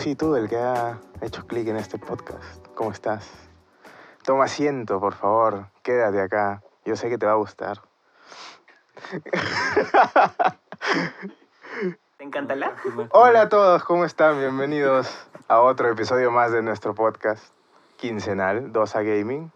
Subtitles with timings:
[0.00, 0.34] Tú.
[0.34, 2.66] El que ha hecho clic en este podcast.
[2.74, 3.30] ¿Cómo estás?
[4.24, 5.66] Toma asiento, por favor.
[5.82, 6.62] Quédate acá.
[6.86, 7.82] Yo sé que te va a gustar.
[12.16, 12.74] ¿Te encanta la?
[13.10, 14.38] Hola a todos, ¿cómo están?
[14.38, 15.14] Bienvenidos
[15.48, 17.52] a otro episodio más de nuestro podcast
[17.98, 19.52] quincenal, Dosa Gaming.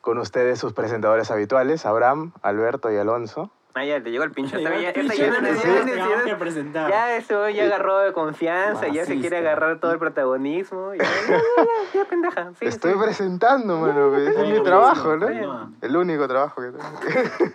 [0.00, 3.52] Con ustedes sus presentadores habituales, Abraham, Alberto y Alonso.
[3.76, 4.56] Ah, ya, te llegó el pincho.
[4.58, 6.88] Llegó ya, pincho, ya que presentar.
[6.88, 10.94] Ya eso ya agarró de confianza, ya se quiere agarrar todo el protagonismo.
[10.94, 12.52] Ya, ya, ya, ya, pendeja.
[12.58, 12.98] Sí, Estoy sí.
[12.98, 14.16] presentando, mano.
[14.16, 15.74] Ese es mi trabajo, ¿no?
[15.82, 16.88] El único trabajo que tengo.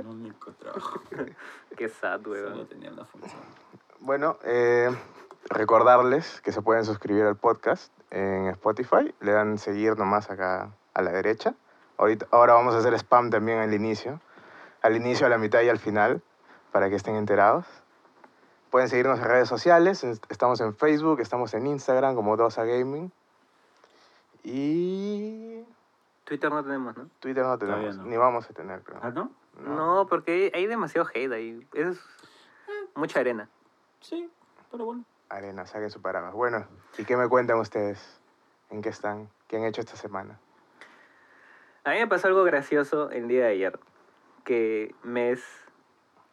[0.00, 1.00] El único trabajo.
[1.78, 2.66] Qué sad, Solo weón.
[2.68, 3.40] tenía una función.
[4.00, 4.90] Bueno, eh,
[5.48, 9.14] recordarles que se pueden suscribir al podcast en Spotify.
[9.20, 11.54] Le dan seguir nomás acá a la derecha.
[11.96, 14.20] Ahorita, ahora vamos a hacer spam también al inicio.
[14.84, 16.20] Al inicio, a la mitad y al final,
[16.70, 17.64] para que estén enterados.
[18.68, 20.04] Pueden seguirnos en redes sociales.
[20.28, 23.10] Estamos en Facebook, estamos en Instagram como Dosa Gaming.
[24.42, 25.64] Y
[26.24, 27.08] Twitter no tenemos, ¿no?
[27.18, 28.04] Twitter no tenemos, no.
[28.04, 28.98] ni vamos a tener, creo.
[29.00, 29.30] ¿Ah, no?
[29.58, 31.66] No, porque hay demasiado hate ahí.
[31.72, 31.98] Es
[32.94, 33.48] mucha arena.
[34.00, 34.30] Sí,
[34.70, 35.02] pero bueno.
[35.30, 36.34] Arena, saquen su paraguas.
[36.34, 36.66] Bueno,
[36.98, 38.20] ¿y qué me cuentan ustedes?
[38.68, 39.30] ¿En qué están?
[39.48, 40.38] ¿Qué han hecho esta semana?
[41.84, 43.80] A mí me pasó algo gracioso el día de ayer,
[44.44, 45.44] que me es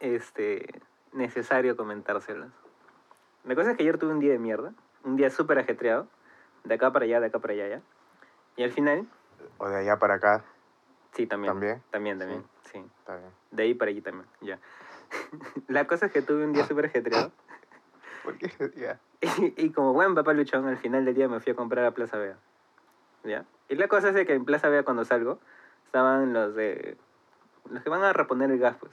[0.00, 0.80] este,
[1.12, 2.50] necesario comentárselos.
[3.44, 4.72] La cosa es que ayer tuve un día de mierda,
[5.04, 6.06] un día súper ajetreado,
[6.64, 7.82] de acá para allá, de acá para allá, ya.
[8.56, 9.08] Y al final,
[9.58, 10.44] ¿O de allá para acá?
[11.12, 11.52] sí, también.
[11.52, 11.82] ¿También?
[11.90, 12.78] También, también, sí.
[12.78, 13.20] Bien.
[13.50, 14.58] De ahí para allí también, ya.
[15.68, 17.32] La cosa es que tuve un día súper ajetreado.
[18.24, 18.50] ¿Por qué?
[18.76, 18.98] Ya.
[19.22, 21.92] Y, y como buen papá luchón, al final del día me fui a comprar a
[21.92, 22.36] Plaza Vea.
[23.22, 23.44] ¿Ya?
[23.68, 25.38] Y la cosa es que en Plaza Vea cuando salgo,
[25.86, 26.96] estaban los de...
[27.70, 28.92] Los que van a reponer el gas, pues.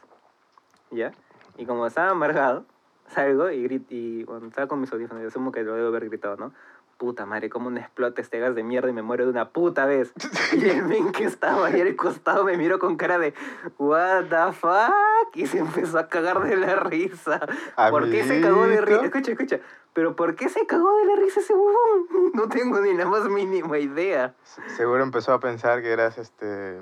[0.92, 1.12] ¿Ya?
[1.58, 2.66] Y como estaba amargado,
[3.14, 6.08] salgo y grito, y bueno, estaba con mis audífonos, y asumo que lo debo haber
[6.10, 6.54] gritado, ¿no?
[6.98, 9.86] Puta madre, cómo no explota este gas de mierda y me muero de una puta
[9.86, 10.12] vez.
[10.52, 13.34] Y el men que estaba ahí al costado me miró con cara de,
[13.78, 15.34] what the fuck?
[15.36, 17.40] Y se empezó a cagar de la risa.
[17.90, 18.96] ¿Por qué se cagó de risa?
[19.00, 19.06] Amiguito.
[19.18, 19.60] Escucha, escucha.
[19.94, 22.32] ¿Pero por qué se cagó de la risa ese huevón?
[22.34, 24.34] No tengo ni la más mínima idea.
[24.44, 26.82] Se- Seguro empezó a pensar que eras este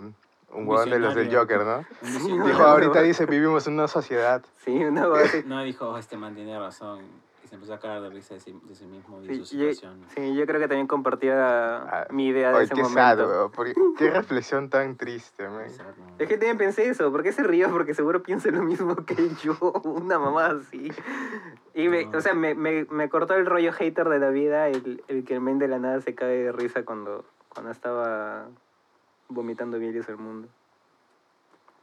[0.58, 1.34] un huevón de los del.
[1.36, 1.86] Joker, ¿no?
[2.02, 3.02] Dijo, no, ahorita no.
[3.02, 4.44] dice, vivimos en una sociedad.
[4.64, 5.44] Sí, una así.
[5.46, 7.02] No, dijo, "Oh, este man tiene razón.
[7.44, 9.46] Y se empezó a cagar de risa de sí, de sí mismo y de su
[9.46, 10.02] Sí, yo, situación.
[10.14, 13.00] sí, yo creo que también compartía Ah, mi idea de Ay, ese qué momento.
[13.02, 13.52] sad, weón.
[13.52, 13.68] ¿Por
[13.98, 14.10] qué?
[14.12, 15.62] Reflexión tan triste, man.
[15.62, 16.02] Exacto.
[16.20, 17.70] Es que también pensé eso, ¿por qué se río?
[17.72, 20.92] Porque seguro piensa lo mismo que yo, una mamá así.
[21.74, 22.18] Y me, No.
[22.18, 25.36] o sea, me, me, me cortó el rollo hater de la vida, el, el que
[25.36, 28.48] el men de la nada se cae de risa cuando, cuando estaba
[29.30, 30.48] vomitando bilis al mundo.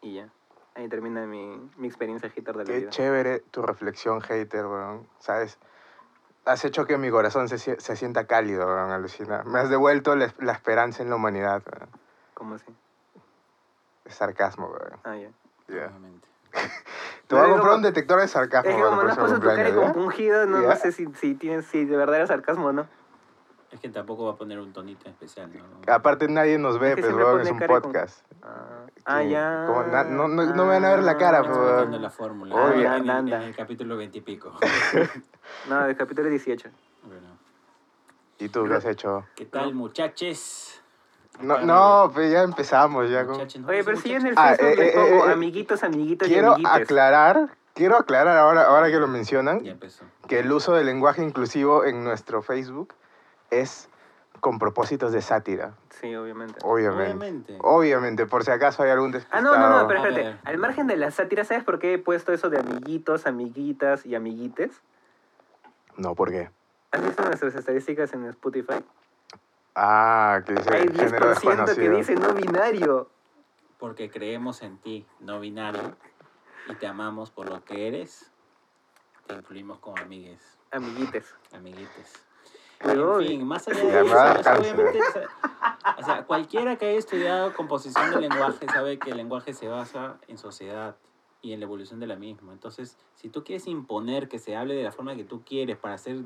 [0.03, 0.29] Y ya,
[0.75, 2.91] ahí termina mi, mi experiencia hater de la Qué vida.
[2.91, 5.07] chévere tu reflexión, hater, weón.
[5.19, 5.59] ¿Sabes?
[6.45, 9.43] Has hecho que mi corazón se, se sienta cálido, weón, alucina.
[9.45, 11.89] Me has devuelto la, la esperanza en la humanidad, weón.
[12.35, 12.67] ¿Cómo así?
[14.05, 15.01] Es sarcasmo, weón.
[15.05, 15.31] Ah, ya.
[15.69, 15.87] Ya.
[15.87, 16.29] Obviamente.
[17.27, 19.47] Te voy a comprar un detector de sarcasmo Es que como no has puesto tu
[19.47, 22.87] cara compungido, no, no sé si, si, tienes, si de verdad era sarcasmo o no.
[23.75, 25.93] Es que tampoco va a poner un tonito especial, ¿no?
[25.93, 28.25] Aparte nadie nos ve, Es que pues, pone es un cara con- podcast.
[28.41, 29.65] Ah, ah, Sí, ya.
[29.67, 32.03] como na- no- no- no me van a ver la cara, Ah, Explotando weón.
[32.03, 32.55] la fórmula.
[32.55, 32.73] Obvio.
[32.75, 33.45] En, el- Anda, en anda.
[33.45, 34.53] el capítulo 20 y pico.
[35.69, 36.69] No, el capítulo 18.
[37.03, 37.27] bueno.
[38.39, 39.25] ¿Y tú qué has hecho?
[39.35, 40.81] ¿Qué tal, muchaches?
[41.41, 43.33] No, no, pues ya empezamos ya con...
[43.35, 46.29] Muchachos, ¿no Oye, pero si yo en el Ah, Facebook eh, eh, eh, amiguitos, amiguitos
[46.29, 46.83] y Quiero amiguites.
[46.83, 49.77] aclarar, quiero aclarar ahora, ahora que lo mencionan, Ya
[50.29, 52.95] que el uso del lenguaje inclusivo en nuestro Facebook
[53.51, 53.89] es
[54.41, 56.59] con propósitos de sátira, Sí, obviamente.
[56.63, 57.07] obviamente.
[57.07, 57.59] Obviamente.
[57.61, 60.39] Obviamente, por si acaso hay algún Ah, no, no, no, pero espérate.
[60.45, 64.15] Al margen de la sátira, ¿sabes por qué he puesto eso de amiguitos, amiguitas y
[64.15, 64.83] amiguites?
[65.97, 66.51] No, ¿por qué?
[66.91, 68.85] ¿Has visto nuestras estadísticas en Spotify?
[69.75, 73.11] Ah, que dice Hay género 10% que dice no binario.
[73.79, 75.97] Porque creemos en ti, no binario,
[76.67, 78.31] y te amamos por lo que eres,
[79.27, 81.35] te incluimos como amigues, Amiguites.
[81.53, 82.13] amiguites.
[82.79, 85.01] Pero, En fin, más allá de eso, obviamente,
[85.99, 90.19] o sea, cualquiera que haya estudiado composición del lenguaje sabe que el lenguaje se basa
[90.29, 90.97] en sociedad
[91.41, 92.53] y en la evolución de la misma.
[92.53, 95.99] Entonces, si tú quieres imponer que se hable de la forma que tú quieres para
[95.99, 96.17] ser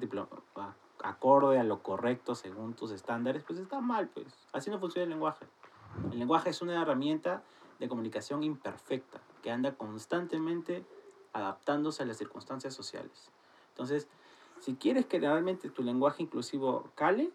[1.03, 4.27] acorde a lo correcto según tus estándares, pues está mal, pues.
[4.53, 5.47] Así no funciona el lenguaje.
[6.13, 7.43] El lenguaje es una herramienta
[7.79, 10.85] de comunicación imperfecta que anda constantemente
[11.33, 13.31] adaptándose a las circunstancias sociales.
[13.71, 14.09] Entonces,
[14.61, 17.31] si quieres que realmente tu lenguaje inclusivo cale,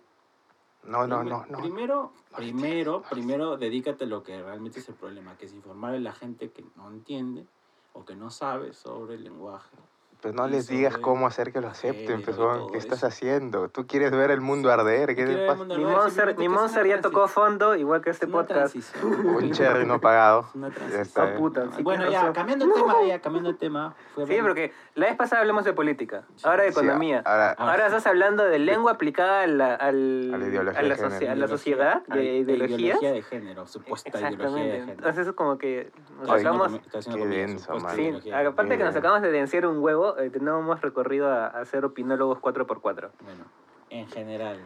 [0.86, 1.46] No, no, no.
[1.62, 6.00] Primero, primero, primero dedícate a lo que realmente es el problema, que es informar a
[6.00, 7.46] la gente que no entiende
[7.94, 9.78] o que no sabe sobre el lenguaje.
[10.24, 12.38] Pero no Y les digas cómo hacer que lo acepten, pues,
[12.72, 13.08] ¿qué estás eso.
[13.08, 13.68] haciendo?
[13.68, 15.66] Tú quieres ver el mundo arder, ¿qué te pasa?
[15.66, 18.74] Ni Monster, ni Monster ya tocó fondo, igual que este podcast.
[19.04, 20.48] Un cherry no pagado.
[20.56, 21.24] Una Ya está.
[21.24, 22.34] Ah, puta, sí, Bueno, ya, razón.
[22.34, 23.96] cambiando el tema, ya, cambiando el tema.
[24.16, 27.22] fui a Sí, porque la vez pasada hablamos de política, ahora de Sí, economía.
[27.26, 30.90] ahora- Ahora estás hablando de lengua aplicada a la, al- A la ideología a la,
[30.90, 31.16] de género.
[31.20, 34.92] socie- a la sociedad, de ideología de género, supuesta ideología de género.
[34.94, 35.92] Entonces es como que
[36.22, 36.72] nos sacamos...
[37.14, 37.96] Qué denso, man.
[37.96, 41.86] Sí, aparte que nos acabamos de denunciar un huevo, eh, tenemos recorrido a, a ser
[41.86, 43.10] opinólogos 4x4.
[43.22, 43.44] Bueno,
[43.90, 44.60] en general,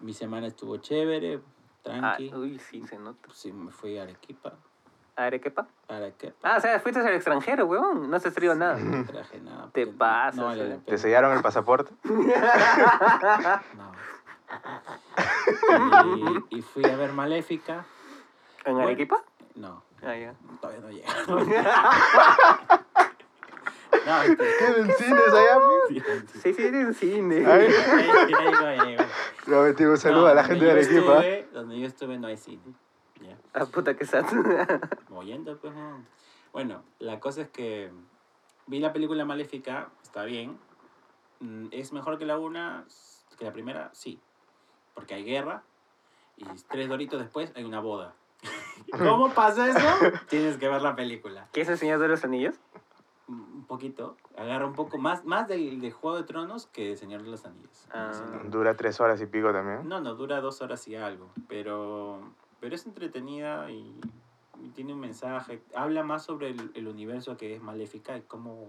[0.00, 1.40] mi semana estuvo chévere,
[1.86, 2.34] Ah, tranqui.
[2.34, 3.28] uy, sí, se nota.
[3.32, 4.52] Sí, me fui a Arequipa.
[5.16, 5.66] ¿Arequipa?
[5.86, 6.34] Arequipa.
[6.42, 8.10] Ah, o sea, fuiste al extranjero, huevón.
[8.10, 8.76] No se estrió nada.
[8.78, 9.68] No traje nada.
[9.72, 10.80] Te pasas, No vale eh.
[10.86, 11.92] ¿Te sellaron el pasaporte?
[13.76, 13.92] No.
[16.50, 17.84] Y, y fui a ver Maléfica.
[18.64, 18.88] ¿En Bueno.
[18.88, 19.22] Arequipa?
[19.56, 20.34] No, Ah, ya.
[20.60, 21.08] todavía no llega.
[24.06, 25.60] no, este- ¿Tienen cines allá?
[26.42, 27.46] Sí, sí, en cine.
[27.46, 27.68] Ay.
[28.28, 29.02] Ya llegó, ya llegó.
[29.46, 31.22] Le metí un saludo No, a la gente de Arequipa.
[31.52, 32.62] donde yo estuve no hay cine.
[33.54, 34.24] Ah, puta, que sad.
[35.08, 35.72] Moviendo, pues.
[35.74, 36.04] no.
[36.52, 37.90] Bueno, la cosa es que
[38.66, 40.58] vi la película Maléfica, está bien.
[41.40, 42.84] Mm, ¿Es mejor que la una?
[43.38, 44.20] Que la primera, sí.
[44.94, 45.62] Porque hay guerra
[46.36, 48.14] y tres doritos después hay una boda.
[48.98, 50.12] ¿Cómo pasa eso?
[50.28, 51.48] Tienes que ver la película.
[51.52, 52.54] ¿Qué es el Señor de los Anillos?
[53.34, 57.22] Un poquito, agarra un poco más, más del, de Juego de Tronos que de Señor
[57.22, 57.86] de los Anillos.
[57.92, 58.12] Ah.
[58.46, 59.88] Dura tres horas y pico también.
[59.88, 62.20] No, no, dura dos horas y algo, pero,
[62.60, 63.98] pero es entretenida y,
[64.62, 65.62] y tiene un mensaje.
[65.74, 68.68] Habla más sobre el, el universo que es Maléfica y cómo,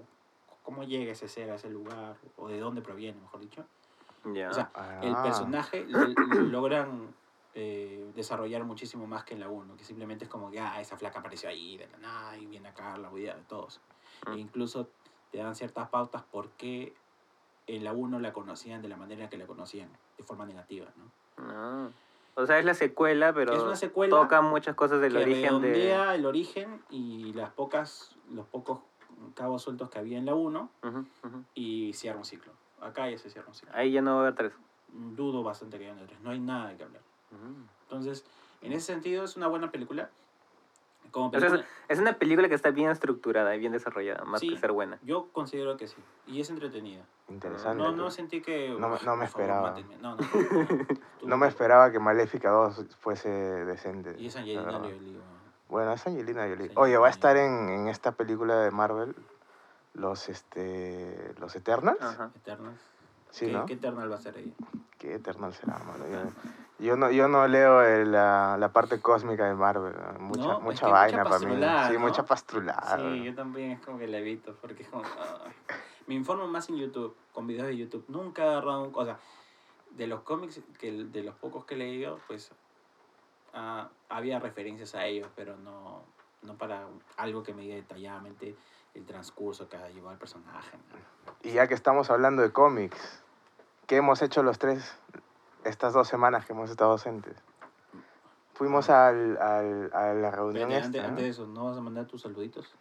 [0.64, 3.66] cómo llega ese ser a ese lugar, o de dónde proviene, mejor dicho.
[4.24, 4.72] O sea,
[5.04, 5.22] el Ah.
[5.24, 7.14] personaje lo, lo logran
[7.54, 10.98] eh, desarrollar muchísimo más que en la 1, que simplemente es como que, ah, esa
[10.98, 13.80] flaca apareció ahí de la nada y viene acá la huida de todos.
[14.28, 14.34] Mm.
[14.34, 14.90] E incluso
[15.32, 16.94] te dan ciertas pautas por qué
[17.68, 21.12] en la 1 la conocían de la manera que la conocían, de forma negativa, ¿no?
[21.38, 21.90] Ah.
[22.36, 25.62] O sea, es la secuela, pero Es una secuela toca muchas cosas del que origen
[25.62, 25.94] de...
[26.16, 28.80] el origen y las pocas, los pocos
[29.36, 31.44] cabos sueltos que había en la 1 Ujú, ujú.
[31.56, 32.52] y cierra un ciclo.
[32.82, 33.74] Acá ya se cierra un ciclo.
[33.74, 34.54] Ahí ya no va a haber tres.
[34.90, 36.20] Dudo bastante que haya tres.
[36.22, 37.02] No hay nada de que hablar.
[37.32, 37.56] Ujú.
[37.84, 38.26] Entonces,
[38.62, 40.10] en ese sentido es una buena película.
[41.16, 44.26] Como O sea, película, es, es una película que está bien estructurada y bien desarrollada,
[44.26, 44.50] más Sí.
[44.50, 45.00] que ser buena.
[45.02, 45.96] yo considero que sí.
[46.28, 47.06] Y es entretenida.
[47.30, 47.82] Interesante.
[47.82, 48.16] No, no pues.
[48.16, 48.76] sentí que...
[48.78, 49.70] No me- "Uf, no me por favor, esperaba.
[49.72, 49.96] mátenme".
[50.00, 50.18] No, no.
[50.18, 50.22] no.
[51.22, 54.14] Tú- No me esperaba que Maléfica 2 fuese decente.
[54.20, 54.92] Y es Angelina Jolie.
[55.00, 55.20] bueno.
[55.70, 56.72] Bueno, es Angelina Jolie.
[56.76, 59.16] Oye, va a estar en, en esta película de Marvel,
[59.94, 62.02] los, este, los Eternals.
[62.02, 62.30] Ajá.
[62.36, 62.82] Eternals.
[63.36, 63.66] Sí, ¿Qué, ¿no?
[63.66, 64.54] ¿Qué Eternal va a ser ella?
[64.98, 66.06] ¿Qué Eternal será, mano?
[66.08, 69.94] Yo, yo no, yo no leo el- la, la parte cósmica de Marvel.
[69.94, 70.20] ¿no?
[70.20, 71.92] Mucha, No, mucha que vaina mucha para mí.
[71.92, 72.98] Sí, mucha pastrulada.
[72.98, 75.04] Sí, yo también es como que la evito, porque es como...
[75.04, 75.52] ay.
[76.08, 78.06] Me informo más en YouTube, con videos de YouTube.
[78.08, 78.92] Nunca he agarrado un...
[78.96, 79.20] O sea,
[79.92, 82.52] de los cómics, que de los pocos que he leído, pues
[83.54, 86.04] ah, había referencias a ellos, pero no,
[86.42, 88.56] no para algo que me diga detalladamente
[88.94, 90.78] el transcurso que ha llevado el personaje.
[90.78, 91.33] ¿no?
[91.42, 93.24] Y ya que estamos hablando de cómics,
[93.87, 94.95] ¿qué hemos hecho los tres
[95.63, 97.35] estas dos semanas que hemos estado ausentes?
[98.54, 101.07] Fuimos al, al, a la reunión Espérate, esta, antes, ¿no?
[101.09, 102.73] antes de eso, ¿no vas a mandar tus saluditos?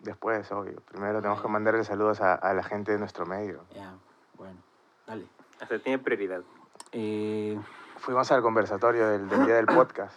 [0.00, 0.80] Después, obvio.
[0.80, 1.50] Primero tenemos que Ah.
[1.50, 3.64] mandarle saludos a, a la gente de nuestro medio.
[3.74, 3.94] Ya,
[4.36, 4.56] bueno,
[5.06, 5.26] dale.
[5.68, 6.40] Sea, tiene prioridad.
[6.92, 7.58] Eh,
[7.98, 10.16] Fuimos al conversatorio del, del día del podcast.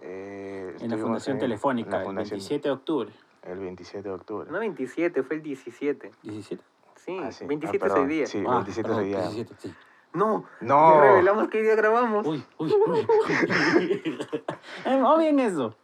[0.00, 3.10] Eh, en la Fundación en- Telefónica, en la el fundación- 27 de octubre.
[3.42, 4.50] El 27 de octubre.
[4.50, 6.12] No 27, fue el 17.
[6.22, 6.58] ¿17?
[7.04, 7.44] Sí, Ah, sí.
[7.46, 8.26] 27 Ah, es hoy día.
[8.26, 9.20] Sí, Ah, 27 perdón, ese día.
[9.20, 9.74] 17, sí.
[10.14, 10.94] No, No.
[10.94, 12.24] ya revelamos qué día grabamos.
[12.26, 13.06] Uy, uy, uy.
[14.86, 15.74] Eh, O bien eso.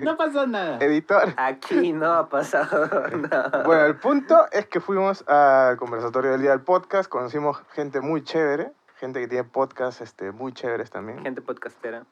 [0.00, 0.78] No pasó nada.
[0.78, 1.34] Editor.
[1.36, 3.62] Aquí no ha pasado nada.
[3.64, 8.22] Bueno, el punto es que fuimos al conversatorio del día del podcast, conocimos gente muy
[8.22, 12.04] chévere, gente que tiene podcasts este, muy chéveres también, Gente podcastera.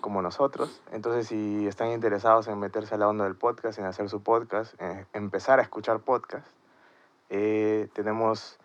[0.00, 0.82] como nosotros.
[0.92, 4.80] Entonces, si están interesados en meterse a la onda del podcast, en hacer su podcast,
[4.80, 6.46] en empezar a escuchar podcast,
[7.30, 8.58] eh, tenemos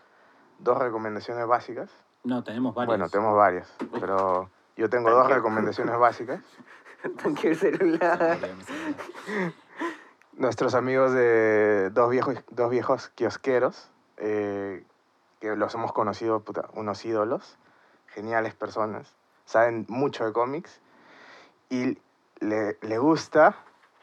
[0.59, 1.89] dos recomendaciones básicas.
[2.23, 2.87] No, tenemos varios.
[2.87, 6.41] Bueno, tenemos varias, pero yo tengo dos recomendaciones básicas.
[7.23, 8.37] Tanque el celular.
[10.33, 14.83] nuestros amigos de dos viejos, dos viejos kiosqueros, eh,
[15.39, 17.57] que los hemos conocido, puta, unos ídolos,
[18.07, 19.15] geniales personas,
[19.45, 20.81] saben mucho de cómics
[21.69, 21.97] y
[22.39, 23.55] le, le gusta,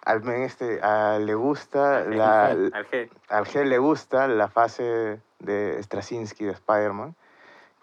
[0.09, 2.71] al men este, a- le gusta, Al la, G.
[2.75, 3.11] Al G.
[3.29, 7.15] al G le gusta la fase de Straczynski de Spider-Man,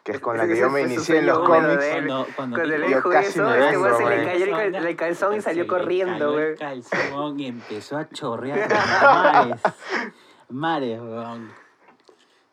[0.04, 1.84] que es con la que yo me inicié en los cómics.
[1.92, 4.26] Cuando, cuando Cuando le dijo- eso, este güey se le güey.
[4.26, 6.58] cayó el, el calzón y salió corriendo, cayó el güey.
[6.58, 8.70] calzón y empezó a chorrear
[9.04, 9.62] mares.
[10.50, 11.52] Mares, weón.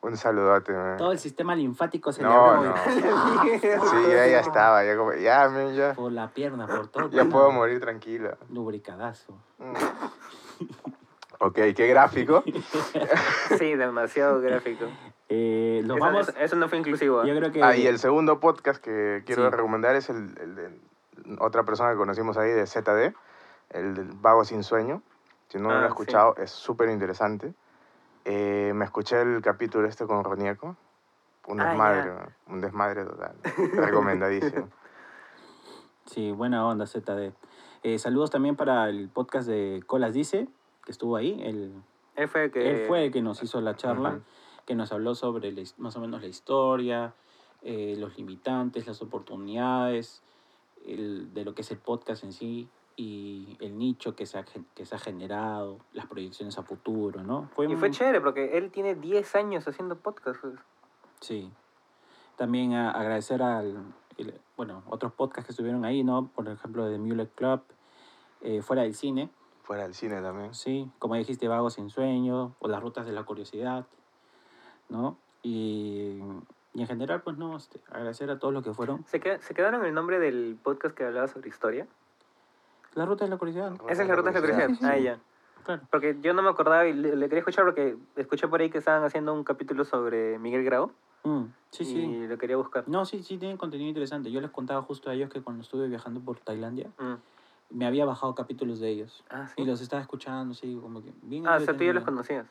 [0.03, 0.97] Un saludote, man.
[0.97, 2.77] Todo el sistema linfático se le No, abrió no.
[3.63, 5.95] Sí, ya, ya estaba, ya como, ya, man, ya.
[5.95, 7.09] por la pierna, por todo.
[7.11, 8.37] Ya puedo morir tranquilo.
[8.51, 9.33] Lubricadazo.
[9.59, 9.75] Mm.
[11.39, 12.43] Ok, qué gráfico.
[13.59, 14.87] Sí, demasiado gráfico.
[15.29, 16.29] Eh, los Eso, vamos.
[16.29, 17.23] eso- eso no fue inclusivo.
[17.23, 17.29] ¿eh?
[17.29, 17.63] Yo creo que.
[17.63, 19.51] Ah, y el segundo podcast que quiero Sí.
[19.57, 20.81] recomendar es el, el de
[21.39, 23.15] otra persona que conocimos ahí de ZD,
[23.71, 25.03] el del Vago Sin Sueño.
[25.49, 25.89] Si no lo Ah, han sí.
[25.89, 27.55] escuchado, es súper interesante.
[28.25, 30.77] Eh, me escuché el capítulo este con Ronieco.
[31.49, 32.37] Un Ah, desmadre, ya.
[32.53, 33.35] un desmadre total.
[33.75, 34.69] Recomendadísimo.
[36.07, 37.33] Sí, buena onda, ZD.
[37.83, 40.47] Eh, saludos también para el podcast de Colas Dice,
[40.85, 41.41] que estuvo ahí.
[41.43, 41.83] Él
[42.29, 42.71] fue el que...
[42.71, 44.21] Él fue el que nos hizo la charla,
[44.67, 47.13] que nos habló sobre la más o menos la historia,
[47.63, 50.23] eh, los limitantes, las oportunidades,
[50.87, 54.45] el- de lo que es el podcast en sí y el nicho que se ha,
[54.75, 57.49] que se ha generado, las proyecciones a futuro, ¿no?
[57.59, 60.41] Y un- fue chévere porque él tiene 10 años haciendo podcast.
[60.41, 60.55] pues.
[61.21, 61.51] Sí.
[62.37, 63.83] También a- agradecer al,
[64.19, 66.29] el- bueno, otros podcasts que estuvieron ahí, ¿no?
[66.35, 67.63] Por ejemplo, de Mueller Club,
[68.43, 69.31] eh, Fuera del Cine,
[69.63, 70.55] Fuera del cine también.
[70.55, 73.87] sí, como dijiste, Vagos sin Sueño, o Las Rutas de la Curiosidad,
[74.89, 75.17] ¿no?
[75.43, 76.19] Y,
[76.75, 79.05] y en general, pues no, este, agradecer a todos los que fueron.
[79.07, 81.87] ¿Se, queda- ¿Se quedaron el nombre del podcast que hablaba sobre historia?
[82.95, 84.67] Las Rutas de la Curiosidad, Esa es la ruta de la curiosidad.
[84.67, 84.91] curiosidad.
[84.93, 85.19] Ah, ya.
[85.65, 85.83] claro.
[85.91, 88.79] Porque yo no me acordaba y le, le quería escuchar porque escuché por ahí que
[88.79, 90.93] estaban haciendo un capítulo sobre Miguel Grau.
[91.25, 92.27] Mm, sí, y sí.
[92.27, 92.89] lo quería buscar.
[92.89, 94.31] No, sí, sí, tienen contenido interesante.
[94.31, 97.15] Yo les contaba justo a ellos que cuando estuve viajando por Tailandia, Mm.
[97.71, 99.25] me había bajado capítulos de ellos.
[99.31, 99.63] Ah, sí.
[99.63, 102.47] Y los estaba escuchando, sí, como que bien Ah, o sea, tú ya los conocías.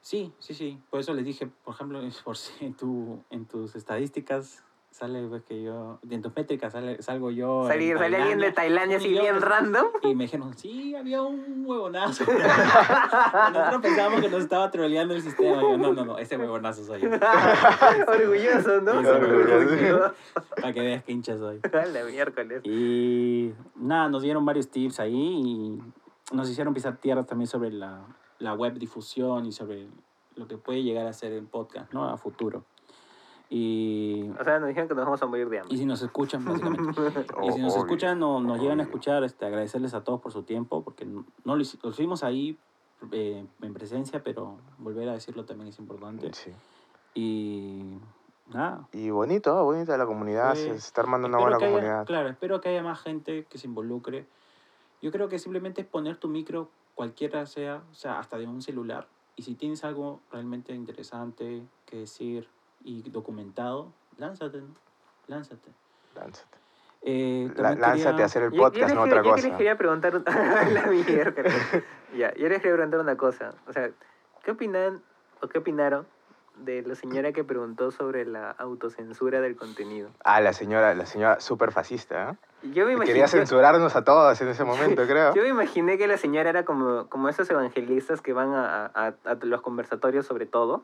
[0.00, 0.80] Sí, sí, sí.
[0.90, 5.26] Por eso les dije, por ejemplo, es por si en, tu, en tus estadísticas sale
[5.28, 7.66] pues, que yo, en tus métricas sale, salgo yo.
[7.66, 9.86] Salí, salí alguien de Tailandia así bien random.
[10.02, 12.24] Y me dijeron, sí, había un huevonazo.
[13.52, 15.58] Nosotros pensábamos que nos estaba troleando el sistema.
[15.58, 17.10] Y yo, no, no, no, ese huevonazo soy yo.
[18.08, 18.92] Orgulloso, ¿no?
[18.92, 20.14] Orgulloso.
[20.60, 21.60] Para que veas qué hincha soy.
[21.72, 22.62] La miércoles.
[22.64, 25.82] Y nada, nos dieron varios tips ahí y
[26.34, 28.00] nos hicieron pisar tierra también sobre la,
[28.38, 29.86] la web difusión y sobre
[30.34, 32.08] lo que puede llegar a ser el podcast, ¿no?
[32.08, 32.64] A futuro.
[33.50, 35.74] Y, O sea, nos dijeron que nos vamos a morir de hambre.
[35.74, 37.00] y si nos escuchan, básicamente.
[37.42, 38.90] Y si nos Obvio, escuchan o nos llegan a obvio.
[38.90, 42.58] escuchar, este, agradecerles a todos por su tiempo, porque no no lo, lo estuvimos ahí
[43.12, 46.30] eh, en presencia, pero volver a decirlo también es importante.
[46.34, 46.52] Sí.
[47.14, 47.96] Y
[48.52, 50.64] nada, Y bonito, bonita la comunidad, Sí.
[50.68, 52.06] se está armando una Espero buena que haya- comunidad.
[52.06, 54.26] claro, espero que haya más gente que se involucre.
[55.00, 58.60] Yo creo que simplemente es poner tu micro, cualquiera sea, o sea, hasta de un
[58.62, 59.08] celular.
[59.36, 62.48] Y si tienes algo realmente interesante que decir
[62.88, 64.74] y documentado, lánzate, ¿no?
[65.26, 65.70] Lánzate.
[66.14, 66.56] Lánzate.
[67.02, 69.36] Eh, La- lánzate quería- a hacer el Yo- yo podcast, no quería- otra yo que
[69.42, 69.56] les cosa.
[69.58, 70.12] quería preguntar
[72.16, 73.54] ya, yo les quería preguntar una cosa.
[73.68, 73.90] O sea,
[74.42, 75.02] ¿qué opinan
[75.42, 76.06] o qué opinaron
[76.56, 80.10] de la señora que preguntó sobre la autocensura del contenido?
[80.24, 82.36] Ah, la señora, la señora súper fascista, ¿eh?
[82.72, 85.34] Yo me imaginé, Quería censurarnos a todos en ese momento, creo.
[85.34, 89.14] yo me imaginé que la señora era como, como esos evangelistas que van a, a-
[89.24, 90.82] a los conversatorios sobre todo,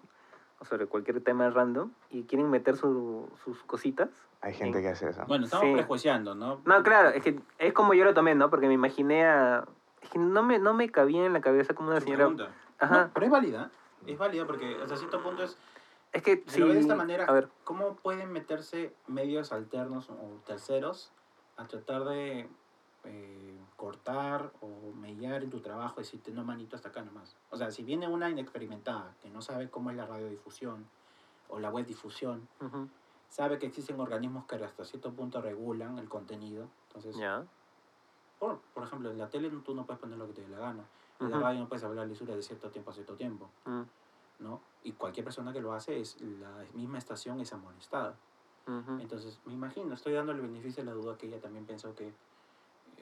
[0.64, 4.08] sobre cualquier tema random, y quieren meter su- sus cositas.
[4.40, 5.22] Hay gente que hace eso.
[5.26, 5.72] Bueno, estamos Sí.
[5.74, 6.60] prejuiciando, ¿no?
[6.64, 8.50] No, claro, es que es como yo lo tomé, ¿no?
[8.50, 9.64] Porque me imaginé a...
[10.02, 12.24] Es que no me, no me cabía en la cabeza como una Su señora...
[12.26, 12.54] pregunta.
[12.78, 13.04] Ajá.
[13.04, 13.70] No, pero es válida.
[14.06, 15.56] Es válida porque hasta cierto punto es
[16.12, 19.50] Es que Si sí, lo ves de esta manera, a ver, ¿cómo pueden meterse medios
[19.52, 21.10] alternos o terceros
[21.56, 22.46] a tratar de
[23.04, 27.36] eh, cortar o mellar en tu trabajo decirte, no, manito, hasta acá nomás?
[27.50, 30.86] O sea, si viene una inexperimentada que no sabe cómo es la radiodifusión
[31.48, 32.88] o la web difusión, ujú,
[33.28, 36.68] sabe que existen organismos que hasta cierto punto regulan el contenido.
[36.88, 37.44] Entonces, ya.
[38.38, 40.58] por, por ejemplo, en la tele tú no puedes poner lo que te dé la
[40.58, 40.84] gana.
[41.20, 41.44] En la Ujú.
[41.44, 43.48] radio no puedes hablar lisura de cierto tiempo a cierto tiempo.
[43.66, 43.82] mm,
[44.40, 44.60] ¿no?
[44.82, 48.14] Y cualquier persona que lo hace, es la misma estación es amonestada.
[48.98, 52.12] Entonces, me imagino, estoy dando el beneficio de la duda que ella también pensó que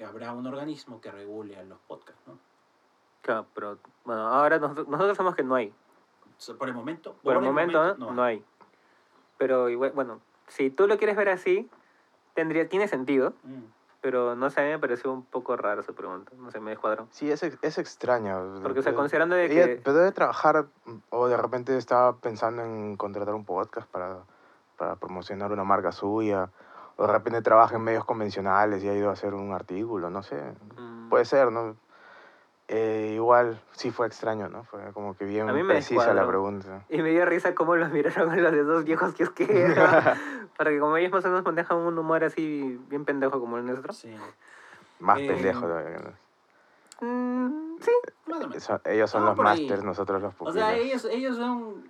[0.05, 2.39] habrá un organismo que regule a los podcasts, ¿no?
[3.23, 5.73] Claro, pero bueno, ahora nosotros, nosotros sabemos que no hay.
[6.59, 8.45] Por el momento, Por, el momento, no, hay.
[9.39, 11.71] Pero igual, bueno, si tú lo quieres ver así,
[12.35, 13.63] tendría, tiene sentido, Mm.
[14.01, 16.33] pero no sé, a mí me pareció un poco raro esa pregunta.
[16.37, 17.07] No sé, me descuadró.
[17.13, 18.59] Sí, es, es extraño.
[18.61, 19.77] Porque, o sea, considerando de Ella que...
[19.77, 20.67] pero debe trabajar
[21.11, 24.19] o de repente estaba pensando en contratar un podcast para,
[24.77, 26.51] para promocionar una marca suya.
[27.03, 30.23] O de repente trabaja en medios convencionales y ha ido a hacer un artículo, no
[30.23, 30.41] sé.
[30.77, 31.77] mm, Puede ser, ¿no?
[32.69, 34.63] Eh, igual sí fue extraño, ¿no?
[34.63, 36.29] Fue como que bien A mí me precisa la descuadró.
[36.29, 36.85] pregunta.
[36.89, 39.45] Y me dio risa cómo los miraron a los de dos viejos que es que
[40.57, 43.67] Para que como ellos más o menos manejan un humor así bien pendejo como el
[43.67, 43.93] nuestro.
[43.93, 44.15] Sí,
[45.01, 45.99] Más Eh, pendejo todavía.
[45.99, 47.09] ¿no?
[47.09, 47.91] Mm, sí.
[48.29, 48.57] más o menos.
[48.63, 50.55] Eso- ellos son los masters, nosotros los O pupilos.
[50.69, 51.83] sea, ellos, ellos son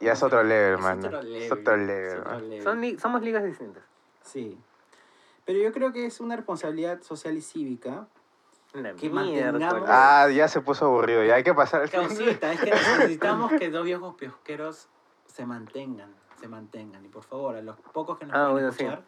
[0.00, 1.06] Ya es otro level, Es mano.
[1.06, 2.48] otro Es otro level, level, es otro man.
[2.50, 2.62] level.
[2.62, 3.82] Son li- somos ligas distintas.
[4.28, 4.58] Sí.
[5.44, 8.06] Pero yo creo que es una responsabilidad social y cívica.
[8.74, 9.52] La Que mierda.
[9.52, 11.24] mantengamos- Ah, ya se puso aburrido.
[11.24, 12.70] Ya hay que pasar al Causita, es que
[13.16, 14.88] necesitamos que dos viejos piosqueros
[15.26, 17.02] se mantengan, se mantengan.
[17.04, 18.84] Y por favor, a los pocos que nos Ah, pueden bueno, sí.
[18.84, 19.04] escuchar,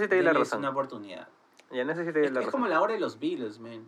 [0.00, 0.60] sí te doy la denles razón.
[0.60, 1.28] una oportunidad.
[1.70, 2.60] Y en eso sí te doy Es, la es razón.
[2.60, 3.84] como la hora de los Beatles, man.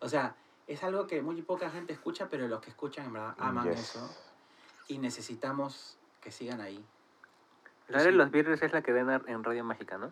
[0.00, 0.36] O sea,
[0.68, 3.80] es algo que muy poca gente escucha, pero los que escuchan en verdad aman Yes.
[3.96, 4.10] eso.
[4.86, 6.84] Y necesitamos que sigan ahí.
[7.88, 10.10] La de los Beatles es la que ven en Radio Mágica, ¿no?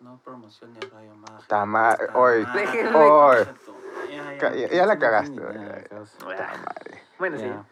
[0.00, 1.44] No promocione Radio Mágica.
[1.46, 2.66] Ta ma- Puta Oy, madre.
[2.66, 3.36] Déjenme- oy.
[4.14, 7.02] Ya, Ca- ya- ya la cagaste, madre.
[7.18, 7.44] Bueno, sí.
[7.46, 7.64] Ya,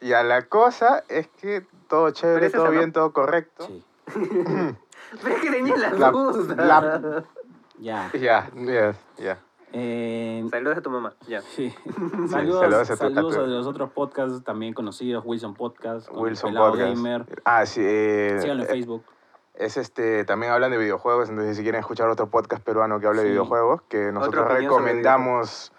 [0.00, 3.66] Ya la cosa es que todo chévere, todo bien, todo correcto.
[3.66, 3.84] sí.
[4.12, 6.54] Pero es que tenía la, La- duda.
[6.64, 7.24] la-
[7.78, 8.10] Ya.
[8.12, 9.38] Ya, ya, ya.
[9.72, 11.14] Eh, Saludos a tu mamá.
[11.28, 11.42] Ya.
[11.42, 11.72] Sí.
[12.28, 16.08] saludos Saludos, a tu- saludos a a, tu- los otros podcasts también conocidos, Wilson Podcast,
[16.08, 16.94] con Wilson Podcast.
[16.96, 17.24] Gamer.
[17.44, 17.80] Ah, sí.
[17.84, 19.04] eh, Síganlo en eh, Facebook.
[19.54, 23.20] Es este, también hablan de videojuegos, entonces si quieren escuchar otro podcast peruano que hable
[23.20, 23.30] de Sí.
[23.32, 25.72] videojuegos, que nosotros recomendamos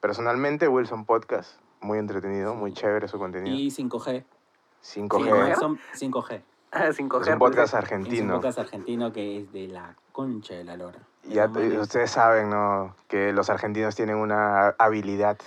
[0.00, 1.60] personalmente, Wilson Podcast.
[1.80, 3.54] Muy entretenido, muy chévere su contenido.
[3.56, 4.24] Y 5G.
[4.24, 4.24] 5G.
[4.80, 5.54] Sí, ¿5G?
[5.56, 6.42] son 5G.
[6.72, 7.32] Ah, sin Es coger.
[7.34, 8.34] un podcast Es un argentino.
[8.34, 10.98] podcast argentino que es de la concha de la lora.
[11.28, 12.94] Y ya te- ustedes saben, ¿no?
[13.08, 15.38] Que los argentinos tienen una habilidad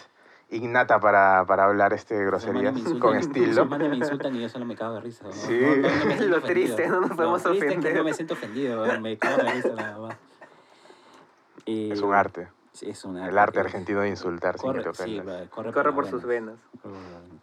[0.50, 3.66] innata para, para hablar este groserías insultan- con estilo.
[3.66, 5.26] me insultan y yo solo me cago de risa.
[5.26, 5.32] ¿no?
[5.34, 5.60] Sí.
[5.60, 6.42] No, no, me Lo ofendido.
[6.42, 7.96] triste, no nos podemos triste es que ofender.
[7.98, 10.16] no me siento ofendido, me cago de risa nada más.
[11.66, 12.48] Y- Es un arte.
[12.74, 13.30] Sí, es un arte.
[13.30, 15.20] El arte argentino de insultar sin que Corre, te sí,
[15.50, 16.56] corre, Corre las por sus venas.
[16.82, 17.42] Corre por venas.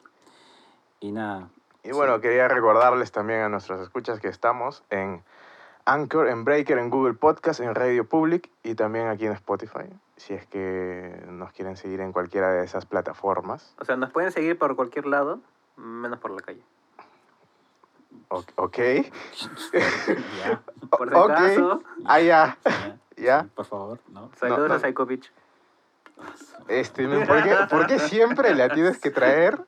[1.00, 1.48] Y nada.
[1.84, 5.22] Y bueno, quería recordarles también a nuestros escuchas que estamos en
[5.88, 9.88] Anchor, en Breaker, en Google Podcast, en Radio Public y también aquí en Spotify.
[10.16, 13.74] Si es que nos quieren seguir en cualquiera de esas plataformas.
[13.80, 15.40] O sea, nos pueden seguir por cualquier lado,
[15.76, 16.62] menos por la calle.
[18.30, 18.78] O- ok.
[20.42, 21.30] Ya, Por si Ok.
[21.30, 22.58] acaso, Ah, ya.
[22.64, 22.96] ya.
[23.16, 23.42] Ya.
[23.42, 24.30] Sí, por favor, ¿no?
[24.38, 24.74] saludos no.
[24.74, 25.32] a Psychovich.
[26.68, 29.58] Este, ¿por qué, por qué siempre la tienes que traer?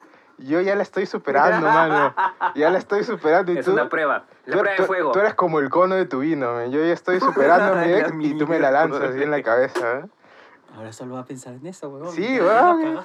[0.40, 2.14] Yo ya la estoy superando, mano.
[2.55, 3.72] Ya la estoy superando y Es tú...
[3.72, 4.24] una prueba.
[4.46, 5.12] La tú- prueba tú- de fuego.
[5.12, 6.70] Tú eres como el cono de tu vino, men.
[6.72, 9.98] Yo ya estoy superando mi ex y tú me la lanzas así en la cabeza.
[10.00, 10.05] ¿eh?
[10.76, 12.12] Ahora solo va a pensar en eso, weón.
[12.12, 12.98] Sí, weón.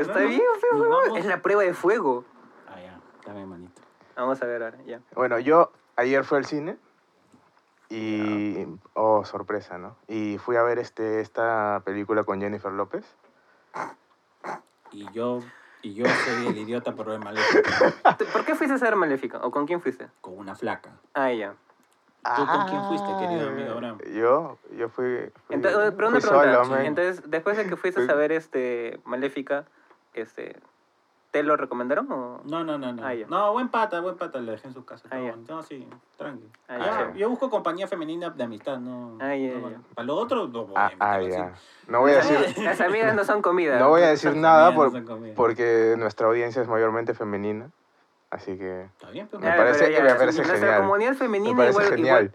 [0.00, 1.18] Está bien, vamos.
[1.18, 2.24] Es la prueba de fuego.
[2.68, 2.98] Ah, ya.
[3.26, 3.82] Dame manito.
[4.16, 5.00] Vamos a ver ahora, ya.
[5.14, 6.78] Bueno, yo ayer fui al cine
[7.90, 8.66] y...
[8.94, 9.94] Oh, sorpresa, ¿no?
[10.08, 13.04] Y fui a ver este, esta película con Jennifer López.
[14.90, 15.40] Y yo,
[15.86, 17.70] y yo soy el idiota por ver maléfico
[18.18, 19.38] ¿Tú- ¿Por qué fuiste a ser maléfica?
[19.42, 20.08] ¿O con quién fuiste?
[20.20, 20.90] con una flaca.
[21.14, 21.54] Ah, ya.
[22.34, 23.98] ¿Tú con quién fuiste, querido Ah, amigo Abraham?
[24.12, 25.30] Yo, yo fui...
[25.46, 26.64] fui Entonces, pero una fui pregunta.
[26.64, 26.80] solo.
[26.80, 29.64] Entonces, después de que fuiste Fui- a ver este Maléfica,
[30.12, 30.56] este,
[31.36, 32.40] ¿te lo recomendaron o...?
[32.44, 33.02] No, no, no, no.
[33.06, 35.08] Ah, no, buen pata, buen pata, le dejé en su casa.
[35.10, 35.32] Ah.
[35.48, 36.46] No, sí, tranqui.
[36.68, 39.18] Ah, Ah, yo busco compañía femenina de amistad, no.
[39.20, 39.34] Ah.
[39.94, 41.50] Para lo otro, no voy a Ah, ah.
[41.88, 42.64] No voy a decir...
[42.64, 43.78] Las amigas no son comida.
[43.78, 44.92] No voy a decir nada por-
[45.34, 47.70] porque nuestra audiencia es mayormente femenina.
[48.30, 49.42] Así que Está bien, pues.
[49.42, 50.80] Me parece- ya, me parece nuestra genial.
[50.82, 52.24] comunidad me femenina parece igual, genial.
[52.24, 52.34] igual-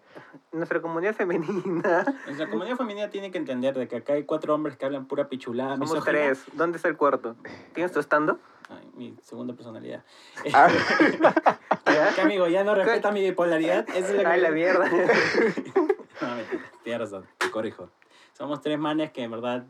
[0.53, 2.05] Nuestra comunidad femenina...
[2.25, 5.27] Nuestra comunidad femenina tiene que entender de que acá hay cuatro hombres que hablan pura
[5.27, 5.73] pichulada.
[5.73, 6.11] Somos misógina.
[6.11, 6.45] tres.
[6.53, 7.35] ¿Dónde está el cuarto?
[7.73, 8.39] ¿Tienes tu estando?
[8.69, 10.03] Ay, mi segunda personalidad.
[10.53, 10.69] Ah,
[12.15, 12.47] ¿Qué amigo?
[12.47, 13.85] ¿Ya no respeta mi bipolaridad?
[13.93, 14.87] Es lo que Ay, la mierda.
[14.89, 16.63] No, mentira.
[16.83, 17.89] Tienes razón, te corrijo.
[18.33, 19.65] Somos tres manes que en verdad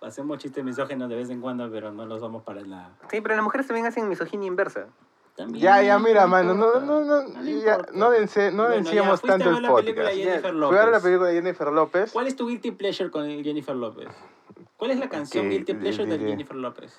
[0.00, 2.90] hacemos chistes misógenos de vez en cuando, pero no lo somos para la...
[3.10, 4.86] Sí, pero las mujeres también hacen misoginia inversa.
[5.36, 9.16] También, ya, ya, mira, mano, no, no, no, le ya, no, dense- no Bueno, ya,
[9.18, 10.12] tanto el podcast.
[10.68, 12.12] Fui a ver la película de Jennifer López.
[12.12, 14.08] ¿Cuál es tu guilty pleasure con Jennifer López?
[14.78, 16.98] ¿Cuál es la canción guilty pleasure de Jennifer López?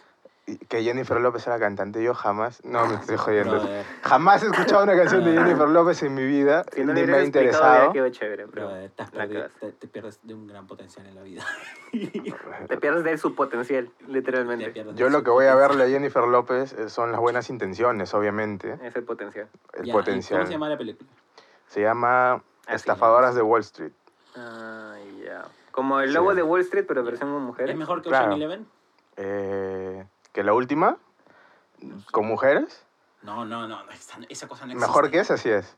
[0.70, 3.60] Que Jennifer López era cantante, yo jamás, no me estoy jodiendo.
[3.60, 5.34] Brother, Jamás he escuchado una canción de.
[5.34, 7.92] Jennifer López en mi vida, Si no ni me ha interesado.
[7.92, 8.48] quedó chévere.
[8.48, 9.50] Pero brother, te, perdido-
[9.92, 11.44] pierdes de un gran potencial en la vida.
[12.70, 14.86] Te pierdes de su potencial, Te literalmente.
[14.96, 18.78] Yo lo que voy a verle a Jennifer López eh, son las buenas intenciones, obviamente,
[18.84, 19.50] Es el potencial.
[19.74, 20.40] el Ya, ¿y potencial.
[20.40, 21.10] ¿Cómo se llama la película?
[21.68, 22.34] Se llama
[22.66, 23.92] Así Estafadoras de Wall Street.
[24.38, 25.44] Ah, ya.
[25.72, 26.38] Como el lobo Sí.
[26.38, 27.72] de Wall Street, pero versión con mujeres.
[27.72, 28.28] ¿Es mejor que Claro.
[28.28, 28.66] Ocean Eleven?
[29.20, 30.06] Eh,
[30.38, 30.97] que la última,
[32.12, 32.86] con mujeres,
[33.23, 35.34] No, no, no, esa, esa cosa no mejor que existe.
[35.34, 35.78] esa sí es.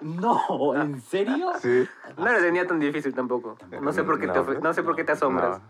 [0.00, 1.52] No, no, ¿en serio?
[1.60, 1.86] Sí.
[2.16, 3.58] No lo tenía tan difícil tampoco.
[3.82, 5.58] No sé por qué, te, No, ofre- no sé por qué te asombras.
[5.60, 5.64] No.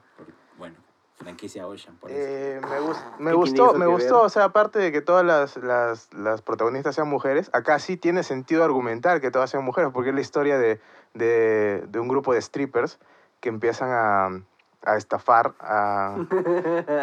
[0.58, 0.76] Bueno,
[1.16, 2.20] franquicia Ocean, por eso.
[2.22, 4.26] Eh, me, gus- me ¿Qué gustó, me gustó, ver?
[4.26, 8.22] o sea, aparte de que todas las, las, las protagonistas sean mujeres, acá sí tiene
[8.22, 10.80] sentido argumentar que todas sean mujeres, porque es la historia de,
[11.14, 13.00] de, de un grupo de strippers
[13.40, 14.40] que empiezan a,
[14.84, 16.16] a estafar a,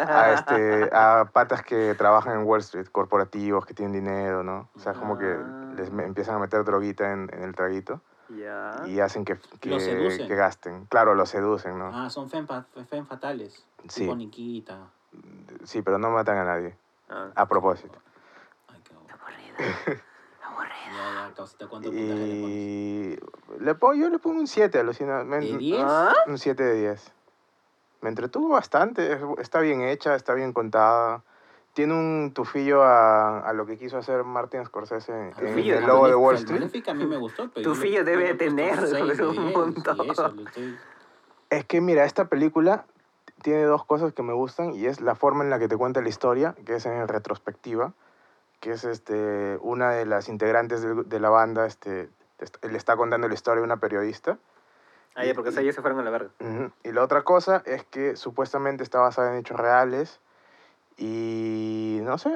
[0.06, 4.68] a, este, a patas que trabajan en Wall Street, corporativos que tienen dinero, ¿no?
[4.76, 5.72] O sea, como que Ah.
[5.76, 8.82] les me- empiezan a meter droguita en, en el traguito Ya.
[8.86, 10.28] y hacen que, que, Los seducen.
[10.28, 10.86] que gasten.
[10.86, 11.90] Claro, los seducen, ¿no?
[11.94, 13.64] Ah, son fen, fa- fen fatales.
[13.88, 14.02] Sí.
[14.02, 14.78] Tipo Nikita.
[15.64, 16.76] Sí, pero no matan a nadie,
[17.08, 17.30] Ah.
[17.34, 17.98] a propósito.
[18.68, 20.00] Ay, qué aburrido.
[20.92, 22.56] Ya, ya, causita, ¿cuánto puntaje le pones?
[22.56, 23.18] Y
[23.64, 25.24] le pongo, yo le pongo un 7, alucina.
[25.24, 25.82] me- ¿De 10?
[25.86, 26.12] ¿Ah?
[26.26, 27.12] Un 7 de 10.
[28.00, 31.22] Me entretuvo bastante, es- está bien hecha, está bien contada.
[31.74, 35.82] Tiene un tufillo a, a lo que quiso hacer Martin Scorsese en, en Tufillo, El
[35.82, 35.86] ¿no?
[35.86, 36.88] Lobo de Wall El Street.
[36.88, 37.62] A mí me gustó, pero...
[37.62, 38.80] Tu yo le- fillo yo debe puesto tener,
[39.16, 40.10] de un 10, montón.
[40.10, 40.78] eso, estoy-
[41.50, 42.86] Es que mira, esta película
[43.42, 46.00] tiene dos cosas que me gustan y es la forma en la que te cuenta
[46.00, 47.92] la historia, que es en retrospectiva,
[48.60, 52.10] que es este, una de las integrantes del- de, la banda, este,
[52.40, 54.38] est- le está contando la historia a una periodista.
[55.14, 56.30] Ah, ya, porque o sea, ellos se fueron a la verga.
[56.82, 60.20] Y la otra cosa es que supuestamente está basada en hechos reales
[60.96, 62.30] y no sé,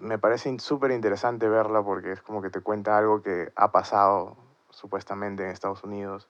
[0.00, 4.36] me parece súper interesante verla porque es como que te cuenta algo que ha pasado
[4.70, 6.28] supuestamente en Estados Unidos.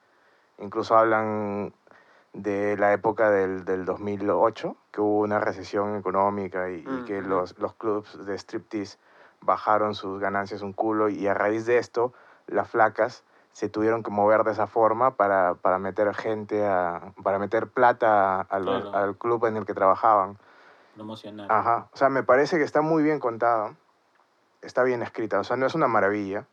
[0.59, 1.73] Incluso hablan
[2.33, 7.29] de la época del, del 2008, que hubo una recesión económica y, y que Ujú.
[7.29, 8.97] los, los clubs de striptease
[9.41, 12.13] bajaron sus ganancias un culo y a raíz de esto
[12.47, 17.39] las flacas se tuvieron que mover de esa forma para, para meter gente, a, para
[17.39, 18.97] meter plata a los- Claro.
[18.97, 20.37] al club en el que trabajaban.
[20.95, 21.51] promocionar.
[21.51, 21.87] Ajá.
[21.93, 23.73] O sea, me parece que está muy bien contada,
[24.61, 26.45] está bien escrita, o sea, no es una maravilla.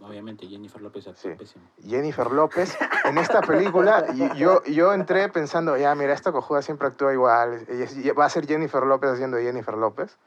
[0.00, 1.36] Obviamente, Jennifer López actuó Sí.
[1.36, 1.64] pésimo.
[1.80, 4.04] Jennifer López, en esta película,
[4.36, 8.46] yo, yo entré pensando, ya, mira, esta cojuda siempre actúa igual, es- va a ser
[8.48, 10.18] Jennifer López haciendo Jennifer López.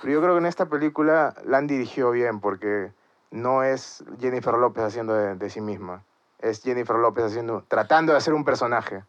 [0.00, 2.92] Pero yo creo que en esta película la han dirigido bien, porque
[3.30, 6.04] no es Jennifer López haciendo de, de sí misma,
[6.38, 9.04] es Jennifer López haciendo, tratando de hacer un personaje.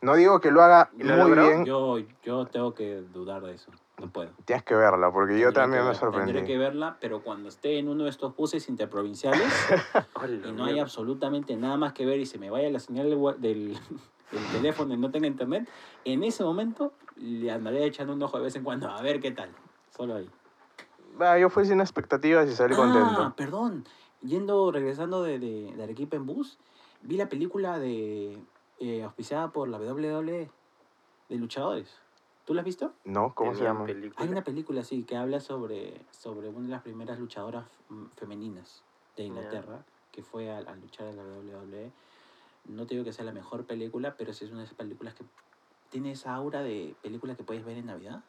[0.00, 1.42] No digo que lo haga ¿Y lo muy logró?
[1.42, 3.70] bien, Yo, yo tengo que dudar de eso.
[3.98, 4.30] No puedo.
[4.44, 6.32] tienes que verla, porque yo también que me ver- sorprendí.
[6.32, 9.52] Tendré que verla, pero cuando esté en uno de estos buses interprovinciales
[10.44, 13.76] y no hay absolutamente nada más que ver y se me vaya la señal del,
[14.30, 15.68] del teléfono y no tenga internet,
[16.04, 19.32] en ese momento le andaré echando un ojo de vez en cuando a ver qué
[19.32, 19.50] tal.
[19.90, 20.30] Solo ahí.
[21.20, 23.34] Ah, yo fui sin expectativas y salí Ah, contento.
[23.36, 23.84] perdón.
[24.22, 26.58] Yendo, regresando de, de, de Arequipa en bus,
[27.02, 28.38] vi la película de
[28.80, 30.50] eh, auspiciada por la WWE
[31.28, 31.94] de luchadores.
[32.44, 32.92] ¿Tú la has visto?
[33.04, 33.34] ¿No?
[33.34, 33.84] ¿Cómo se llama?
[34.16, 38.82] Hay una película así que habla sobre, sobre una de las primeras luchadoras mm, femeninas
[39.16, 39.24] de.
[39.24, 41.92] Inglaterra que fue a, a luchar en la WWE.
[42.64, 45.14] No te digo que sea la mejor película, pero sí es una de esas películas
[45.14, 45.24] que
[45.90, 48.24] tiene esa aura de película que puedes ver en Navidad.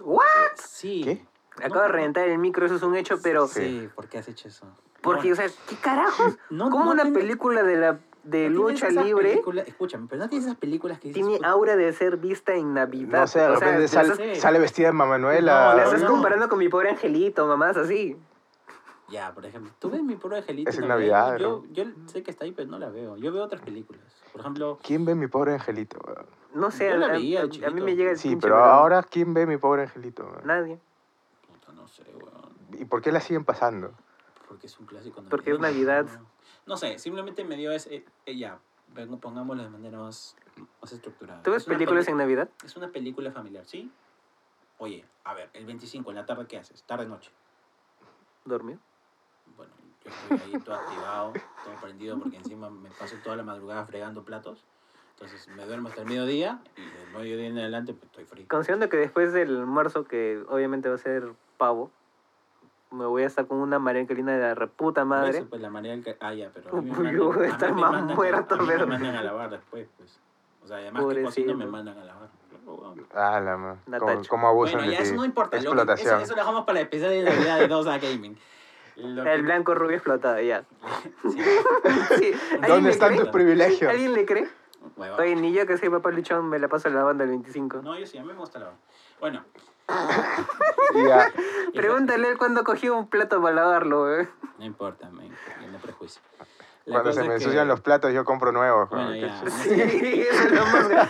[0.00, 0.24] ¿What?
[0.56, 1.02] Sí.
[1.04, 1.26] ¿Qué?
[1.58, 3.46] Acabo de reventar el micro, eso es un hecho, pero...
[3.46, 4.66] Sí, ¿por qué has hecho eso?
[5.00, 6.36] Porque, No, o sea, ¿qué carajos?
[6.50, 10.46] no- ¿Cómo no una tiene- película de la de lucha libre escúchame, pero no tienes
[10.46, 13.20] esas películas que dices, tiene "Puta, aura de ser vista en Navidad?
[13.20, 15.74] No sé, de O sea, repente la sale, estás- vestida de Mamanuela.
[15.76, 16.08] la No, estás no.
[16.10, 18.16] comparando con mi pobre angelito, mamás, así.
[19.08, 20.68] Ya, por ejemplo, tú ves mi pobre angelito.
[20.68, 20.88] Es en?
[20.88, 23.16] Navidad, Yo, yo sé que está ahí, pero no la veo.
[23.16, 24.02] Yo veo otras películas.
[24.32, 25.98] Por ejemplo, ¿Quién ve mi pobre angelito?
[26.52, 28.42] No sé, Yo la a, a- veía de a mí me llega el Sí, pinche
[28.48, 30.28] pero ahora ¿quién ve mi pobre angelito?
[30.44, 30.80] Nadie.
[32.04, 32.56] Sé, weón.
[32.78, 33.94] ¿Y por qué la siguen pasando?
[34.48, 36.20] Porque es un clásico Porque es navideño, Navidad.
[36.20, 36.26] No,
[36.66, 38.04] No sé, simplemente me dio ese...
[38.26, 40.36] eh, ya, vengo- pongámoslo de manera más,
[40.80, 41.42] más estructurada.
[41.42, 42.50] ¿Tú ves Es películas peli- en Navidad?
[42.64, 43.90] Es una película familiar, ¿sí?
[44.78, 46.84] Oye, a ver, el 25 en la tarde, ¿qué haces?
[46.84, 47.30] Tarde-noche.
[48.44, 48.78] ¿Dormido?
[49.56, 49.72] Bueno,
[50.04, 51.32] yo estoy ahí todo activado,
[51.64, 54.64] todo prendido, porque encima me paso toda la madrugada fregando platos.
[55.18, 58.44] Entonces me duermo hasta el mediodía y del mediodía en adelante pues, estoy frío.
[58.48, 61.90] Considerando que después del almuerzo, que obviamente va a ser pavo,
[62.90, 65.38] me voy a estar con una María Angelina de la reputa madre.
[65.38, 66.16] eso, pues la que...
[66.20, 67.80] Ah, ya, pero a mí me Uy, mandan, yo voy a a mí estar me
[67.80, 70.18] más mandan muerto, a mí pero- me mandan a lavar después, pues.
[70.62, 71.56] O sea, además que cocino Pobrecito.
[71.56, 72.28] me mandan a lavar.
[73.14, 75.08] Ah, la ma- Una ¿Cómo, cómo abusan Bueno, de ya ti?
[75.08, 75.56] eso no importa.
[75.56, 76.14] lo que- Explotación.
[76.16, 78.36] eso, eso lo dejamos para la especial de Navidad de Dosa Gaming.
[78.96, 80.64] Lo que- El blanco rubio explotado, ya.
[81.22, 81.38] Sí,
[82.18, 83.20] Sí, ¿alguien ¿Dónde están cree?
[83.20, 83.90] tus privilegios?
[83.90, 84.48] ¿Alguien le cree?
[84.96, 85.16] Hueva.
[85.16, 87.82] Oye, ni yo que soy papá luchón me la paso lavando el 25.
[87.82, 88.74] No, yo sí, a mí me gusta lavar.
[89.20, 89.44] Bueno,
[91.08, 91.30] Ya,
[91.74, 94.28] Pregúntale él cuándo cogió un plato para lavarlo, eh.
[94.58, 96.22] no importa, yo no prejuicio.
[96.86, 98.88] La cuando se me que- ensucian los platos yo compro nuevos.
[98.88, 99.42] Bueno, ya.
[99.50, 99.70] Sí,
[100.30, 101.08] eso es lo más.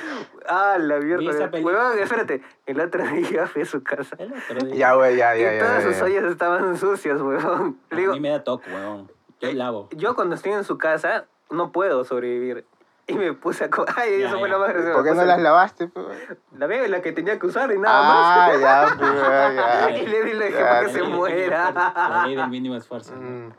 [0.48, 1.50] Ah, la mierda.
[1.50, 1.76] película.
[1.82, 2.42] Huevón, espérate.
[2.64, 4.16] El otro día fui a su casa.
[4.18, 5.64] El otro día- Ya, güey, ya, ya, y ya.
[5.66, 6.04] todas ya, sus ya.
[6.04, 7.78] ollas estaban sucias, huevón.
[7.90, 9.10] A mí me da toque, weón.
[9.40, 9.88] Yo lavo.
[9.92, 12.64] yo cuando estoy en su casa no puedo sobrevivir.
[13.08, 13.70] Y me puse a...
[13.70, 14.94] co- Ay, Ya, eso fue lo más gracioso.
[14.96, 15.86] ¿Por qué no las lavaste?
[15.88, 16.06] pues?
[16.58, 18.60] La veo la que tenía que usar y nada Ah, más.
[18.60, 19.90] ya, pues, ya, ya.
[20.02, 21.68] Y le di la dije para que se La ley del muera.
[21.68, 23.12] mínimo esfuerzo, La ley del mínimo esfuerzo.
[23.14, 23.52] Mm.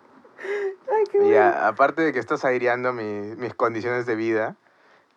[1.32, 4.56] Ya, aparte de que estás aireando mi- mis condiciones de vida,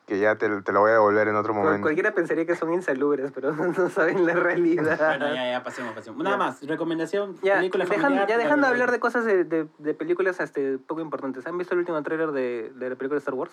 [0.06, 1.82] que ya te, te lo voy a devolver en otro momento.
[1.82, 4.96] Cualquiera pensaría que son insalubres, pero no saben la realidad.
[4.98, 6.22] Bueno, ya, ya, pasemos, pasemos.
[6.24, 6.38] Nada Ya.
[6.38, 8.28] más, recomendación, Ya, película dejan- familiar.
[8.28, 11.46] ya dejando de la- hablar de cosas de, de, de películas este, poco importantes.
[11.46, 13.52] ¿Han visto el último tráiler de, de la película de Star Wars?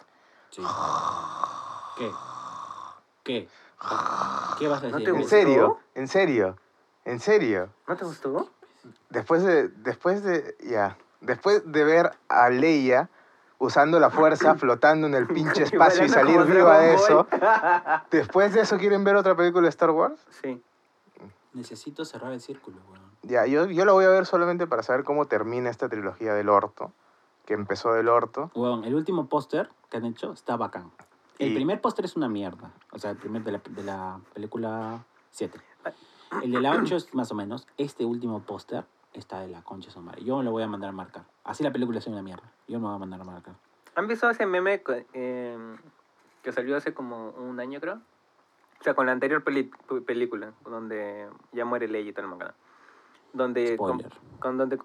[0.51, 0.61] Sí.
[1.97, 2.11] ¿Qué?
[3.23, 3.47] ¿Qué?
[4.59, 5.03] ¿Qué vas a ¿No decir?
[5.05, 5.29] te ¿En gustó?
[5.29, 5.79] serio?
[5.95, 6.57] ¿En serio?
[7.05, 7.69] ¿En serio?
[7.87, 8.49] ¿No te gustó?
[9.09, 13.09] Después de, después de, ya, después de ver a Leia
[13.59, 17.27] usando la fuerza, flotando en el pinche espacio y salir viva de eso,
[18.11, 20.19] después de eso quieren ver otra película de Star Wars.
[20.41, 20.63] sí.
[21.53, 23.01] Necesito cerrar el círculo, weón.
[23.23, 26.49] Ya, yo, yo la voy a ver solamente para saber cómo termina esta trilogía del
[26.49, 26.91] orto,
[27.47, 28.51] que empezó del orto.
[28.53, 30.91] Weón, el último póster que han hecho está bacán.
[31.39, 32.71] El Y- primer póster es una mierda.
[32.91, 35.57] O sea, el primer de la, de la película 7.
[36.43, 37.65] El de la 8 es más o menos.
[37.77, 40.25] Este último póster está de la concha madre.
[40.25, 41.23] Yo me lo voy a mandar a marcar.
[41.45, 42.51] Así la película es una mierda.
[42.67, 43.55] Yo me voy a mandar a marcar.
[43.95, 44.83] ¿Han visto ese meme
[45.13, 45.75] eh,
[46.43, 48.01] que salió hace como un año, creo?
[48.81, 52.25] O sea, con la anterior película, donde ya muere Leia y tal.
[53.31, 53.77] Donde...
[53.77, 54.03] Con,
[54.39, 54.77] con donde...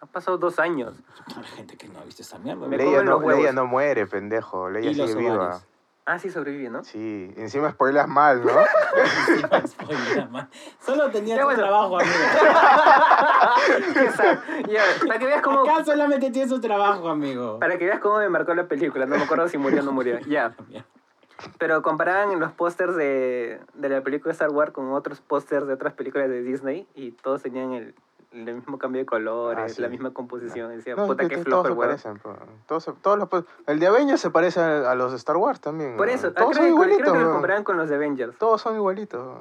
[0.00, 0.94] Han pasado dos años.
[1.36, 2.66] Hay gente que no ha visto esta mierda.
[2.66, 2.76] Me.
[2.76, 3.20] Leia no.
[3.20, 4.68] Leia no muere, pendejo.
[4.68, 5.34] Leia Y los sigue viva.
[5.34, 5.66] ovarios.
[6.06, 6.84] Ah, sí sobrevive, ¿no?
[6.84, 8.52] Sí, encima spoilas mal, ¿no?
[9.30, 10.50] Encima spoiler, man.
[10.78, 11.58] Solo tenía tu bueno.
[11.62, 12.14] trabajo, amigo.
[14.68, 15.60] Ya, para que veas cómo...
[15.62, 17.58] Acá solamente tienes su trabajo, amigo.
[17.58, 19.06] Para que veas cómo me marcó la película.
[19.06, 20.18] No me acuerdo si murió o no murió.
[20.20, 20.54] Ya.
[21.58, 25.94] Pero comparaban los pósters de, de la película Star Wars con otros pósters de otras
[25.94, 27.94] películas de Disney y todos tenían el,
[28.34, 29.80] el mismo cambio de colores, Ah, sí.
[29.82, 30.72] la misma composición.
[30.72, 32.18] Y decía, No, puta, que- qué que flojo todos se parecen.
[32.18, 32.34] po.
[32.66, 35.60] Todos, todos los, po- el de Avengers se parece a, a los de Star Wars
[35.60, 35.96] también.
[35.96, 37.02] Por eso, ah, Todos creo, son igualitos.
[37.02, 37.32] creo que weón.
[37.32, 38.36] comparaban con los de Avengers.
[38.38, 39.38] Todos son igualitos.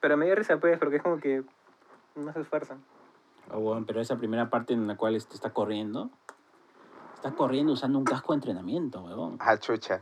[0.00, 1.44] Pero me dio risa, pues, porque es como que
[2.16, 2.82] no se esfuerzan.
[3.52, 6.10] Oh, weón, pero esa primera parte en la cual este está corriendo,
[7.14, 9.36] está corriendo usando un casco de entrenamiento, weón.
[9.40, 10.00] Ah, chucha.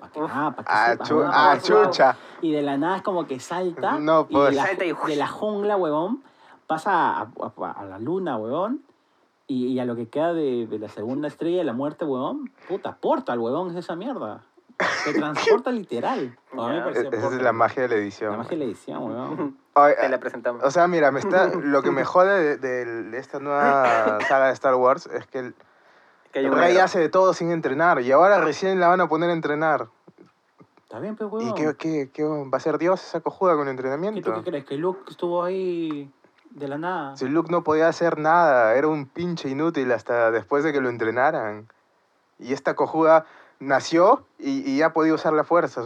[0.00, 0.30] Pa' que- Uf.
[0.32, 1.62] ah, pa' que Ah, chu- ah, wow.
[1.84, 2.16] chucha.
[2.40, 3.98] Y de la nada es como que salta.
[3.98, 4.50] No, y pues.
[4.50, 6.22] de la, Salta y- de la jungla, huevón,
[6.70, 8.82] pasa a, a- a la luna, huevón.
[9.48, 12.52] Y, y a lo que queda de, de la segunda estrella de la muerte, huevón,
[12.68, 14.44] puta, porta al huevón es esa mierda.
[15.04, 16.38] Se transporta literal.
[16.54, 18.30] Parecía Esa es la magia de la edición.
[18.30, 19.58] La magia de la edición, huevón.
[19.74, 20.62] Ay, Te la presentamos.
[20.62, 24.46] O sea, mira, me está, lo que me jode de, de- de esta nueva saga
[24.46, 25.54] de Star Wars es que el,
[26.32, 29.30] que el Rey hace de todo sin entrenar y ahora recién la van a poner
[29.30, 29.88] a entrenar.
[30.84, 31.54] Está bien, pero ¿Y huevón.
[31.56, 34.32] qué, qué, qué va a ser Dios esa cojuda con ¿Qué entrenamiento?
[34.32, 34.64] tú qué crees?
[34.64, 36.08] ¿Que Luke estuvo ahí
[36.50, 37.16] de la nada?
[37.16, 40.88] Si Luke no podía hacer nada, era un pinche inútil hasta después de que lo
[40.88, 41.68] entrenaran.
[42.38, 43.26] Y esta cojuda
[43.58, 45.82] nació y, y ya podía usar la fuerza.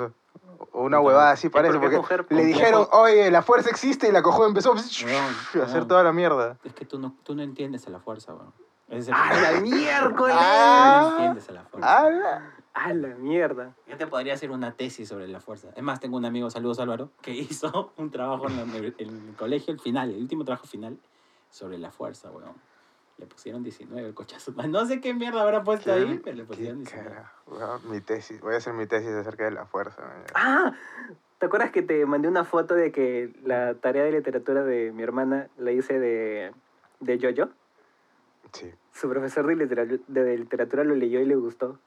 [0.73, 2.01] o Una huevada así parece, porque
[2.35, 4.77] le dijeron, oye, la fuerza existe y la cojuda empezó a
[5.65, 6.57] hacer toda la mierda.
[6.65, 8.53] Es que tú no, tú no entiendes a la fuerza, weón.
[8.89, 9.51] Es el ¡A problema.
[9.51, 10.37] la miércoles!
[10.37, 12.43] No entiendes a la fuerza.
[12.75, 13.77] ¡A la mierda!
[13.87, 15.69] Yo te podría hacer una tesis sobre la fuerza.
[15.77, 19.81] Es más, tengo un amigo, saludos Álvaro, que hizo un trabajo en, el colegio, el
[19.81, 20.99] final, el último trabajo final,
[21.51, 22.55] sobre la fuerza, weón.
[23.17, 24.53] Le pusieron 19 el cochazo.
[24.69, 27.09] No sé qué mierda habrá puesto ahí, pero le ¿Qué pusieron 19.
[27.09, 27.43] carajo?
[27.47, 30.03] Weón, Mi tesis, voy a hacer mi tesis acerca de la fuerza.
[30.03, 30.25] man.
[30.35, 30.75] ¡Ah!
[31.39, 35.03] ¿Te acuerdas que te mandé una foto de que la tarea de literatura de mi
[35.05, 36.53] hermana la hice de,
[37.01, 37.53] de Jojo?
[38.53, 38.73] Sí.
[38.93, 41.79] Su profesor de literatura lo leyó y le gustó.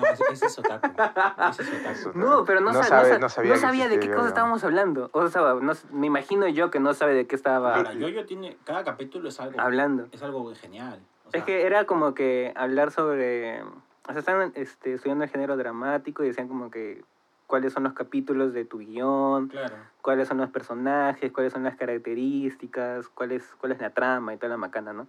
[0.00, 0.32] No, es otaku.
[0.32, 1.90] Ese es otaku.
[1.90, 4.10] Eso- No, pero no, No sa- sabe- no sa- no sabía no sabía de qué
[4.10, 5.10] cosa estábamos hablando.
[5.12, 5.54] O sea,
[5.92, 9.40] me imagino yo que no sabe de qué estaba Ahora, Yoyo tiene, cada capítulo es
[9.40, 10.06] algo, hablando.
[10.12, 11.00] es algo genial.
[11.26, 13.62] O sea, Es que era como que hablar sobre...
[13.62, 17.04] O sea, estaban este, estudiando el género dramático y decían como que
[17.46, 19.74] cuáles son los capítulos de tu guion, Claro.
[20.02, 24.36] cuáles son los personajes, cuáles son las características, cuál es, cuál es la trama y
[24.36, 25.06] toda la macana, ¿no?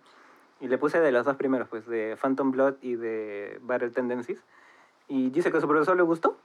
[0.61, 4.43] Y le puse de los dos primeros, pues, de Phantom Blood y de Battle Tendencies.
[5.09, 6.37] Y dice que a su profesor le gustó.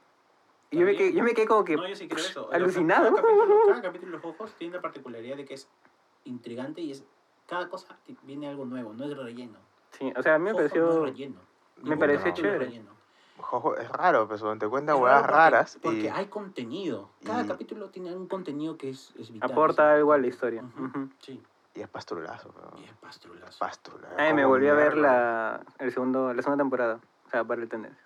[0.70, 2.48] Y yo me, quedé, yo me quedé como que No, yo sí creo eso.
[2.53, 3.14] alucinado.
[3.14, 5.68] Cada capítulo, cada capítulo de los ojos tiene la particularidad de que es
[6.24, 7.05] intrigante y es
[7.46, 9.59] cada cosa viene algo nuevo, no es relleno.
[9.92, 11.05] Sí, o sea, a mí me Jojo No pareció...
[11.05, 11.40] es relleno.
[11.83, 12.59] me pareció chévere.
[12.59, 12.90] relleno.
[13.37, 17.11] Jojo, es raro, pues, te cuentan porque- raras Porque y, hay contenido.
[17.24, 19.50] Cada y- capítulo tiene un contenido que es, es vital.
[19.53, 20.62] Aporta algo a la historia.
[20.62, 21.09] Ujú, Ujú.
[21.18, 21.42] Sí,
[21.74, 22.53] y es pastrulazo.
[22.57, 22.79] weón.
[22.83, 23.59] y es pastrulazo.
[23.59, 24.14] Pastrulazo.
[24.16, 26.98] Ay, me volví a ver la, el segundo, la segunda temporada.
[27.27, 28.03] O sea, Battle Tendencies.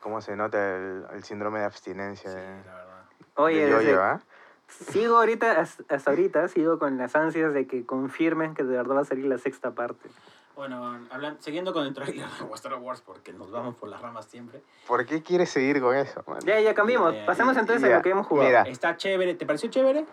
[0.00, 3.04] Cómo se nota el, el síndrome de abstinencia Sí, de, la verdad.
[3.36, 4.20] Oye, de desde- Yoyo, ¿ah?
[4.68, 9.00] sigo ahorita, hasta ahorita, sigo con las ansias de que confirmen que de verdad va
[9.00, 10.08] a salir la sexta parte.
[10.54, 14.26] Bueno, hablan, siguiendo con el trailer de Star Wars, porque nos vamos por las ramas
[14.26, 14.60] siempre.
[14.88, 16.40] ¿Por qué quieres seguir con eso, man?
[16.44, 17.12] Ya, ya cambiamos.
[17.14, 17.60] Ya, ya, Pasemos ya.
[17.60, 18.48] entonces a lo que hemos jugado.
[18.48, 18.62] mira.
[18.62, 19.34] Está chévere.
[19.34, 20.04] ¿Te pareció chévere?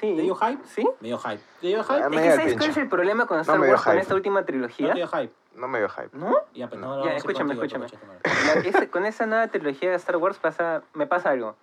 [0.00, 0.14] Sí.
[0.14, 0.64] ¿Te dio hype?
[0.66, 0.88] ¿Sí?
[1.00, 1.40] Me dio hype.
[1.60, 1.94] ¿Te dio hype?
[1.94, 3.72] Ah, Es me que dio el ¿sabes cuál es el problema con Star me dio
[3.74, 4.02] Wars con hype.
[4.02, 4.88] esta última ¿No trilogía?
[4.92, 5.32] te dio hype?
[5.56, 6.10] No me dio hype.
[6.12, 6.36] ¿No?
[6.54, 6.88] Ya, pues No.
[6.88, 8.18] no, no, Ya, escúchame, contigo, escúchame.
[8.18, 11.56] coche, la- ese- con esa nueva trilogía de Star Wars pasa, me pasa algo.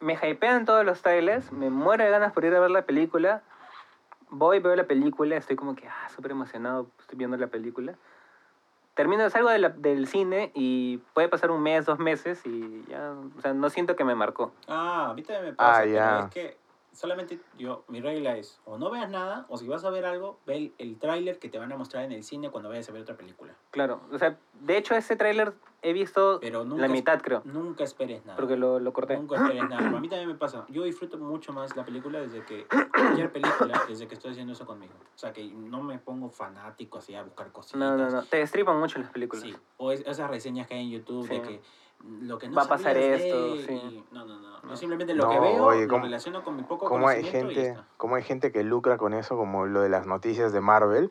[0.00, 3.42] Me hypean todos los trailers, me muero de ganas por ir a ver la película.
[4.30, 7.94] Voy, veo la película, estoy como que, ah, súper emocionado, estoy viendo la película.
[8.94, 13.12] Termino, salgo de la- del cine y puede pasar un mes, dos meses y ya,
[13.36, 14.52] o sea, no siento que me marcó.
[14.68, 15.78] Ah, a mí también me pasa.
[15.78, 16.18] Ah, pero ya.
[16.20, 16.56] es que
[16.92, 20.38] solamente yo, mi regla es, o no veas nada, o si vas a ver algo,
[20.46, 22.92] ve el, el tráiler que te van a mostrar en el cine cuando vayas a
[22.92, 23.54] ver otra película.
[23.70, 27.84] Claro, o sea, de hecho ese tráiler he visto Pero nunca la mitad, creo, Nunca
[27.84, 28.36] esperes nada.
[28.38, 29.16] porque lo, lo corté.
[29.16, 29.88] Nunca esperes nada.
[29.96, 30.66] A mí también me pasa.
[30.68, 34.66] Yo disfruto mucho más la película desde que, cualquier película, desde que estoy haciendo eso
[34.66, 34.92] conmigo.
[35.14, 37.78] O sea, que no me pongo fanático así a buscar cositas.
[37.80, 39.42] No, no, no, te destripan mucho las películas.
[39.44, 41.60] Sí, o es- esas reseñas que hay en YouTube de que
[42.04, 44.04] lo que no Va a pasar de esto, y- sí.
[44.10, 44.50] No, no, no.
[44.68, 47.18] Yo simplemente lo No, que veo oye, lo ¿cómo- relaciono con mi poco ¿Cómo hay,
[47.22, 47.80] conocimiento y ya gente.
[47.96, 51.10] ¿Cómo hay gente que lucra con eso, como lo de las noticias de Marvel?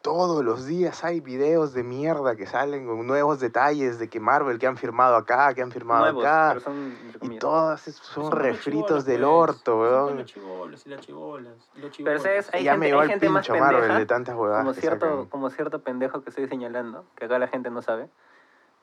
[0.00, 4.58] Todos los días hay videos de mierda que salen con nuevos detalles de que Marvel,
[4.60, 6.48] que han firmado acá, que han firmado Nuevos, acá.
[6.50, 9.30] pero son Y todas son Son refritos chibolos, del pues.
[9.32, 10.16] orto, Son weón.
[10.18, 11.52] los chibolos y las chibolas.
[11.56, 12.22] los Pero, chibolos.
[12.22, 12.50] ¿sabes?
[12.54, 15.26] Hay ya gente- me hay gente más pincho Marvel pendeja, de tantas huevadas como cierto,
[15.30, 18.08] como cierto pendejo que estoy señalando, que acá la gente no sabe.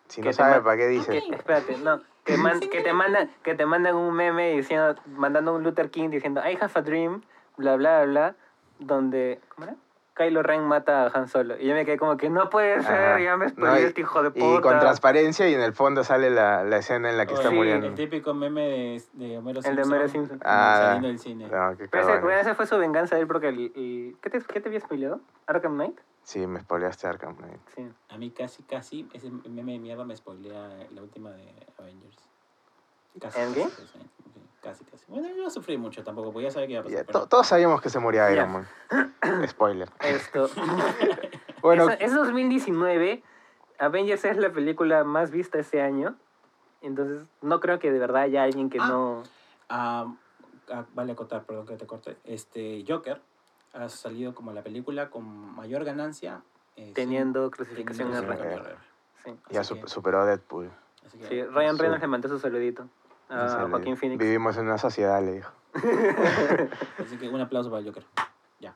[0.08, 1.18] Si que no te sabe, ma- ¿para qué dice?
[1.18, 1.34] Ok.
[1.34, 5.64] Espérate, no, que, man- que te mandan, que te mandan un meme diciendo, mandando un
[5.64, 7.22] Luther King diciendo I have a dream,
[7.58, 8.36] bla bla bla,
[8.80, 9.76] donde, ¿cómo era?
[10.16, 11.60] Kylo Ren mata a Han Solo.
[11.60, 13.20] Y yo me quedé como que no puede ser, Ajá.
[13.20, 14.62] ya me No, spoileó y- este hijo de Y puta.
[14.62, 17.56] con transparencia y en el fondo sale la, la escena en la que está Sí,
[17.56, 17.88] muriendo.
[17.88, 19.76] El típico meme de, de Homero El Simpson.
[19.76, 20.40] de Homero Simpson.
[20.46, 21.48] Ah, Saliendo del cine.
[21.50, 23.60] No, qué Pero ese, bueno, esa fue su venganza de él porque el...
[23.76, 25.20] el- ¿qué, te, ¿Qué te había spoileado?
[25.48, 26.00] ¿Arkham Knight?
[26.24, 27.60] Sí, me spoileaste Arkham Knight.
[27.76, 27.86] Sí.
[28.10, 32.18] A mí casi, casi, ese meme de mierda me spoilea la última de Avengers.
[33.20, 33.70] Casi, ¿Endgame?
[33.70, 34.00] sí,
[34.66, 35.06] casi, casi.
[35.08, 36.98] Bueno, yo no sufrí mucho tampoco, porque ya sabía que iba a pasar.
[37.00, 38.34] Ya, pero- to- todos sabíamos que se moría Ya.
[38.36, 38.68] Iron Man.
[39.48, 39.90] Spoiler.
[40.02, 40.50] Esto...
[41.62, 43.24] Bueno, es, es 2019.
[43.80, 46.16] Avengers es la película más vista ese año.
[46.82, 48.88] Entonces, no creo que de verdad haya alguien que Ah.
[48.88, 49.24] no...
[49.70, 50.14] Ah,
[50.72, 52.18] ah, vale acotar, perdón que te corte.
[52.24, 53.20] Este, Joker
[53.74, 55.26] ha salido como la película con
[55.56, 56.42] mayor ganancia.
[56.76, 58.38] eh, Teniendo sin- clasificación teniendo R.
[58.42, 58.78] clasificación
[59.24, 59.32] Sí.
[59.50, 60.70] ya así su- que- superó a Deadpool.
[61.04, 61.82] así que- Sí, Ryan Sí.
[61.82, 62.88] Reynolds le mandó su saludito
[63.30, 64.20] a Ah, Joaquín Phoenix.
[64.20, 65.52] Vivimos en una sociedad, le dijo.
[67.04, 68.06] Así que un aplauso para el Joker.
[68.60, 68.74] Ya.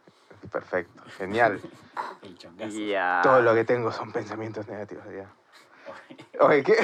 [0.52, 1.60] Perfecto, genial.
[2.22, 2.78] El chongazo.
[2.78, 3.20] Ya.
[3.24, 5.30] Todo lo que tengo son pensamientos negativos ya.
[6.40, 6.76] Oye, ¿qué?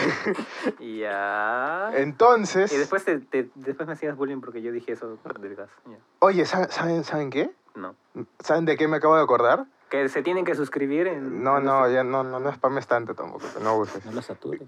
[0.99, 1.91] Ya.
[1.93, 5.69] Entonces, Y después, te, te- después me hacías bullying porque yo dije eso del gas.
[5.85, 5.97] Ya.
[6.19, 7.51] oye, ¿saben, saben, ¿saben qué?
[7.75, 7.95] No.
[8.39, 9.65] ¿Saben de qué me acabo de acordar?
[9.89, 11.43] Que se tienen que suscribir en...
[11.43, 14.05] No, en no, los- ya no, no, no spames tanto tampoco, no abuses.
[14.05, 14.61] No lo satures.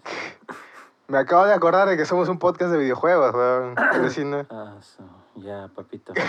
[1.08, 3.76] Me acabo de acordar de que somos un podcast de videojuegos, weón.
[4.50, 5.04] Ah, so,
[5.36, 6.14] ya, papito.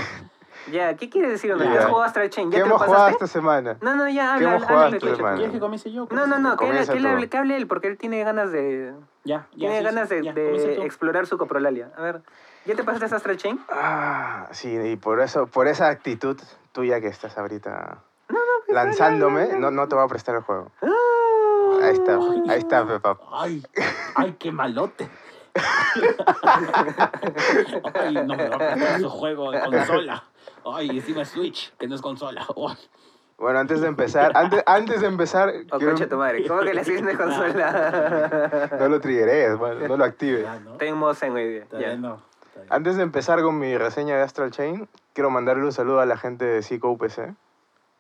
[0.73, 1.57] Ya, ¿qué quiere decir?
[1.57, 1.63] ¿No?
[1.63, 1.79] Ya.
[1.81, 2.51] ¿Has jugado Astral Chain?
[2.51, 3.25] ¿Ya ¿Qué te lo hemos jugado pasaste?
[3.25, 3.77] esta semana?
[3.81, 5.37] No, no, ya, ¿Qué habla, hemos habla, jugado habla, esta habla, semana?
[5.37, 6.09] ¿Quieres que comience yo?
[6.11, 8.93] No, no, no, que, Comienza que, hable, que hable él, porque él tiene ganas de...
[9.25, 9.57] Ya, ya.
[9.57, 10.83] Tiene sí, ganas sí, de, ya, de comienza tú.
[10.83, 11.93] explorar su coprolalia.
[11.97, 12.23] A ver,
[12.67, 13.61] ¿ya te pasaste Astral Chain?
[13.71, 16.37] Ah, sí, y por eso, por esa actitud
[16.73, 17.99] tuya que estás ahorita
[18.69, 20.73] lanzándome, no, no te voy a prestar el juego.
[21.83, 22.19] Ahí está,
[22.53, 23.19] ahí está, Pepa.
[23.33, 23.63] Ay,
[24.15, 25.09] ay, qué malote.
[27.95, 30.25] ay, no me va a prestar su juego de consola.
[30.65, 32.47] Ay, encima Switch, que no es consola.
[32.57, 32.77] Ay.
[33.39, 36.47] Bueno, antes de empezar, antes, antes de empezar, O quiero- coche tu madre.
[36.49, 38.69] ¿Cómo que le hiciste de consola?
[38.81, 40.45] no lo triggeres, no lo actives.
[40.65, 40.73] ¿no?
[40.77, 41.65] Tengo modo zen hoy día.
[41.79, 41.97] Ya.
[41.97, 42.21] no.
[42.69, 46.17] Antes de empezar con mi reseña de Astral Chain, quiero mandarle un saludo a la
[46.17, 47.33] gente de Cico UPC,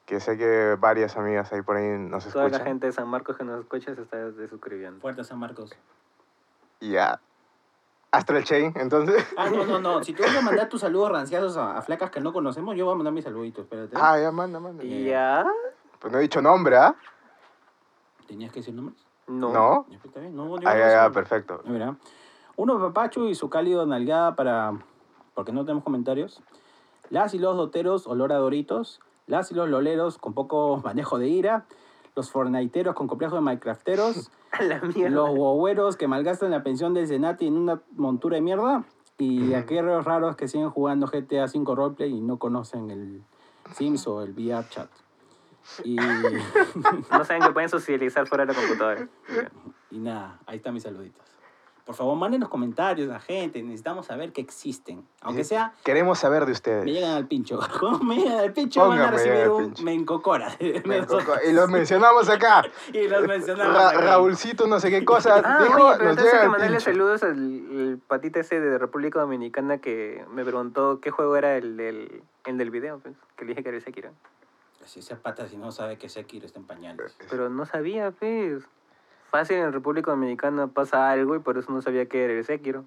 [0.08, 2.64] que sé que varias amigas ahí por ahí nos Toda escuchan.
[2.64, 5.00] la gente de San Marcos que nos escucha se está desuscribiendo.
[5.02, 5.70] Fuerte San Marcos.
[6.80, 7.20] Y ya.
[8.10, 9.22] Astral Chain, entonces.
[9.36, 10.02] Ah, no, no, no.
[10.02, 12.86] Si tú vas a mandar tus saludos ranciados a, a flacas que no conocemos, yo
[12.86, 13.64] voy a mandar mis saluditos.
[13.64, 13.94] Espérate.
[14.00, 14.82] Ah, ya, manda, manda.
[14.82, 15.44] ¿Ya?
[15.98, 16.94] Pues no he dicho nombre, ¿ah?
[18.26, 18.98] ¿Tenías que decir nombres?
[19.26, 19.52] No.
[19.52, 19.84] No.
[19.88, 20.34] Pues, está bien.
[20.34, 21.60] No, yo Ah, ya, ya, perfecto.
[21.66, 21.96] Mira,
[22.56, 24.72] uno papacho y su cálido nalgada para...
[25.34, 26.42] Porque no tenemos comentarios.
[27.10, 29.00] Las y los doteros, olor a doritos.
[29.28, 31.66] Las y los loleros con poco manejo de ira.
[32.16, 34.32] Los fornaiteros con complejo de minecrafteros.
[34.60, 35.14] La mierda.
[35.14, 38.84] los guagüeros que malgastan la pensión del Senati en una montura de mierda.
[39.18, 43.22] Y aquellos raros que siguen jugando GTA 5 Roleplay y no conocen el
[43.74, 44.88] Sims o el VR Chat.
[45.84, 45.96] Y,
[47.10, 49.08] No saben que pueden socializar fuera de la computadora.
[49.90, 51.27] Y nada, ahí están mis saluditos.
[51.88, 53.62] Por favor, mándenos comentarios a gente.
[53.62, 55.06] Necesitamos saber que existen.
[55.22, 56.84] Aunque sea, Queremos saber de ustedes.
[56.84, 57.58] me llegan al pincho.
[57.80, 58.80] ¿Cómo me llegan al pincho?
[58.80, 59.82] Van a Póngame recibir un pincho.
[59.84, 60.54] me encocora.
[60.84, 62.62] Me encoco- y los mencionamos acá.
[62.92, 63.74] y los mencionamos.
[63.74, 63.96] Ra- aquí.
[64.02, 66.76] Raulcito, no sé qué cosa, Ah, dijo, oye, pero nos entonces llega hay que mandarle
[66.76, 66.90] pincho.
[66.90, 71.78] saludos al el patita ese de República Dominicana que me preguntó qué juego era el
[71.78, 74.10] del, el del video, pues, que le dije que era el Sekiro.
[74.84, 77.16] Si esa pata si no sabe que Sekiro está en pañales.
[77.30, 78.62] Pero no sabía, pues.
[79.30, 82.84] Fácil en República Dominicana pasa algo y por eso no sabía que era el Sekiro.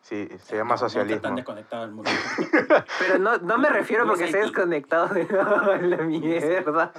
[0.00, 1.20] Sí, se llama No, socialismo.
[1.20, 2.10] tan desconectado el mundo.
[2.98, 5.24] Pero no, no me refiero porque esté desconectado de
[5.82, 6.92] la mierda.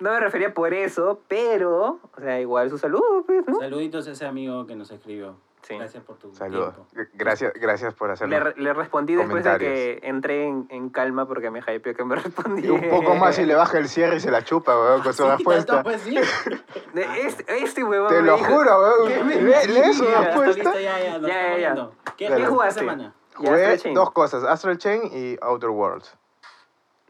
[0.00, 3.58] No me refería por eso, pero, o sea, igual su salud, pues, ¿no?
[3.58, 5.36] Saluditos a ese amigo que nos escribió.
[5.62, 5.76] Sí.
[5.76, 6.74] Gracias por tu Saludos.
[6.92, 7.10] tiempo.
[7.14, 8.52] Gracias, gracias por hacerlo.
[8.56, 12.14] Le, le respondí después de que entré en, en calma porque me hypeó que me
[12.16, 12.74] Y respondió.
[12.74, 15.22] un poco más y le baja el cierre y se la chupa, weón, con su
[15.24, 15.82] Sí, respuesta.
[15.82, 16.16] tanto, pues, sí.
[16.94, 19.08] Este, este huevón Te me lo dijo- juro, weón.
[19.08, 20.74] ¡Qué Lee, lee su respuesta.
[20.80, 21.88] Ya, ya, Ya, ya, ya.
[22.16, 22.46] ¿Qué Dale.
[22.46, 23.14] jugaste esta semana?
[23.34, 23.94] Jugué Astral Chain.
[23.94, 26.16] dos cosas, Astral Chain y Outer Worlds.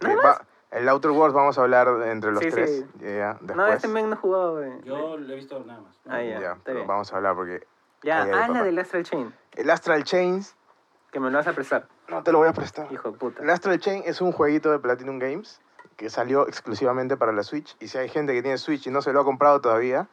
[0.00, 2.70] ¿Nada va- el Outer Worlds vamos a hablar entre los Sí, tres.
[2.70, 2.86] sí.
[2.98, 3.56] Después.
[3.56, 4.72] No, este men no ha jugado, güey.
[4.84, 5.96] Yo lo he visto nada más.
[6.06, 6.38] Ah, ya.
[6.40, 6.86] Ya, está pero bien.
[6.88, 7.66] vamos a hablar porque
[8.02, 8.62] Ya, ahí, ah, papá.
[8.62, 10.54] del Astral Chain, el Astral Chains,
[11.10, 12.90] que me lo vas a prestar, no te lo voy a prestar.
[12.92, 13.42] hijo de puta.
[13.42, 15.60] El Astral Chain es un jueguito de Platinum Games
[15.96, 17.76] que salió exclusivamente para la Switch.
[17.80, 20.06] Y si hay gente que tiene Switch y no se lo ha comprado todavía,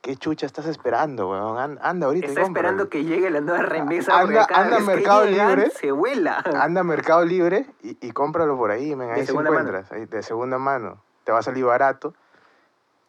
[0.00, 1.58] ¿qué chucha estás esperando, weón?
[1.58, 2.68] An- Anda ahorita y Está cómpralo.
[2.70, 5.70] esperando que llegue la nueva remesa porque Anda- cada anda vez Mercado llegan, Libre.
[5.70, 6.38] se vuela.
[6.60, 9.08] Anda a Mercado Libre y, y cómpralo por ahí, men.
[9.08, 9.68] De Ahí se segunda mano.
[9.68, 11.00] encuentras, ahí, de segunda mano.
[11.22, 12.14] Te va a salir barato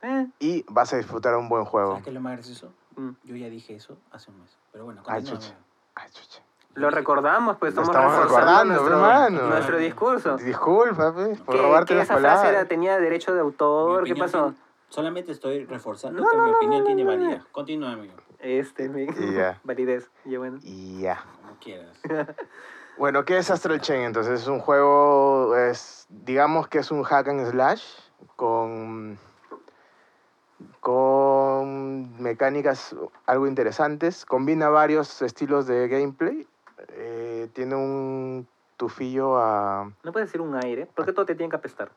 [0.04, 1.90] Eh, y vas a disfrutar un buen juego.
[1.94, 2.72] ¿Sabes qué es lo más gracioso?
[3.00, 3.16] Mm.
[3.24, 4.58] Yo ya dije eso hace un mes.
[4.72, 5.56] Pero bueno, Ay, chucha.
[5.96, 6.42] Ay, chucha.
[6.76, 9.48] Lo recordamos, pues Lo estamos, estamos reforzando recordando, nuestro, hermano.
[9.50, 10.38] nuestro discurso.
[10.38, 14.16] Disculpa, pues, por robarte que las esa frase era, tenía derecho de Mi autor, ¿qué
[14.16, 14.44] pasó?
[14.52, 14.58] tiene-
[14.90, 17.18] solamente estoy reforzando No, que no, mi opinión no, tiene no, no.
[17.18, 17.44] validez.
[17.52, 18.14] Continúa, amigo.
[18.40, 19.08] Este, mi
[19.64, 20.10] validez.
[20.26, 20.60] Y bueno.
[20.64, 21.24] Ya.
[21.42, 21.98] Como quieras.
[22.98, 24.02] Bueno, ¿qué es Astral Chain?
[24.02, 27.82] Entonces es un juego, es, digamos que es un hack and slash
[28.36, 29.18] con,
[30.82, 31.29] con
[31.66, 32.96] mecánicas
[33.26, 34.26] algo interesantes.
[34.26, 36.48] Combina varios estilos de gameplay.
[36.90, 38.48] eh, tiene un
[38.78, 39.92] tufillo a...
[40.04, 41.92] No puedes decir un aire, porque todo te tiene que apestar.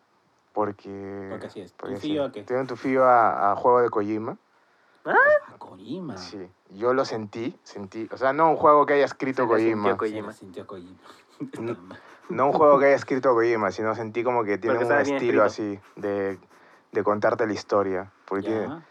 [0.52, 1.28] Porque...
[1.30, 1.72] Porque así es.
[1.72, 2.28] porque ¿Tufillo sí.
[2.28, 2.42] a qué?
[2.42, 4.36] Tiene un tufillo a, a juego de Kojima.
[5.04, 6.16] A Kojima.
[6.16, 9.82] Sí, yo lo sentí, sentí, o sea, no un juego que haya escrito Se Kojima,
[9.82, 10.28] sintió Ko- Se Kojima.
[10.28, 10.98] le sintió Kojima.
[11.58, 11.76] No.
[12.28, 15.18] no un juego que haya escrito Kojima, sino sentí como que tiene Porque un estilo
[15.18, 15.42] escrito.
[15.44, 16.38] así de,
[16.92, 18.58] de contarte la historia, porque Ya.
[18.58, 18.82] tiene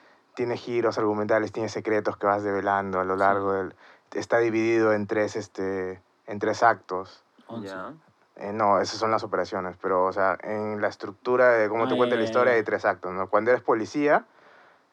[0.58, 3.76] giros argumentales, tiene secretos que vas develando a lo largo del,
[4.14, 7.24] está dividido en tres, este, en tres actos.
[7.48, 7.68] Once.
[7.68, 7.94] Ya.
[8.38, 11.96] Eh, no, esas son las operaciones, pero, o sea, en la estructura de cómo te
[11.96, 13.28] cuenta la historia hay tres actos, ¿no?
[13.28, 14.26] Cuando eres policía,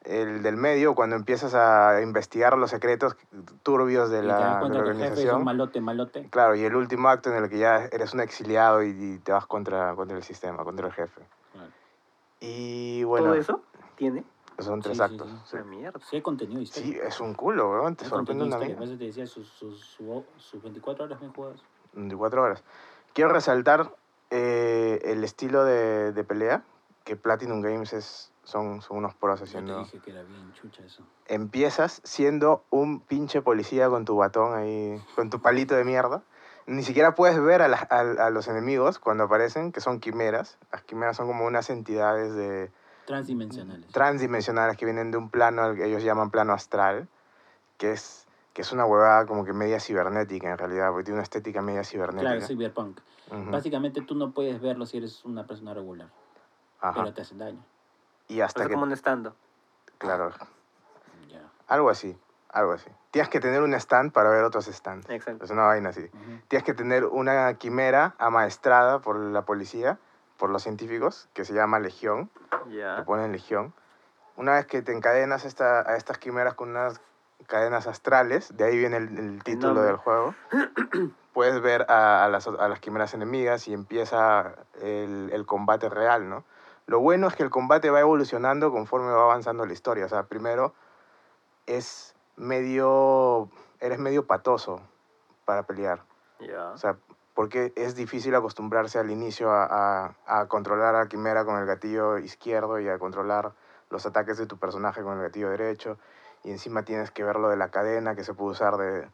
[0.03, 3.15] el del medio, cuando empiezas a investigar los secretos
[3.63, 5.35] turbios de Y te la, de la que el jefe es organización.
[5.37, 6.29] un malote, malote.
[6.29, 9.31] Claro, y el último acto en el que ya eres un exiliado y, y te
[9.31, 11.21] vas contra, contra el sistema, contra el jefe.
[11.53, 11.71] Claro.
[12.41, 13.61] Y bueno, ¿Todo eso
[13.95, 14.23] tiene?
[14.63, 15.29] Son tres Sí, actos.
[15.29, 15.37] sí.
[15.45, 15.55] sí.
[15.57, 15.99] Una mierda.
[16.09, 16.93] Sí, hay contenido histórico.
[16.93, 18.83] Sí, es un culo, weón, te Hay sorprende una mierda.
[18.83, 21.61] eso te decía sus, sus, sus, sus 24 horas bien jugadas.
[21.93, 22.63] 24 horas.
[23.13, 23.95] Quiero resaltar
[24.29, 26.63] eh, el estilo de, de pelea,
[27.03, 29.79] que Platinum Games es, son, son unos pros Yo te haciendo...
[29.79, 31.03] dije que era bien chucha eso.
[31.25, 36.23] Empiezas siendo un pinche policía con tu batón ahí, con tu palito de mierda.
[36.65, 40.57] Ni siquiera puedes ver a, la- a- a los enemigos cuando aparecen, que son quimeras.
[40.71, 42.71] Las quimeras son como unas entidades de,
[43.09, 43.87] Transdimensionales.
[43.91, 47.07] transdimensionales que vienen de un plano al que ellos llaman plano astral,
[47.79, 51.23] que es, que es una huevada como que media cibernética en realidad, porque tiene una
[51.23, 52.29] estética media cibernética.
[52.33, 52.99] claro, cyberpunk.
[53.49, 56.09] Básicamente tú no puedes verlo si eres una persona regular,
[56.81, 57.01] Ajá.
[57.01, 57.65] pero te hacen daño.
[58.27, 58.73] Y O hasta sea, que...
[58.75, 59.35] como un estando.
[59.97, 60.31] Claro,
[61.67, 62.15] algo así,
[62.49, 62.91] algo así.
[63.09, 65.09] Tienes que tener un stand para ver otros stands.
[65.09, 65.45] Exacto.
[65.45, 66.07] Es una vaina así.
[66.47, 69.97] Tienes que tener una quimera amaestrada por la policía,
[70.39, 72.31] por los científicos, que se llama Legión.
[72.65, 73.03] Le Ya.
[73.05, 73.73] ponen Legión.
[74.37, 76.99] Una vez que te encadenas esta- a estas quimeras con unas
[77.45, 79.87] cadenas astrales, de ahí viene el, el título nombre.
[79.87, 80.33] del juego,
[81.33, 86.29] puedes ver a, a las, a las quimeras enemigas y empieza el, el combate real,
[86.29, 86.43] ¿no?
[86.87, 90.05] Lo bueno es que el combate va evolucionando conforme va avanzando la historia.
[90.05, 90.73] O sea, primero
[91.67, 93.49] es medio...
[93.79, 94.81] eres medio patoso
[95.45, 96.01] para pelear.
[96.39, 96.69] Ya.
[96.71, 96.97] O sea,
[97.39, 102.17] porque es difícil acostumbrarse al inicio a, a- a controlar a quimera con el gatillo
[102.17, 103.53] izquierdo y a controlar
[103.89, 105.97] los ataques de tu personaje con el gatillo derecho.
[106.43, 109.07] Y encima tienes que ver lo de la cadena que se puede usar de,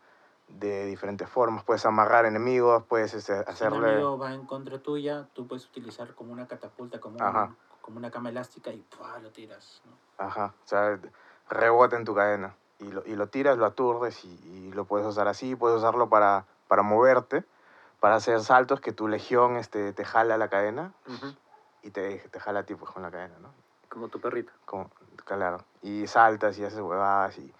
[0.47, 1.63] de diferentes formas.
[1.65, 3.93] Puedes amarrar enemigos, puedes este, Si un hacerle...
[3.93, 8.09] amigo va en contra tuya, tú puedes utilizar como una catapulta, como, un- como una
[8.09, 9.19] cama elástica y ¡pua!
[9.19, 9.83] lo tiras.
[9.85, 10.25] ¿no?
[10.25, 10.99] Ajá, o sea,
[11.47, 12.55] rebota en tu cadena.
[12.79, 15.55] Y lo, y lo tiras, lo aturdes y, y lo puedes usar así.
[15.55, 17.45] Puedes usarlo para, para moverte,
[17.99, 20.93] para hacer saltos que tu legión este, te jala la cadena
[21.81, 23.49] y te, te jala a ti pues, con la cadena, ¿no?
[23.89, 24.51] Como tu perrito.
[24.65, 24.89] Como,
[25.23, 25.63] claro.
[25.81, 27.51] Y saltas y haces huevadas y...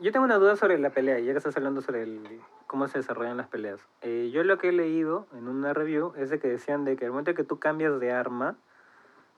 [0.00, 2.98] Yo tengo una duda sobre la pelea, ya que estás hablando sobre el, cómo se
[2.98, 3.80] desarrollan las peleas.
[4.02, 7.06] Eh, yo lo que he leído en una review es de que decían de que
[7.06, 8.56] al momento que tú cambias de arma,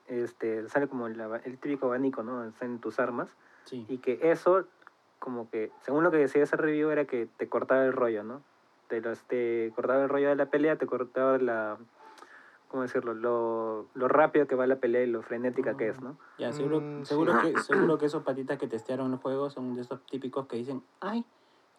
[0.08, 2.44] este, sale como el, el típico abanico, ¿no?
[2.44, 3.28] Están tus armas.
[3.64, 3.86] Sí.
[3.88, 4.64] Y que eso,
[5.18, 8.42] como que, según lo que decía ese review, era que te cortaba el rollo, ¿no?
[8.90, 11.78] Te, los, te cortaba el rollo de la pelea, te cortaba la...
[12.68, 13.14] ¿Cómo decirlo?
[13.14, 16.18] Lo, lo rápido que va la pelea y lo frenética que es, ¿no?
[16.38, 17.52] Ya, seguro, Mm, seguro, sí.
[17.54, 20.82] que, seguro que esos patitas que testearon el juego son de esos típicos que dicen,
[21.00, 21.24] ay,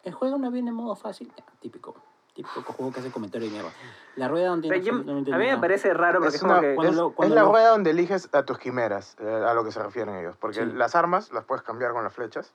[0.04, 1.30] el juego no viene en modo fácil.
[1.36, 1.94] Ya, típico.
[2.34, 3.70] Típico juego que hace comentario de mierda.
[4.16, 5.60] La rueda no O tiene sea, yo- a mí me nada.
[5.60, 6.74] parece raro porque Es es, como una- que...
[6.76, 9.64] cuando es, lo- es la lo- rueda donde eliges a tus quimeras, eh, a lo
[9.64, 10.36] que se refieren ellos.
[10.38, 10.72] Porque Sí.
[10.72, 12.54] las armas las puedes cambiar con las flechas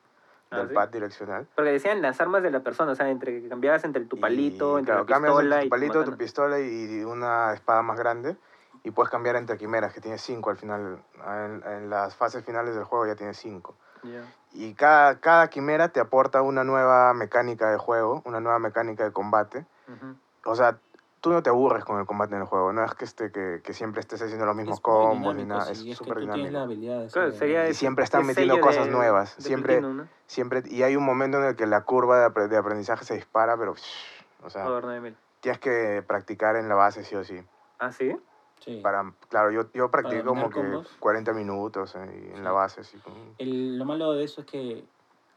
[0.49, 0.73] Ah, del ¿sí?
[0.75, 1.47] pad direccional.
[1.55, 4.19] Porque decían las armas de la persona, o sea, entre que cambiabas entre tu Y,
[4.19, 6.17] palito, entre claro, la cambias pistola y tu palito, tu katana.
[6.17, 8.37] pistola y una espada más grande.
[8.83, 10.99] Y puedes cambiar entre quimeras, que tiene cinco al final.
[11.25, 13.75] En, en las fases finales del juego ya tiene cinco.
[14.03, 14.23] Ya.
[14.53, 19.11] Y cada, cada quimera te aporta una nueva mecánica de juego, una nueva mecánica de
[19.11, 19.65] combate.
[19.89, 20.15] Ujú.
[20.45, 20.77] O sea,
[21.21, 22.71] tú no te aburres con el combate en el juego.
[22.73, 25.71] No es que, este, que, que siempre estés haciendo los mismos combos ni nada.
[25.71, 27.09] Es súper la dinámico.
[27.11, 29.35] Claro, sería Y siempre están es metiendo cosas de- nuevas.
[29.37, 30.07] de Siempre, Platinum, ¿no?
[30.27, 33.57] siempre, y hay un momento en el que la curva de, de aprendizaje se dispara,
[33.57, 33.73] pero...
[34.43, 35.17] O sea, Joder, 9000.
[35.41, 37.41] tienes que practicar en la base sí o sí.
[37.79, 38.15] ¿Ah, sí?
[38.59, 38.79] Sí.
[38.81, 40.87] Para, claro, yo, yo practiqué como que combos.
[40.99, 42.55] 40 minutos eh, en la Sí.
[42.55, 42.81] base.
[42.81, 44.85] Así, como- El- lo malo de eso es que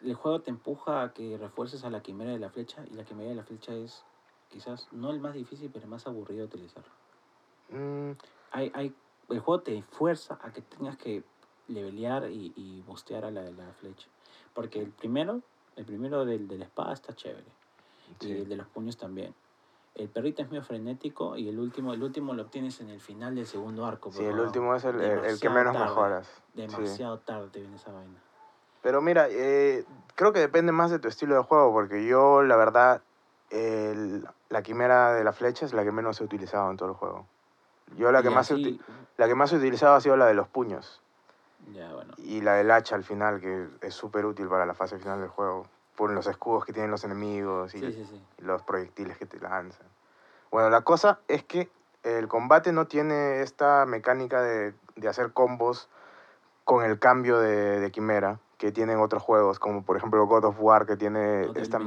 [0.02, 3.04] el juego te empuja a que refuerces a la quimera de la flecha y la
[3.04, 4.04] quimera de la flecha es
[4.50, 6.84] quizás no el más difícil, pero el más aburrido de utilizar.
[7.70, 8.12] Mm,
[8.52, 8.94] Hay, hay,
[9.28, 11.22] el juego te fuerza a que tengas que
[11.68, 14.08] levelear y, y bustear a la de la flecha.
[14.54, 15.40] Porque el primero,
[15.76, 17.46] el primero del, de la espada está chévere.
[18.20, 19.32] Y el de los puños también.
[19.94, 23.34] El perrito es medio frenético y el último, el último lo obtienes en el final
[23.36, 24.10] del segundo arco.
[24.12, 26.26] Sí, el último es el, el- el que menos tarde, mejoras.
[26.26, 26.40] Sí.
[26.54, 28.18] Demasiado tarde te viene esa vaina.
[28.82, 29.84] Pero mira, eh,
[30.16, 33.02] creo que depende más de tu estilo de juego, porque yo, la verdad,
[33.50, 36.94] el- la quimera de la flecha es la que menos he utilizado en todo el
[36.94, 37.26] juego.
[37.96, 38.80] Yo la que, Y más así-
[39.16, 41.00] la que más he utilizado ha sido la de los puños
[41.72, 42.12] Ya, bueno.
[42.18, 45.28] y la del hacha al final, que es súper útil para la fase final del
[45.28, 48.22] juego, por los escudos que tienen los enemigos y Sí, sí, sí.
[48.38, 49.86] los proyectiles que te lanzan.
[50.50, 51.70] Bueno, la cosa es que
[52.02, 55.88] el combate no tiene esta mecánica de, de hacer combos
[56.64, 60.56] con el cambio de, de quimera que tienen otros juegos, como por ejemplo God of
[60.58, 61.78] War, que tiene No, esta...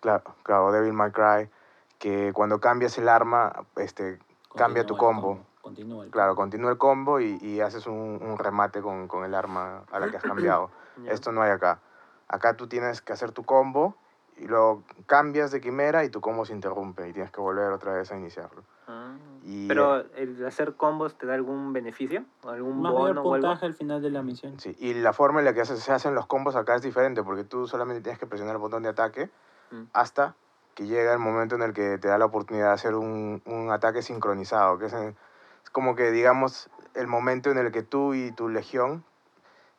[0.00, 1.50] Claro, claro, Devil May Cry,
[1.98, 4.18] que cuando cambias el arma, este,
[4.56, 5.46] Cambia tu continúa el combo.
[5.60, 9.34] Continúa el claro, continúa el combo y, y haces un, un remate con, con el
[9.34, 10.22] arma a la que has
[10.56, 10.70] cambiado.
[11.04, 11.12] Ya.
[11.12, 11.80] Esto no hay acá.
[12.28, 13.94] Acá tú tienes que hacer tu combo
[14.36, 17.92] y luego cambias de quimera y tu combo se interrumpe y tienes que volver otra
[17.92, 18.62] vez a iniciarlo.
[18.86, 19.14] Ah.
[19.42, 23.48] Y, Pero el hacer combos te da algún beneficio, ¿O algún Más bono o algo.
[23.48, 24.58] al final de la misión.
[24.60, 27.22] Sí, y la forma en la que se se hacen los combos acá es diferente
[27.22, 29.30] porque tú solamente tienes que presionar el botón de ataque
[29.70, 29.82] Mm.
[29.92, 30.34] hasta
[30.78, 33.72] que llega el momento en el que te da la oportunidad de hacer un, un
[33.72, 35.16] ataque sincronizado, que es, en-
[35.64, 39.04] es como que, digamos, el momento en el que tú y tu legión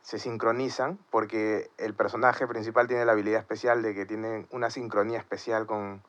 [0.02, 5.20] se sincronizan, porque el personaje principal tiene la habilidad especial de que tiene una sincronía
[5.20, 6.04] especial con,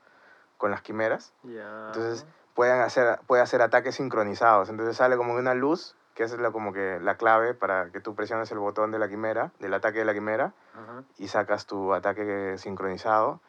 [0.57, 1.33] con las quimeras.
[1.45, 1.87] Ya.
[1.87, 4.71] Entonces, pueden hacer, puede hacer ataques sincronizados.
[4.71, 8.17] Entonces sale como una luz, que es la, como que la clave para que tú
[8.17, 11.05] presiones el botón de la quimera, del ataque de la quimera, Ajá.
[11.17, 13.41] y sacas tu ataque sincronizado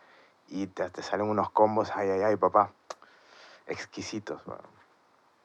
[0.52, 2.72] y te, te salen unos combos, ay, ay, ay, papá,
[3.68, 4.42] exquisitos,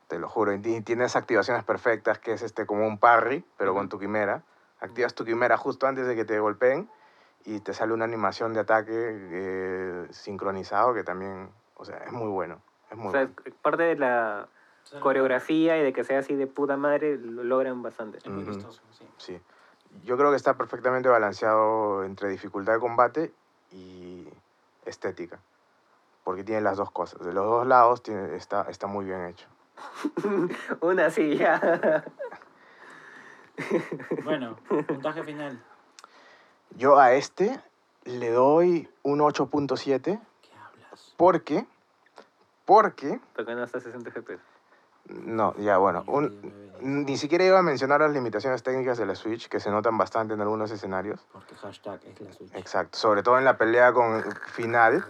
[0.08, 0.52] te lo juro.
[0.52, 4.42] Y ti- tienes activaciones perfectas, que es este como un parry, pero con tu quimera.
[4.80, 6.90] Activas tu quimera justo antes de que te golpeen
[7.44, 12.28] y te sale una animación de ataque eh, sincronizado que también, o sea, es muy
[12.28, 12.60] bueno.
[12.90, 13.58] Es muy O sea, bueno.
[13.62, 14.48] parte de la
[15.00, 18.18] coreografía y de que sea así de puta madre, lo logran bastante.
[18.18, 19.08] Es muy vistoso, sí.
[19.18, 19.40] Sí.
[20.04, 23.32] Yo creo que está perfectamente balanceado entre dificultad de combate
[23.70, 24.25] y
[24.86, 25.38] estética.
[26.24, 27.20] Porque tiene las dos cosas.
[27.20, 29.46] De los dos lados tiene, está, está muy bien hecho.
[30.80, 32.04] Una ya.
[34.22, 34.56] Bueno,
[34.86, 35.62] puntaje final.
[36.76, 37.58] Yo a este
[38.04, 41.14] le doy un 8.7 ¿Qué hablas?
[41.16, 41.66] porque,
[42.66, 44.55] porque, Porque no está a 60 FPS.
[45.08, 49.48] No, ya bueno, un- ni siquiera iba a mencionar las limitaciones técnicas de la Switch
[49.48, 51.24] que se notan bastante en algunos escenarios.
[51.32, 52.54] Porque hashtag es la Switch.
[52.54, 55.04] Exacto, sobre todo en la pelea con final.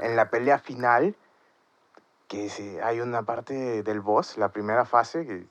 [0.00, 1.14] En la pelea final,
[2.28, 5.46] que se- hay una parte del boss, la primera fase, que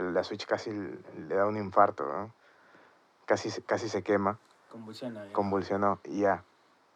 [0.00, 2.32] la Switch casi le da un infarto, ¿no?
[3.26, 4.38] casi, casi se quema,
[4.70, 5.26] Convulsiona.
[5.26, 5.32] ya.
[5.32, 6.42] convulsionó ya.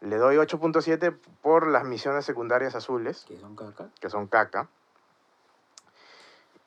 [0.00, 1.10] Le doy 8.7
[1.42, 3.88] por las misiones secundarias azules, Que son caca.
[4.00, 4.68] que son caca.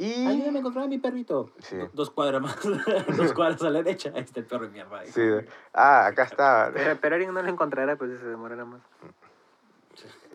[0.05, 0.25] Y...
[0.27, 1.51] Ayúdame a encontrar a mi perrito.
[1.59, 1.77] Sí.
[1.77, 2.57] Do- Dos cuadras más.
[3.17, 4.11] Dos cuadras a la derecha.
[4.15, 4.99] Ahí está el perro de mierda.
[4.99, 5.07] ahí.
[5.11, 5.21] Sí,
[5.73, 6.71] ah, acá está.
[6.73, 8.81] Pero, pero alguien no lo encontrará, pues se demorará más.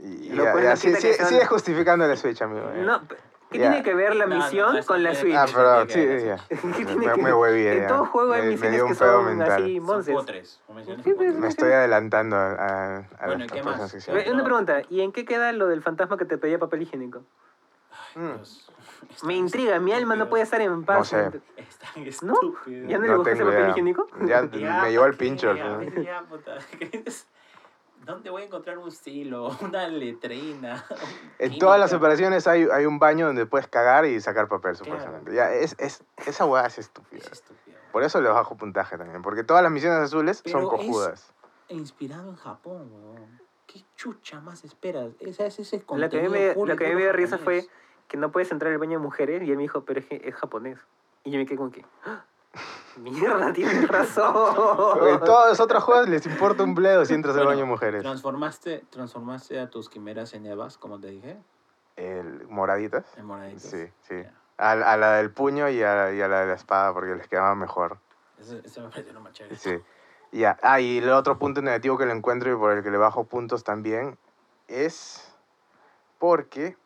[0.00, 2.70] Y, ya, no sí- sí- son- sigue justificando la Switch, amigo.
[2.74, 2.82] ya.
[2.82, 3.02] No,
[3.50, 3.70] ¿Qué Ya.
[3.70, 5.34] tiene que ver la No, no, misión eso con la Switch?
[5.34, 6.36] Ah, tiene sí, ya.
[6.48, 8.94] ¿Qué tiene Me, que me hueví En todo juego hay me, me misiones dio que
[8.94, 9.62] son mental.
[9.62, 10.14] así, monces.
[11.38, 14.08] Me estoy adelantando a, a, Bueno, la ¿y qué más?
[14.30, 17.22] Una pregunta, ¿y en qué queda lo del fantasma que te pedía papel higiénico?
[18.14, 18.34] Mm.
[18.36, 18.77] Dios, es
[19.24, 20.30] Me intriga, mi alma no estúpido.
[20.30, 20.98] puede estar en paz.
[20.98, 21.40] No sé.
[21.56, 22.34] Es tan ¿No?
[22.34, 22.88] estúpido.
[22.88, 23.70] ¿Ya no, le No buscaste papel idea.
[23.70, 24.06] higiénico?
[24.26, 25.16] Ya, Ya, me llevó el ¿para qué?
[25.16, 25.50] pincho.
[25.50, 25.78] A ¿no?
[25.78, 27.26] veces ya, puta, ¿qué es?
[28.04, 30.84] ¿Dónde voy a encontrar un estilo, una letrina?
[31.38, 34.84] En todas las operaciones hay, hay un baño donde puedes cagar y sacar papel, Claro.
[34.84, 35.34] supuestamente.
[35.34, 37.20] Ya, es, es, esa hueá es estúpida.
[37.24, 37.76] Es estúpido.
[37.92, 41.32] Por eso le bajo puntaje también, porque todas las misiones azules son Pero es- cojudas.
[41.68, 43.40] Inspirado en Japón, weón.
[43.66, 45.10] ¿Qué chucha más esperas?
[45.20, 47.12] Esa es ese Lo que a mí contenido me, y que a mí me dio
[47.12, 47.66] risa fue.
[48.08, 50.34] Que no puedes entrar al baño de mujeres y él me dijo, pero es, es
[50.34, 50.78] japonés.
[51.24, 52.24] Y yo me quedé como que, ¡Ah!
[52.96, 55.08] mierda, tienes razón.
[55.08, 57.70] En todos los otros juegos les importa un bledo si entras al Bueno, baño de
[57.70, 58.02] mujeres.
[58.02, 61.36] ¿Transformaste, ¿Transformaste a tus quimeras en Evas, como te dije?
[61.96, 63.04] El, ¿Moraditas?
[63.16, 63.62] En moraditos.
[63.62, 64.22] Sí, sí.
[64.22, 64.34] Ya.
[64.56, 67.28] A, a la del puño y a, y a la de la espada, porque les
[67.28, 67.98] quedaba mejor.
[68.40, 69.56] Ese, ese me pareció lo más chévere.
[69.56, 69.78] Sí.
[70.32, 70.58] Ya.
[70.62, 73.24] Ah, y el otro punto negativo que le encuentro y por el que le bajo
[73.24, 74.18] puntos también
[74.66, 75.32] es
[76.18, 76.76] porque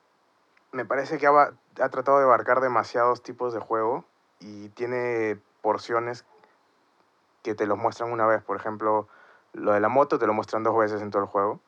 [0.72, 4.04] me parece que ha, ha tratado de abarcar demasiados tipos de juego
[4.40, 6.24] y tiene porciones
[7.42, 8.42] que te los muestran una vez.
[8.42, 9.06] Por ejemplo,
[9.52, 11.60] lo de la moto te lo muestran dos veces en todo el juego,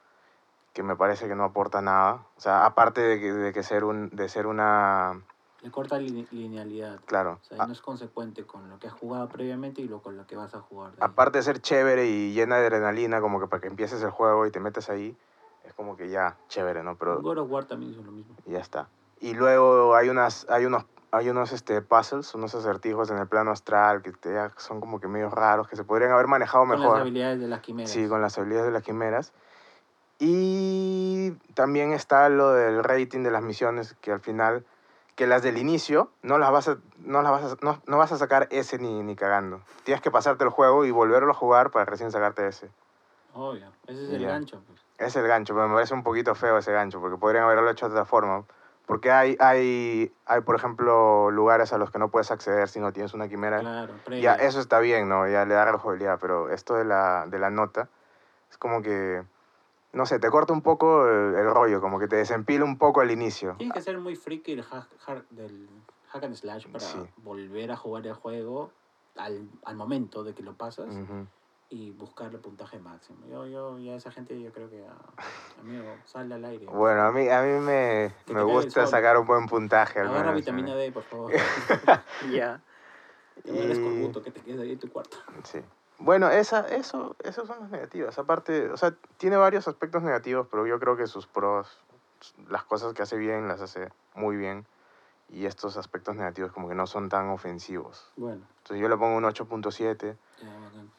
[0.73, 2.25] que me parece que no aporta nada.
[2.37, 5.21] O sea, aparte de que, de que ser, un, de ser una...
[5.63, 7.01] Le corta line- linealidad.
[7.07, 7.39] Claro.
[7.43, 10.27] O sea, no es consecuente con lo que has jugado previamente y lo con lo
[10.27, 10.93] que vas a jugar.
[11.01, 14.47] aparte de ser chévere y llena de adrenalina, como que para que empieces el juego
[14.47, 15.17] y te metes ahí,
[15.65, 16.97] es como que ya, chévere, ¿no?
[16.97, 18.37] Pero God of War también hizo lo mismo.
[18.47, 18.89] y ya está.
[19.21, 23.51] Y luego hay unas, hay unos, hay unos este, puzzles, unos acertijos en el plano
[23.53, 26.71] astral que te, ya son como que medio raros, que se podrían haber manejado Con
[26.73, 27.01] las mejor.
[27.01, 27.91] habilidades de las quimeras.
[27.91, 29.33] Sí, con las habilidades de las quimeras.
[30.19, 34.65] Y también está lo del rating de las misiones, que al final,
[35.17, 38.13] que las del inicio, no las vas a, no las vas a, no, no vas
[38.13, 39.61] a sacar ese ni, ni cagando.
[39.85, 42.71] Tienes que pasarte el juego y volverlo a jugar para recién sacarte ese.
[43.35, 43.73] Obvio.
[43.87, 44.29] Ese es el Ya.
[44.29, 44.63] gancho.
[44.67, 44.81] Pues.
[44.99, 47.87] Es el gancho, pero me parece un poquito feo ese gancho, porque podrían haberlo hecho
[47.89, 48.45] de otra forma.
[48.87, 52.93] Porque hay, hay, hay, por ejemplo, lugares a los que no puedes acceder si no
[52.93, 53.61] tienes una quimera.
[53.61, 55.27] Claro, Ya, eso está bien, ¿no?
[55.27, 57.89] Ya le da la jugabilidad, pero esto de la, de la nota
[58.51, 59.25] es como que,
[59.95, 63.01] no sé, te corta un poco el, el rollo, como que te desempila un poco
[63.01, 63.55] al inicio.
[63.57, 65.69] Tienes que ser muy friki del hack, hack- del
[66.09, 67.09] hack and slash para Sí.
[67.17, 68.71] volver a jugar el juego
[69.17, 71.27] al, al momento de que lo pasas Ujú.
[71.71, 73.27] Y buscar el puntaje máximo.
[73.27, 74.85] Yo, yo, ya esa gente, yo creo que,
[75.61, 76.67] amigo, sale al aire.
[76.67, 80.01] Bueno, a mí, a mí me, me gusta sacar un buen puntaje.
[80.01, 80.75] al Agarra menos, vitamina.
[80.75, 81.33] D, por favor.
[82.31, 82.61] Ya.
[83.47, 85.17] Mueres Y- corbuto que te quedes ahí en tu cuarto.
[85.43, 85.61] Sí.
[85.99, 88.19] Bueno, esa, eso, esos son los negativos.
[88.19, 91.81] Aparte, o sea, tiene varios aspectos negativos, pero yo creo que sus pros,
[92.49, 94.67] las cosas que hace bien, las hace muy bien.
[95.29, 98.13] Y estos aspectos negativos como que no son tan ofensivos.
[98.17, 100.17] Bueno, Entonces yo le pongo un 8.7.
[100.43, 100.91] ya, bacán.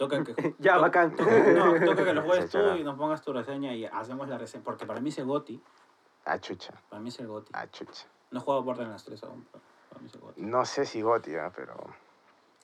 [0.00, 1.14] Toca que, Ya, to- bacán.
[1.14, 4.38] Toca, no, toca que lo juegues tú y nos pongas tu reseña y hacemos la
[4.38, 4.64] reseña.
[4.64, 5.62] Porque para mí es el GOTI.
[6.24, 6.72] Ah, chucha.
[6.88, 7.50] Para mí es el GOTI.
[7.52, 8.06] Ah, chucha.
[8.30, 10.40] No he jugado Borderlands 3 aún, pero para mí es el GOTI.
[10.40, 11.74] No sé si Goti, ah, pero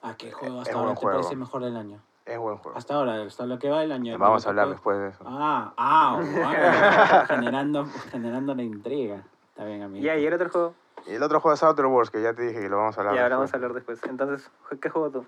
[0.01, 1.17] ¿A qué juego Es hasta ahora te juego.
[1.19, 2.01] parece mejor del año?
[2.25, 2.75] es buen juego.
[2.75, 4.17] Hasta ahora, hasta lo que va del año.
[4.17, 5.23] Vamos a hablar después de eso.
[5.27, 7.25] Ah, ah, bueno.
[7.27, 9.23] generando, generando la intriga.
[9.49, 10.03] Está bien, amigo.
[10.03, 10.73] Ya, y el otro juego.
[11.05, 13.01] Y el otro juego es Outer Worlds, que ya te dije que lo vamos a
[13.01, 14.01] hablar Ya, ahora vamos a hablar después.
[14.03, 14.49] Entonces,
[14.81, 15.25] ¿qué juego tú?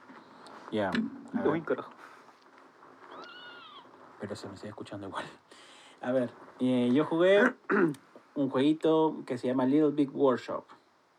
[0.71, 0.91] Ya.
[1.33, 1.47] ver.
[1.47, 1.91] Uy, carajo.
[4.19, 5.25] Pero se me sigue escuchando igual.
[6.01, 7.53] A ver, eh, yo jugué
[8.35, 10.65] un jueguito que se llama Little Big Workshop.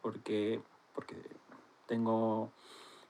[0.01, 0.61] Porque,
[0.95, 1.17] porque
[1.87, 2.51] tengo...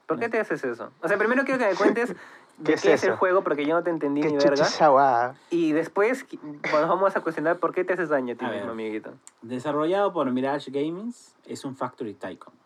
[0.05, 0.91] ¿Por qué te haces eso?
[1.01, 2.09] O sea, primero quiero que me cuentes
[2.57, 5.35] de ¿Qué qué es es, el juego, porque yo no te entendí ¿Qué ni verga.
[5.49, 6.25] Y después
[6.71, 8.71] nos vamos a cuestionar por qué te haces daño a ti A mismo, ver.
[8.71, 9.13] amiguito.
[9.41, 12.60] Desarrollado por Mirage Gamings, es un Factory Tycoon.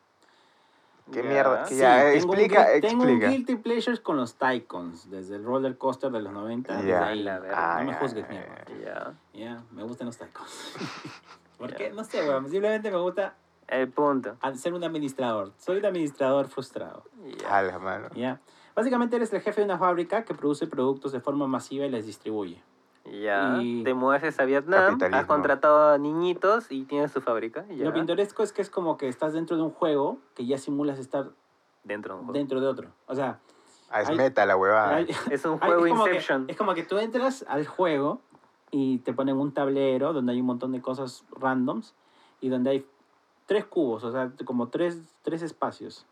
[1.12, 1.30] ¿Qué Ya.
[1.30, 1.64] mierda?
[1.66, 3.28] Que Sí, ya, tengo un explica, Tengo un explica.
[3.30, 6.76] guilty pleasures con los Tycoons, desde el roller coaster de los 90.
[6.78, 7.08] desde Ya.
[7.08, 7.22] ahí.
[7.24, 7.80] La verga.
[7.80, 8.66] no me juzgues, mierda.
[8.84, 9.14] Ya.
[9.34, 10.74] Ya, me gustan los Tycoons.
[11.60, 11.78] ¿Por Ya.
[11.78, 11.90] qué?
[11.92, 12.50] No sé, weón.
[12.50, 13.36] Simplemente me gusta
[13.68, 14.36] El punto.
[14.56, 15.52] ser un administrador.
[15.58, 17.04] Soy un administrador frustrado.
[17.42, 17.58] Ya.
[17.58, 18.10] A la mano.
[18.16, 18.40] ¿ya?
[18.76, 22.06] Básicamente eres el jefe de una fábrica que produce productos de forma masiva y les
[22.06, 22.62] distribuye.
[23.06, 23.60] Ya.
[23.62, 27.66] Y- Te mueves a Vietnam, has contratado a niñitos y tienes tu fábrica.
[27.70, 27.86] Ya.
[27.86, 30.98] Lo pintoresco es que es como que estás dentro de un juego que ya simulas
[31.00, 31.30] estar
[31.84, 32.38] Dentro de un juego.
[32.40, 32.90] dentro de otro.
[33.08, 33.40] O sea,
[33.92, 34.96] Ah, es Hay- meta la huevada.
[34.96, 36.46] hay- Es un hay- juego es como que- Inception.
[36.48, 38.20] es como que tú entras al juego
[38.72, 41.94] y te ponen un tablero donde hay un montón de cosas randoms
[42.42, 42.86] y donde hay
[43.46, 46.08] tres cubos, o sea, como tres, tres espacios.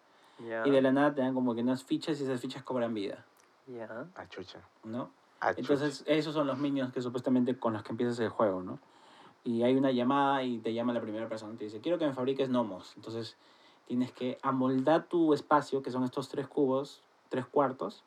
[0.48, 0.66] Ya.
[0.68, 3.26] Y de la nada te dan como que unas fichas y esas fichas cobran vida,
[3.66, 4.06] Ya.
[4.16, 4.60] Ah, chucha.
[4.84, 5.10] ¿no?
[5.44, 5.54] Ah.
[5.58, 8.80] Entonces, esos son los minions que supuestamente con los que empiezas el juego, ¿no?
[9.46, 12.06] y hay una llamada y te llama la primera persona y te dice, quiero que
[12.08, 12.94] me fabriques gnomos.
[12.96, 13.36] Entonces
[13.88, 18.06] tienes que amoldar tu espacio, que son estos tres cubos, tres cuartos,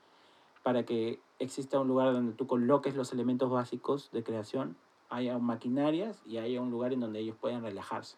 [0.62, 4.78] para que exista un lugar donde tú coloques los elementos básicos de creación,
[5.10, 8.16] haya maquinarias y haya un lugar en donde ellos puedan relajarse.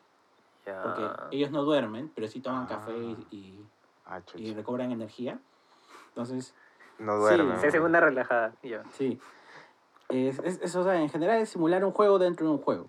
[0.84, 2.68] Porque ellos no duermen, pero sí toman Ah.
[2.68, 3.66] café y, y-
[4.06, 5.40] Ah, y recobran energía.
[6.10, 6.54] Entonces,
[6.98, 7.58] No Sí, duerme.
[7.60, 8.52] Se segunda relajada.
[8.62, 8.82] Ya.
[8.96, 9.20] sí.
[10.08, 12.86] Es, es, es, o sea, en general es simular un juego dentro de un juego,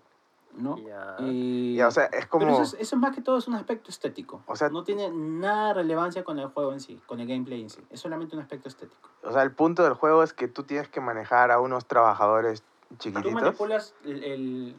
[0.54, 0.78] ¿no?
[0.78, 1.16] Ya.
[1.18, 2.46] Y- Ya, o sea, es como...
[2.46, 4.42] Pero eso es, eso es más que todo es un aspecto estético.
[4.46, 7.60] O sea- no tiene nada de relevancia con el juego en sí, con el gameplay
[7.60, 7.82] en sí.
[7.90, 9.10] Es solamente un aspecto estético.
[9.22, 12.62] O sea, el punto del juego es que tú tienes que manejar a unos trabajadores
[12.88, 13.34] Tú chiquititos.
[13.34, 14.76] manipulas el, el,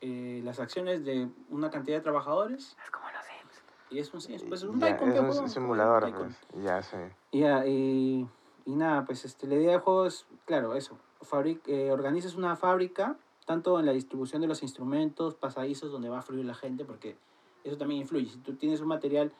[0.00, 3.62] eh, las acciones de una cantidad de trabajadores Es como los Sims.
[3.90, 5.46] y es un, es, pues, un Ya, es ¿qué un juego?
[5.48, 6.40] simulador, pues.
[6.64, 7.14] Ya sé.
[7.32, 8.26] Ya, y,
[8.64, 10.98] y nada, pues este, la idea del juego es, claro, eso.
[11.20, 16.18] Fabric, eh, organizas una fábrica, tanto en la distribución de los instrumentos, pasadizos donde va
[16.18, 17.16] a fluir la gente, porque
[17.64, 18.28] eso también influye.
[18.28, 19.32] Si tú tienes un material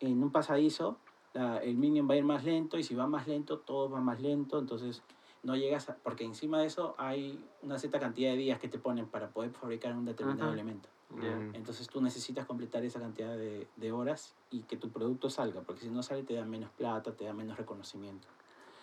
[0.00, 0.98] en un pasadizo,
[1.34, 4.00] la- el minion va a ir más lento, y si va más lento, todo va
[4.00, 5.02] más lento, entonces
[5.42, 5.96] no llegas a...
[5.96, 9.50] Porque encima de eso hay una cierta cantidad de días que te ponen para poder
[9.50, 10.88] fabricar un determinado elemento.
[11.52, 15.80] Entonces tú necesitas completar esa cantidad de, de horas y que tu producto salga, porque
[15.82, 18.28] si no sale te da menos plata, te da menos reconocimiento.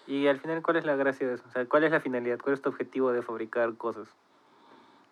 [0.08, 1.43] Y al final, ¿cuál es la gracia de eso?
[1.47, 2.38] O sea, ¿cuál es la finalidad?
[2.41, 4.08] ¿Cuál es tu objetivo de fabricar cosas?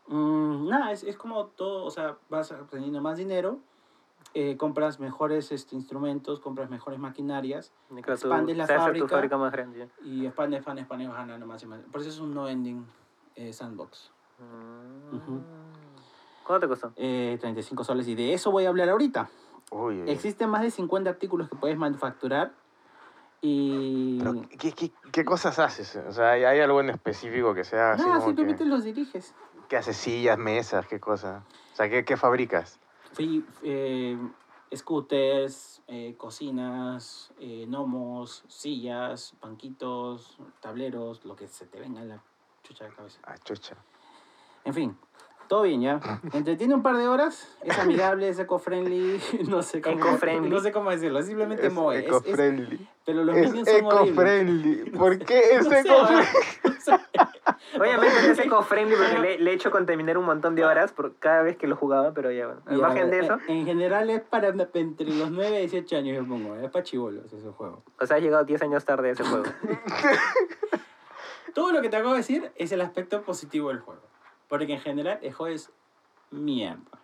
[0.08, 3.60] Mm, nada, es, es como todo, o sea, vas obteniendo más dinero,
[4.34, 9.08] eh, compras mejores este, instrumentos, compras mejores maquinarias claro, tú- Expandes la fábrica.
[9.08, 9.90] fábrica más grande.
[10.04, 11.82] y expandes, expandes, expandes, vas ganando más y más.
[11.92, 12.86] Por eso es un no ending
[13.36, 14.12] eh, sandbox.
[15.12, 15.44] Ujú.
[16.46, 16.92] ¿Cuánto te costó?
[16.98, 19.30] Eh, 35 soles y de eso voy a hablar ahorita.
[19.72, 20.02] Uy.
[20.08, 22.54] Existen más de 50 artículos que puedes manufacturar
[23.46, 24.20] y...
[24.20, 25.98] Pero, ¿qué, qué, qué cosas haces?
[26.08, 29.36] O sea, ¿hay, algo en específico que sea así Nada, como simplemente que, los diriges.
[29.68, 31.44] que haces sillas, mesas, qué cosa?
[31.74, 32.80] O sea, ¿qué, qué fabricas?
[33.12, 34.18] Fui, eh,
[34.74, 42.24] scooters, eh, cocinas, eh, gnomos, sillas, banquitos, tableros, lo que se te venga en la
[42.64, 43.20] chucha de cabeza.
[43.24, 43.76] Ah, chucha.
[44.64, 44.98] En fin,
[45.48, 46.00] todo bien ya.
[46.34, 49.20] Entretiene un par de horas, es amigable, es eco-friendly,
[49.50, 50.50] no sé cómo, Eco-friendly.
[50.50, 51.96] no sé cómo decirlo, es simplemente Es moe.
[51.98, 52.88] es- es- eco-friendly.
[53.06, 54.90] pero los Es minions son eco-friendly.
[54.92, 56.26] ¿Por qué es No eco-friendly?
[56.80, 56.94] sé.
[57.80, 61.42] Obviamente es eco-friendly porque le, le he hecho contaminar un montón de horas por cada
[61.44, 62.62] vez que lo jugaba, pero ya bueno.
[62.82, 66.28] Margen de en- eso, En general es para entre los 9 y 18 años, yo
[66.28, 67.84] pongo, es para chivolos ese juego.
[68.00, 69.46] o sea, has llegado 10 años tarde a ese juego.
[71.54, 74.02] Todo lo que te acabo de decir es el aspecto positivo del juego.
[74.54, 75.72] Porque en general el juego es
[76.30, 77.00] mierda.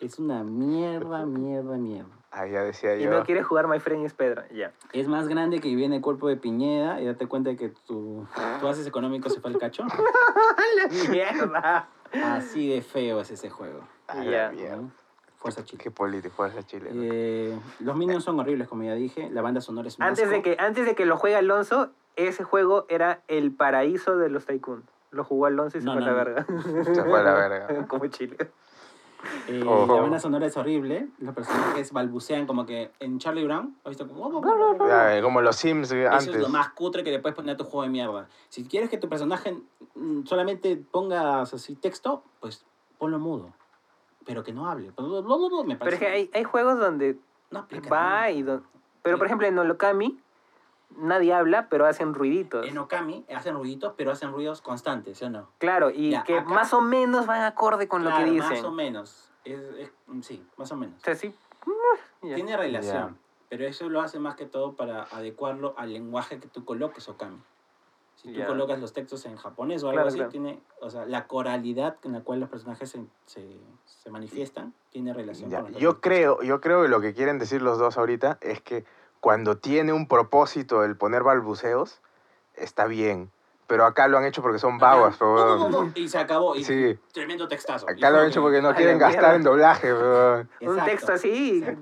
[0.00, 2.10] Es una mierda, mierda, mierda.
[2.30, 3.10] Ah, ya decía Y yo.
[3.10, 4.42] no quieres jugar My Friend is Pedro.
[4.52, 4.74] Ya.
[4.92, 8.26] Es más grande que viene el cuerpo de Piñeda y date cuenta que tu,
[8.60, 9.82] tu haces económico se fue al cacho.
[10.76, 11.88] ¡La mierda!
[12.22, 13.80] Así de feo es ese juego.
[14.06, 14.50] Ah, la Ya.
[14.50, 14.76] mierda.
[14.76, 14.90] ¿no?
[15.38, 15.82] Fuerza chile.
[15.82, 17.00] Qué político, fuerza chilena.
[17.02, 19.30] Eh, los minions son horribles, como ya dije.
[19.30, 22.44] La banda sonora es un Antes de, que, antes de que lo juegue Alonso, ese
[22.44, 24.84] juego era el paraíso de los Tycoon.
[25.10, 26.24] Lo jugó Alonso y se No, fue a no, la no.
[26.24, 26.84] verga.
[26.94, 27.86] Se fue a la verga.
[27.88, 28.36] Como Chile.
[29.48, 29.94] Eh, Ojo.
[29.96, 31.08] La banda sonora es horrible.
[31.18, 33.76] Los personajes balbucean como que en Charlie Brown.
[33.84, 34.08] ¿Has visto?
[34.08, 34.40] Como...
[34.88, 36.34] Ya, eh, como los Sims eh, Eso antes.
[36.36, 38.28] es lo más cutre que le puedes poner a tu juego de mierda.
[38.48, 39.58] Si quieres que tu personaje
[39.94, 42.64] mm, solamente pongas así texto, pues
[42.96, 43.52] ponlo mudo.
[44.24, 44.86] Pero que no hable.
[44.86, 47.18] Me Pero parece es que hay, hay juegos donde
[47.50, 48.30] no aplica va nada.
[48.30, 48.42] y...
[48.42, 48.62] don-
[49.02, 50.18] Pero por ejemplo en Olokami
[50.96, 52.66] nadie habla, pero hacen ruiditos.
[52.66, 55.50] En Okami hacen ruiditos, pero hacen ruidos constantes, ¿sí o no?
[55.58, 58.50] Claro, y Ya, que acá- más o menos van acorde con lo Claro, que Más
[58.50, 58.74] o dicen.
[58.74, 59.32] menos.
[59.44, 60.96] Es, es- mm, sí, más o menos.
[61.00, 61.34] O sea, sí.
[62.22, 62.34] Ya.
[62.34, 63.18] Tiene relación,
[63.48, 67.38] pero eso lo hace más que todo para adecuarlo al lenguaje que tú coloques Okami.
[68.16, 68.46] Si tú Ya.
[68.46, 70.30] colocas los textos en japonés o algo Claro, así, claro.
[70.30, 75.14] tiene, o sea, la coralidad en la cual los personajes se, se, se manifiestan tiene
[75.14, 76.00] relación con los Yo textos.
[76.02, 78.84] creo, yo creo que lo que quieren decir los dos ahorita es que
[79.20, 82.00] cuando tiene un propósito el poner balbuceos,
[82.54, 83.30] está bien.
[83.66, 85.14] Pero acá lo han hecho porque son vagos.
[85.14, 85.18] Ajá.
[85.70, 86.56] pero, Y se acabó.
[86.56, 86.98] Y Sí.
[87.12, 87.86] Tremendo textazo.
[87.88, 89.36] Y Acá lo han hecho que- porque no quieren gastar mierda.
[89.36, 89.94] en doblaje.
[89.94, 91.80] pero- Un texto así, Exacto.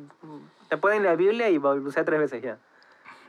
[0.68, 2.58] te ponen la Biblia y balbucea tres veces ya.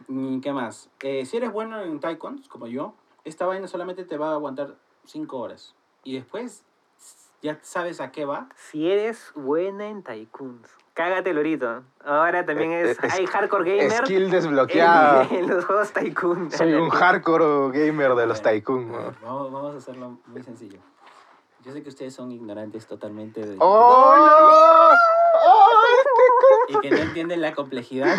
[0.09, 0.89] ¿Y qué más?
[1.01, 4.75] Eh, si eres bueno en Taikons, como yo, esta vaina solamente te va a aguantar
[5.05, 5.75] 5 horas.
[6.03, 6.63] Y después
[7.41, 8.49] ya sabes a qué va.
[8.55, 10.69] Si eres buena en Tycoons,
[10.99, 11.83] cágate lorito.
[12.03, 15.23] Ahora también Eh, es, eh, hay hardcore gamer Skill en, desbloqueada.
[15.31, 16.51] en los juegos Tycoon.
[16.51, 18.91] Soy un hardcore gamer de los Tycoon.
[18.91, 19.15] ¿no?
[19.23, 20.79] Vamos, vamos a hacerlo muy sencillo.
[21.63, 24.89] Yo sé que ustedes son ignorantes totalmente de, ¡Oh, no!
[25.45, 25.69] ¡Oh,
[26.67, 28.17] este y que no entienden la complejidad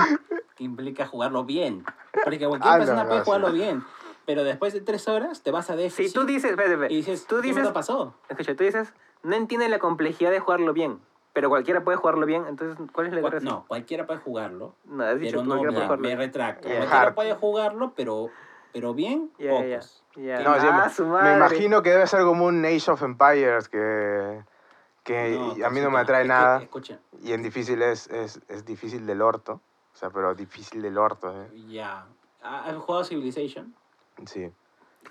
[0.56, 1.84] que implica jugarlo bien.
[2.24, 3.84] Porque cualquier Ah, no, persona no, puede jugarlo bien,
[4.24, 6.96] pero después de tres horas te vas a déficit Si tú dices, espérate, espérate, y
[6.98, 8.14] dices, tú ¿qué dices, mierda pasó?
[8.30, 10.98] escucha, tú dices, no entiende la complejidad de jugarlo bien.
[11.32, 13.48] Pero cualquiera puede jugarlo bien, entonces, ¿cuál es la gracia?
[13.48, 16.16] No, cualquiera puede jugarlo, No, has dicho pero que no, cualquiera puede me, jugarlo me
[16.16, 16.68] retracto.
[16.68, 17.14] Y en Cualquiera hard.
[17.14, 18.28] puede jugarlo, pero,
[18.72, 20.04] pero bien, ya, pocos.
[20.16, 20.40] ya.
[20.40, 23.68] No, sí, ah, me- su me imagino que debe ser como un Age of Empires
[23.68, 24.42] que,
[25.04, 26.62] que No, a mí no me atrae es que, nada.
[26.62, 29.60] escucha, Y en difícil es, es, es difícil del orto.
[29.92, 31.32] O sea, pero difícil del orto.
[31.42, 31.48] ¿eh?
[31.68, 32.06] ya.
[32.42, 33.74] ¿Ha- ¿Has jugado Civilization?
[34.26, 34.50] Sí,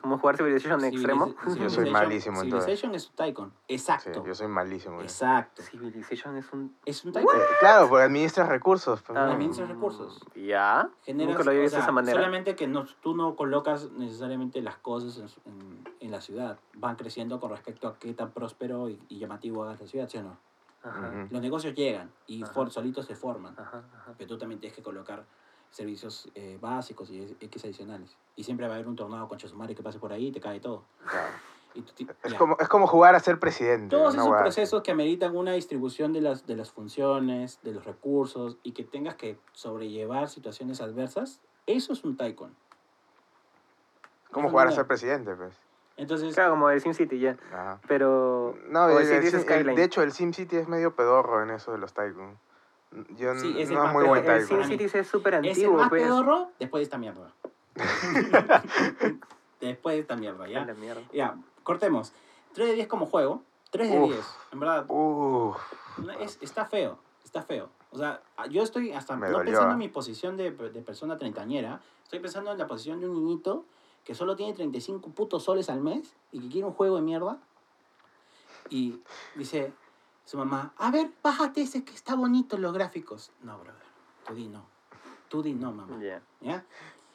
[0.02, 1.26] ¿Cómo jugar Civilization Civiliz- extremo?
[1.28, 1.54] Yo soy
[1.86, 2.62] Civilization- malísimo en todo.
[2.62, 3.50] Civilization es un Tycoon.
[3.50, 4.24] sí, Exacto.
[4.26, 5.02] yo soy malísimo.
[5.02, 5.62] Exacto.
[5.62, 6.76] Civilization es un...
[6.86, 7.36] Es un Tycoon.
[7.36, 9.02] Eh, Claro, porque administras recursos.
[9.02, 9.32] pues, Ah, ¿no?
[9.34, 10.22] Administra recursos.
[10.36, 10.90] ¿Ya?
[11.04, 12.16] Generas, Nunca lo había visto de esa manera.
[12.18, 16.58] Solamente que no, tú no colocas necesariamente las cosas en, en- en la ciudad.
[16.76, 20.18] Van creciendo con respecto a qué tan próspero y, y llamativo hagas la ciudad, ¿sí
[20.18, 20.38] o no?
[20.82, 21.28] Ajá.
[21.30, 23.54] Los negocios llegan y for- solitos se forman.
[23.60, 24.14] ajá, ajá.
[24.18, 25.26] Pero tú también tienes que colocar
[25.72, 28.18] servicios eh, básicos y X adicionales.
[28.36, 30.40] Y siempre va a haber un tornado con Chasumare que pase por ahí y te
[30.40, 30.84] cae todo.
[31.08, 31.30] Claro.
[31.76, 33.96] Y tú Es, como, es como jugar a ser presidente.
[33.96, 38.58] Todos esos procesos que ameritan una distribución de las, de las funciones, de los recursos
[38.64, 42.56] y que tengas que sobrellevar situaciones adversas, eso es un Tycoon.
[44.32, 45.54] Como jugar a ser presidente, pues.
[45.98, 47.38] Entonces, Claro, como el SimCity ya.
[47.52, 47.80] Ajá.
[47.88, 48.58] Pero...
[48.70, 49.24] No, el- el
[49.68, 52.40] el de hecho, el SimCity es medio pedorro en eso de los Tycoon.
[53.18, 54.42] Yo Sí, es no es muy buen el.
[54.48, 54.64] Tycoon.
[54.64, 56.04] SimCity es súper es el antiguo, más pues.
[56.04, 57.32] pedorro después de esta mierda.
[59.62, 60.66] después de esta mierda, ¿ya?
[60.66, 61.02] la mierda.
[61.14, 62.14] Ya, cortemos.
[62.54, 63.44] 3 de 10 como juego.
[63.72, 64.12] 3 de Uf.
[64.12, 64.26] 10.
[64.54, 65.58] En verdad, Uf,
[66.20, 67.70] es, está feo, está feo.
[67.92, 71.18] O sea, yo estoy hasta Me no dolió, pensando en mi posición de, de persona
[71.18, 73.66] treintañera, estoy pensando en la posición de un niñito
[74.04, 77.38] que solo tiene 35 putos soles al mes y que quiere un juego de mierda.
[78.70, 79.00] Y
[79.36, 79.74] dice
[80.30, 83.32] su mamá, a ver, bájate ese que está bonito los gráficos.
[83.42, 83.82] No, brother,
[84.28, 84.64] tú di no.
[85.28, 85.98] Tú di no, mamá.
[86.00, 86.22] Ya.
[86.40, 86.64] ¿Ya?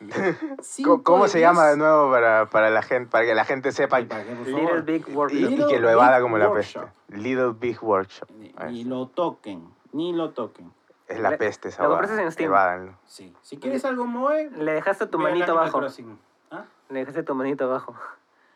[0.01, 1.49] ¿Cómo, Cinco cómo se 10.
[1.49, 4.35] llama de nuevo para, para, la gente, para que la gente sepa Ay, ¿para qué,
[4.35, 4.81] por Little?
[4.81, 5.39] Big y, Workshop.
[5.39, 6.81] y que lo evada como la peste?
[7.07, 8.29] Little Big Workshop.
[8.33, 10.73] Ni, lo toquen, ni lo toquen.
[11.07, 12.09] Es la peste esa lo huevada.
[12.09, 12.51] compraste en Steam.
[12.51, 12.99] Evádanlo.
[13.07, 13.33] Sí.
[13.43, 15.81] Si quieres algo Moe, Le dejaste tu manito abajo.
[16.51, 16.65] ¿Ah?
[16.89, 17.95] Le dejaste tu manito abajo.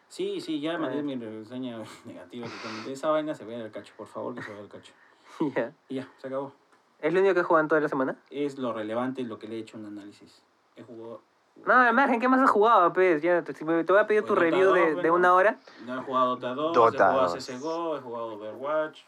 [0.09, 2.93] Sí, sí, ya mandé mi reseña negativa totalmente.
[2.93, 4.93] Esa vaina se vaya al cacho, por favor, que se vaya al cacho.
[5.55, 5.73] ya.
[5.89, 6.53] Y ya, se acabó.
[7.01, 8.17] ¿Es lo único que juegan toda la semana?
[8.31, 10.43] Es lo relevante lo que le he hecho un análisis.
[10.75, 11.21] He jugado.
[11.67, 13.21] No, al margen, ¿qué más has jugado, pues?
[13.21, 15.15] Ya, te, te voy a pedir tu Pues Dota review de, 2, de bueno.
[15.15, 15.59] una hora.
[15.85, 17.45] No he jugado Dota 2, Dota he jugado 2.
[17.47, 19.01] CSGO, he jugado Overwatch.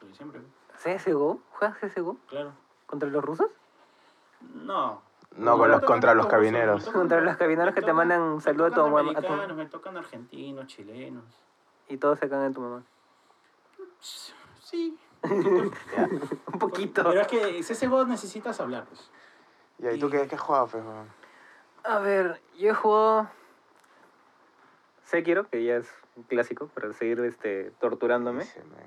[0.00, 0.40] Lo de siempre,
[0.76, 1.40] ¿CSGO?
[1.52, 2.16] ¿Juegas CSGO?
[2.28, 2.52] claro.
[2.86, 3.46] ¿Contra los rusos?
[4.54, 5.00] No.
[5.36, 6.88] No, con los- contra los cabineros.
[6.90, 9.56] Contra los cabineros que te mandan un me saludo a tu mamá- a tu- americanos,
[9.56, 11.24] Me tocan argentinos, chilenos.
[11.88, 12.82] Y todos se cagan en tu mamá.
[14.60, 14.96] Sí.
[15.24, 17.02] Un poquito.
[17.04, 19.10] Pero es que CSGO necesitas hablar, pues.
[19.78, 20.84] ¿Y ahí tú qué, qué has jugado, pues?
[21.84, 23.28] A ver, yo he jugado
[25.04, 28.44] Sekiro, que ya es un clásico, para seguir este, torturándome.
[28.44, 28.84] Man,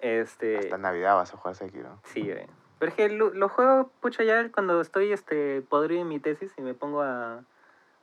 [0.00, 1.98] Este, Hasta Navidad vas a jugar Sekiro.
[2.04, 2.48] sí, eh.
[2.80, 6.52] Pero es que lo, lo juego, pucha, ya cuando estoy este, podrido en mi tesis
[6.56, 7.44] y me pongo a,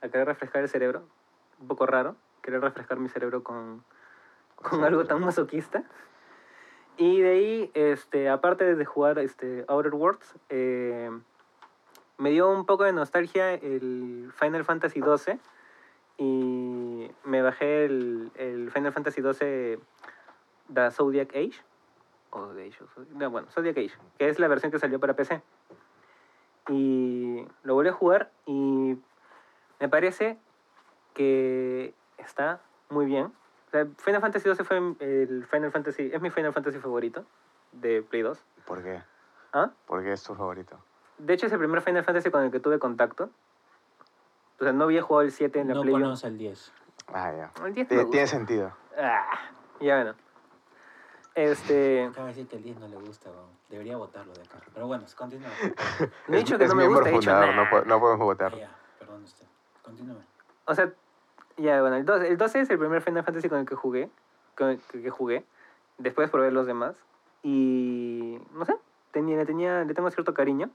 [0.02, 1.04] a querer refrescar el cerebro.
[1.60, 3.84] Un poco raro, querer refrescar mi cerebro con,
[4.56, 5.84] con algo tan masoquista.
[6.96, 11.10] Y de ahí, este, aparte de jugar este, Outer Worlds, eh,
[12.20, 15.40] me dio un poco de nostalgia el Final Fantasy XII
[16.20, 19.80] y me bajé el, el Final Fantasy XII
[20.72, 21.64] The Zodiac Age.
[22.32, 25.16] O Age, o Zodiac- no, bueno, Zodiac Age, que es la versión que salió para
[25.16, 25.42] PC.
[26.70, 28.98] Y lo volví a jugar y
[29.80, 30.38] me parece
[31.14, 32.60] que está
[32.90, 33.26] muy bien.
[33.68, 37.26] O sea, Final Fantasy XII fue el Final Fantasy, es mi Final Fantasy favorito
[37.72, 38.44] de Play 2.
[38.66, 39.02] ¿Por qué?
[39.54, 39.72] ¿Ah?
[39.86, 40.78] ¿Por qué es tu favorito?
[41.18, 43.30] De hecho, es el primer Final Fantasy con el que tuve contacto.
[44.60, 46.06] O sea, no había jugado el 7 en la No Play 1.
[46.06, 46.72] conoce el 10.
[47.14, 47.66] Ah, ya.
[47.66, 48.12] El 10 me Tiene, gusta.
[48.12, 48.72] tiene sentido.
[48.98, 49.30] Ah,
[49.80, 50.16] ya bueno.
[51.38, 52.06] Este.
[52.06, 53.46] Acaba de decir que el 10 no le gusta, weón.
[53.70, 54.58] Debería votarlo de acá.
[54.74, 55.50] Pero bueno, continúa.
[56.28, 57.70] No he dicho que es no me gusta, he dicho fundador, no, nah.
[57.70, 58.56] po- no podemos votar.
[58.58, 59.46] Ya, perdón usted.
[59.84, 60.16] Continúe.
[60.66, 60.92] O sea,
[61.58, 64.10] ya bueno, el 12, el 12 es el primer Final Fantasy con el que jugué.
[64.58, 65.46] Con el que, que jugué.
[66.00, 66.96] Después probé los demás.
[67.44, 68.40] Y.
[68.54, 68.76] No sé.
[69.12, 70.72] Tenía, le, tenía, le tengo cierto cariño.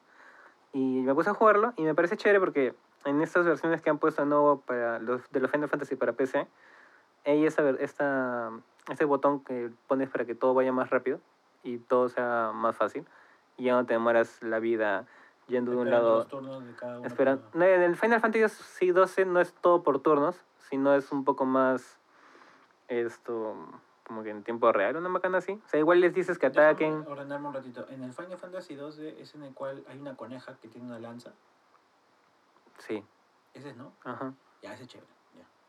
[0.72, 1.72] Y me puse a jugarlo.
[1.76, 5.40] Y me parece chévere porque en estas versiones que han puesto nuevo para los, de
[5.40, 6.46] los Final Fantasy para PC.
[7.24, 8.50] Hay esa, ver- esta,
[8.90, 11.20] este botón que pones para que todo vaya más rápido.
[11.62, 13.06] Y todo sea más fácil.
[13.56, 15.06] Y ya no te demoras la vida
[15.46, 16.26] yendo de un lado.
[17.04, 21.24] Espera, no, en el Final Fantasy 12 no es todo por turnos, sino es un
[21.24, 21.98] poco más
[22.88, 23.54] esto
[24.06, 25.52] como que en tiempo real, una macana así.
[25.64, 27.04] O sea, igual les dices que ataquen.
[27.06, 27.86] ordenarme un ratito.
[27.88, 30.98] En el Final Fantasy 12 es en el cual hay una coneja que tiene una
[30.98, 31.32] lanza.
[32.78, 33.04] Sí,
[33.54, 33.92] Ese es, ¿no?
[34.04, 34.34] ajá.
[34.60, 35.10] Ya, ese es chévere.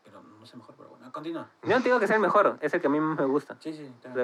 [0.04, 0.10] Ya.
[0.10, 1.48] Pero no sé mejor, pero bueno, continúa.
[1.62, 3.24] Yo no te digo que sea el mejor, es el que a mí más me
[3.26, 3.56] gusta.
[3.60, 4.14] Sí, sí, O claro.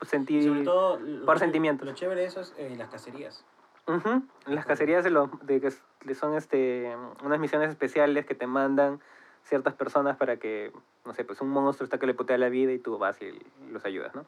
[0.00, 0.42] sea, sentí...
[0.42, 1.86] Sobre todo, lo por ch- sentimientos.
[1.86, 3.44] Lo chévere de eso es eh, las cacerías.
[3.86, 8.98] Ujú, Las cacerías de los de que son este unas misiones especiales que te mandan
[9.42, 10.72] ciertas personas para que,
[11.04, 13.38] no sé, pues un monstruo está que le putea la vida y tú vas y
[13.70, 14.24] los ayudas, ¿no?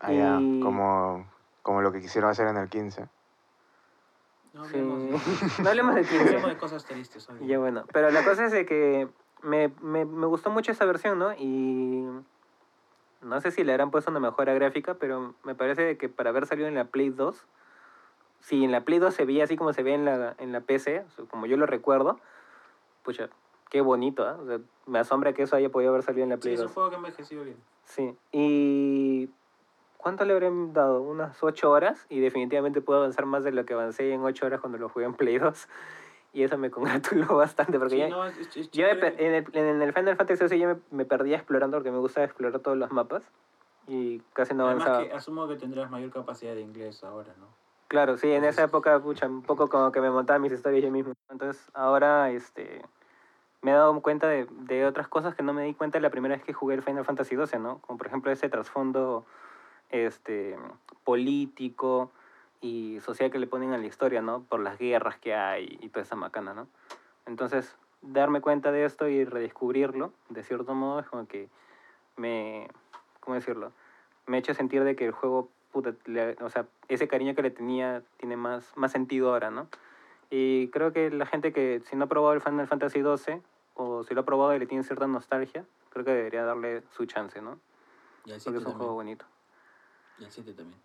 [0.00, 1.30] Ah, ya, Y- como,
[1.62, 3.06] como lo que quisieron hacer en el 15.
[4.52, 4.70] No Sí.
[4.78, 5.10] hablemos de,
[5.62, 6.24] No hablemos del 15.
[6.26, 7.46] hablemos de cosas tristes hoy.
[7.46, 9.08] Ya bueno, pero la cosa es de que
[9.42, 11.32] me, me, me gustó mucho esa versión, ¿no?
[11.34, 12.06] Y
[13.22, 16.46] no sé si le habrán puesto una mejora gráfica, pero me parece que para haber
[16.46, 17.46] salido en la Play 2,
[18.40, 20.60] si en la Play 2 se veía así como se ve en la, en la
[20.60, 22.18] PC, como yo lo recuerdo,
[23.04, 23.28] pucha,
[23.70, 24.36] qué bonito, ¿ah?
[24.40, 26.60] O sea, me asombra que eso haya podido haber salido en la Sí, Play es
[26.60, 26.74] un 2.
[26.74, 27.56] juego que ha envejecido bien.
[27.84, 29.30] Sí, y
[29.96, 31.02] ¿cuánto le habrán dado?
[31.02, 34.60] Unas 8 horas y definitivamente puedo avanzar más de lo que avancé en 8 horas
[34.60, 35.68] cuando lo jugué en Play 2.
[36.32, 36.70] Y eso me
[37.26, 40.16] congratuló bastante porque Sí, ya, no, es- es- yo me en, el, en el Final
[40.16, 43.22] Fantasy XII yo me, me perdía explorando porque me gusta explorar todos los mapas
[43.86, 45.08] y casi no Además avanzaba.
[45.08, 47.46] que asumo que tendrás mayor capacidad de inglés ahora, ¿no?
[47.88, 50.82] Claro, sí, en esa Entonces- época, pucha, un poco como que me montaba mis historias
[50.84, 51.12] yo mismo.
[51.28, 52.80] Entonces ahora este,
[53.60, 56.34] me he dado cuenta de, de otras cosas que no me di cuenta la primera
[56.34, 57.80] vez que jugué el Final Fantasy XII, ¿no?
[57.80, 59.26] Como por ejemplo ese trasfondo
[59.90, 60.56] este,
[61.04, 62.10] político
[62.62, 64.44] y social que le ponen a la historia, ¿no?
[64.44, 66.68] Por las guerras que hay y toda esa macana, ¿no?
[67.26, 71.48] Entonces, darme cuenta de esto y redescubrirlo, de cierto modo, es como que
[72.16, 72.68] me,
[73.20, 73.72] ¿cómo decirlo?
[74.26, 77.42] Me ha hecho sentir de que el juego, puta, le- o sea, ese cariño que
[77.42, 79.68] le tenía tiene más, más sentido ahora, ¿no?
[80.30, 83.42] Y creo que la gente que si no ha probado el Final Fantasy XII,
[83.74, 87.06] o si lo ha probado y le tiene cierta nostalgia, creo que debería darle su
[87.06, 87.58] chance, ¿no?
[88.24, 89.18] Y el Porque 7 es un juego también.
[89.18, 89.24] bonito.
[90.18, 90.80] Y el 7 también.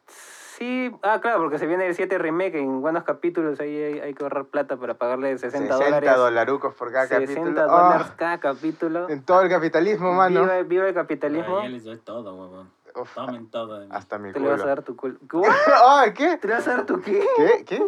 [0.58, 4.14] Sí, ah, claro, porque se viene el 7 remake en buenos capítulos, ahí hay, hay
[4.16, 6.16] que ahorrar plata para pagarle 60, 60 dólares.
[6.16, 7.62] dolarucos por cada 60 capítulo.
[7.68, 9.10] dólares Ah, cada capítulo.
[9.10, 10.41] en todo el capitalismo, mano.
[10.41, 11.60] Viva, viva el capitalismo.
[11.60, 12.72] Ay, ya les doy todo, huevón.
[13.14, 13.91] Tomen todo de mí.
[13.93, 15.18] hasta mi Te le vas a dar tu culo.
[15.30, 15.41] ¿Qué?
[15.86, 16.38] ¡Ay, qué!
[16.38, 17.24] ¿Te le vas a dar tu qué?
[17.38, 17.64] ¿Qué?
[17.64, 17.88] ¿Qué?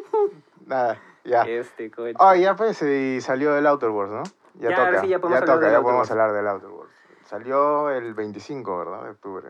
[0.68, 1.42] Nada, ya.
[1.44, 2.14] Este, coche.
[2.20, 4.24] Oh, ya pues, y salió el Outer Worlds, ¿no?
[4.60, 6.70] Ya, Ya, toca, sí, ya podemos hablar toca, del ya Outer podemos hablar del Outer
[6.70, 6.94] Worlds.
[7.26, 9.04] Salió el 25, ¿verdad?
[9.06, 9.50] De octubre.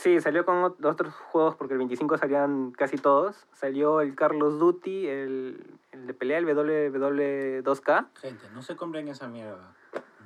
[0.00, 3.46] Sí, salió con ot- otros juegos porque el 25 salían casi todos.
[3.52, 8.08] Salió el Carlos Duty, el, el de pelea, el WW2K.
[8.18, 9.74] Gente, no se compren esa mierda.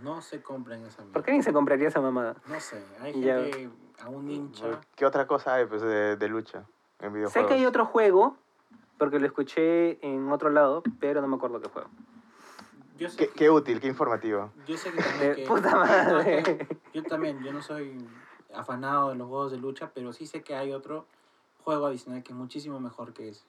[0.00, 1.12] No se compren esa mierda.
[1.14, 2.36] ¿Por qué alguien se compraría esa mamada?
[2.46, 3.40] No sé, hay Ya.
[3.40, 3.68] gente
[4.04, 4.80] aún hincha.
[4.94, 6.64] ¿Qué otra cosa hay pues, de, de lucha
[7.00, 7.32] en videojuegos?
[7.32, 8.36] Sé que hay otro juego,
[8.96, 11.88] porque lo escuché en otro lado, pero no me acuerdo qué juego.
[12.96, 14.52] Yo sé Qué, que, qué útil, qué informativo.
[14.68, 16.68] yo sé que también De que- puta madre.
[16.92, 17.98] yo también, yo no soy
[18.56, 21.06] afanado de los juegos de lucha, pero sí sé que hay otro
[21.64, 23.44] juego adicional que es muchísimo mejor que ese.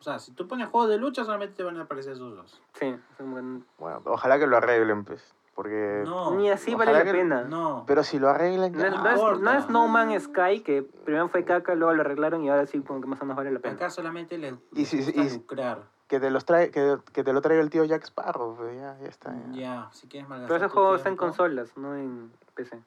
[0.00, 2.60] O sea, si tú pones juegos de lucha, solamente te van a aparecer esos dos.
[2.74, 3.64] Sí, es un buen...
[3.78, 5.34] Bueno, ojalá que lo arreglen, pues.
[5.56, 6.04] Porque...
[6.06, 7.42] No, Ni así vale la que- pena.
[7.42, 7.82] no.
[7.86, 8.70] Pero si lo arreglan...
[8.72, 9.00] No es, ya.
[9.02, 12.48] no, es, no es No Man's Sky, que primero fue caca, luego lo arreglaron y
[12.48, 13.74] ahora sí como que más o menos vale la pena.
[13.74, 15.82] Acá solamente les, Y si- y lucrar.
[16.06, 18.96] Que te, los trae, que, que te lo traiga el tío Jack Sparrow, pues ya,
[19.00, 19.34] ya está.
[19.50, 22.80] Ya, Ya, si quieres malgastar Pero ese juego está en consolas, no en PC.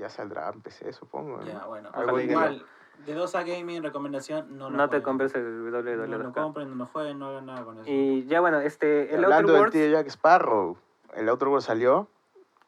[0.00, 1.36] Ya saldrá en PC, supongo.
[1.38, 1.44] ¿no?
[1.44, 1.90] Ya, bueno.
[2.16, 2.22] Día.
[2.24, 2.64] Igual,
[3.04, 5.02] de 2 a Gaming, recomendación, no lo No te jueguen.
[5.04, 6.32] compres el No lo WW2K.
[6.32, 7.84] compren, no lo jueguen, no hagan nada con eso.
[7.90, 10.76] Y ya bueno, este, el Outer Hablando del Worlds, tío Jack Sparrow,
[11.14, 12.08] el Outer Worlds salió.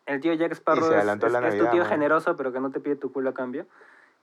[0.04, 2.52] el tío Jack Sparrow se es, adelantó es- la es tu Navidad, tío generoso, pero
[2.52, 3.66] que no te pide tu culo a cambio.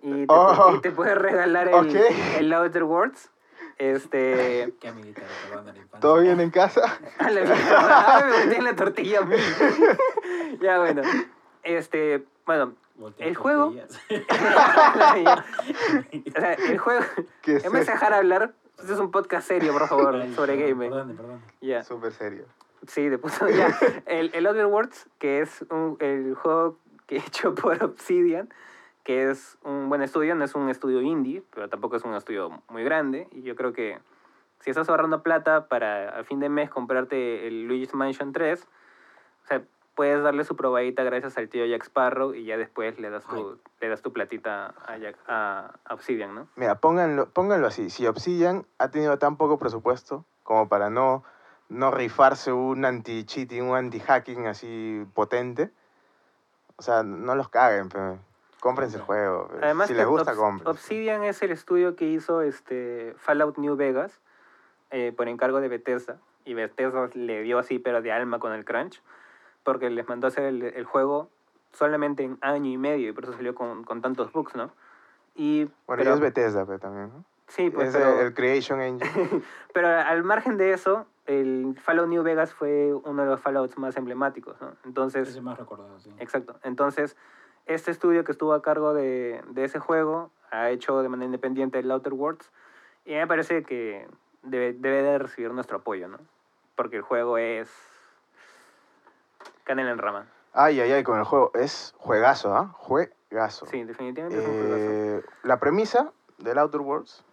[0.02, 0.74] Y te, Oh.
[0.76, 1.96] y te puede regalar el, Ok.
[2.38, 3.32] el Outer Worlds.
[3.78, 4.74] Este...
[4.82, 5.74] Qué infancia.
[6.02, 6.82] ¿Todo bien en casa?
[7.18, 9.20] A la mierda, ay, me metí en la tortilla.
[10.62, 11.02] ya bueno,
[11.64, 12.74] este, bueno,
[13.18, 14.00] el juego- tortillas.
[16.36, 17.02] o sea, el juego...
[17.42, 20.58] ¿Qué es En vez de dejar hablar, este es un podcast serio, por favor, sobre
[20.58, 20.90] gaming.
[20.90, 21.42] Perdón, perdón.
[21.62, 21.84] Ya.
[21.84, 22.46] Súper serio.
[22.88, 23.78] Sí, de puto ya.
[24.06, 26.78] El, el Outer Worlds, que es un, el juego
[27.08, 28.50] que he hecho por Obsidian,
[29.04, 32.62] que es un buen estudio, no es un estudio indie, pero tampoco es un estudio
[32.70, 33.28] muy grande.
[33.32, 34.00] Y yo creo que
[34.60, 38.66] si estás ahorrando plata para a fin de mes comprarte el Luigi's Mansion 3,
[39.44, 39.64] o sea,
[40.00, 43.60] puedes darle su probadita gracias al tío Jack Sparrow y ya después le das tu,
[43.82, 46.48] le das tu platita a, Jack- a, a Obsidian, ¿no?
[46.56, 47.90] Mira, pónganlo, pónganlo así.
[47.90, 51.26] Si Obsidian ha tenido tan poco presupuesto como para no,
[51.68, 55.70] no rifarse un anti-cheating, un anti-hacking así potente,
[56.78, 58.00] o sea, no los caguen, pe.
[58.62, 59.50] cómprense el juego.
[59.62, 60.66] Además, si les gusta, compren.
[60.66, 64.22] Obsidian es el estudio que hizo este Fallout New Vegas
[64.92, 66.22] eh, por encargo de Bethesda.
[66.46, 69.02] Y Bethesda le dio así, pero de alma con el crunch.
[69.72, 71.30] Porque les mandó a hacer el, el juego
[71.72, 73.10] solamente en año y medio.
[73.10, 74.72] Y por eso salió con, con tantos bugs, ¿no?
[75.36, 77.24] Y, Bueno, pero, y es Bethesda pe, también, ¿no?
[77.48, 79.10] sí, pues, es pero, el, Creation Engine.
[79.74, 83.96] pero al margen de eso, el Fallout New Vegas fue uno de los Fallouts más
[83.96, 84.74] emblemáticos, ¿no?
[84.86, 86.12] Entonces, Ese es más recordado, sí.
[86.20, 86.60] Exacto.
[86.64, 87.16] Entonces,
[87.68, 91.80] este estudio que estuvo a cargo de, de ese juego ha hecho de manera independiente
[91.80, 92.52] el Outer Worlds
[93.06, 94.08] y me parece que
[94.44, 96.18] debe, debe de recibir nuestro apoyo, ¿no?
[96.76, 97.70] Porque el juego es
[99.70, 100.26] canela en rama.
[100.52, 101.52] Ay, ay, ay, con el juego.
[101.54, 102.74] Es juegazo, ¿ah?
[102.80, 103.68] Juegazo.
[103.68, 104.90] Sí, definitivamente es un juegazo.
[104.90, 107.24] Eh, la premisa del Outer Worlds,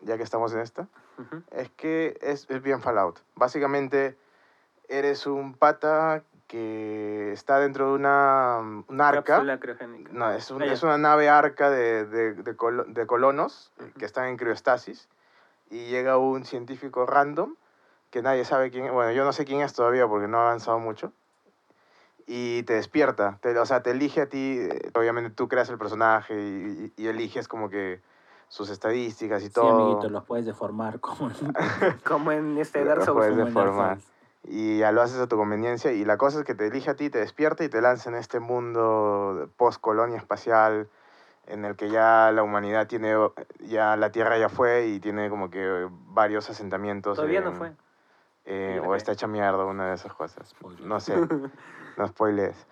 [0.00, 0.88] ya que estamos en esta,
[1.18, 1.42] Ujú.
[1.50, 3.18] es que es, es bien Fallout.
[3.34, 4.16] Básicamente,
[4.88, 9.42] eres un pata que está dentro de una, una arca.
[10.10, 13.82] No, es, un- Ah, es una nave arca de, de, de colo- de colonos eh,
[13.84, 13.98] Ujú.
[13.98, 15.10] que están en criostasis
[15.68, 17.54] y llega un científico random
[18.10, 20.78] que nadie sabe quién Bueno, yo no sé quién es todavía porque no ha avanzado
[20.78, 21.12] mucho.
[22.26, 25.78] Y te despierta, te- o sea, te elige a ti, eh, obviamente tú creas el
[25.78, 28.00] personaje y, y- y eliges como que
[28.48, 29.70] sus estadísticas y Sí, todo.
[29.70, 31.36] amiguito, los puedes deformar como en
[32.04, 33.16] Como en este Dark Souls.
[33.16, 33.98] puedes en Dark deformar.
[34.44, 36.96] Y ya lo haces a tu conveniencia y la cosa es que te elige a
[36.96, 40.88] ti, te despierta y te lanza en este mundo post-colonia espacial
[41.46, 43.14] en el que ya la humanidad tiene,
[43.60, 47.16] ya la Tierra ya fue y tiene como que varios asentamientos.
[47.16, 47.72] Todavía no fue.
[48.44, 50.54] Eh, o está hecha mierda, una de esas cosas.
[50.80, 51.14] No sé,
[51.96, 52.66] no spoilees.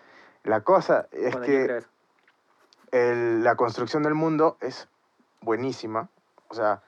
[0.44, 1.84] La cosa es Bueno, que
[2.92, 4.88] el- la construcción del mundo es
[5.42, 6.08] buenísima.
[6.48, 6.82] O sea,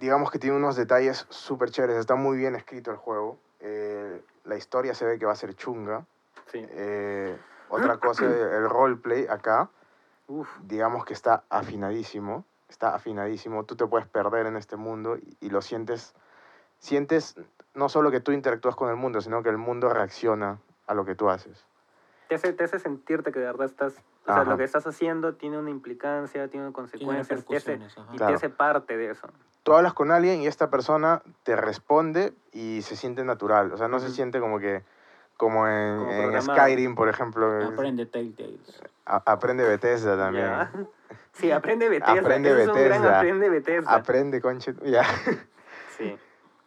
[0.00, 1.96] digamos que tiene unos detalles súper chéveres.
[1.98, 3.38] Está muy bien escrito el juego.
[3.60, 6.04] Eh, la historia se ve que va a ser chunga.
[6.50, 6.66] Sí.
[6.68, 7.38] Eh,
[7.68, 9.70] otra cosa, el roleplay acá,
[10.26, 10.48] Uf.
[10.62, 12.44] digamos que está afinadísimo.
[12.68, 13.64] Está afinadísimo.
[13.64, 16.14] Tú te puedes perder en este mundo y, y lo sientes.
[16.78, 17.36] Sientes
[17.74, 21.04] no solo que tú interactúas con el mundo, sino que el mundo reacciona a lo
[21.04, 21.64] que tú haces.
[22.28, 23.94] Te hace, te hace sentirte que de verdad estás...
[24.26, 27.74] O sea, lo que estás haciendo tiene una implicancia, tiene Tiene consecuencias, te hace-
[28.12, 28.32] y Claro.
[28.32, 29.28] te hace parte de eso.
[29.64, 33.72] tú hablas con alguien y esta persona te responde y se siente natural.
[33.72, 34.82] O sea, no se siente como que,
[35.36, 36.42] como en, Como en.
[36.42, 37.50] Skyrim, por ejemplo.
[37.66, 38.80] Aprende Telltales.
[39.06, 40.46] a- aprende Bethesda también.
[40.46, 40.72] Ya.
[41.32, 42.20] Sí, aprende Bethesda.
[42.20, 43.18] Aprende Ese es un gran Bethesda.
[43.18, 43.94] aprende Bethesda.
[43.94, 44.74] Aprende, conche.
[44.84, 45.04] Ya.
[45.98, 46.16] sí.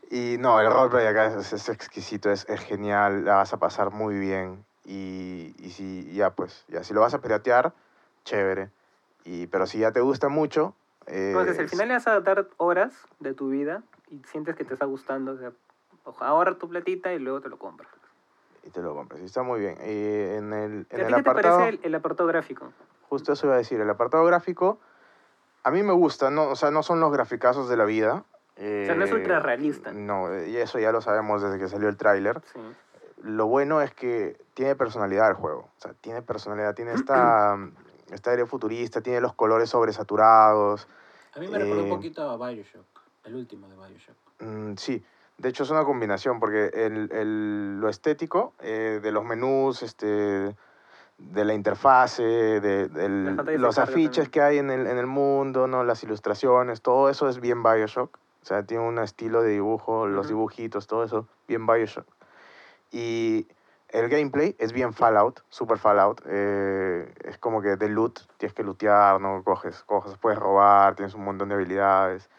[0.09, 3.91] Y no, el roleplay acá es, es exquisito, es, es genial, la vas a pasar
[3.91, 4.63] muy bien.
[4.85, 7.73] Y, y si ya, pues, ya, si lo vas a piratear,
[8.23, 8.69] chévere.
[9.25, 10.73] Y, pero si ya te gusta mucho.
[11.07, 14.63] eh, Entonces, al final le vas a dar horas de tu vida y sientes que
[14.63, 15.33] te está gustando.
[15.33, 15.51] O sea,
[16.21, 17.89] ahorra tu platita y luego te lo compras.
[18.63, 19.21] Y te lo compras.
[19.21, 19.77] Y está muy bien.
[19.81, 21.57] En el, en ¿A el qué te apartado.
[21.59, 22.71] parece el, el apartado gráfico?
[23.09, 24.79] Justo eso iba a decir, el apartado gráfico,
[25.63, 28.23] a mí me gusta, no, o sea, no son los graficazos de la vida.
[28.57, 29.91] O sea, no es eh, ultra realista.
[29.91, 32.41] No, eh, y eso ya lo sabemos desde que salió el tráiler.
[32.53, 32.59] Sí.
[33.23, 37.57] Lo bueno es que tiene personalidad el juego, o sea, tiene personalidad, tiene esta,
[38.11, 40.87] esta aire futurista, tiene los colores sobresaturados.
[41.35, 42.85] A mí me recordó un Eh, poquito a Bioshock,
[43.25, 44.15] el último de Bioshock.
[44.39, 45.03] Mm, sí,
[45.37, 50.55] de hecho es una combinación porque el, el- lo estético eh, de los menús, este,
[51.17, 52.89] de la interfase, de,
[53.57, 54.31] los afiches también.
[54.31, 55.83] que hay en el, en el mundo, ¿no?
[55.83, 58.17] las ilustraciones, todo eso es bien Bioshock.
[58.47, 60.35] O sea, tiene un estilo de dibujo, los Ujú.
[60.35, 62.07] dibujitos, todo eso, bien Bioshock.
[62.91, 63.45] Y
[63.89, 66.21] el gameplay es bien Fallout, super Fallout.
[66.25, 69.43] eh, es como que de loot, tienes que lootear, ¿no?
[69.43, 72.29] Coges cosas, puedes robar, tienes un montón de habilidades.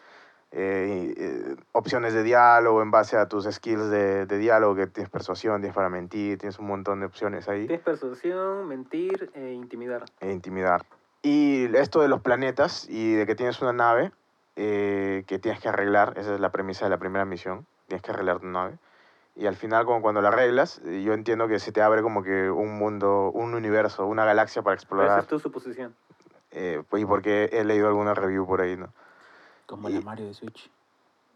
[0.51, 5.11] eh, eh, opciones de diálogo en base a tus skills de, de diálogo, que tienes
[5.11, 10.05] persuasión, tienes para mentir, tienes un montón de opciones ahí, Tienes persuasión, mentir e intimidar.
[10.21, 10.83] e intimidar.
[11.21, 14.11] Y esto de los planetas y de que tienes una nave
[14.61, 18.11] eh, que tienes que arreglar, esa es la premisa de la primera misión, tienes que
[18.11, 18.77] arreglar tu nave.
[19.35, 22.23] Y al final, como cuando la arreglas, eh, yo entiendo que se te abre como
[22.23, 25.19] que un mundo, un universo, una galaxia para Esa explorar.
[25.21, 25.95] es tu suposición.
[26.51, 28.91] Eh, pues, y porque he leído alguna review por ahí, ¿no?
[29.65, 30.69] Como Y- la Mario de Switch.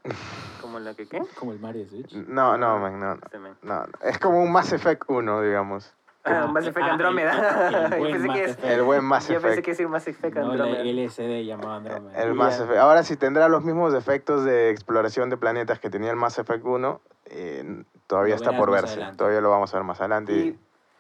[0.60, 1.22] Como la que, ¿qué?
[1.40, 2.14] Como el Mario de Switch.
[2.28, 3.86] No, no, man, no, no, Este no, no.
[4.02, 5.94] Es como un Mass Effect 1, digamos.
[6.26, 7.68] Ah, Mass Effect Ah, Andrómeda.
[7.68, 8.72] el- el Yo buen pensé Mass que es- Effect.
[8.74, 9.66] El buen Mass Yo pensé Effect.
[9.66, 10.84] que es Mass Effect No la Andrómeda.
[10.84, 12.24] LSD llamado Andrómeda.
[12.24, 12.34] El.
[12.34, 12.78] Mass Effect.
[12.80, 16.64] Ahora sí tendrá los mismos efectos de exploración de planetas que tenía el Mass Effect
[16.66, 17.02] 1.
[17.26, 18.94] eh, todavía Lo está por verse.
[18.94, 19.18] adelante.
[19.18, 20.34] Todavía lo vamos a ver más adelante.
[20.34, 20.60] Y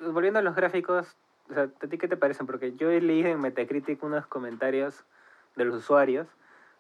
[0.09, 1.15] volviendo a los gráficos,
[1.49, 2.45] o sea, ¿a ti qué te parecen?
[2.47, 5.03] Porque yo leído en Metacritic unos comentarios
[5.55, 6.27] de los usuarios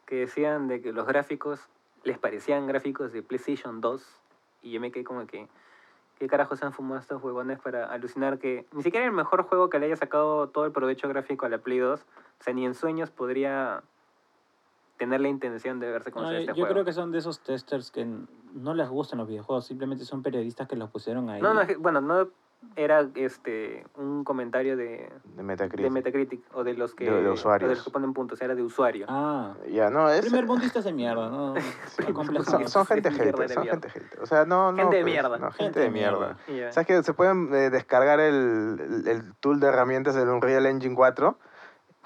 [0.05, 1.59] que decían de que los gráficos
[2.03, 4.05] les parecían gráficos de PlayStation 2
[4.63, 5.47] y yo me quedé como que
[6.23, 9.77] ¿qué carajos han fumado estos huevones para alucinar que ni siquiera el mejor juego que
[9.77, 12.05] le haya sacado todo el provecho gráfico a la Play 2, o
[12.41, 13.83] sea, ni en sueños podría
[14.97, 16.69] tener la intención de verse como No, este yo juego.
[16.69, 18.07] creo que son de esos testers que
[18.53, 21.41] no les gustan los videojuegos, simplemente son periodistas que los pusieron ahí.
[21.41, 22.29] No, no, bueno, no,
[22.75, 25.81] era este un comentario de, De Metacritic.
[25.83, 27.69] de Metacritic o de los que De- de o usuarios.
[27.69, 29.05] de los que ponen puntos, era de usuario.
[29.09, 30.21] Ah, Ya, no, es...
[30.21, 31.53] primer mundista de mierda, ¿no?
[32.45, 33.47] Son, son gente son mierda.
[33.47, 34.19] gente hater.
[34.21, 34.77] O sea, no, no...
[34.77, 35.37] Gente de pues, mierda.
[35.37, 36.37] no, gente, Gente de mierda.
[36.71, 40.95] ¿Sabes que se pueden eh, descargar el, el, el tool de herramientas del Unreal Engine
[40.95, 41.37] 4,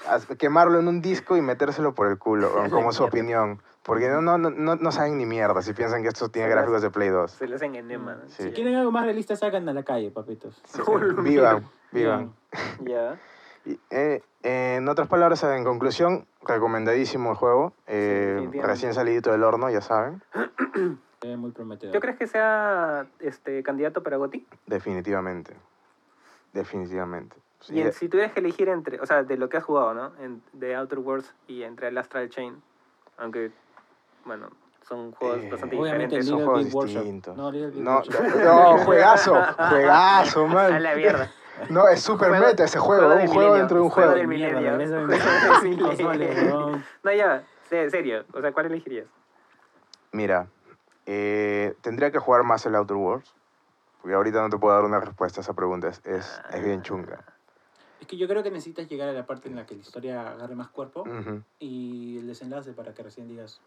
[0.08, 3.62] as- quemarlo en un disco y metérselo por el culo, como su opinión?
[3.88, 6.92] Porque no, no, no, no saben ni mierda si piensan que esto tiene gráficos de
[6.92, 7.32] Play 2.
[7.32, 8.16] Se le hacen enema.
[8.16, 8.30] ¿no?
[8.30, 8.44] Sí.
[8.44, 10.62] Si quieren algo más realista, sacan a la calle, papitos.
[10.66, 10.82] Sí,
[11.24, 12.34] vivan, vivan.
[12.82, 13.18] Ya.
[13.66, 17.74] Y, eh, en otras palabras, en conclusión, recomendadísimo el juego.
[17.88, 18.68] eh, definitivamente.
[18.68, 20.22] recién salidito del horno, ya saben.
[21.38, 21.94] Muy prometedor.
[21.94, 24.46] ¿Tú crees que sea este candidato para GOTY?
[24.68, 25.54] Definitivamente.
[26.54, 27.36] Definitivamente.
[27.60, 29.64] Sí, Y en- eh, si tuvieras que elegir entre, o sea, de lo que has
[29.64, 30.12] jugado, ¿no?
[30.22, 32.62] En, de Outer Worlds y entre el Astral Chain,
[33.18, 33.52] aunque,
[34.28, 34.50] bueno,
[34.88, 36.28] son juegos Eh, bastante Obviamente diferentes.
[36.28, 37.36] son juegos distintos.
[37.38, 39.34] No, No, no, juegazo,
[39.70, 40.84] juegazo, A man.
[40.84, 41.32] la mierda.
[41.72, 44.12] No, es super Juego- meta ese juego, juego un juego milenio, dentro de un juego
[44.12, 44.20] juego.
[44.20, 44.78] del milenio.
[47.04, 49.08] No, ya, en serio, o sea, ¿cuál elegirías?
[50.12, 50.46] Mira,
[51.08, 53.34] eh, tendría que jugar más el Outer Worlds.
[54.02, 56.84] Porque ahorita no te puedo dar una respuesta a esa pregunta, es, es, es bien
[56.84, 57.24] chunga.
[58.00, 60.30] Es que yo creo que necesitas llegar a la parte en la que la historia
[60.30, 61.42] agarre más cuerpo Ujú.
[61.58, 63.60] y el desenlace para que recién digas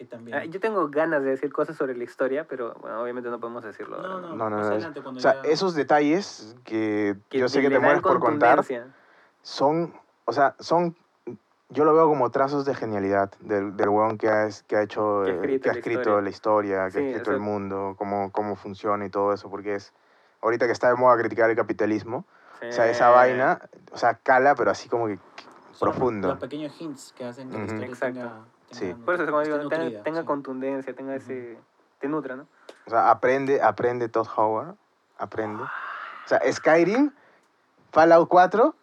[0.00, 0.38] que también.
[0.38, 3.62] Ah, yo tengo ganas de decir cosas sobre la historia, pero bueno, obviamente no podemos
[3.62, 3.96] decirlo.
[3.96, 7.48] ahora, No, no, No, no, no, adelante cuando O sea, ya- esos detalles que, yo
[7.50, 8.64] sé que te mueres por contar,
[9.42, 9.92] son,
[10.24, 10.96] o sea, son,
[11.68, 14.82] yo lo veo como trazos de genialidad del, del weón que ha, es- que ha
[14.82, 16.22] hecho, Que ha eh, escrito que ha la escrito historia.
[16.22, 19.34] la historia, que Sí, ha o escrito sea- el mundo, cómo, cómo funciona y todo
[19.34, 19.92] eso, porque es,
[20.40, 22.24] ahorita que está de moda criticar el capitalismo,
[22.66, 23.12] o sea, esa Sí.
[23.14, 23.60] vaina,
[23.92, 25.18] o sea, cala, pero así como que
[25.74, 26.28] son profundo.
[26.28, 27.72] Los pequeños hints que hacen que la Ujú.
[27.72, 28.18] historia Exacto.
[28.20, 28.86] tenga, Sí.
[28.92, 30.26] tenga- Por eso, como digo, esté tenga, nutrida, tenga sí.
[30.26, 31.58] contundencia, tenga ese...
[31.98, 32.46] Te nutra, ¿no?
[32.86, 34.74] O sea, aprende, aprende Todd Howard,
[35.18, 35.62] aprende.
[35.62, 37.12] O sea, Skyrim,
[37.92, 38.74] Fallout 4,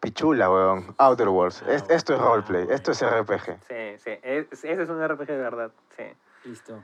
[0.00, 0.94] pichula, weón.
[0.98, 1.62] Outer Worlds.
[1.66, 3.58] Ah, Es- esto es roleplay, esto es RPG.
[3.68, 4.18] Sí, sí.
[4.22, 6.04] Es- ese es un RPG de verdad, sí.
[6.44, 6.82] Listo.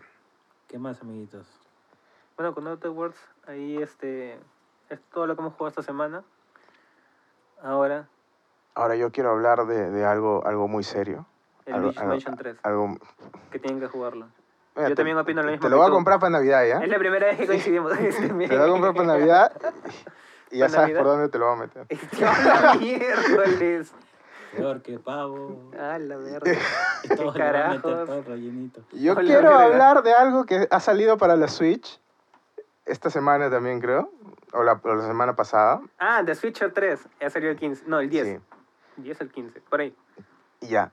[0.69, 1.47] ¿Qué más, amiguitos?
[2.37, 4.39] Bueno, con Outer Worlds, ahí este...
[4.91, 6.23] Es todo lo que hemos jugado esta semana.
[7.63, 8.09] Ahora,
[8.75, 11.25] Ahora yo quiero hablar de, de algo, algo muy serio.
[11.67, 12.97] El algo, algo- Mansion 3, algo-
[13.51, 14.27] que tienen que jugarlo.
[14.77, 16.67] Mira, Yo te- también opino lo te- mismo Te lo voy a comprar para Navidad,
[16.67, 16.79] ¿ya?
[16.81, 17.93] Es la primera vez que coincidimos.
[17.99, 19.53] Este, Te lo voy a comprar para Navidad
[20.51, 20.99] y ya ¿Para sabes Navidad?
[21.01, 21.87] por dónde te lo voy a meter.
[21.89, 23.93] ¡Qué miércoles!
[24.55, 25.71] Peor que pavo.
[25.79, 26.53] ¡Ah, la verga!
[27.75, 28.81] Y todo rellenito.
[28.93, 32.01] Yo Hola, quiero hablar de algo que ha salido para la Switch
[32.85, 34.11] esta semana también, creo.
[34.53, 35.81] O la, o la semana pasada.
[35.99, 37.01] Ah, The Switcher 3.
[37.21, 37.85] Ya salió el 15.
[37.87, 38.27] No, el 10.
[38.27, 38.39] Sí.
[38.99, 39.61] 10 el 15.
[39.69, 39.95] Por ahí.
[40.61, 40.93] Y ya,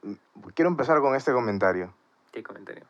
[0.56, 1.94] quiero empezar con este comentario.
[2.32, 2.86] ¿Qué comentario?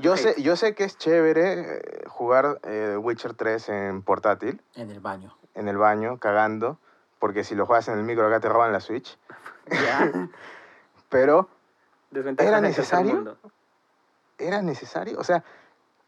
[0.00, 4.90] Yo sé, yo sé que es chévere eh, jugar eh, Witcher 3 en portátil, En
[4.90, 5.34] el baño.
[5.54, 6.78] en el baño, cagando,
[7.18, 9.18] porque si lo juegas en el micro acá te roban la Switch.
[9.70, 10.28] Ya.
[11.08, 11.48] Pero,
[12.38, 13.14] ¿Era necesario?
[13.14, 13.38] mundo.
[14.38, 15.18] ¿era necesario?
[15.20, 15.44] O sea,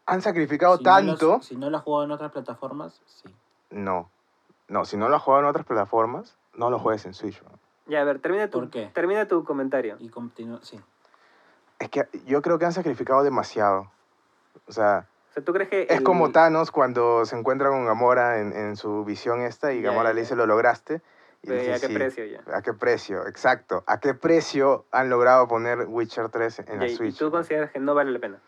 [0.05, 1.41] han sacrificado Si no los- tanto.
[1.41, 3.33] si no lo has jugado en otras plataformas, sí.
[3.69, 4.11] No.
[4.67, 7.39] No, si no lo has jugado en otras plataformas, no lo juegues en Switch.
[7.41, 7.51] bro.
[7.87, 8.89] Ya, a ver, termina tu, ¿Por qué?
[8.93, 9.95] termina tu comentario.
[9.99, 10.79] Y continúa, sí.
[11.79, 13.91] Es que yo creo que han sacrificado demasiado.
[14.67, 17.85] O sea, O sea, ¿tú crees que es el- como Thanos cuando se encuentra con
[17.85, 21.01] Gamora en, en su visión esta y Ya, Gamora ya, le dice, lo lograste.
[21.43, 21.93] Y Pero, dice, ¿y a qué "Sí".
[21.93, 22.41] precio ya?
[22.55, 23.27] ¿A qué precio?
[23.27, 23.83] Exacto.
[23.85, 27.15] ¿A qué precio han logrado poner Witcher 3 en Ya, la Switch?
[27.15, 28.39] ¿Y tú consideras que no vale la pena?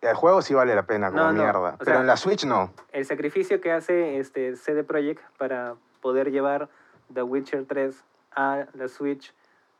[0.00, 2.16] El juego sí vale la pena como No, no, mierda, o pero sea- en la
[2.16, 2.72] Switch no.
[2.92, 6.70] El sacrificio que hace este CD Projekt para poder llevar
[7.12, 8.02] The Witcher 3
[8.34, 9.34] a la Switch,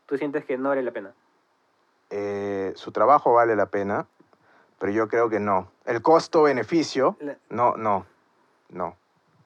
[0.06, 1.14] ¿tú sientes que no vale la pena?
[2.10, 4.06] Eh, su trabajo vale la pena,
[4.78, 5.70] pero yo creo que no.
[5.84, 8.06] El costo-beneficio, La- no, no,
[8.70, 8.96] no.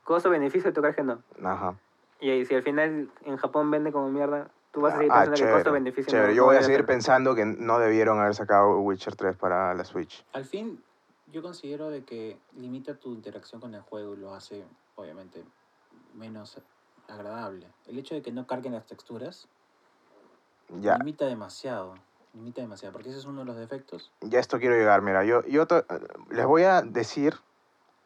[0.04, 1.22] Costo-beneficio, ¿tú crees que no?
[1.42, 1.74] Ajá.
[2.20, 5.16] Y ahí, si al final en Japón vende como mierda, tú vas a seguir Ah,
[5.24, 6.28] pensando que chévere, costo-beneficio chévere.
[6.32, 9.84] no- Yo voy a seguir pensando que no debieron haber sacado Witcher 3 para la
[9.84, 10.24] Switch.
[10.32, 10.82] Al fin,
[11.26, 14.64] yo considero de que limita tu interacción con el juego y lo hace,
[14.94, 15.44] obviamente,
[16.14, 16.60] menos
[17.08, 17.68] agradable.
[17.86, 19.48] El hecho de que no carguen las texturas
[20.80, 21.94] Ya, limita demasiado.
[22.32, 24.10] Limita demasiado, porque ese es uno de los defectos.
[24.20, 25.02] ya esto quiero llegar.
[25.02, 25.84] Mira, yo, yo to-
[26.30, 27.34] les voy a decir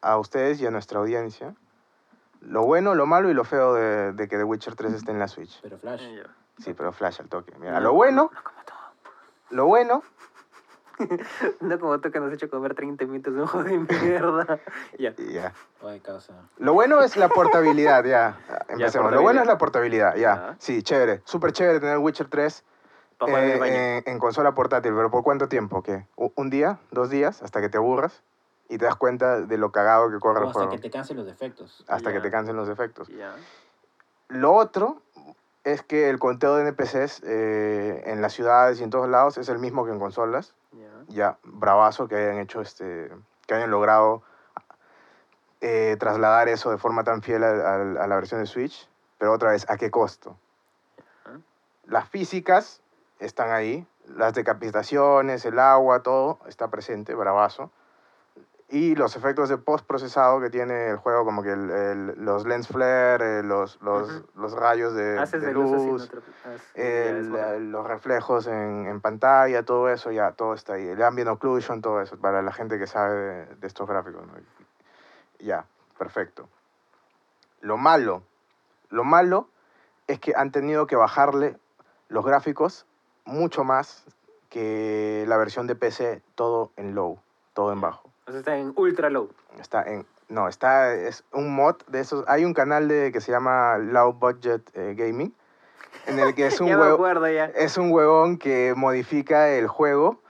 [0.01, 1.55] a ustedes y a nuestra audiencia
[2.41, 5.19] lo bueno, lo malo y lo feo de, de que The Witcher 3 esté en
[5.19, 5.59] la Switch.
[5.61, 6.29] Pero Flash, Ah.
[6.59, 7.53] Sí, pero flash al toque.
[7.57, 8.77] Mira, No, lo bueno, No como todo.
[9.51, 10.03] lo bueno,
[11.61, 14.59] No como tú que nos has hecho comer 30 minutos de un juego de mierda.
[14.99, 15.13] ya.
[15.17, 15.53] y ya.
[15.81, 16.33] oye, causa.
[16.57, 18.37] Lo bueno es la portabilidad, ya.
[18.69, 19.11] Empecemos.
[19.11, 20.55] Lo bueno es la portabilidad, ya.
[20.59, 21.21] Sí, chévere.
[21.25, 22.63] Súper chévere tener Witcher 3
[23.17, 25.81] Para jugar en el eh, en, en consola portátil, pero ¿por cuánto tiempo?
[25.83, 26.05] ¿Qué?
[26.15, 26.79] ¿U- ¿Un día?
[26.91, 27.41] ¿Dos días?
[27.41, 28.23] ¿Hasta que te aburras?
[28.71, 30.71] y te das cuenta de lo cagado que corre O el hasta juego.
[30.73, 31.83] que te cansen los defectos.
[31.87, 33.07] Hasta que te cansen los efectos.
[33.07, 33.33] Ya.
[34.27, 35.01] Lo otro
[35.71, 39.49] es que el conteo de NPCs eh, en las ciudades y en todos lados es
[39.49, 40.53] el mismo que en consolas.
[40.71, 40.87] Ya.
[41.07, 43.11] Ya, bravazo que hayan hecho este,
[43.47, 44.21] que hayan logrado
[45.61, 48.87] eh, trasladar eso de forma tan fiel a, a- a la versión de Switch.
[49.17, 50.37] Pero otra vez, ¿a qué costo?
[51.85, 52.81] Las físicas
[53.19, 57.71] están ahí, las decapitaciones, el agua, todo está presente, bravazo.
[58.71, 62.67] Y los efectos de post-procesado que tiene el juego, como que el- el- los lens
[62.67, 66.09] flare, eh, los, los, los rayos de, Haces de de luz
[66.75, 67.57] el- verdad.
[67.59, 70.87] los reflejos en, en pantalla, todo eso, ya, todo está ahí.
[70.87, 74.21] El ambient occlusion, todo eso, para la gente que sabe de, de estos gráficos.
[74.27, 74.33] ¿no?
[75.39, 75.65] Ya,
[75.97, 76.47] perfecto.
[77.61, 78.21] Lo malo,
[78.89, 79.47] lo malo
[80.07, 81.57] es que han tenido que bajarle
[82.07, 82.85] los gráficos
[83.25, 84.05] mucho más
[84.49, 87.19] que la versión de PC, todo en low,
[87.53, 88.09] todo en bajo.
[88.29, 89.31] O sea, está en ultra low.
[89.59, 90.05] Está en.
[90.27, 90.93] No, está.
[90.93, 92.23] Es un mod de esos.
[92.27, 95.33] Hay un canal de, que se llama Low Budget eh, Gaming.
[96.05, 97.07] En el que es un, ya huevo,
[97.55, 100.21] es un huevón que modifica el juego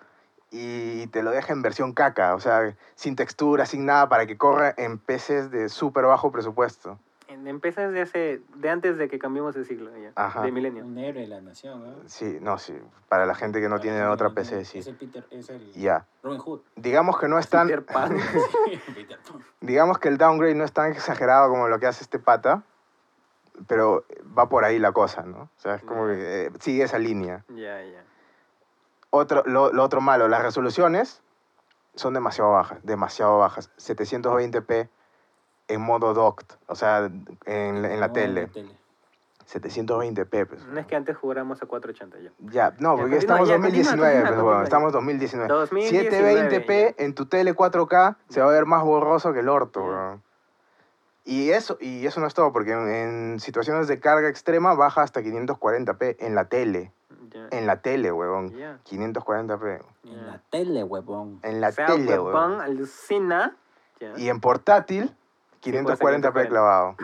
[0.50, 2.36] y te lo deja en versión caca.
[2.36, 6.98] O sea, sin textura, sin nada, para que corra en PCs de súper bajo presupuesto.
[7.40, 10.42] En empresas de hace, de antes de que cambiemos de siglo ya, Ajá.
[10.42, 10.84] de milenio.
[10.86, 11.96] Un héroe de la nación, ¿no?
[12.10, 12.78] Sí, no, sí.
[13.08, 14.80] Para la gente que no tiene otra PC, sí.
[14.80, 16.06] Es el Peter, es el Ya.
[16.22, 16.60] Robin Hood.
[16.76, 17.68] Digamos que no es tan.
[17.68, 18.18] Peter Pan.
[18.94, 19.42] Peter Pan.
[19.62, 22.64] Digamos que el downgrade no es tan exagerado como lo que hace este pata,
[23.68, 24.04] pero
[24.38, 25.44] va por ahí la cosa, ¿no?
[25.44, 26.14] O sea, es como Ya.
[26.16, 27.46] que eh, sigue esa línea.
[27.48, 28.04] ya, ya.
[29.12, 31.24] Otro, lo, lo otro malo, las resoluciones
[31.96, 33.72] son demasiado bajas, demasiado bajas.
[33.78, 34.90] 720p
[35.70, 37.10] en modo docked, o sea,
[37.46, 38.50] en, la- en la No, tele.
[39.48, 40.64] 720p, pues.
[40.68, 42.32] No es que antes jugáramos a 480 ya.
[42.52, 45.50] Ya, no, Ya, porque continúa, estamos ya, 2019, continúa, pues, bueno, estamos 2019.
[45.54, 49.80] 2019 720p en tu tele 4K se va a ver más borroso que el orto,
[49.82, 49.88] Ya.
[49.88, 50.24] weón.
[51.26, 55.02] Y eso, y eso no es todo, porque en, en situaciones de carga extrema baja
[55.04, 56.92] hasta 540p en la tele.
[57.32, 57.48] Ya.
[57.52, 58.52] En la tele, huevón.
[58.56, 58.80] Ya.
[58.90, 59.82] 540p.
[60.06, 60.22] En ya.
[60.24, 61.40] la tele, huevón.
[61.44, 63.56] En la o sea, tele, huevón, alucina.
[64.00, 64.14] Ya.
[64.18, 65.16] Y en portátil,
[65.62, 66.48] Sí, puede ser 540p 540.
[66.50, 66.96] clavado.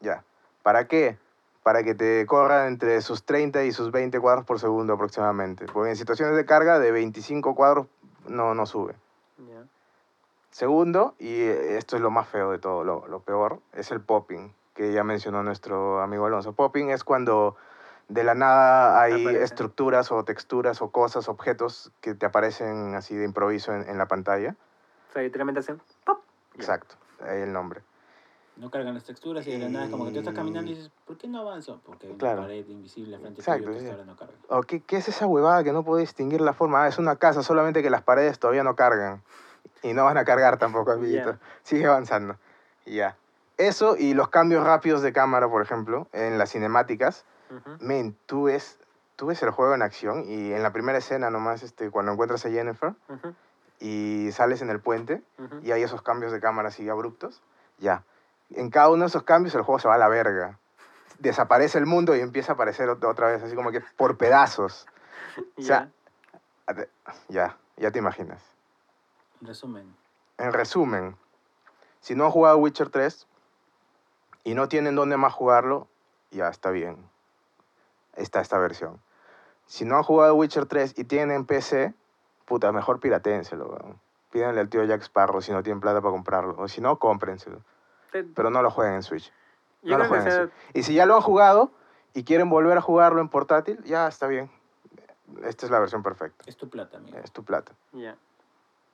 [0.00, 0.22] ya.
[0.62, 1.18] ¿Para qué?
[1.62, 5.66] Para que te corra entre sus 30 y sus 20 cuadros por segundo aproximadamente.
[5.72, 7.86] Porque en situaciones de carga de 25 cuadros
[8.28, 8.94] no, no sube.
[9.38, 9.64] Ya.
[10.50, 14.54] Segundo, y esto es lo más feo de todo, lo, lo peor, es el popping,
[14.74, 16.54] que ya mencionó nuestro amigo Alonso.
[16.54, 17.56] Popping es cuando
[18.08, 19.44] de la nada hay Aparece.
[19.44, 24.06] estructuras o texturas o cosas, objetos que te aparecen así de improviso en, en la
[24.06, 24.54] pantalla.
[25.10, 26.20] O sea, literalmente hacen pop.
[26.54, 27.82] Exacto, ahí el nombre.
[28.56, 30.90] No cargan las texturas y de la nada, como que tú estás caminando y dices,
[31.04, 31.80] ¿por qué no avanzo?
[31.84, 32.42] Porque hay una Claro.
[32.42, 34.06] pared invisible frente Exacto, tuyo sí.
[34.06, 34.32] no carga.
[34.48, 36.84] ¿O qué, qué es esa huevada que no puedo distinguir la forma?
[36.84, 39.22] Ah, es una casa, solamente que las paredes todavía no cargan.
[39.82, 41.32] Y no van a cargar tampoco, amiguito.
[41.32, 41.38] Ya.
[41.64, 42.36] Sigue avanzando.
[42.86, 43.16] Ya.
[43.58, 47.24] Eso y los cambios rápidos de cámara, por ejemplo, en las cinemáticas.
[47.50, 47.76] Ujú.
[47.84, 48.78] Men, tú ves,
[49.16, 52.46] tú ves el juego en acción y en la primera escena nomás, este, cuando encuentras
[52.46, 53.34] a Jennifer Ujú.
[53.80, 55.56] y sales en el puente Ujú.
[55.62, 57.42] y hay esos cambios de cámara así abruptos,
[57.78, 58.02] ya.
[58.50, 60.58] En cada uno de esos cambios el juego se va a la verga.
[61.18, 64.86] Desaparece el mundo y empieza a aparecer ot- otra vez, así como que por pedazos.
[65.58, 65.90] O sea,
[66.68, 66.86] Ya.
[67.28, 68.42] ya, ya te imaginas.
[69.40, 69.96] En resumen,
[70.38, 71.16] En resumen,
[72.00, 73.26] si no han jugado Witcher 3
[74.44, 75.88] y no tienen dónde más jugarlo,
[76.30, 77.08] ya está bien.
[78.16, 79.00] Está esta versión.
[79.66, 81.94] Si no han jugado Witcher 3 y tienen PC,
[82.44, 83.66] puta, mejor piraténselo.
[83.66, 83.98] weón.
[84.30, 86.54] Pídanle al tío Jack Sparrow si no tienen plata para comprarlo.
[86.58, 87.60] O si no, cómprenselo.
[88.12, 89.32] Pero no lo jueguen en Switch.
[89.82, 90.54] No lo jueguen en sea, Switch.
[90.74, 91.70] Y si ya lo han jugado
[92.14, 94.50] y quieren volver a jugarlo en portátil, ya está bien.
[95.42, 96.44] Esta es la versión perfecta.
[96.46, 97.18] es tu plata, amigo.
[97.18, 97.72] Es tu plata.
[97.92, 98.16] ya.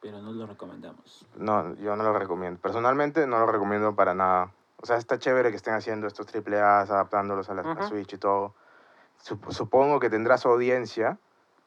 [0.01, 1.24] Pero no lo recomendamos.
[1.36, 2.59] No, yo no lo recomiendo.
[2.60, 4.51] Personalmente no lo recomiendo para nada.
[4.82, 7.82] O sea, está chévere que estén haciendo estos triple A's, adaptándolos a la, a Ujú.
[7.84, 8.52] Switch y todo.
[9.22, 11.18] Sup- supongo que tendrá su audiencia,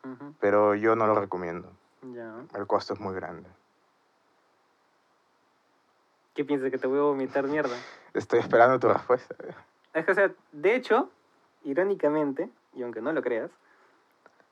[0.03, 0.33] Ujú.
[0.41, 1.71] pero yo no lo recomiendo.
[2.01, 2.33] Ya.
[2.55, 3.49] El costo es muy grande.
[6.35, 6.69] ¿Qué piensas?
[6.69, 7.75] ¿Que te voy a vomitar mierda?
[8.13, 9.35] Estoy esperando tu respuesta.
[9.93, 11.09] Es que, o sea, de hecho,
[11.63, 13.49] irónicamente, y aunque no lo creas,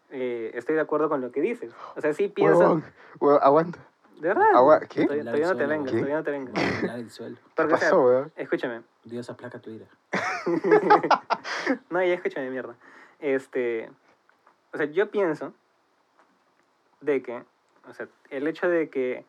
[0.10, 1.74] eh, estoy de acuerdo con lo que dices.
[1.98, 2.58] O sea, sí pienso...
[2.60, 2.84] Huevón,
[3.20, 3.80] huevón, aguanta.
[4.20, 4.56] ¿De verdad?
[4.56, 5.06] Agua- ¿qué?
[5.06, 5.98] Todavía, no te vengas, ¿qué?
[5.98, 6.54] todavía no te vengas.
[6.56, 7.36] Va a hablar del suelo.
[7.36, 8.32] ¿Qué Porque, o sea, pasó, weón?
[8.38, 8.82] escúchame.
[9.04, 9.86] Dios aplaca tu ira.
[11.90, 12.76] No, ya escúchame, mierda.
[13.20, 13.90] Este...
[14.74, 15.54] O sea, yo pienso
[17.02, 17.44] de que...
[17.90, 19.26] O sea, el hecho de que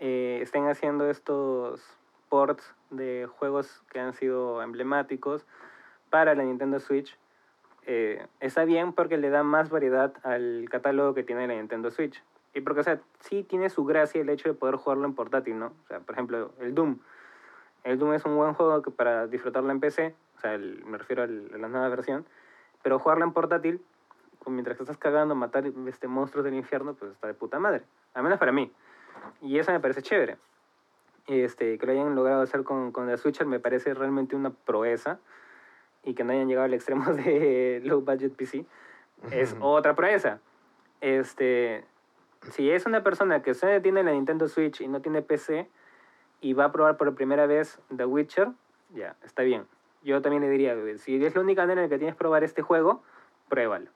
[0.00, 1.80] eh, estén haciendo estos
[2.28, 5.46] ports de juegos que han sido emblemáticos
[6.10, 7.16] para la Nintendo Switch
[7.86, 12.22] eh, está bien porque le da más variedad al catálogo que tiene la Nintendo Switch.
[12.54, 15.58] Y porque, o sea, sí tiene su gracia el hecho de poder jugarlo en portátil,
[15.58, 15.66] ¿no?
[15.66, 16.98] O sea, por ejemplo, el Doom.
[17.82, 21.26] El Doom es un buen juego para disfrutarlo en PC, o sea, me refiero a
[21.26, 22.24] la nueva versión,
[22.82, 23.82] pero jugarlo en portátil,
[24.46, 27.82] mientras que estás cagando, matar este, monstruos del infierno, pues está de puta madre.
[28.14, 28.72] Al menos para mí.
[29.40, 30.36] Y eso me parece chévere.
[31.26, 35.18] Este, que lo hayan logrado hacer con, con la Switcher me parece realmente una proeza.
[36.02, 38.66] Y que no hayan llegado al extremo de low budget PC
[39.30, 40.40] es otra proeza.
[41.00, 41.84] Este,
[42.50, 45.68] si es una persona que solo tiene la Nintendo Switch y no tiene PC
[46.40, 48.50] y va a probar por primera vez The Witcher,
[48.90, 49.66] ya, está bien.
[50.02, 52.44] Yo también le diría, si es la única manera en la que tienes que probar
[52.44, 53.02] este juego,
[53.48, 53.90] pruébalo.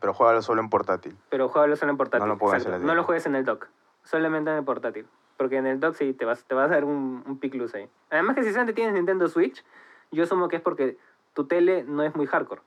[0.00, 1.16] Pero juégalo solo en portátil.
[1.30, 2.28] Pero juégalo solo en portátil.
[2.28, 2.78] No lo exacto.
[2.80, 3.68] No lo juegues en el dock.
[4.04, 5.06] Solamente en el portátil.
[5.36, 7.76] Porque en el dock sí te vas, te vas a dar un, un pick loose
[7.76, 7.88] ahí.
[8.10, 9.64] Además que si solamente tienes Nintendo Switch,
[10.12, 10.96] yo asumo que es porque
[11.32, 12.62] tu tele no es muy hardcore.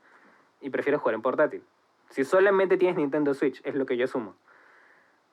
[0.60, 1.64] Y prefieres jugar en portátil.
[2.10, 4.36] Si solamente tienes Nintendo Switch, es lo que yo asumo.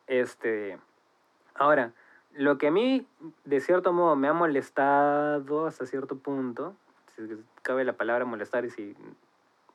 [0.07, 0.79] Este.
[1.55, 1.93] Ahora,
[2.33, 3.07] lo que a mí,
[3.45, 6.75] de cierto modo, me ha molestado hasta cierto punto,
[7.15, 7.23] si
[7.63, 8.97] cabe la palabra molestar y si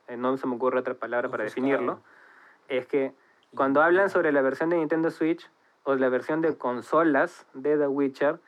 [0.08, 2.00] eh, no se me ocurre otra palabra para definirlo,
[2.68, 3.14] es que
[3.54, 5.48] cuando hablan sobre la versión de Nintendo Switch
[5.84, 8.40] o la versión de consolas de The Witcher,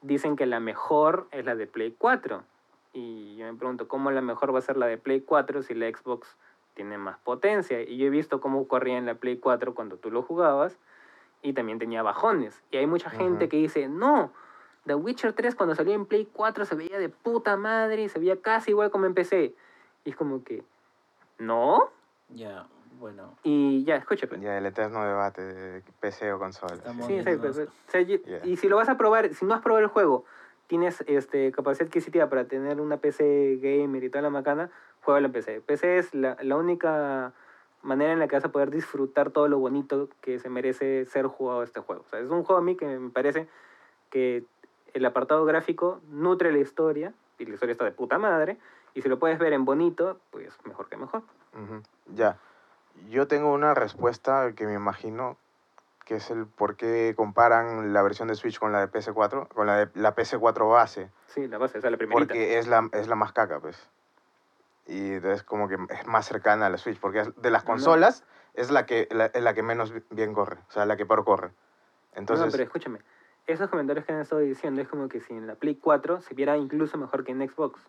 [0.00, 2.42] dicen que la mejor es la de Play 4.
[2.92, 5.74] Y yo me pregunto, ¿cómo la mejor va a ser la de Play 4 si
[5.74, 6.36] la Xbox
[6.74, 7.82] tiene más potencia?
[7.82, 10.78] Y yo he visto cómo corría en la Play 4 cuando tú lo jugabas
[11.42, 12.62] y también tenía bajones.
[12.70, 14.32] Y hay mucha gente que dice, no,
[14.86, 18.18] The Witcher 3 cuando salió en Play 4 se veía de puta madre y se
[18.18, 19.54] veía casi igual como en PC.
[20.04, 20.64] Y es como que,
[21.38, 21.90] no.
[22.30, 22.66] Ya,
[22.98, 23.36] bueno.
[23.42, 24.40] Y ya, escúchame.
[24.40, 26.74] Ya el eterno debate de PC o consola.
[26.76, 26.92] Sí, exacto.
[27.04, 27.58] moviéndonos.
[27.58, 28.40] O sea, y- Yeah.
[28.46, 30.24] Y si lo vas a probar, si no has probado el juego,
[30.66, 34.70] tienes este, capacidad adquisitiva para tener una PC gamer y toda la macana,
[35.02, 35.60] juega en PC.
[35.62, 37.32] PC es la, la única
[37.82, 41.26] manera en la que vas a poder disfrutar todo lo bonito que se merece ser
[41.26, 42.02] jugado este juego.
[42.06, 43.48] O sea, es un juego a mí que me parece
[44.10, 44.44] que
[44.94, 48.58] el apartado gráfico nutre la historia, y la historia está de puta madre,
[48.94, 51.22] y si lo puedes ver en bonito, pues mejor que mejor.
[51.54, 51.82] Ujú,
[52.14, 52.36] Ya.
[53.08, 55.36] Yo tengo una respuesta que me imagino
[56.04, 59.66] que es el por qué comparan la versión de Switch con la de PS4, con
[59.66, 62.32] la de la PS4 base, Sí, la base, o sea, la primerita.
[62.32, 63.88] porque es la, es la más caca, pues.
[64.86, 67.72] Y es como que es más cercana a la Switch, porque es- de las No.
[67.72, 70.96] consolas es la que, la, es la que menos bi- bien corre, o sea, la
[70.96, 71.50] que peor corre.
[72.14, 73.00] Entonces, No, pero escúchame.
[73.46, 76.34] Esos comentarios que han estado diciendo es como que si en la Play 4 se
[76.34, 77.80] viera incluso mejor que en Xbox.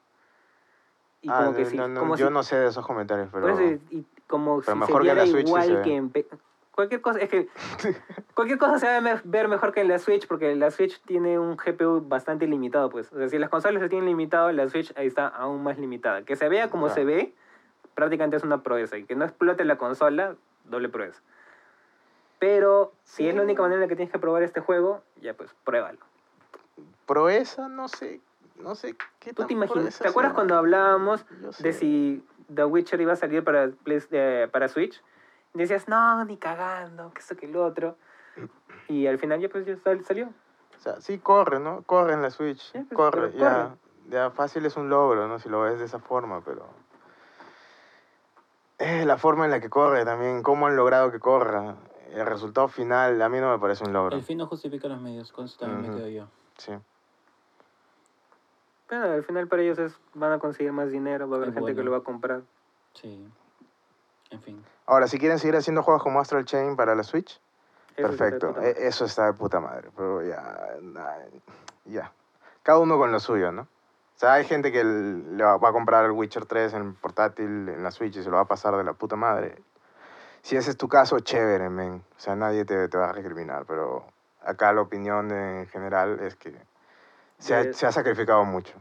[1.22, 2.86] Y ah, como que no, si, no, no, como yo si, no sé de esos
[2.86, 3.62] comentarios, pero...
[3.62, 6.14] y como pero si mejor se que la Switch sí igual se que en...
[6.80, 7.50] Cualquier cosa, es que
[8.36, 11.38] cualquier cosa se va a ver mejor que en la Switch porque la Switch tiene
[11.38, 13.12] un GPU bastante limitado, pues.
[13.12, 16.24] O sea, si las consolas se tienen limitado, la Switch ahí está aún más limitada.
[16.24, 17.34] Que se vea como se ve,
[17.96, 18.98] prácticamente es una proeza.
[18.98, 21.22] Y que no explote la consola, doble proeza.
[22.40, 25.34] Pero si es la única manera en la que tienes que probar este juego, ya
[25.34, 26.00] pues pruébalo.
[27.06, 28.22] Proeza, no sé,
[28.60, 30.00] no sé qué ¿Tú tan te imaginas?
[30.00, 31.26] ¿Te acuerdas cuando hablábamos
[31.60, 35.02] de si The Witcher iba a salir para, eh, para Switch?
[35.54, 37.98] Decías, no, ni cagando, que esto que lo otro.
[38.88, 40.28] Y al final ya pues ya sal- salió.
[40.78, 41.84] O sea, sí corre, ¿no?
[41.84, 42.72] Corre en la Switch.
[42.74, 43.40] Ya, pues, corre, ya.
[43.40, 43.78] corre.
[44.10, 45.38] Ya fácil es un logro, ¿no?
[45.40, 46.68] Si lo ves de esa forma, pero...
[48.80, 51.76] Es la forma en la que corre también, cómo han logrado que corra.
[52.12, 54.16] El resultado final a mí no me parece un logro.
[54.16, 55.92] El fin no justifica los medios, con eso también Ujú.
[55.92, 56.28] me quedo yo.
[56.58, 56.72] Sí.
[58.90, 61.56] Pero al final para ellos es, van a conseguir más dinero, va a haber Es
[61.56, 61.86] gente que bueno.
[61.86, 62.42] lo va a comprar.
[62.94, 63.28] Sí.
[64.32, 64.64] En fin.
[64.88, 67.40] Ahora, si quieren seguir haciendo juegos como Astral Chain para la Switch,
[67.96, 68.52] Eso está perfecto.
[68.54, 68.70] madre.
[68.72, 69.90] E- Eso está de puta madre.
[69.96, 70.76] Pero ya,
[71.86, 72.12] ya.
[72.64, 73.62] Cada uno con lo suyo, ¿no?
[73.64, 77.70] O sea, hay gente que le va va a comprar el Witcher 3 en portátil,
[77.70, 79.56] en la Switch y se lo va a pasar de la puta madre.
[80.42, 82.04] Si ese es tu caso, chévere, men.
[82.18, 84.06] O sea, nadie te, te va a recriminar, pero
[84.44, 86.54] acá la opinión en general es que
[87.40, 88.74] se ha, De- se ha sacrificado mucho.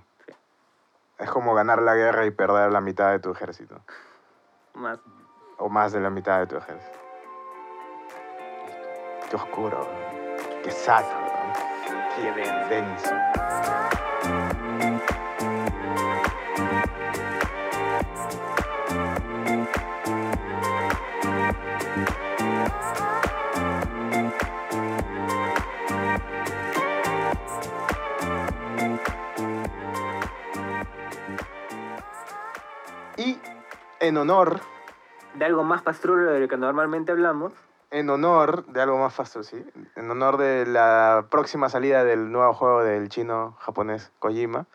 [1.18, 3.80] Es como ganar la guerra y perder la mitad de tu ejército.
[4.74, 4.98] Más.
[5.58, 6.98] O más de la mitad de tu ejército.
[9.28, 9.86] Qué oscuro,
[10.62, 11.04] qué sad,
[12.16, 12.30] qué
[12.70, 13.10] denso.
[34.08, 34.60] En honor
[35.34, 37.52] De algo más pastrulo de lo que normalmente hablamos.
[37.90, 39.64] en honor de algo más fácil, sí,
[39.96, 44.66] en honor de la próxima salida del nuevo juego del chino japonés Kojima,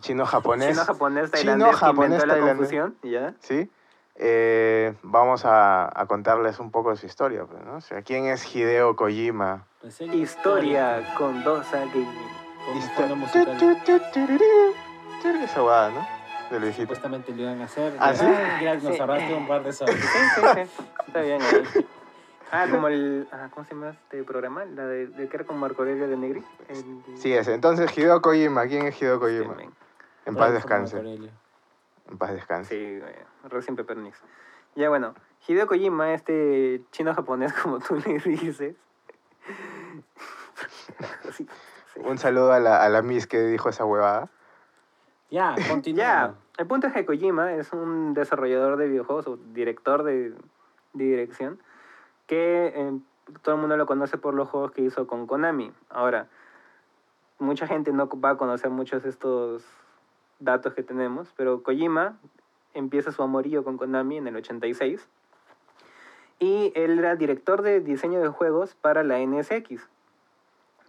[0.00, 2.96] chino japonés, Chino japonés Chino, tailandés que japonés, inventó la confusión.
[3.02, 3.34] ¿Ya?
[3.40, 3.70] ¿sí?
[4.16, 7.44] eh, vamos a, a contarles un poco de su historia.
[7.46, 7.76] Pues, ¿no?
[7.76, 9.66] O sea, ¿quién es Hideo Kojima?
[10.12, 12.06] Historia con Dosa Gaming.
[12.64, 13.56] Con un Histo- fondo musical.
[13.58, 14.74] tu, tu, tu, tururú.
[15.22, 16.06] Tururú, Esa guada, ¿no?
[16.52, 16.82] De viejito.
[16.82, 17.96] Supuestamente lo iban a hacer.
[17.98, 18.24] ¿Ah, sí?
[18.62, 19.00] Ya nos Sí.
[19.00, 19.96] ahorraste un par de soles.
[19.96, 20.84] Sí, sí, sí.
[21.06, 21.86] Está bien ahí.
[22.50, 23.26] Ah, como el.
[23.32, 24.64] Ah, ¿Cómo se llama este programa?
[24.66, 26.44] La de, de que era con Marco Aurelio de Negri.
[26.68, 27.54] El- Sí, ese.
[27.54, 28.66] Entonces, Hideo Kojima.
[28.66, 29.54] ¿Quién es Hideo este, Kojima?
[29.54, 29.72] men.
[30.26, 30.98] En paz descanse.
[30.98, 32.74] En paz descanse.
[32.74, 33.14] Sí, güey,
[33.44, 34.18] recién Pepernix.
[34.74, 35.14] Ya bueno,
[35.48, 38.76] Hideo Kojima, este chino japonés, como tú le dices.
[41.32, 41.48] Sí,
[41.94, 42.00] sí.
[42.04, 44.28] Un saludo a la, a la Miss que dijo esa huevada.
[45.30, 46.04] Ya, continúa.
[46.04, 50.32] Ya, el punto es que Kojima es un desarrollador de videojuegos o director de,
[50.92, 51.58] dirección
[52.28, 52.98] que eh,
[53.42, 55.72] todo el mundo lo conoce por los juegos que hizo con Konami.
[55.90, 56.28] Ahora,
[57.40, 59.64] mucha gente no va a conocer muchos de estos
[60.38, 62.16] datos que tenemos, pero Kojima
[62.74, 65.08] empieza su amorío con Konami en el 86
[66.38, 69.88] y él era director de diseño de juegos para la NSX.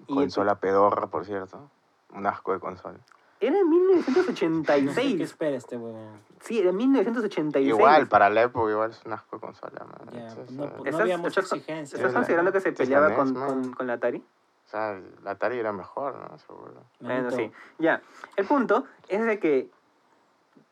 [0.06, 1.68] Y Consola pedorra, por cierto.
[2.14, 3.00] Un asco de consola.
[3.48, 4.12] Era en No sé qué
[4.50, 5.22] 1986.
[5.22, 6.20] espera este huevón.
[6.42, 7.68] Sí, era en 1986.
[7.68, 9.86] Igual, para la época, igual es un asco de consola.
[9.86, 10.10] man.
[10.14, 11.96] Ya, Eso es, no, eh, no ¿Estás- había mucha estás- exigencia.
[11.98, 14.18] ¿Estás considerando que se es la peleaba NES, con, con, con la Atari?
[14.66, 16.38] O sea, la Atari era mejor, ¿no?
[16.40, 16.74] Seguro.
[17.00, 17.52] Bueno, sí.
[17.80, 18.02] Ya.
[18.36, 19.70] El punto es de que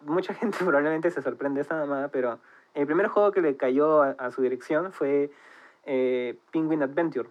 [0.01, 2.39] mucha gente probablemente se sorprende de esta mamada, pero
[2.73, 5.31] el primer juego que le cayó a, a su dirección fue
[5.85, 7.29] eh, Penguin Adventure.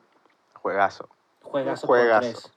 [0.55, 1.09] Juegazo.
[1.43, 2.51] Juegazo, Juegazo.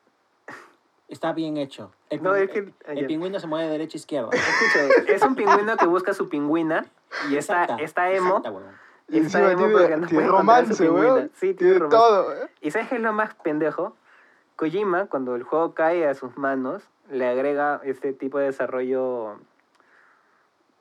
[1.14, 1.91] Está bien hecho.
[2.10, 4.30] El, No, pingü- es que- ah, el pingüino se mueve de derecha a izquierda.
[4.31, 6.88] Escucha, es un pingüino que busca su pingüina
[7.30, 8.38] y está, Exacta, está emo.
[8.38, 8.52] exacta.
[9.10, 11.14] Y Está encima emo tiene, porque no tiene puede romance, pingüina.
[11.14, 11.31] weón.
[11.35, 11.95] Sí, tiene tiene romance.
[11.98, 12.34] todo.
[12.34, 12.48] ¿eh?
[12.61, 13.95] ¿Y sabes qué es lo más pendejo?
[14.56, 16.81] Kojima, cuando el juego cae a sus manos,
[17.11, 19.35] le agrega este tipo de desarrollo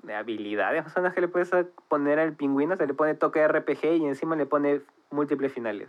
[0.03, 0.91] de habilidades.
[0.93, 1.51] Son las que le puedes
[1.89, 2.75] poner al pingüino.
[2.77, 4.81] Se le pone toque RPG y encima le pone
[5.11, 5.89] múltiples finales.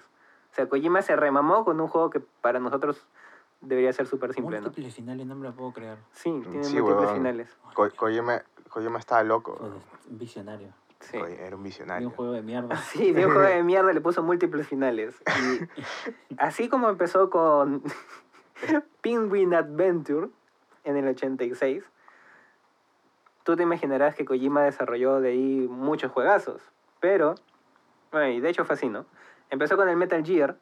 [0.52, 3.07] O sea, Kojima se remamó con un juego que para nosotros
[3.64, 4.64] debería ser súper simple, ¿no?
[4.68, 5.98] Múltiples finales, no me lo puedo creer.
[6.11, 7.15] Sí, tiene Sí, múltiples huevón.
[7.15, 7.57] finales.
[7.73, 9.56] Ko- Kojima, Kojima estaba loco.
[9.57, 9.73] Joder,
[10.10, 10.69] visionario.
[10.99, 11.18] Sí.
[11.18, 12.07] Era un Vi visionario.
[12.10, 12.76] un juego de mierda.
[12.94, 15.22] Sí, de un juego de mierda le puso múltiples finales.
[15.27, 17.84] Y así como empezó con
[19.02, 20.30] Penguin Adventure
[20.84, 21.84] en el 86,
[23.44, 26.61] tú te imaginarás que Kojima desarrolló de ahí muchos juegazos.
[26.99, 27.35] Pero,
[28.11, 29.06] bueno, y de hecho fue así, ¿no?
[29.49, 30.57] Empezó con el Metal Gear,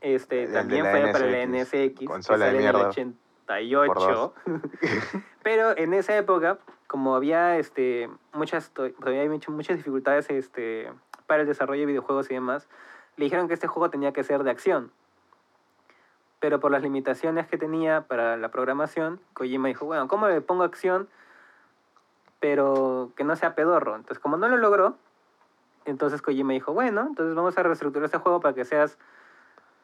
[0.00, 2.72] este, El de también fue para la NSX, NSX, que consola de sale en el
[2.74, 4.34] mierda, 88.
[5.42, 10.90] Pero en esa época, como había este, muchas, to- todavía hay mucho- muchas dificultades este,
[11.26, 12.68] para el desarrollo de videojuegos y demás,
[13.16, 14.90] le dijeron que este juego tenía que ser de acción.
[16.38, 20.62] Pero por las limitaciones que tenía para la programación, Kojima dijo, bueno, ¿cómo le pongo
[20.62, 21.08] acción?
[22.40, 23.96] Pero que no sea pedorro.
[23.96, 24.96] Entonces, como no lo logró,
[25.84, 28.96] entonces Kojima dijo, bueno, entonces vamos a reestructurar este juego para que seas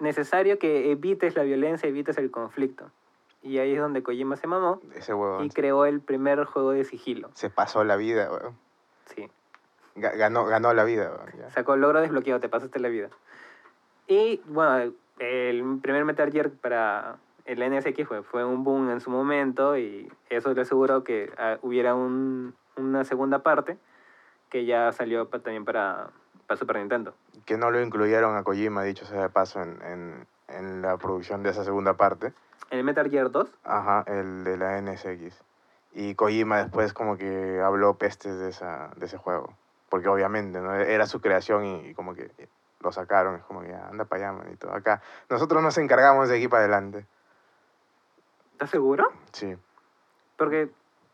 [0.01, 2.90] necesario que evites la violencia, evites el conflicto.
[3.43, 6.85] Y ahí es donde Kojima se mamó Ese huevón y creó el primer juego de
[6.85, 7.31] sigilo.
[7.35, 8.56] se pasó la vida, weón.
[9.14, 9.28] Sí.
[9.94, 11.51] Ga- Ganó, ganó la vida, ya.
[11.51, 13.09] Sacó el logro desbloqueado, te pasaste la vida.
[14.09, 19.10] Y bueno, el primer Metal Gear para el NSX fue, fue un boom en su
[19.10, 23.78] momento y eso le aseguró que ah, hubiera un, una segunda parte
[24.51, 26.10] que ya salió pa- también para,
[26.47, 27.14] para Super Nintendo.
[27.44, 31.43] Que no lo incluyeron a Kojima, dicho sea de paso, en, en, en la producción
[31.43, 32.32] de esa segunda parte.
[32.70, 35.43] El Metal Gear 2, Ajá, el de la NSX.
[35.93, 39.55] Y Kojima después como que habló pestes de, esa, de ese juego.
[39.89, 40.74] Porque obviamente, ¿no?
[40.74, 42.31] Era su creación y, y como que
[42.81, 43.36] lo sacaron.
[43.36, 44.73] Es como que ya, anda para allá, manito.
[44.73, 45.01] Acá,
[45.31, 47.06] nosotros nos encargamos de aquí para adelante.
[48.56, 49.12] ¿estás seguro?
[49.32, 49.55] Sí.
[50.39, 50.70] Porque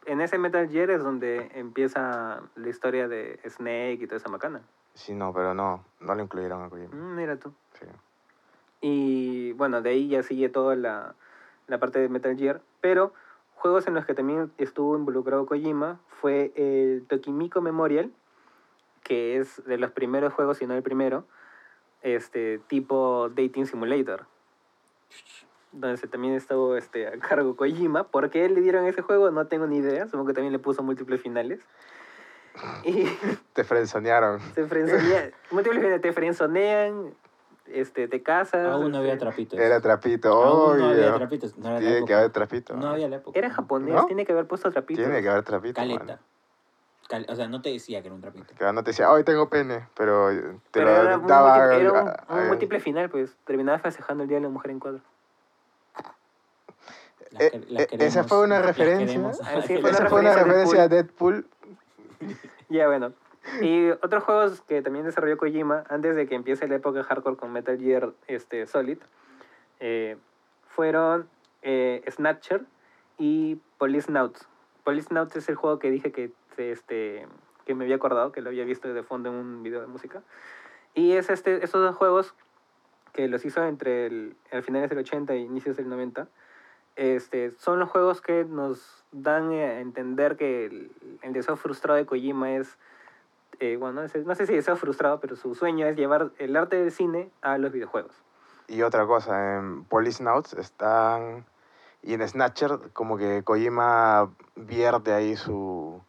[0.07, 4.63] en ese Metal Gear es donde empieza la historia de Snake y toda esa macana.
[4.95, 6.95] Sí, no, pero no, no lo incluyeron a Kojima.
[6.95, 7.53] Mm, mira tú.
[7.81, 7.87] Sí.
[8.81, 11.15] Y bueno, de ahí ya sigue toda la,
[11.69, 12.61] la parte de Metal Gear.
[12.81, 13.13] Pero
[13.55, 18.13] juegos en los que también estuvo involucrado Kojima fue el Tokimiko Memorial,
[19.03, 21.25] que es de los primeros juegos, si no el primero,
[22.03, 24.27] este tipo Dating Simulator.
[25.73, 28.05] Donde se- también estuvo este, a cargo Kojima.
[28.05, 29.31] ¿Por qué le dieron ese juego?
[29.31, 30.07] No tengo ni idea.
[30.07, 31.61] Supongo que también le puso múltiples finales.
[32.85, 33.05] Y
[33.53, 34.41] Te frenzonearon.
[34.55, 35.33] te frenzonean.
[35.51, 36.01] múltiples.
[36.01, 37.15] Te frenzonean,
[37.67, 38.67] este, te casas.
[38.67, 39.59] Aún no había trapitos.
[39.59, 40.29] Era trapito.
[40.33, 41.05] Aún no obvio.
[41.07, 41.57] había trapitos.
[41.59, 42.09] No era la Tiene época.
[42.09, 42.77] que haber trapito.
[42.77, 43.39] No había la época.
[43.39, 44.07] Era japonés, ¿No?
[44.07, 45.03] tiene que haber puesto trapito.
[45.03, 45.75] Tiene que haber trapito.
[45.75, 46.05] Caleta.
[46.05, 46.19] mano.
[47.09, 48.55] Cal- o sea, no te decía que era un trapito.
[48.55, 51.59] Que no te decía, hoy tengo pene, pero te Pero lo era un, daba.
[51.67, 53.37] múltiple, era un- a- un a- múltiple final, pues.
[53.45, 55.01] Terminaba festejando el Día de la Mujer en cuadro.
[57.33, 59.07] Las Eh, que- las eh, esa queremos- fue una las referencia.
[59.07, 59.41] queremos.
[59.43, 59.55] Ah,
[60.05, 61.47] Esa fue una referencia a Deadpool.
[62.69, 63.13] Ya, bueno.
[63.61, 67.53] Y otros juegos que también desarrolló Kojima, antes de que empiece la época hardcore con
[67.53, 68.99] Metal Gear este, Solid,
[69.81, 70.17] eh,
[70.69, 71.29] fueron
[71.63, 72.63] eh, Snatcher
[73.19, 74.49] y Policenauts.
[74.85, 77.27] Policenauts es el juego que dije que, este,
[77.67, 80.23] que me había acordado, que lo había visto de fondo en un video de música.
[80.95, 82.35] Y es este, esos dos juegos
[83.13, 86.29] que los hizo entre el, el finales del 80 e inicios del 90.
[86.97, 90.91] Este, son los juegos que nos dan a entender que el,
[91.23, 92.77] el deseo frustrado de Kojima es,
[93.61, 96.57] eh, bueno, no sé, no sé si deseo frustrado, pero su sueño es llevar el
[96.57, 98.15] arte del cine a los videojuegos.
[98.69, 101.47] Y otra cosa, en Police Notes están...
[102.05, 106.03] Y en Snatcher como que Kojima vierte ahí su,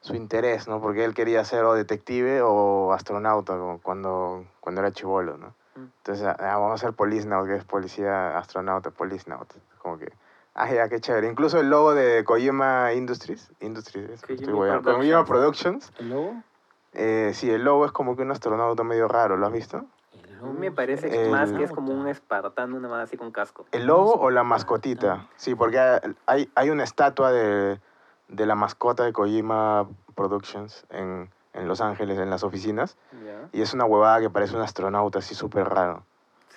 [0.00, 0.80] su interés, ¿no?
[0.80, 5.54] Porque él quería ser o detective o astronauta cuando, cuando era chivolo, ¿no?
[5.76, 9.56] Entonces, ah, vamos a hacer Police Note, que es policía, astronauta, Police Note.
[9.78, 10.12] Como que,
[10.54, 11.28] ah, ya, qué chévere.
[11.28, 14.68] Incluso el logo de Kojima Industries, Industries, Kojima estoy.
[14.68, 14.96] Productions.
[14.96, 16.42] Kojima Productions, ¿El lobo?
[16.92, 19.84] eh, sí, el logo es como que un astronauta medio raro, ¿lo has visto?
[20.12, 22.94] El A lobo mí me es parece El- más que es como un espartano, nada
[22.94, 23.66] más así con casco.
[23.72, 25.08] ¿El logo o la mascotita.
[25.16, 25.34] mascotita?
[25.36, 25.78] Sí, porque
[26.26, 27.80] hay, hay una estatua de,
[28.28, 32.96] de la mascota de Kojima Productions en, en Los Ángeles, en las oficinas.
[33.24, 36.04] Ya, Y es una huevada que parece un astronauta así súper raro.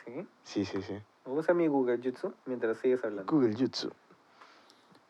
[0.06, 0.28] sí.
[0.44, 0.98] Sí, sí, sí.
[1.26, 3.32] Usa mi Google Jutsu mientras sigues hablando.
[3.32, 3.92] Google Jutsu.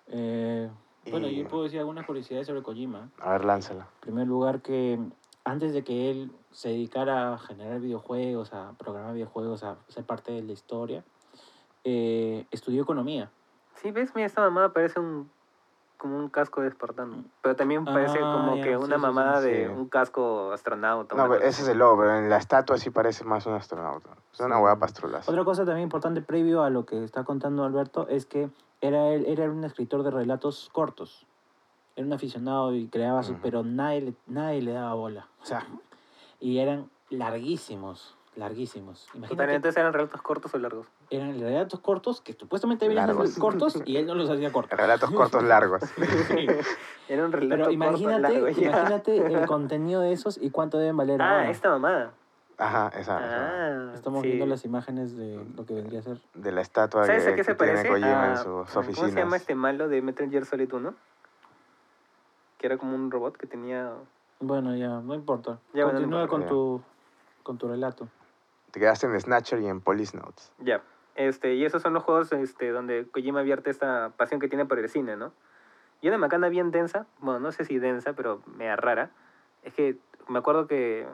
[0.08, 0.70] Eh,
[1.12, 3.10] bueno, Y- yo puedo decir algunas curiosidades sobre Kojima.
[3.20, 3.84] A ver, lánzala.
[3.84, 5.00] En primer lugar, que
[5.44, 10.32] antes de que él se dedicara a generar videojuegos, a programar videojuegos, a ser parte
[10.32, 11.04] de la historia,
[11.84, 13.32] eh, estudió economía.
[13.76, 15.30] Sí, ves, mira, esta mamada parece un
[15.98, 17.26] como un casco de espartano.
[17.42, 19.50] Pero también parece Ah, como que sí, una sí, mamada sí.
[19.50, 21.16] de un casco astronauta.
[21.16, 24.10] No, pero ese es el logo, pero en la estatua sí parece más un astronauta.
[24.32, 25.32] Es una hueá pastrulaza.
[25.32, 28.50] Otra cosa también importante previo a lo que está contando Alberto es que
[28.82, 31.26] era, él, era un escritor de relatos cortos.
[31.96, 33.42] Era un aficionado y creaba sus, Ujú.
[33.42, 35.28] pero nadie, nadie le daba bola.
[35.42, 35.66] O sea,
[36.40, 39.08] y eran larguísimos, larguísimos.
[39.14, 40.88] Imagínate, Entonces eran relatos cortos o largos.
[41.10, 44.80] eran relatos cortos que supuestamente deberían ser cortos y él no los hacía cortos.
[44.80, 45.82] Relatos cortos largos.
[47.10, 48.68] Era un relato Pero corto, imagínate, largo, ya.
[48.70, 51.50] imagínate el contenido de esos y cuánto deben valer Ah, ahora.
[51.50, 52.12] esta mamada.
[52.60, 53.20] Ajá, esa.
[53.26, 53.90] esa.
[53.90, 54.28] Ah, Estamos sí.
[54.30, 56.20] viendo las imágenes de lo que vendría a ser.
[56.34, 57.90] De la estatua ¿Sabes que, a qué se que tiene parece?
[57.90, 59.12] Kojima A- en sus ¿Cómo oficinas.
[59.12, 60.94] se llama este malo de Metal Gear Solid 1?
[62.58, 63.92] Que era como un robot que tenía...
[64.40, 65.60] Bueno, ya, no importa.
[65.74, 66.82] Ya, bueno, no Continúa importa, con tu,
[67.44, 68.08] con tu relato.
[68.78, 70.52] Te quedaste en Snatcher y en Police Notes.
[70.60, 70.84] Ya.
[71.16, 74.78] Este, y esos son los juegos este, donde Kojima vierte esta pasión que tiene por
[74.78, 75.34] el cine, ¿no?
[76.00, 79.10] Y una macana bien densa, bueno, no sé si densa, pero media rara,
[79.64, 79.98] es que
[80.28, 81.08] me acuerdo que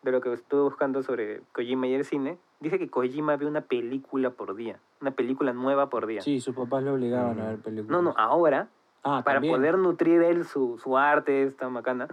[0.00, 3.60] de lo que estuve buscando sobre Kojima y el cine, dice que Kojima ve una
[3.60, 6.22] película por día, una película nueva por día.
[6.22, 7.46] Sí, sus papás lo obligaban a Mm.
[7.48, 7.90] ver películas.
[7.90, 8.68] No, no, ahora,
[9.02, 9.56] Ah, para también.
[9.56, 12.08] poder nutrir él su, su arte, esta macana,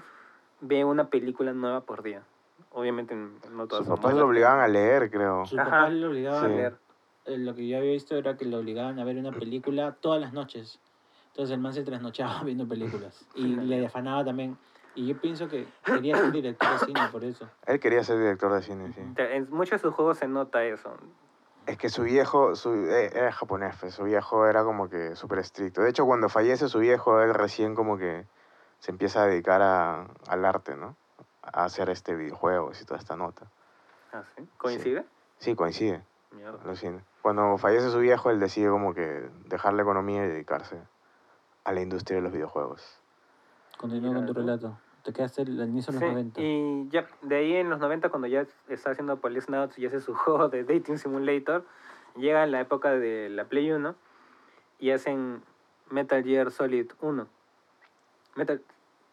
[0.60, 2.24] ve una película nueva por día.
[2.72, 5.45] Obviamente no todas Sus papás lo obligaban a leer, creo.
[5.45, 5.72] Sus Ajá.
[5.72, 6.53] papás lo obligaban Sí.
[6.53, 6.80] a ver.
[7.26, 10.19] Eh, Lo que yo había visto era que lo obligaban a ver una película todas
[10.22, 10.80] las noches.
[11.27, 13.27] Entonces el man se trasnochaba viendo películas.
[13.35, 14.57] Y le afanaba también.
[14.95, 17.49] Y yo pienso que quería ser director de cine por eso.
[17.65, 19.02] Él quería ser director de cine, sí.
[19.18, 20.98] En muchos de sus juegos se nota eso.
[21.68, 25.39] Es que su viejo, su, eh, era japonés, pues, su viejo era como que súper
[25.39, 25.81] estricto.
[25.81, 28.26] De hecho, cuando fallece su viejo, él recién como que
[28.80, 30.98] se empieza a dedicar a- al arte, ¿no?
[31.44, 33.48] A hacer este videojuegos y toda esta nota.
[34.14, 34.48] Ah, ¿sí?
[34.58, 35.06] ¿Coincide?
[35.40, 36.60] Sí, coincide, Mierda.
[36.64, 37.04] alucina.
[37.22, 40.78] Cuando fallece su viejo, él decide como que dejar la economía y dedicarse
[41.64, 43.00] a la industria de los videojuegos.
[43.78, 44.78] Continúa con tu relato.
[45.04, 46.42] Te quedaste al inicio de los Sí, 90.
[46.42, 50.14] y ya, de ahí en los 90, cuando ya está haciendo Policenauts y hace su
[50.16, 51.66] juego de Dating Simulator,
[52.16, 53.96] llega la época de la Play 1
[54.80, 55.42] y hacen
[55.90, 57.28] Metal Gear Solid 1.
[58.36, 58.62] Metal,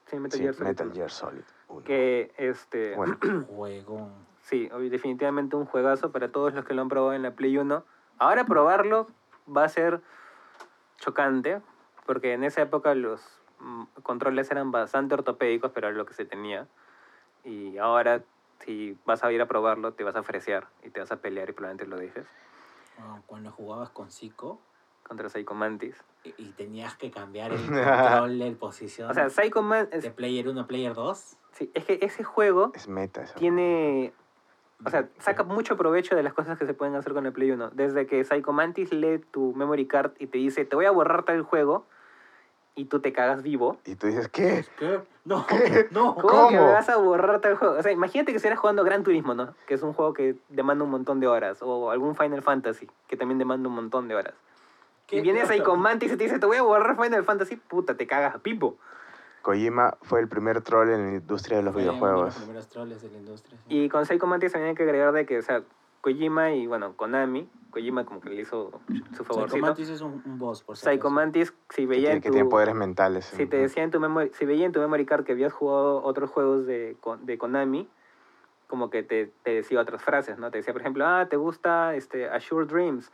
[0.06, 0.94] sí, Metal Sí, Gear Solid Metal 1.
[0.94, 1.42] Gear Solid.
[1.68, 1.84] Uno.
[1.84, 3.16] Que, este, Bueno,
[3.48, 4.12] Juegón.
[4.42, 7.84] sí, definitivamente un juegazo para todos los que lo han probado en la Play 1.
[8.18, 9.06] Ahora probarlo
[9.54, 10.00] va a ser
[10.98, 11.60] chocante,
[12.06, 13.20] porque en esa época los
[13.60, 16.66] mm, controles eran bastante ortopédicos, pero era lo que se tenía.
[17.44, 18.22] Y ahora,
[18.64, 21.48] si vas a ir a probarlo, te vas a ofrecer y te vas a pelear
[21.48, 22.26] y probablemente lo dejes
[22.98, 24.60] Ah, Cuando jugabas con Zico
[25.08, 25.96] contra Psycho Mantis.
[26.22, 30.02] y, y tenías que cambiar el control, el posición O sea, Psycho Mantis...
[30.02, 31.36] de Player 1 a Player 2.
[31.52, 33.34] Sí, es que ese juego es meta esa.
[33.34, 34.12] tiene...
[34.86, 37.50] O sea, saca mucho provecho de las cosas que se pueden hacer con el Play
[37.50, 37.70] 1.
[37.70, 41.24] Desde que Psycho Mantis lee tu memory card y te dice, te voy a borrar
[41.24, 41.84] tal juego,
[42.78, 43.76] y tú te cagas vivo.
[43.84, 44.64] Y tú dices, ¿qué?
[44.78, 45.00] ¿Qué?
[45.24, 45.44] No,
[45.90, 46.14] no.
[46.14, 46.72] ¿Cómo, que me ¿Cómo?
[46.72, 47.74] vas a borrar tal juego?
[47.76, 49.52] O sea, imagínate que estuvieras jugando Gran Turismo, ¿no?
[49.66, 51.58] Que es un juego que demanda un montón de horas.
[51.60, 54.34] O algún Final Fantasy, que también demanda un montón de horas.
[55.10, 57.96] Y vienes ahí con Mantis y te dice, te voy a borrar Final Fantasy, puta,
[57.96, 58.76] te cagas a pipo.
[59.42, 62.34] Kojima fue el primer troll en la industria de los Fue uno de videojuegos.
[62.34, 63.58] los primeros de la industria.
[63.68, 63.84] sí.
[63.84, 65.62] Y con Psycho Mantis también hay que agregar de que, o sea,
[66.00, 69.64] Kojima y, bueno, Konami, Kojima como que le hizo su Psycho favorcito.
[69.66, 71.08] Mantis es un, un boss, por si Psycho.
[71.10, 72.34] Mantis, si Que veía tiene, en que tu...
[72.34, 73.24] tiene poderes mentales.
[73.24, 76.02] Si te decía en tu memory, si veía en tu memory card que habías jugado
[76.02, 77.88] otros juegos de, de Konami,
[78.66, 80.50] como que te, te decía otras frases, ¿no?
[80.50, 83.10] Te decía, por ejemplo, ah, te gusta este Assure Dreams,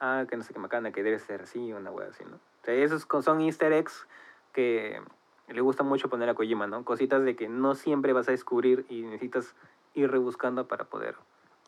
[0.00, 2.36] ah, que no sé qué macana, que debe ser así, una wea así, ¿no?
[2.36, 4.06] O sea, esos son easter eggs
[4.52, 5.00] que
[5.48, 6.84] le gusta mucho poner a Kojima, ¿no?
[6.84, 9.54] Cositas de que no siempre vas a descubrir y necesitas
[9.94, 11.16] ir rebuscando para poder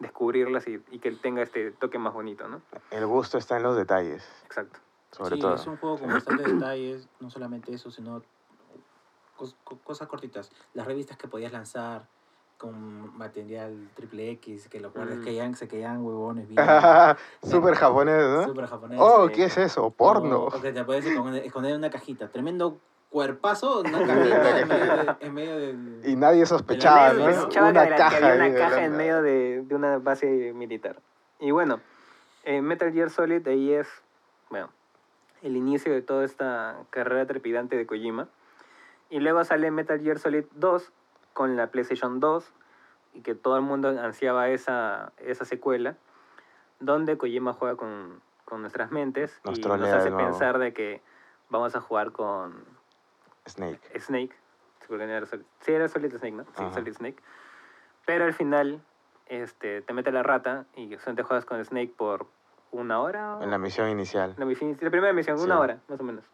[0.01, 2.63] descubrirlas y, y que tenga este toque más bonito, ¿no?
[2.91, 4.81] El gusto está en los detalles, Exacto.
[5.13, 5.55] sobre sí, todo.
[5.55, 8.23] es un juego con bastantes detalles, no solamente eso, sino
[9.37, 10.51] cos- co- cosas cortitas.
[10.73, 12.09] Las revistas que podías lanzar
[12.59, 15.25] con material triple X, que los guardias Mm.
[15.25, 16.59] que se quedaban huevones bien.
[17.43, 18.45] Súper japonés, ¿no?
[18.45, 18.99] Súper japonés.
[19.01, 19.29] Oh.
[19.33, 19.91] ¿qué es eso?
[19.91, 20.45] Porno.
[20.45, 22.29] O, o que te puedes esconder, en una cajita.
[22.29, 22.79] Tremendo
[23.11, 26.01] cuerpazo, una cajita en medio, de, en medio del...
[26.05, 27.33] Y nadie sospechaba, ¿no?
[27.33, 28.19] Sospechaba Una que, caja.
[28.19, 31.01] que había una de caja en medio de, de una base militar.
[31.39, 31.81] Y bueno,
[32.45, 33.89] eh, Metal Gear Solid ahí es,
[34.51, 34.69] bueno,
[35.43, 38.29] el inicio de toda esta carrera trepidante de Kojima.
[39.11, 40.93] Y luego sale Metal Gear Solid 2
[41.39, 42.53] con la PlayStation 2
[43.15, 45.97] y que todo el mundo ansiaba esa, esa secuela,
[46.81, 51.01] donde Kojima juega con, con nuestras mentes Nos y nos hace pensar de que
[51.49, 52.65] vamos a jugar con
[53.49, 53.79] Snake.
[54.01, 54.35] Snake.
[55.61, 56.43] Sí, era Solid Snake, ¿no?
[56.45, 56.73] Sí, Ajá.
[56.75, 57.23] Solid Snake.
[58.05, 58.83] Pero al final
[59.27, 62.27] este, te mete la rata y solamente juegas con Snake por
[62.73, 63.37] una hora.
[63.37, 64.35] o- En la misión inicial.
[64.39, 65.45] la, misión- la primera misión, Sí.
[65.45, 66.25] una hora, más o menos.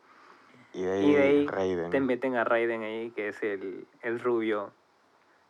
[0.73, 1.91] Y de ahí, Y de ahí Raiden.
[1.91, 4.73] te meten a Raiden ahí, que es el, el rubio.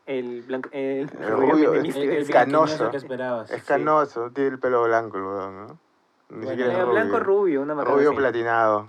[0.07, 0.69] El blanco.
[0.73, 2.35] El, El rubio, menemista, El, decir.
[2.35, 2.91] canoso.
[2.91, 3.51] que esperabas.
[3.51, 5.79] Es canoso, tiene el pelo blanco, ¿no?
[6.31, 6.93] Ni Bueno, siquiera es Eh, rubio.
[6.95, 8.19] blanco rubio, una Rubio así.
[8.19, 8.89] platinado.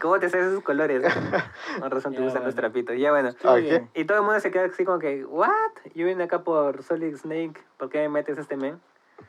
[0.00, 1.02] ¿Cómo te sabes esos colores?
[1.80, 2.68] Con razón te Ya, gustan los bueno.
[2.68, 2.96] trapitos.
[2.96, 3.30] Ya bueno.
[3.60, 3.90] Bien.
[3.94, 5.48] Y todo el mundo se queda así como que, ¿what?
[5.94, 8.80] Yo vine acá por Solid Snake, ¿por qué me metes a este men?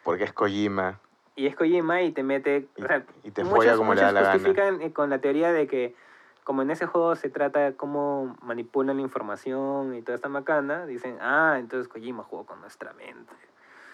[0.04, 1.00] Porque es Kojima.
[1.36, 4.02] Y es Kojima y te mete, Y, o sea, y te muchos, folla como le
[4.02, 4.34] da muchos la gana.
[4.34, 5.96] justifican eh, con la teoría de que
[6.46, 11.18] como en ese juego se trata cómo manipulan la información y toda esta macana, dicen,
[11.20, 13.34] ah, entonces Kojima jugó con nuestra mente.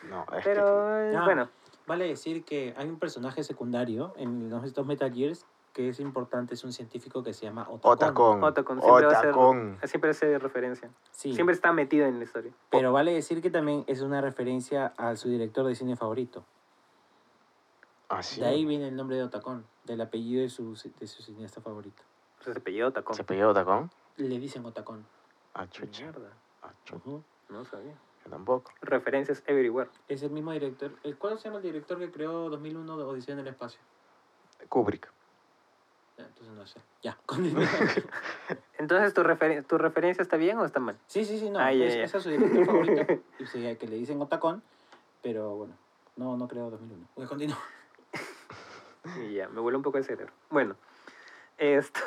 [0.07, 1.49] No, es Pero, eh, Ah, bueno,
[1.87, 6.53] Vale decir que hay un personaje secundario en los estos Metal Gears que es importante,
[6.53, 7.71] es un científico que se llama que...
[7.71, 8.43] Otacon.
[8.43, 8.43] Otacon.
[8.43, 9.77] Otacon siempre va a ser, Otacon.
[9.85, 10.89] siempre hace referencia.
[11.11, 12.51] Sí, Siempre está metido en la historia.
[12.69, 16.43] pero vale decir que también es una referencia a su director de cine favorito.
[18.09, 18.41] Ah, sí.
[18.41, 22.03] De ahí viene el nombre de Otacon, del apellido de su, de su cineasta favorito.
[22.41, 23.15] O sea, se apellidó Otacon.
[23.15, 23.91] ¿Se pilló Otacon?
[24.17, 25.05] Le dicen Otacon.
[25.53, 26.03] Ah, chucha.
[26.03, 26.31] Mierda,
[26.63, 27.05] Ah, chucha.
[27.49, 27.93] No sabía.
[28.23, 28.71] Yo tampoco.
[28.81, 29.89] Referencias everywhere.
[30.07, 30.91] Es el mismo director.
[31.03, 33.79] el- ¿Cuál se llama el director que creó 2001 de Odisea en el Espacio?
[34.69, 35.11] Kubrick.
[36.17, 36.79] Ya, entonces no sé.
[37.01, 37.17] Ya.
[38.77, 40.97] Entonces, ¿tu, referen- ¿tu referencia está bien o está mal?
[41.07, 41.59] Sí, sí, sí, no.
[41.59, 42.03] Ah, es, ya.
[42.03, 43.05] ese es su director favorito.
[43.39, 44.61] Y sí, que le dicen Otacon,
[45.21, 45.75] pero bueno,
[46.15, 47.07] no, no creo 2001.
[47.15, 47.57] Pues continúa.
[49.19, 50.31] Y ya, me vuelve un poco el cerebro.
[50.51, 50.75] Bueno,
[51.61, 52.01] esto...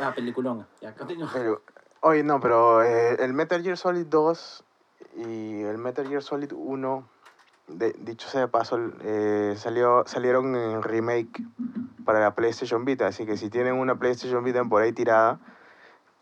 [0.00, 0.66] Ah, peliculón.
[0.80, 1.30] Ya, continúa.
[1.32, 1.62] Pero,
[2.00, 4.64] oye, no, pero eh, el Metal Gear Solid 2
[5.16, 7.08] y el Metal Gear Solid 1,
[7.68, 11.42] de- dicho sea de paso, eh, salió, salieron en remake
[12.04, 13.06] para la PlayStation Vita.
[13.06, 15.38] Así que si tienen una PlayStation Vita por ahí tirada,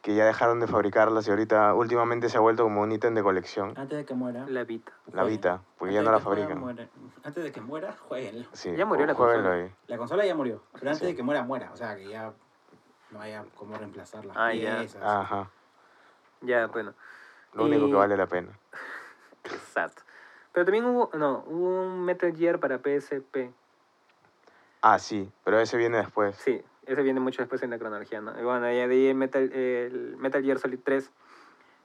[0.02, 3.22] que ya dejaron de fabricarlas y ahorita últimamente se ha vuelto como un ítem de
[3.22, 4.44] colección, Antes de que muera.
[4.48, 4.92] La Vita.
[5.12, 5.22] la.
[5.22, 6.88] Vita, porque Antes ya no la muera, fabrican.
[7.22, 8.48] Antes de que muera, jueguenlo.
[8.52, 9.64] Sí, Ya murió la jueguenlo consola.
[9.64, 9.74] ahí.
[9.86, 11.06] La consola ya murió, pero antes Sí.
[11.06, 11.70] de que muera, muera.
[11.72, 12.32] O sea, que ya
[13.10, 14.84] no haya cómo reemplazar las Ah, ya.
[15.02, 15.48] Ajá,
[16.40, 16.94] Ya, bueno,
[17.54, 18.48] lo único que vale la pena.
[19.44, 20.02] exacto.
[20.52, 23.52] Pero también hubo, no, hubo un Metal Gear para PSP.
[24.82, 26.34] Ah, sí, pero ese viene después.
[26.36, 28.38] Sí, ese viene mucho después en la cronología, ¿no?
[28.38, 31.10] Y bueno, ya de ahí el Metal, el Metal Gear Solid 3,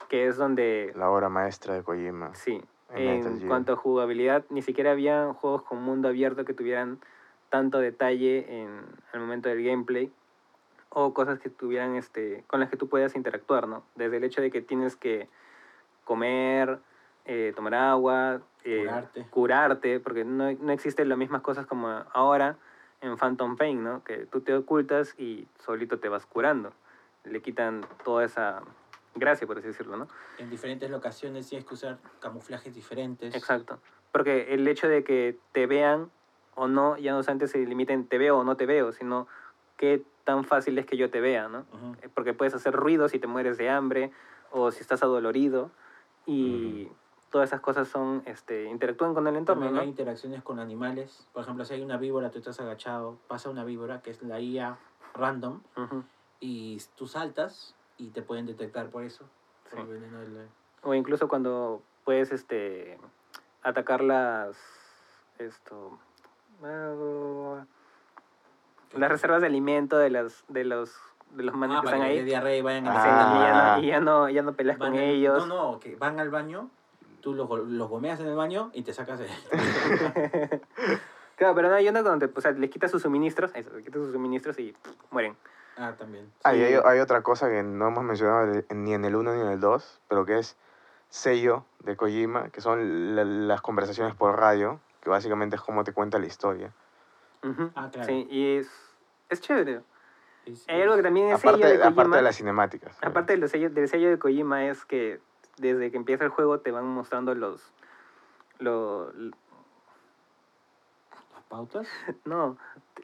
[0.08, 2.34] que es donde, La obra maestra de Kojima.
[2.34, 2.62] sí,
[2.94, 6.98] en cuanto a jugabilidad, ni siquiera había juegos con mundo abierto que tuvieran
[7.50, 8.80] tanto detalle en
[9.12, 10.10] el momento del gameplay
[10.90, 13.82] o cosas que tuvieran este con las que tú puedas interactuar, ¿no?
[13.94, 15.28] Desde el hecho de que tienes que
[16.04, 16.78] comer,
[17.26, 19.26] eh, tomar agua, eh, Curarte.
[19.30, 22.56] curarte, porque no, no existen las mismas cosas como ahora
[23.00, 24.02] en Phantom Pain, ¿no?
[24.04, 26.72] Que tú te ocultas y solito te vas curando.
[27.24, 28.62] Le quitan toda esa
[29.14, 30.08] gracia, por así decirlo, ¿no?
[30.38, 33.34] En diferentes locaciones tienes que usar camuflajes diferentes.
[33.34, 33.80] Exacto.
[34.12, 36.10] Porque el hecho de que te vean
[36.54, 39.28] o no, ya no solamente se limiten te veo o no te veo, sino
[39.76, 41.60] qué tan fácil es que yo te vea, ¿no?
[41.72, 41.96] Ujú.
[42.02, 44.10] Eh, Porque puedes hacer ruido si te mueres de hambre
[44.50, 45.70] o si estás adolorido
[46.26, 46.88] y
[47.30, 49.80] todas esas cosas son, este, interactúan con el entorno, También ¿no?
[49.82, 51.26] hay interacciones con animales.
[51.32, 54.40] Por ejemplo, si hay una víbora, tú estás agachado, pasa una víbora, que es la
[54.40, 54.78] IA
[55.14, 55.60] random,
[56.40, 59.24] y tú saltas y te pueden detectar por eso.
[59.64, 59.78] Por Sí.
[59.80, 60.48] el veneno del-
[60.82, 62.98] O incluso cuando puedes este
[63.62, 64.56] atacar las
[65.38, 65.98] esto
[68.96, 70.96] las reservas de alimento de las de los
[71.32, 72.24] de los manes Ah, que para están que ahí.
[72.24, 72.96] diarrea y vayan a Ah.
[73.00, 75.46] ya no, y ya no ya no peleas Van con al- ellos.
[75.46, 76.70] No, no, que van al baño,
[77.20, 79.28] tú los, los gomeas en el baño y te sacas el...
[81.36, 84.02] Claro, pero no hay uno donde o sea, les quitas sus suministros, eso, les quitas
[84.02, 85.36] sus suministros y pff, mueren.
[85.76, 86.32] Ah, también.
[86.42, 86.64] Ah, y Sí.
[86.64, 89.60] hay, hay otra cosa que no hemos mencionado ni en el 1 ni en el
[89.60, 90.56] 2, pero que es
[91.10, 95.92] sello de Kojima, que son la- las conversaciones por radio, que básicamente es como te
[95.92, 96.72] cuenta la historia.
[97.44, 97.70] Ujú.
[97.76, 98.08] Ah, claro.
[98.08, 98.68] Sí, y es
[99.28, 99.82] es chévere.
[100.44, 100.64] Sí, sí.
[100.72, 101.92] Hay algo que también es sello Aparte, de Kojima.
[102.02, 102.98] aparte de las cinemáticas.
[103.00, 105.20] Aparte del sello, del sello de Kojima es que
[105.60, 107.72] desde que empieza el juego te van mostrando los...
[108.58, 109.32] lo- ¿Las
[111.48, 111.88] pautas?
[112.24, 112.56] no,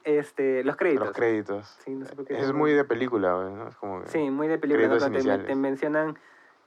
[0.05, 1.06] este, los créditos.
[1.09, 1.66] Los créditos.
[1.85, 2.39] Sí, no sé por qué.
[2.39, 3.68] Es muy de película, ¿no?
[3.68, 4.98] Es como que- Sí, muy de película.
[4.98, 5.47] te, iniciales.
[5.47, 6.18] te mencionan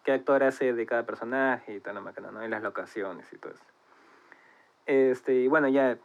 [0.04, 2.44] qué actor hace de cada personaje y toda la máquina, ¿no?
[2.44, 3.64] Y las locaciones y todo eso.
[4.86, 5.98] Este, y bueno, ya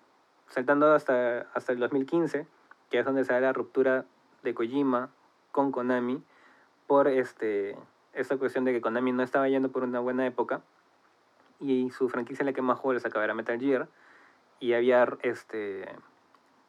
[0.49, 2.47] saltando hasta, hasta el 2015,
[2.91, 4.05] que es donde se da la ruptura
[4.43, 5.11] de Kojima
[5.53, 6.23] con Konami
[6.89, 7.77] por este,
[8.13, 10.63] esta cuestión de que Konami no estaba yendo por una buena época
[11.61, 13.89] y su franquicia en la que más juegos le sacaba era Metal Gear
[14.61, 15.89] y había este,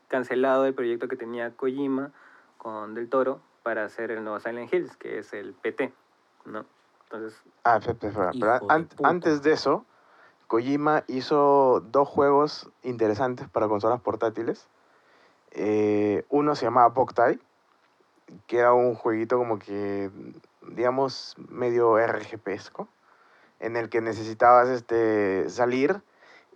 [0.07, 2.11] cancelado el proyecto que tenía Kojima
[2.57, 5.93] con Del Toro para hacer el nuevo Silent Hills, que es el PT,
[6.45, 6.65] ¿no?
[7.05, 7.79] Entonces, Ah,
[8.39, 9.85] pero an- antes de eso,
[10.47, 14.67] Kojima hizo dos juegos interesantes para consolas portátiles.
[15.51, 17.39] Eh, uno se llamaba Boktai,
[18.47, 20.09] que era un jueguito como que,
[20.69, 22.87] digamos, medio RGPesco,
[23.59, 26.01] en el que necesitabas este, salir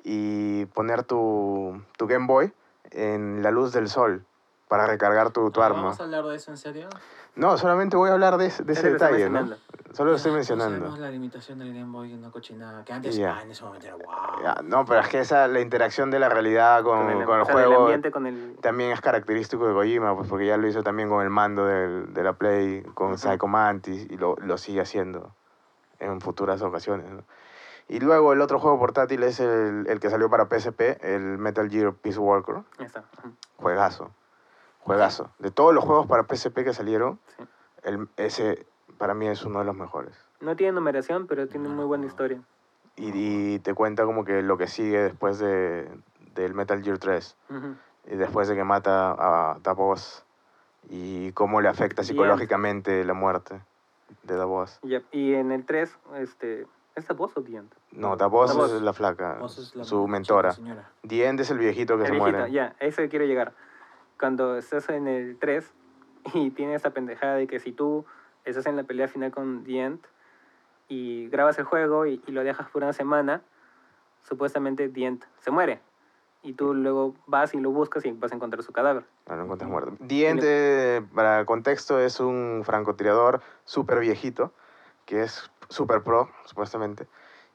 [0.04, 2.54] y poner tu, tu Game Boy
[2.92, 4.26] en la luz del sol
[4.68, 5.84] para recargar tu, tu arma.
[5.84, 6.90] ¿Vamos a hablar de eso en serio?
[7.38, 9.40] No, solamente voy a hablar de, ese- de es ese lo que estoy detalle, ¿no?
[9.42, 9.94] mencionando.
[9.94, 10.78] Solo lo estoy mencionando.
[10.78, 12.84] Sabemos la limitación del Game Boy, una cochinada.
[12.84, 14.64] Que antes, ah, en ese momento era wow.
[14.64, 17.42] No, pero es que esa, la interacción de la realidad con, Con el, con el
[17.42, 18.58] o sea, del juego ambiente, con el...
[18.62, 22.14] también es característico de Kojima, pues porque ya lo hizo también con el mando del-
[22.14, 23.18] de la Play, con Ujú.
[23.18, 25.34] Psycho Mantis, y lo, lo sigue haciendo
[26.00, 27.10] en futuras ocasiones.
[27.10, 27.24] ¿no?
[27.88, 31.70] Y luego el otro juego portátil es el, el que salió para PSP, el Metal
[31.70, 32.58] Gear Peace Walker.
[33.58, 34.12] Juegazo.
[34.88, 35.30] Juegazo.
[35.40, 37.44] De todos los juegos para PSP que salieron, Sí.
[37.84, 38.66] el, ese
[38.98, 40.16] para mí es uno de los mejores.
[40.40, 42.42] No tiene numeración, pero tiene muy buena historia.
[42.96, 43.12] Y,
[43.56, 45.88] y te cuenta como que lo que sigue después de,
[46.36, 47.36] del Metal Gear 3.
[47.50, 47.76] Ujú.
[48.10, 50.24] y después de que mata a Davos
[50.90, 53.60] y cómo le afecta psicológicamente la muerte
[54.24, 54.80] de Davos.
[54.84, 56.66] Ya, Y en el 3, este,
[56.96, 57.70] ¿es voz o Dient?
[57.92, 58.72] No, Davos Davos.
[58.72, 60.56] es la flaca, es la su mentora.
[61.04, 62.52] End es el viejito que El se viejito, muere.
[62.54, 63.52] ya, a eso quiero llegar.
[64.20, 65.72] Cuando estás en el 3
[66.34, 68.06] y tiene esa pendejada de que si tú
[68.46, 70.06] estás en la pelea final con Dient
[70.88, 73.42] y grabas el juego y, y lo dejas por una semana,
[74.24, 75.80] supuestamente Dient se muere.
[76.44, 79.04] Y tú luego vas y lo buscas y vas a encontrar su cadáver.
[79.28, 79.98] No, no encuentras muerto.
[80.06, 84.54] The End, eh, para contexto, es un francotirador súper viejito,
[85.06, 87.08] que es súper pro, supuestamente.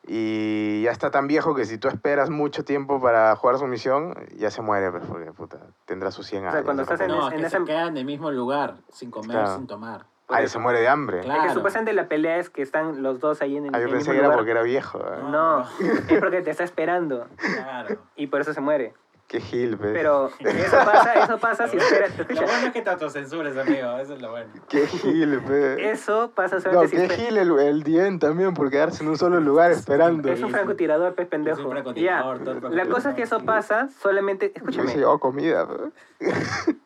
[0.07, 4.15] Y ya está tan viejo que si tú esperas mucho tiempo para jugar su misión,
[4.37, 6.65] ya se muere, pues, porque puta, tendrá sus 100 sea, años.
[6.65, 6.85] cuando ¿no?
[6.93, 9.57] estás en No, ese- que se ese- quedan en el mismo lugar, sin comer, Claro.
[9.57, 10.07] sin tomar.
[10.39, 10.49] Eso.
[10.55, 11.21] se muere de hambre.
[11.21, 11.43] Claro.
[11.43, 13.85] Es que supuestamente la pelea es que están los dos ahí en el, Ah, yo
[13.85, 14.39] en pensé mismo que era lugar.
[14.39, 14.99] porque era viejo.
[14.99, 15.19] ¿eh?
[15.31, 15.61] No,
[16.09, 17.99] es porque te está esperando Claro.
[18.17, 18.95] y por eso se muere.
[19.33, 19.95] Qué gil, pe.
[19.95, 22.19] Pero eso pasa, eso pasa si esperas.
[22.19, 23.97] Lo bueno es que te autocensures, amigo.
[23.97, 24.53] Eso es lo bueno.
[24.69, 25.91] Qué gil, pe.
[25.91, 29.17] eso pasa No, solamente si qué gil el, el Dien también por quedarse en un
[29.17, 30.31] solo lugar esperando.
[30.31, 31.61] Es un francotirador, pez pendejo.
[31.61, 31.73] Es un Ya.
[31.73, 34.53] francotirador, todo el La cosa es que eso pasa solamente.
[34.55, 36.27] Escúchame, se llevó comida, pe.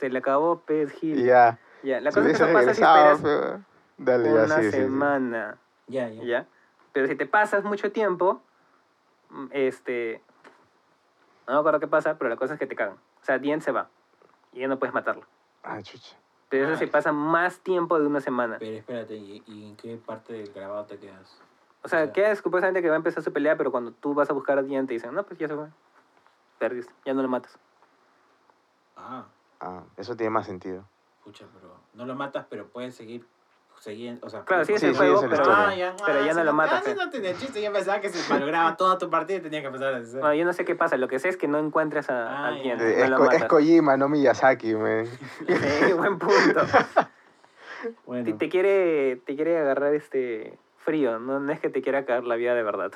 [0.00, 1.24] se le acabó pez Y Gil.
[1.26, 1.58] ya.
[1.82, 3.62] Ya, la Si cosa es que eso pasa si esperas pe.
[3.98, 4.76] Dale, ya, una sí, sí, sí.
[4.78, 5.58] semana.
[5.86, 6.22] Ya, ya.
[6.24, 6.46] ¿Ya?
[6.94, 8.40] Pero si te pasas mucho tiempo,
[9.28, 10.22] mm, este.
[11.46, 12.96] No me acuerdo qué pasa, pero la cosa es que te cagan.
[12.96, 13.88] O sea, Dien se va.
[14.52, 15.24] Y ya no puedes matarlo.
[15.62, 16.16] Ah, chucha.
[16.48, 16.78] Pero eso Ah.
[16.78, 18.56] si pasa más tiempo de una semana.
[18.58, 21.40] Pero espérate, ¿y, y en qué parte del grabado te quedas?
[21.82, 24.14] O sea, O sea- queda supuestamente que va a empezar su pelea, pero cuando tú
[24.14, 25.68] vas a buscar a Dien te dicen, no, pues ya se fue.
[26.58, 27.58] Perdiste, ya no lo matas.
[28.96, 29.24] Ah,
[29.60, 30.84] Ah, eso tiene más sentido.
[31.24, 33.26] pucha, pero no lo matas, pero puedes seguir.
[33.84, 35.68] Seguir o sea, Claro, sigues Sí, el sí, juego, es pero, historia.
[35.68, 36.78] Ah, ya, pero ah, ya no lo matas.
[36.78, 36.96] ah, sí, pe.
[36.96, 39.94] no tenía chiste, yo pensaba que se malograba toda tu partida y tenía que empezar
[39.94, 40.20] a hacer.
[40.20, 42.46] Bueno, yo no sé qué pasa, lo que sé es que no encuentras a, a
[42.48, 42.74] Ah, ya.
[42.74, 43.44] Eh, no es, es.
[43.44, 45.06] Kojima, no Miyazaki, man.
[45.46, 46.60] Sí, buen punto.
[48.06, 52.04] bueno, Te, te quiere, te quiere agarrar este frío, no, no es que te quiera
[52.06, 52.92] caer la vida de verdad.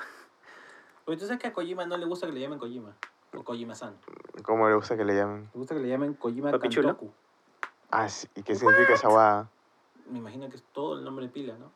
[1.04, 2.94] Oye, tú sabes que a Kojima no le gusta que le llamen Kojima.
[3.34, 3.94] O Kojima-san.
[4.42, 5.50] ¿Cómo le gusta que le llamen?
[5.52, 6.50] Le gusta que le llamen Kojima.
[6.58, 7.12] Kantoku.
[7.90, 9.48] Ah, sí, ¿y qué significa esa guada?
[10.10, 11.70] Me imagino que es todo el nombre de pila, ¿no?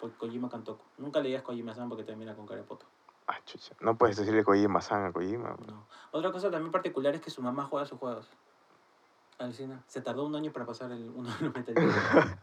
[0.00, 0.84] Por Kojima Kantoku.
[0.98, 2.86] Nunca le digas Kojima-san porque termina con Karepoto.
[3.26, 3.74] Ah, chucha.
[3.80, 5.52] No puedes decirle Kojima-san a Kojima.
[5.52, 5.66] bro.
[5.66, 5.86] No.
[6.10, 8.28] Otra cosa también particular es que su mamá juega sus juegos.
[9.38, 9.82] Alucina.
[9.86, 11.74] Se tardó un año para pasar el uno de los Metal.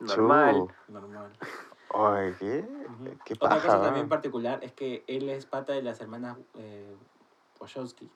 [0.00, 0.68] Normal.
[0.88, 1.32] Normal.
[1.92, 2.68] Oye, ¿qué?
[3.24, 6.96] Qué Otra cosa también particular es que él es pata de las hermanas eh,
[7.58, 8.08] Wachowski,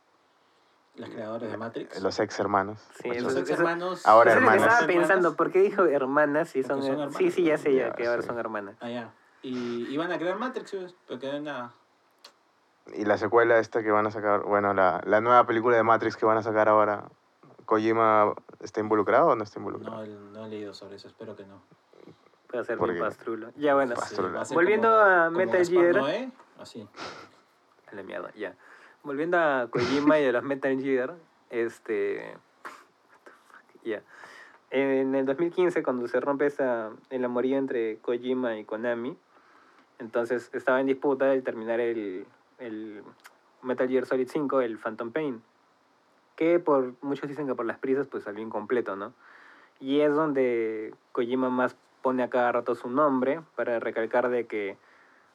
[0.96, 2.00] las creadoras de Matrix.
[2.00, 2.80] Los ex hermanos.
[3.02, 4.06] Sí, los ex hermanos.
[4.06, 4.62] Ahora hermanas.
[4.66, 7.88] estaba pensando, ¿por qué dijo hermanas si son, son hermanas, Sí, sí, ya sé ya,
[7.88, 8.28] Ya, que ahora sí.
[8.28, 8.76] son hermanas.
[8.80, 9.12] Ah, ya.
[9.42, 10.74] Y iban a crear Matrix,
[11.06, 11.72] pero quedó nada.
[12.94, 16.16] Y la secuela esta que van a sacar, bueno, la, la nueva película de Matrix
[16.16, 17.04] que van a sacar ahora,
[17.66, 20.04] ¿Kojima está involucrado o no está involucrado?
[20.06, 21.62] No, no he leído sobre eso, espero que no.
[22.46, 23.50] Puede ser ¿Por mi pastrulo.
[23.56, 25.96] Ya bueno, Sí, Volviendo como- a Metal Gear.
[25.96, 26.30] Noé,
[26.60, 26.86] así.
[27.90, 28.54] a la mierda, ya.
[29.04, 31.14] Volviendo a Kojima y a los Metal Gear,
[31.50, 32.36] este...
[33.84, 34.02] Ya.
[34.70, 39.14] En el 2015, cuando se rompe esa, el amorío entre Kojima y Konami,
[39.98, 42.26] entonces estaba en disputa el terminar el,
[42.58, 43.02] el
[43.62, 45.42] Metal Gear Solid 5, el Phantom Pain,
[46.34, 49.12] que por muchos dicen que por las prisas pues salió incompleto, ¿no?
[49.80, 54.78] Y es donde Kojima más pone a cada rato su nombre para recalcar de que...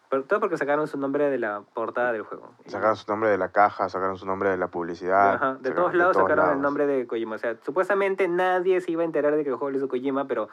[0.10, 2.52] pero todo porque sacaron su nombre de la portada del juego.
[2.66, 5.36] Sacaron su nombre de la caja, sacaron su nombre de la publicidad.
[5.36, 7.36] Ajá, de todos lados sacaron el nombre de Kojima.
[7.36, 10.26] O sea, supuestamente nadie se iba a enterar de que el juego lo hizo Kojima,
[10.26, 10.50] pero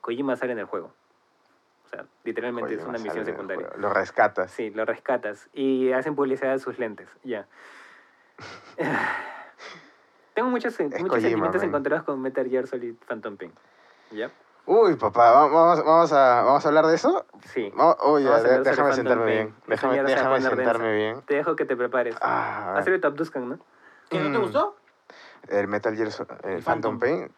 [0.00, 0.92] Kojima sale en el juego.
[1.86, 3.70] O sea, literalmente es Kojima una sale misión secundaria.
[3.78, 4.52] Lo rescatas.
[4.52, 7.46] Sí, lo rescatas y hacen publicidad de sus lentes, ya.
[10.34, 11.68] Tengo muchos, muchos Kojima, sentimientos man.
[11.68, 13.52] encontrados con Metal Gear Solid Phantom Pain.
[14.12, 14.30] ¿Ya?
[14.66, 17.26] Uy, papá, va- vamos, vamos, a, ¿vamos a hablar de eso?
[17.52, 17.70] Sí.
[17.76, 19.54] Vamos, oye, Vamos a de- déjame sentarme bien.
[19.66, 20.88] Déjame, déjame sentarme densa.
[21.14, 21.22] bien.
[21.26, 22.16] Te dejo que te prepares.
[22.22, 22.78] Ah, a ver.
[22.80, 23.58] Hazle Top Duscan, ¿no?
[24.08, 24.42] ¿Qué no te Mm.
[24.42, 24.76] gustó?
[25.48, 26.08] el Metal Gear,
[26.44, 26.98] el Phantom.
[26.98, 27.24] Pain.
[27.24, 27.30] Eh,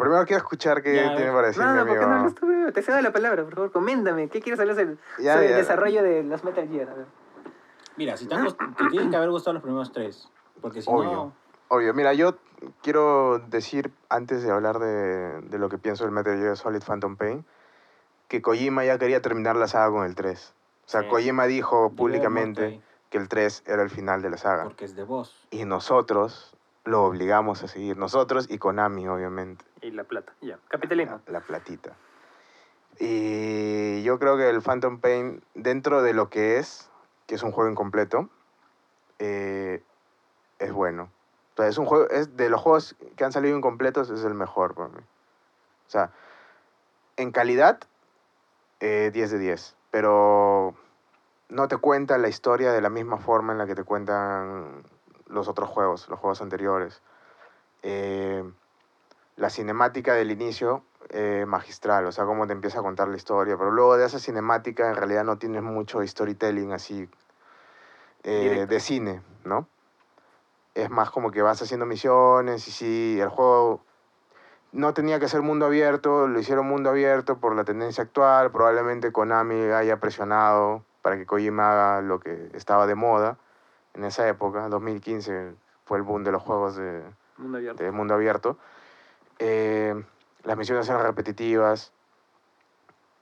[0.00, 2.18] primero quiero escuchar qué Ya, tiene para decir No, mi no, ¿por qué no amigo.
[2.20, 2.72] hablas tú?
[2.72, 4.30] Te cedo la palabra, por favor, coméntame.
[4.30, 5.50] ¿Qué quieres hablar sobre, Ya, sobre ya.
[5.50, 6.88] el desarrollo de los Metal Gear?
[6.88, 7.06] A ver.
[7.96, 10.30] Mira, si te, han te tienen que haber gustado los primeros tres.
[10.62, 11.12] Porque si Obvio.
[11.12, 11.36] no.
[11.72, 12.34] Obvio, mira, yo
[12.82, 17.16] quiero decir, antes de hablar de, de lo que pienso del Metal Gear Solid Phantom
[17.16, 17.44] Pain,
[18.26, 20.52] que Kojima ya quería terminar la saga con el 3.
[20.84, 21.08] O sea, Sí.
[21.08, 24.64] Kojima dijo públicamente que el 3 era el final de la saga.
[24.64, 25.46] Porque es de vos.
[25.52, 27.96] Y nosotros lo obligamos a seguir.
[27.96, 29.64] Nosotros y Konami, obviamente.
[29.80, 30.58] Y la plata, ya.
[30.66, 31.20] Capitalismo.
[31.26, 31.94] La, la platita.
[32.98, 36.90] Y yo creo que el Phantom Pain, dentro de lo que es,
[37.28, 38.28] que es un juego incompleto,
[39.20, 39.84] eh,
[40.58, 41.10] es bueno.
[41.60, 44.74] Sea, es un juego, es de los juegos que han salido incompletos, es el mejor
[44.74, 45.02] para mí.
[45.86, 46.10] O sea,
[47.16, 47.80] en calidad,
[48.80, 49.76] eh, 10 de 10.
[49.90, 50.74] Pero
[51.48, 54.84] no te cuenta la historia de la misma forma en la que te cuentan
[55.26, 57.02] los otros juegos, los juegos anteriores.
[57.82, 58.44] Eh,
[59.36, 63.56] la cinemática del inicio, eh, magistral, o sea, cómo te empieza a contar la historia.
[63.56, 67.08] Pero luego de esa cinemática, en realidad no tienes mucho storytelling así
[68.22, 69.66] eh, de cine, ¿no?
[70.74, 73.84] Es más como que vas haciendo misiones y sí, el juego
[74.72, 79.10] no tenía que ser mundo abierto, lo hicieron mundo abierto por la tendencia actual, probablemente
[79.10, 83.36] Konami haya presionado para que Kojima haga lo que estaba de moda
[83.94, 87.02] en esa época, 2015 fue el boom de los juegos de,
[87.36, 87.82] Mundo abierto.
[87.82, 88.58] de mundo abierto.
[89.40, 90.00] Eh,
[90.44, 91.92] las misiones eran repetitivas,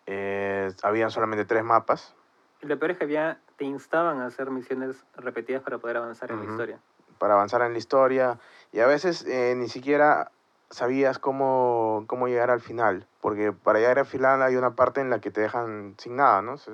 [0.06, 2.14] eh, habían solamente tres mapas,
[2.60, 6.38] lo peor es que había, te instaban a hacer misiones repetidas para poder avanzar en
[6.40, 6.80] la historia.
[7.18, 8.38] Para avanzar en la historia
[8.72, 10.30] y a veces eh, ni siquiera
[10.70, 15.10] sabías cómo, cómo llegar al final, porque para llegar al final hay una parte en
[15.10, 16.58] la que te dejan sin nada, ¿no?
[16.58, 16.72] Se-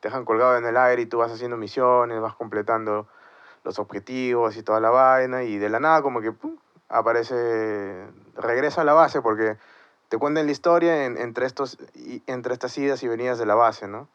[0.00, 3.06] te dejan colgado en el aire y tú vas haciendo misiones, vas completando
[3.64, 6.56] los objetivos y toda la vaina y de la nada como que pum,
[6.88, 8.06] aparece,
[8.36, 9.56] regresa a la base porque
[10.08, 11.78] te cuentan la historia en- entre, estos,
[12.26, 14.08] entre estas idas y venidas de la base, ¿no?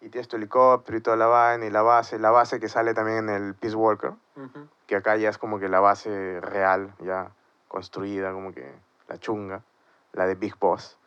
[0.00, 2.94] Y tienes tu helicóptero y toda la vaina y la base, la base que sale
[2.94, 4.68] también en el Peace Walker Ujú.
[4.86, 7.30] Que acá ya es como que la base real, ya
[7.68, 8.70] construida, como que
[9.08, 9.62] la chunga,
[10.12, 10.98] la de Big Boss.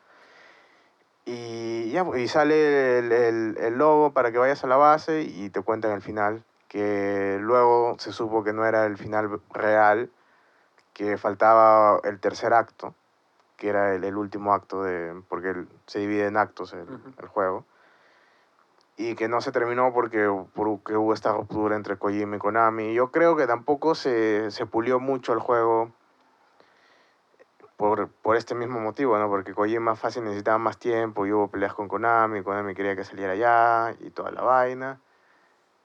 [1.26, 5.50] Y ya, y sale el, el, el logo para que vayas a la base y
[5.50, 10.10] te cuentan el final, que luego se supo que no era el final real,
[10.94, 12.96] que faltaba el tercer acto,
[13.58, 15.54] que era el, el último acto, de, porque
[15.86, 16.88] se divide en actos el,
[17.20, 17.66] el juego
[18.98, 22.94] y que no se terminó porque, porque hubo esta ruptura entre Kojima y Konami.
[22.94, 25.92] Yo creo que tampoco se, se pulió mucho el juego
[27.78, 29.30] por, por este mismo motivo, ¿no?
[29.30, 33.36] Porque Kojima fácil necesitaba más tiempo y hubo peleas con Konami, Konami quería que saliera
[33.36, 35.00] ya y toda la vaina.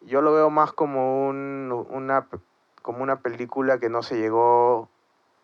[0.00, 2.26] Yo lo veo más como, un, una,
[2.80, 4.88] como una película que no se llegó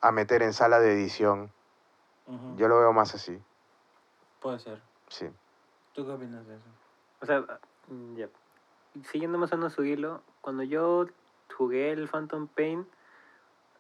[0.01, 1.51] a meter en sala de edición
[2.27, 2.57] Ujú.
[2.57, 3.40] Yo lo veo más así,
[4.40, 4.81] Puede ser.
[5.09, 5.27] sí.
[5.95, 6.69] ¿Tú qué opinas de eso?
[7.20, 7.45] O sea,
[7.89, 8.28] mm, ya.
[9.05, 11.07] Siguiendo más o menos su hilo, cuando yo
[11.57, 12.86] jugué el Phantom Pain,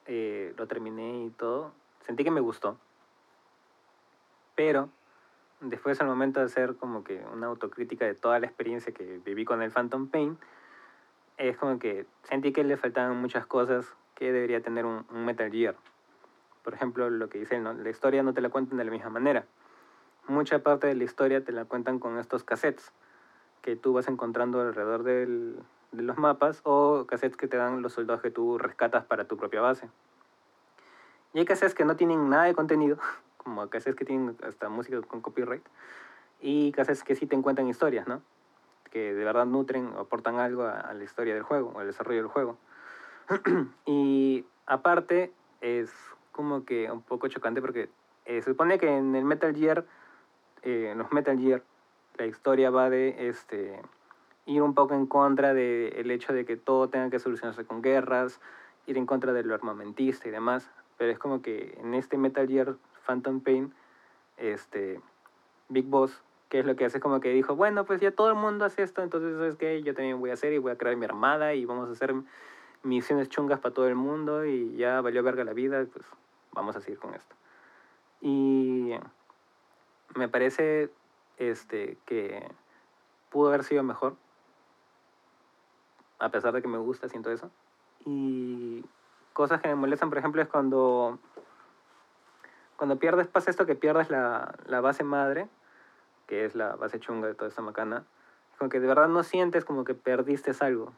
[0.06, 1.72] eh, lo terminé y todo,
[2.06, 2.78] sentí que me gustó.
[4.54, 4.90] Pero
[5.60, 9.44] después al momento de hacer como que una autocrítica de toda la experiencia que viví
[9.44, 10.38] con el Phantom Pain,
[11.36, 15.50] es como que sentí que le faltaban muchas cosas que debería tener un, un Metal
[15.50, 15.76] Gear.
[16.62, 17.72] Por ejemplo, lo que dice ¿no?
[17.72, 19.44] la historia no te la cuentan de la misma manera.
[20.26, 22.92] Mucha parte de la historia te la cuentan con estos cassettes
[23.62, 25.58] que tú vas encontrando alrededor del-
[25.92, 29.36] de los mapas o cassettes que te dan los soldados que tú rescatas para tu
[29.36, 29.88] propia base.
[31.32, 32.98] Y hay cassettes que no tienen nada de contenido,
[33.36, 35.64] como cassettes que tienen hasta música con copyright,
[36.40, 38.22] y cassettes que sí te encuentran historias, ¿no?
[38.90, 42.20] Que de verdad nutren o aportan algo a, la historia del juego o al desarrollo
[42.22, 42.56] del juego.
[43.86, 45.92] y aparte, es
[46.32, 47.90] como que un poco chocante porque
[48.24, 49.84] eh, se supone que en el Metal Gear,
[50.62, 51.62] eh, en los Metal Gear,
[52.18, 53.80] la historia va de este
[54.46, 58.40] ir un poco en contra del hecho de que todo tenga que solucionarse con guerras,
[58.86, 60.70] ir en contra de lo armamentista y demás.
[60.96, 62.76] Pero es como que en este Metal Gear
[63.06, 63.72] Phantom Pain,
[64.38, 65.00] este
[65.68, 68.36] Big Boss, que es lo que hace, como que dijo, bueno, pues ya todo el
[68.36, 69.82] mundo hace esto, entonces, ¿sabes qué?
[69.82, 72.14] Yo también voy a hacer y voy a crear mi armada y vamos a hacer
[72.82, 76.06] misiones chungas para todo el mundo y ya valió verga la vida, pues
[76.52, 77.36] vamos a seguir con esto.
[78.22, 78.94] Y
[80.14, 80.90] me parece
[81.38, 82.46] este, que
[83.30, 84.16] pudo haber sido mejor,
[86.18, 87.50] a pesar de que me gusta, siento eso.
[88.04, 88.84] Y
[89.32, 91.18] cosas que me molestan, por ejemplo, es cuando,
[92.76, 95.48] cuando pierdes, pasa esto que pierdes la, la base madre,
[96.26, 98.04] que es la base chunga de toda esta macana,
[98.58, 100.92] como que de verdad no sientes como que perdiste algo.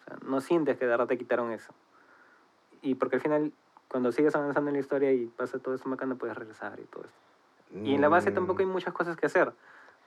[0.00, 1.72] O sea, no sientes que de verdad te quitaron eso.
[2.82, 3.52] Y porque al final,
[3.88, 7.04] cuando sigues avanzando en la historia y pasa todo esto macana, puedes regresar y todo
[7.04, 7.18] esto.
[7.84, 9.52] Y en la base tampoco hay Mm, muchas cosas que hacer.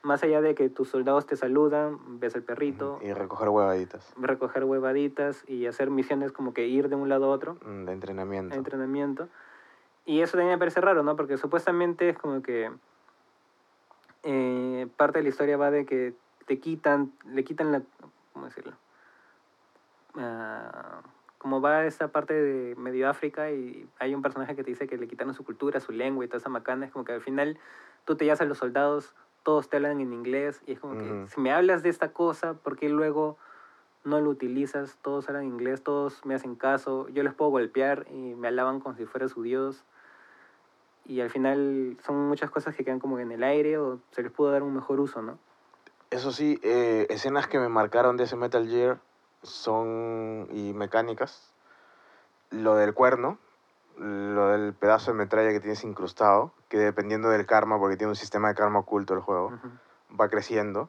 [0.02, 4.64] Más allá de que tus soldados te saludan, ves al perrito, Y recoger huevaditas recoger
[4.64, 8.54] huevaditas y hacer misiones como que ir de un lado a otro, mm, de entrenamiento.
[8.54, 9.28] entrenamiento.
[10.06, 11.16] Y eso también me parece raro, ¿no?
[11.16, 12.70] Porque supuestamente es como que
[14.22, 16.14] eh, parte de la historia va de que
[16.46, 17.82] te quitan, le quitan la,
[18.32, 18.72] ¿cómo decirlo?
[20.16, 21.02] Ah,
[21.38, 24.96] como va esa parte de medio África y hay un personaje que te dice que
[24.96, 27.58] le quitaron su cultura, su lengua y toda esa macana, es como que al final
[28.04, 29.14] tú te llevas a los soldados,
[29.48, 31.26] todos te hablan en inglés y es como que Ujú.
[31.26, 33.38] si me hablas de esta cosa, ¿por qué luego
[34.04, 34.98] no lo utilizas?
[35.00, 38.94] Todos hablan inglés, todos me hacen caso, yo les puedo golpear y me alaban como
[38.94, 39.84] si fuera su dios.
[41.06, 44.30] Y al final son muchas cosas que quedan como en el aire o se les
[44.30, 45.38] pudo dar un mejor uso, ¿no?
[46.10, 48.98] Eso sí, eh, escenas que me marcaron de ese Metal Gear
[49.42, 51.54] son, y mecánicas,
[52.50, 53.38] lo del cuerno,
[53.98, 58.16] lo del pedazo de metralla que tienes incrustado, que dependiendo del karma, porque tiene un
[58.16, 60.16] sistema de karma oculto el juego, Ujú.
[60.20, 60.88] va creciendo.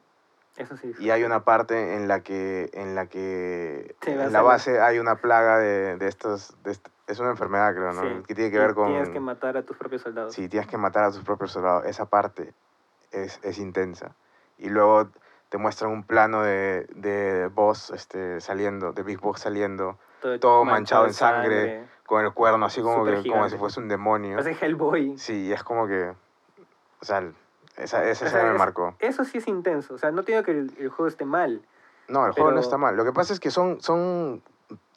[0.56, 0.92] Eso sí.
[0.98, 5.16] Y hay una parte en la que, en la que en la base hay una
[5.16, 8.02] plaga de, de estos, de est- es una enfermedad creo, ¿no?
[8.02, 8.22] Sí.
[8.26, 8.88] Que tiene que ver con...
[8.88, 10.34] Tienes que matar a tus propios soldados.
[10.34, 11.84] Sí, tienes que matar a tus propios soldados.
[11.86, 12.52] Esa parte
[13.10, 14.14] es, es intensa.
[14.58, 15.08] Y luego
[15.48, 19.98] te muestran un plano de, de Boss este, saliendo, de Big Boss saliendo,
[20.40, 24.36] todo manchado en sangre, con el cuerno así como, que, como si fuese un demonio.
[24.36, 25.16] Parece Hellboy.
[25.16, 26.12] Sí, y es como que...
[27.00, 27.18] O sea,
[27.76, 28.96] esa, esa O escena sea, me es- marcó.
[28.98, 29.94] Eso sí es intenso.
[29.94, 31.62] O sea, no digo que el, el juego esté mal.
[32.08, 32.96] No, el juego no pero- está mal.
[32.96, 34.42] Lo que pasa es que son, son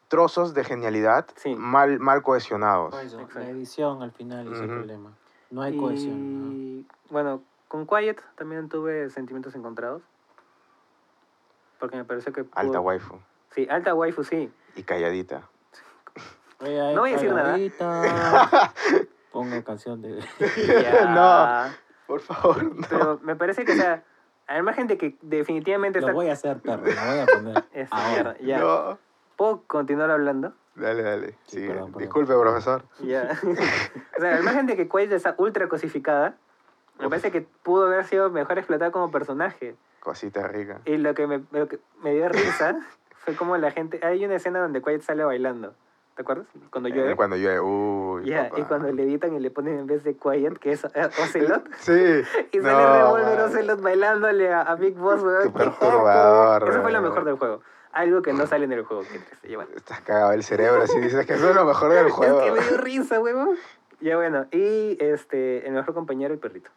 [0.08, 1.56] trozos de genialidad Sí.
[1.56, 2.96] mal, mal cohesionados.
[3.00, 3.40] Exacto.
[3.40, 4.74] la edición al final es el Ujú.
[4.80, 5.12] problema.
[5.52, 6.48] No hay cohesión.
[6.50, 6.52] ¿no?
[6.52, 10.02] Y bueno, con Quiet también tuve sentimientos encontrados.
[11.80, 12.44] Porque me pareció que.
[12.44, 13.20] pudo- Alta waifu.
[13.52, 14.52] Sí, alta waifu, sí.
[14.76, 15.48] Y calladita.
[16.64, 17.58] No voy a decir nada.
[19.32, 20.20] Ponga canción de...
[20.68, 21.76] Ya.
[22.08, 22.86] Por favor, no.
[22.90, 24.04] Pero me parece que, o sea,
[24.48, 26.14] al margen de que definitivamente Lo está.
[26.14, 26.84] voy a hacer, perro.
[26.86, 27.64] Lo voy a poner.
[27.74, 28.12] Esa ahora.
[28.12, 28.60] mierda, ya.
[28.60, 29.00] No.
[29.36, 30.54] ¿Puedo continuar hablando?
[30.76, 31.32] Dale, dale.
[31.46, 32.02] Sí, Sí, perdón, perdón.
[32.02, 32.84] Disculpe, profesor.
[33.00, 33.40] Ya.
[34.18, 36.36] o sea, al margen de que Quiet está ultra cosificada,
[37.00, 37.10] me Uf.
[37.10, 39.76] parece que pudo haber sido mejor explotada como personaje.
[40.00, 40.82] Cosita rica.
[40.86, 42.78] Y lo que me, lo que me dio risa
[43.20, 44.00] fue como la gente.
[44.04, 45.74] Hay una escena donde Quiet sale bailando.
[46.16, 46.46] ¿Te acuerdas?
[46.70, 47.16] Cuando Eh, llueve.
[47.16, 47.60] Cuando llueve.
[47.60, 48.60] Uy, papá.
[48.60, 51.68] y cuando le editan y le ponen en vez de Quiet, que es eh, Ocelot.
[51.80, 52.22] Sí.
[52.52, 53.50] Y No, sale Revolver man.
[53.50, 55.44] Ocelot bailándole a, a Big Boss, weón.
[55.44, 56.70] Qué ¡Qué perturbador!
[56.70, 57.62] Eso fue lo mejor del juego.
[57.94, 59.04] Algo que no sale en el juego.
[59.04, 59.38] Triste.
[59.48, 59.72] Ya, bueno.
[59.76, 62.42] Estás cagado el cerebro si dices que eso es lo mejor del juego.
[62.46, 63.56] Es que me dio risa, weón.
[64.00, 66.70] Ya bueno, y este, el mejor compañero, el perrito.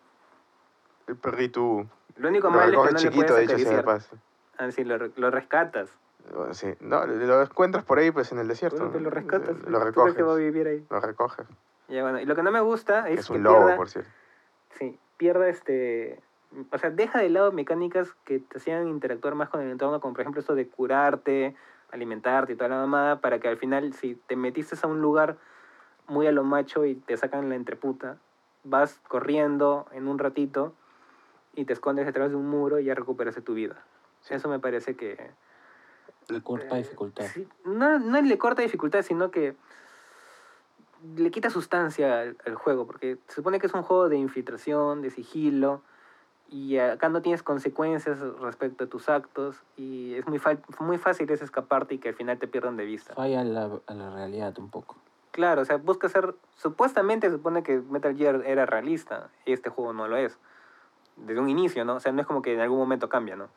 [1.09, 1.87] El perrito.
[2.17, 3.85] Lo único Lo malo es que no le chiquito, puedes sea de acariciar.
[3.85, 4.17] paso.
[4.59, 5.91] Ah, lo, lo rescatas.
[6.53, 6.74] Sí.
[6.81, 8.78] No, lo encuentras por ahí, pues, en el desierto.
[8.78, 9.48] Bueno, pues lo rescatas.
[9.48, 10.15] Lo ¿Tú crees recoges.
[10.15, 10.86] que va a vivir ahí?
[10.90, 11.47] Lo recoges.
[11.89, 14.11] Ya bueno, y lo que no me gusta es, Es que lobo, pierda, por cierto.
[14.78, 16.20] Sí, pierde este...
[16.73, 20.15] O sea, deja de lado mecánicas que te hacían interactuar más con el entorno, como
[20.15, 21.55] por ejemplo esto de curarte,
[21.90, 25.36] alimentarte y toda la mamada, para que al final, si te metiste a un lugar
[26.07, 28.16] muy a lo macho y te sacan la entreputa,
[28.65, 30.73] vas corriendo en un ratito
[31.55, 33.77] y te escondes detrás de un muro y ya recuperas tu vida.
[34.28, 35.31] Eso me parece que...
[36.28, 37.27] Le corta eh, dificultad.
[37.27, 39.55] sí, no, no le corta dificultad, sino que
[41.16, 45.03] le quita sustancia al, al juego, porque se supone que es un juego de infiltración,
[45.03, 45.82] de sigilo,
[46.48, 50.40] y acá no tienes consecuencias respecto a tus actos, y es muy,
[50.81, 53.15] muy fácil es escaparte y que al final te pierdan de vista.
[53.15, 54.97] Falla a la, a la realidad un poco.
[55.32, 59.70] Claro, o sea, busca ser, supuestamente se supone que Metal Gear era realista, y este
[59.70, 60.39] juego no lo es.
[61.16, 61.97] Desde un inicio, ¿no?
[61.97, 63.48] O sea, no es como que en algún momento cambia, ¿no?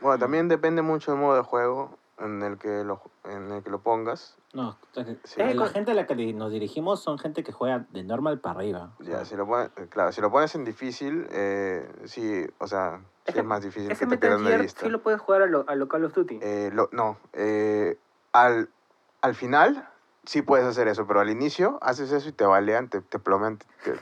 [0.00, 3.70] Bueno, también depende mucho del modo de juego en el que lo, en el que
[3.70, 4.36] lo pongas.
[4.52, 4.78] No,
[5.24, 5.40] Sí.
[5.40, 8.58] la Eh, gente a la que nos dirigimos son gente que juega de normal para
[8.58, 8.94] arriba.
[9.00, 13.38] Ya, si lo pones, claro, si lo pones en difícil, eh, sí, o sea, sí
[13.38, 14.80] es más difícil que te pierdan de vista.
[14.84, 16.40] sí lo puedes jugar a lo, a lo Call of Duty.
[16.42, 17.98] Eh, lo- no, eh,
[18.32, 18.70] al,
[19.20, 19.88] al final
[20.24, 23.58] sí puedes hacer eso, pero al inicio haces eso y te balean, te, te plomean,
[23.58, 23.92] te,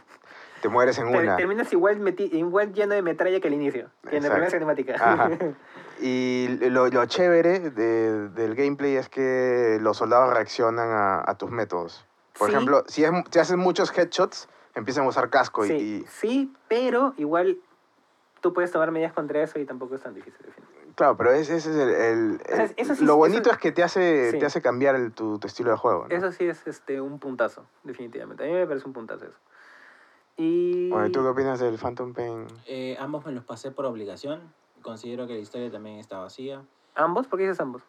[0.62, 1.36] te- mueres en una.
[1.36, 4.94] terminas igual, igual lleno de metralla que al inicio, que en la primera cinemática.
[4.94, 5.30] Ajá.
[5.98, 11.50] Y lo, lo chévere de- del gameplay es que los soldados reaccionan a, a tus
[11.50, 12.04] métodos.
[12.38, 12.54] Por Sí.
[12.54, 17.14] ejemplo, si, es, si haces muchos headshots, empiezan a usar casco sí, y, sí, pero
[17.16, 17.56] igual
[18.42, 20.44] tú puedes tomar medidas contra eso y tampoco es tan difícil.
[20.96, 21.88] Claro, pero ese, ese es el...
[21.88, 24.38] el- O sea, el- eso sí- lo bonito eso- es que te hace, sí.
[24.38, 26.06] te hace cambiar el- tu, tu estilo de juego.
[26.08, 26.14] ¿no?
[26.14, 28.44] Eso sí es este, un puntazo, definitivamente.
[28.44, 29.38] A mí me parece un puntazo eso.
[30.36, 30.88] Y...
[30.90, 32.46] Bueno, ¿y ¿tú qué opinas del Phantom Pain?
[32.66, 34.52] Eh, ambos me los pasé por obligación.
[34.82, 36.62] Considero que la historia también está vacía.
[36.94, 37.26] ¿Ambos?
[37.26, 37.82] ¿Por qué dices ambos?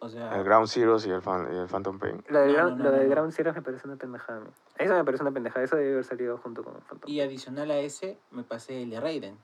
[0.00, 2.24] O sea, El Ground Zeroes y el, Fan- y el Phantom Pain.
[2.28, 3.08] Lo del No, Ground, no, no, lo del.
[3.08, 4.38] Ground Zero me parece una pendejada.
[4.38, 4.50] a mí.
[4.78, 5.64] Eso me parece una pendejada.
[5.64, 7.08] Eso debe haber salido junto con Phantom.
[7.08, 9.38] y adicional a ese, me pasé el de Raiden.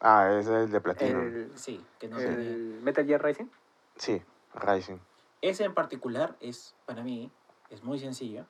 [0.00, 1.20] Ah, ese es el de Platinum.
[1.22, 2.32] el, Sí, que no tenía.
[2.38, 3.46] el Metal Gear Rising.
[3.96, 4.22] Sí,
[4.54, 4.98] Rising.
[5.42, 7.32] Ese en particular es, para mí,
[7.70, 8.44] es muy sencillo.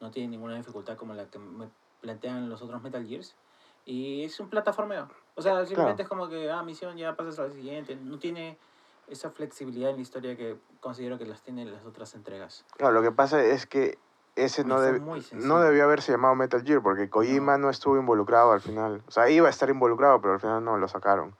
[0.00, 1.70] No tiene ninguna dificultad como la que me
[2.00, 3.34] plantean los otros Metal Gears.
[3.84, 5.08] Y es un plataformeo.
[5.34, 7.96] O sea, simplemente es como que, ah, misión, ya pasas a la siguiente.
[7.96, 8.58] No tiene
[9.08, 12.64] esa flexibilidad en la historia que considero que las tienen las otras entregas.
[12.76, 13.98] Claro, lo que pasa es que
[14.36, 15.44] ese no, sencillo.
[15.46, 17.70] no debió haberse llamado Metal Gear porque Kojima no.
[17.70, 19.02] estuvo involucrado al final.
[19.08, 21.34] O sea, iba a estar involucrado, pero al final no lo sacaron.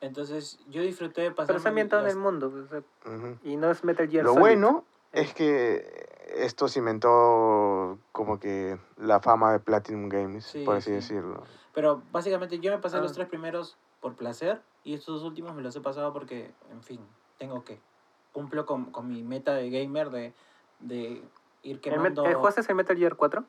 [0.00, 1.46] Entonces, yo disfruté de pasar.
[1.48, 2.50] Pero está ambientado en el mundo.
[2.50, 2.82] pues, o sea,
[3.14, 3.36] Ujú.
[3.42, 4.40] y no es Metal Gear Lo Solid.
[4.40, 5.22] bueno Eh.
[5.22, 10.92] es que esto cimentó como que la fama de Platinum Games, Sí, por así sí.
[10.92, 11.42] decirlo.
[11.74, 13.14] Pero básicamente yo me pasé los Ah.
[13.14, 17.00] tres primeros por placer y estos dos últimos me los he pasado porque, en fin,
[17.38, 17.80] tengo que.
[18.32, 20.34] Cumplo con, con mi meta de gamer de,
[20.80, 21.22] de ir
[21.62, 22.24] ¿El, Met- quemando.
[22.26, 23.44] el ¿Jugaste el Metal Gear 4?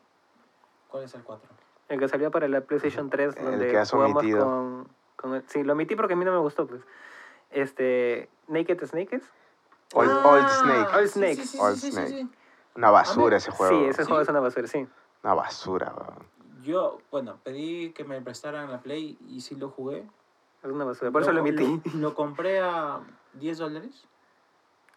[0.88, 1.48] ¿Cuál es el 4?
[1.88, 4.44] El que salió para la PlayStation 3, El donde que has jugamos omitido.
[4.44, 6.82] con, con el- Sí, lo omití porque a mí no me gustó, pues.
[7.50, 8.28] Este...
[8.48, 9.22] Naked Snakes.
[9.94, 10.96] Old, Old Snake.
[10.96, 11.34] Old Snake.
[11.36, 12.28] Sí, sí, sí, Old sí, sí, Snake.
[12.74, 12.78] Sí.
[12.78, 13.78] Una basura ese juego.
[13.78, 14.06] Sí, ese ¿Sí?
[14.08, 14.86] juego es una basura, sí.
[15.22, 16.26] Una basura, weón.
[16.62, 20.04] Yo, bueno, pedí que me prestaran la Play y sí lo jugué.
[20.62, 21.10] Es una basura.
[21.10, 21.80] Por eso lo emití.
[21.94, 23.00] Lo, lo compré a
[23.34, 24.06] 10 dólares.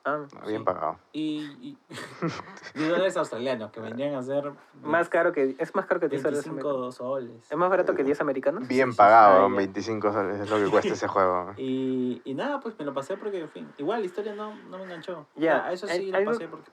[0.05, 0.65] Ah, Bien Sí.
[0.65, 0.97] pagado.
[1.13, 1.77] Y, y
[2.75, 4.51] 10 dólares australianos, que vendrían a ser
[4.81, 5.55] más caro que...
[5.57, 6.43] Es más caro que 10 soles.
[6.43, 7.49] 25 soles.
[7.49, 8.67] ¿Es más barato que 10 americanos?
[8.67, 9.57] Bien sí, pagado, weón, ya.
[9.59, 11.53] 25 soles es lo que cuesta ese juego.
[11.55, 14.77] Y, y nada, pues me lo pasé porque, en fin, igual la historia no, no
[14.77, 15.25] me enganchó.
[15.35, 16.69] Ya, Ya, eso sí lo pasé porque...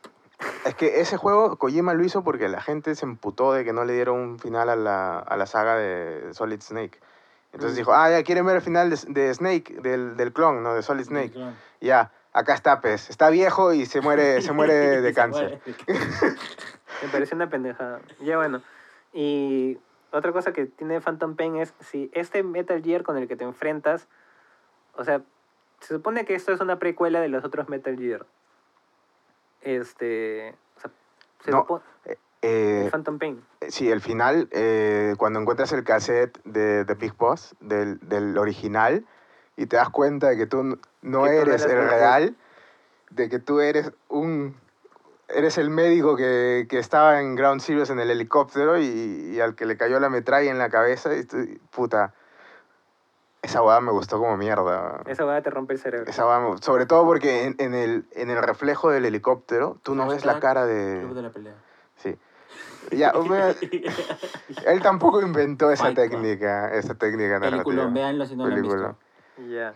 [0.64, 3.84] Es que ese juego Kojima lo hizo porque la gente se emputó de que no
[3.84, 6.98] le dieron un final a la, a la saga de Solid Snake.
[7.52, 7.80] Entonces Mm.
[7.80, 10.74] dijo, ah, ya quieren ver el final de, de Snake, del, del clon, ¿no?
[10.74, 11.32] De Solid Snake.
[11.80, 13.10] Ya, acá está, pues.
[13.10, 15.60] Está viejo y se muere, se muere de cáncer.
[15.86, 16.38] muere.
[17.02, 18.00] Me pareció una pendejada.
[18.20, 18.62] Ya bueno.
[19.12, 19.78] Y
[20.12, 23.44] otra cosa que tiene Phantom Pain es si este Metal Gear con el que te
[23.44, 24.06] enfrentas,
[24.94, 25.22] o sea,
[25.80, 28.26] se supone que esto es una precuela de los otros Metal Gear.
[29.62, 30.90] Este, o sea,
[31.44, 31.82] se No, supone
[32.42, 33.44] Eh, Phantom Pain.
[33.68, 39.04] sí, el final, eh, cuando encuentras el cassette de, de Big Boss, del, del original,
[39.56, 42.36] y te das cuenta de que tú no Que eres el el real,
[43.10, 44.56] de que tú eres un...
[45.28, 48.84] Eres el médico que, que estaba en Ground Zeroes en el helicóptero y,
[49.34, 51.14] y al que le cayó la metralla en la cabeza.
[51.14, 52.14] Y tú- puta,
[53.42, 55.02] esa boda me gustó como mierda.
[55.06, 56.10] Esa va te rompe el cerebro.
[56.10, 59.94] Esa hueá me- sobre todo porque en, en el, en el reflejo del helicóptero tú
[59.94, 61.22] no ves la cara Club de de...
[61.22, 61.54] la pelea.
[61.96, 62.16] Sí.
[62.92, 63.12] Ya,
[64.66, 66.10] él tampoco inventó esa Fight Club.
[66.10, 67.86] técnica, esa técnica Película, narrativa.
[67.94, 68.96] véanlo si no lo han Película.
[69.36, 69.52] visto.
[69.52, 69.74] Ya.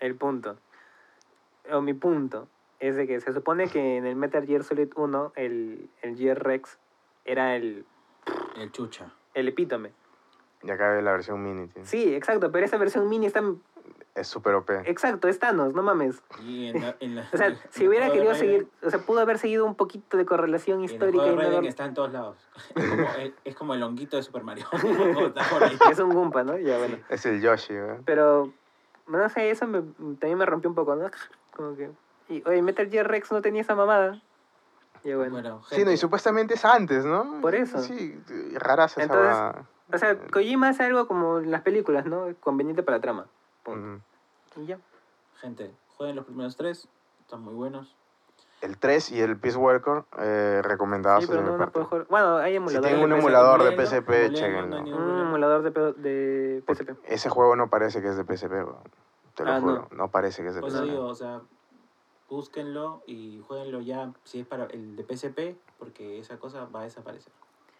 [0.00, 0.56] El punto.
[1.70, 2.48] O mi punto
[2.80, 6.42] es de que se supone que en el Metal Gear Solid 1 el, el Gear
[6.42, 6.78] Rex
[7.24, 7.84] era el,
[8.56, 9.12] El chucha.
[9.34, 9.92] el epítome.
[10.62, 11.84] Y acá ve la versión mini, tío.
[11.86, 13.42] Sí, exacto, pero esa versión mini está...
[14.14, 14.70] Es súper OP.
[14.86, 16.20] Exacto, es Thanos, no mames.
[16.42, 18.38] Y en la, en la- O sea, en si el hubiera juego de querido Raiden-
[18.38, 21.30] seguir, o sea, pudo haber seguido un poquito de correlación en el histórica juego y
[21.30, 22.36] de no Raiden haber- está en todos lados.
[22.74, 24.66] Es como, el, es como el honguito de Super Mario.
[25.90, 26.58] Es un Goomba, ¿no?
[26.58, 26.98] Ya, bueno.
[27.08, 27.98] Es el Yoshi, ¿verdad?
[28.04, 28.52] Pero,
[29.06, 29.82] no sé, eso me-
[30.16, 31.08] también me rompió un poco, ¿no?
[31.54, 31.90] Como que...
[32.28, 34.20] Y, oye, Metal Gear Rex no tenía esa mamada.
[35.04, 35.30] Ya, bueno.
[35.32, 37.40] Bueno, Sí, no, y supuestamente es antes, ¿no?
[37.40, 37.78] Por eso.
[37.78, 38.20] Sí,
[38.54, 42.26] raras esa Entonces, O sea, Kojima hace algo como en las películas, ¿no?
[42.40, 43.26] Conveniente para la trama.
[43.62, 44.00] Punto.
[44.56, 44.62] Ujú.
[44.62, 44.78] Y ya.
[45.40, 46.88] gente, jueguen los primeros tres.
[47.20, 47.94] Están muy buenos.
[48.60, 51.72] El 3 y el Peace Walker, eh, recomendados Sí, pero no, no parte.
[51.74, 52.06] puedo jugar.
[52.10, 52.88] Bueno, hay Si emuladores.
[52.90, 53.28] tienen un de PSP.
[53.28, 54.80] emulador de PSP, emuléenlo, chequenlo.
[54.82, 56.98] no Un emulador de, de Porque PSP.
[57.04, 58.50] ese juego no parece que es de PSP.
[59.36, 59.88] Te lo Ah, juro.
[59.92, 60.08] No.
[60.10, 60.86] parece que es de Pues PSP.
[60.90, 61.40] digo, o sea,
[62.28, 66.84] búsquenlo y jueguenlo ya si es para el de PSP, porque esa cosa va a
[66.84, 67.32] desaparecer.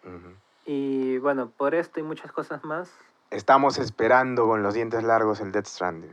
[0.05, 0.33] Ujú.
[0.71, 2.91] Y bueno, por esto y muchas cosas más.
[3.31, 6.11] Estamos esperando con los dientes largos el Death Stranding.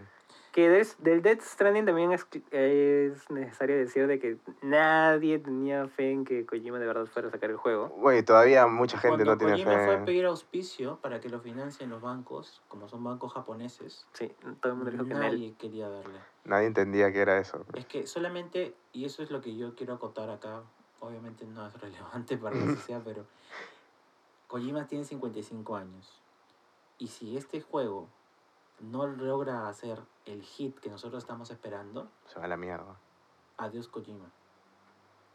[0.53, 6.11] Que des- del Death Stranding también es, es necesario decir de que nadie tenía fe
[6.11, 7.89] en que Kojima de verdad fuera a sacar el juego.
[7.99, 10.05] Güey, todavía mucha gente Cuando no tiene Kojima fue a fe.
[10.07, 14.79] pedir auspicio para que lo financien los bancos, como son bancos japoneses, Sí, todo el
[14.79, 16.19] mundo dijo que nadie quería darle.
[16.47, 17.63] Nadie entendía que era eso.
[17.75, 20.63] Es que solamente, y eso es lo que yo quiero acotar acá,
[21.01, 23.27] obviamente no es relevante para la sociedad, pero
[24.49, 26.21] Kojima tiene 55 años.
[26.99, 28.09] Y si este juego
[28.81, 32.97] no logra hacer el hit que nosotros estamos esperando, Se va a la mierda.
[33.57, 34.31] adiós Kojima.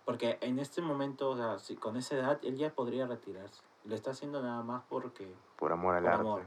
[0.06, 3.62] Porque en este momento, o sea, si con esa edad, él ya podría retirarse.
[3.84, 5.36] Lo está haciendo nada más porque...
[5.58, 6.22] Por amor al Por arte.
[6.22, 6.46] amor.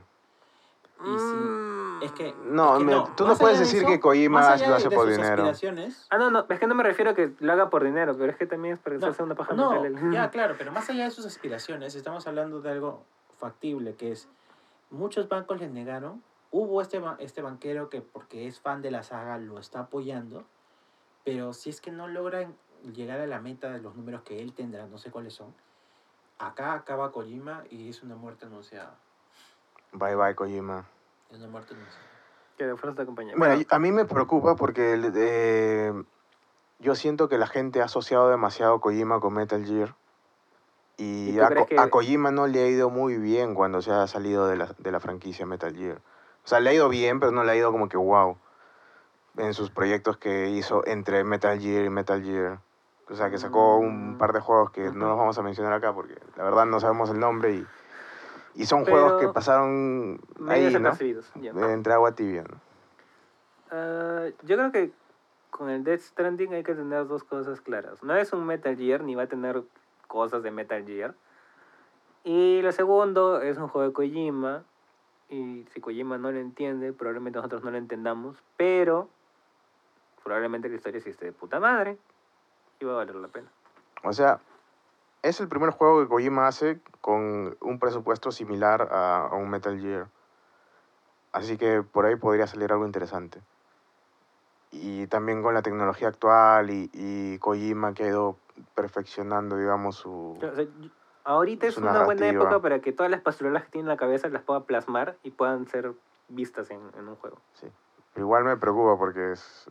[1.00, 2.04] Y si...
[2.06, 2.34] Es que...
[2.44, 5.06] No, es que me- tú no puedes decir eso, que Kojima lo hace de por
[5.06, 5.32] sus dinero.
[5.42, 8.16] aspiraciones, Ah, no, no, es que no me refiero a que lo haga por dinero,
[8.16, 10.12] pero es que también es para hacerse una paja no, mental.
[10.12, 13.04] ya, claro, pero más allá de sus aspiraciones, estamos hablando de algo
[13.38, 14.28] factible, que es,
[14.90, 19.38] muchos bancos le negaron, hubo este, este banquero que porque es fan de la saga
[19.38, 20.44] lo está apoyando,
[21.24, 22.54] pero si es que no logran
[22.94, 25.54] llegar a la meta de los números que él tendrá, no sé cuáles son,
[26.38, 28.96] acá acaba Kojima y es una muerte anunciada.
[29.94, 30.84] Bye bye, Kojima.
[31.30, 32.04] Es muerte anunciada.
[32.58, 33.34] Que de fuerza te acompañe.
[33.36, 35.92] Bueno, a mí me preocupa porque eh,
[36.78, 39.94] yo siento que la gente ha asociado demasiado Kojima con Metal Gear.
[40.96, 44.46] ¿Y a, que- a Kojima no le ha ido muy bien cuando se ha salido
[44.46, 45.96] de la, de la franquicia Metal Gear.
[46.44, 48.36] O sea, le ha ido bien, pero no le ha ido como que wow.
[49.36, 52.60] En sus proyectos que hizo entre Metal Gear y Metal Gear.
[53.10, 54.18] O sea, que sacó un Mm.
[54.18, 57.10] par de juegos que no los vamos a mencionar acá porque la verdad no sabemos
[57.10, 57.66] el nombre y,
[58.54, 60.92] y son juegos que Pero pasaron ahí, ¿no?
[61.40, 61.72] ya.
[61.72, 62.60] Entre agua tibia, ¿no?
[63.70, 64.92] Ah, yo creo que
[65.50, 68.02] con el Death Stranding hay que tener dos cosas claras.
[68.02, 69.62] No es un Metal Gear, ni va a tener
[70.06, 71.14] cosas de Metal Gear.
[72.24, 74.64] Y lo segundo, es un juego de Kojima.
[75.28, 78.36] Y si Kojima no lo entiende, probablemente nosotros no lo entendamos.
[78.56, 79.08] Pero
[80.22, 81.98] probablemente la historia sí esté de puta madre.
[82.80, 83.48] Y va a valer la pena.
[84.02, 84.40] O sea,
[85.24, 89.80] es el primer juego que Kojima hace con un presupuesto similar a, a un Metal
[89.80, 90.06] Gear.
[91.32, 93.40] Así que por ahí podría salir algo interesante.
[94.70, 98.36] Y también con la tecnología actual y, y Kojima que ha ido
[98.74, 100.36] perfeccionando, digamos, su...
[100.36, 100.92] O sea, y-
[101.24, 104.28] ahorita es una buena época para que todas las pastorelas que tiene en la cabeza
[104.28, 105.94] las pueda plasmar y puedan ser
[106.28, 107.38] vistas en, en un juego.
[107.54, 107.66] Sí.
[108.16, 109.70] Igual me preocupa porque es...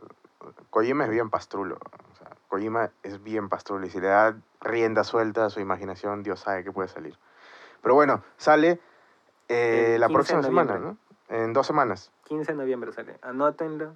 [0.72, 1.78] Kojima es bien pastrulo.
[2.12, 6.22] O sea, Kojima es bien pastrulo y si le da rienda suelta a su imaginación,
[6.22, 7.18] Dios sabe qué puede salir.
[7.82, 8.80] Pero bueno, sale
[9.50, 10.78] eh, El la 15 de próxima semana.
[10.78, 10.98] ¿no?
[11.30, 12.12] En dos semanas.
[12.26, 13.18] 15 de noviembre sale.
[13.24, 13.96] Anótenlo.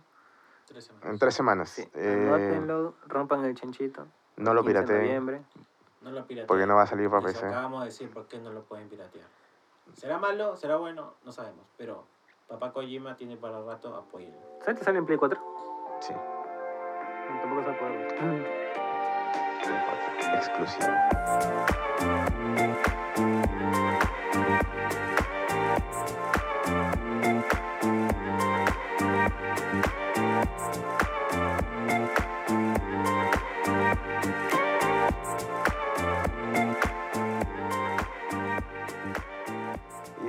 [0.65, 1.07] Tres semanas.
[1.07, 1.69] En tres semanas.
[1.69, 4.07] Sí, Eh, anótenlo, rompan el chanchito.
[4.37, 5.41] no lo 15 de pirateen noviembre.
[6.01, 6.47] No lo pirateen.
[6.47, 7.45] porque no va a salir para PC.
[7.45, 9.27] acabamos de decir por qué no lo pueden piratear.
[9.93, 10.57] ¿Será malo?
[10.57, 11.13] ¿Será bueno?
[11.23, 11.63] No sabemos.
[11.77, 12.05] Pero
[12.47, 14.29] papá Kojima tiene para rato apoyo.
[14.61, 15.39] ¿Sabes que sale en Play 4?
[16.01, 16.13] Sí,
[17.27, 18.67] Tampoco se puede.
[20.37, 20.87] exclusivo.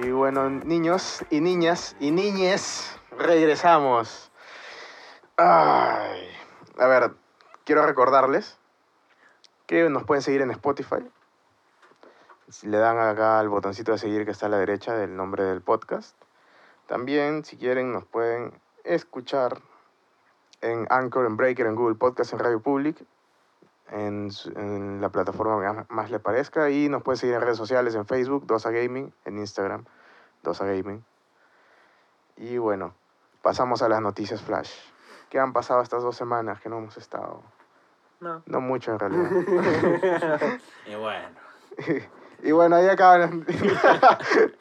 [0.03, 4.31] Y bueno, niños y niñas y niñes, regresamos.
[5.37, 6.28] Ay.
[6.79, 7.13] A ver,
[7.65, 8.57] quiero recordarles
[9.67, 11.05] que nos pueden seguir en Spotify.
[12.49, 15.43] Si le dan acá al botoncito de seguir que está a la derecha del nombre
[15.43, 16.17] del podcast.
[16.87, 18.53] También, si quieren, nos pueden
[18.85, 19.61] escuchar
[20.61, 23.05] en Anchor, en Breaker, en Google Podcast, en Radio Public,
[23.91, 26.71] en, la plataforma que más, más le parezca.
[26.71, 29.85] Y nos pueden seguir en redes sociales, en Facebook, Dosa Gaming, en Instagram,
[30.45, 31.05] Dosa Gaming.
[32.37, 32.95] Y bueno,
[33.43, 34.71] pasamos a las noticias flash.
[35.31, 37.43] ¿Qué han pasado estas dos semanas que no hemos estado?
[38.21, 38.43] No.
[38.47, 39.31] No mucho en realidad.
[40.87, 41.29] Y bueno.
[42.43, 43.31] y bueno, ahí acaban las...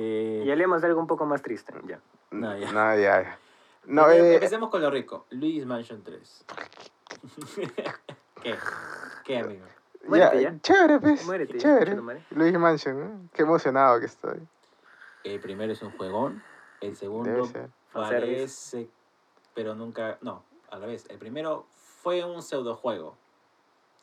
[0.00, 1.72] Eh, Y hablemos de algo un poco más triste.
[1.84, 1.98] Ya.
[2.30, 2.70] No, ya.
[2.70, 3.38] No, ya, ya.
[3.86, 5.26] No, eh, Empecemos con lo rico.
[5.30, 6.44] Luis Mansion 3.
[8.42, 8.54] ¿Qué?
[9.24, 9.64] ¿Qué, amigo?
[10.06, 10.54] Muérete ya.
[10.60, 11.26] Chévere, pues.
[11.26, 11.84] Muérete ya, chévere.
[11.96, 12.24] conchetumare.
[12.30, 13.28] Luis Mansion, ¿eh?
[13.32, 14.38] Qué emocionado que estoy.
[15.24, 16.44] El primero es un juegón.
[16.80, 17.50] El segundo
[17.92, 18.88] parece,
[19.58, 20.18] pero nunca.
[20.20, 21.04] No, al revés.
[21.10, 21.66] El primero
[22.00, 23.16] fue un pseudojuego.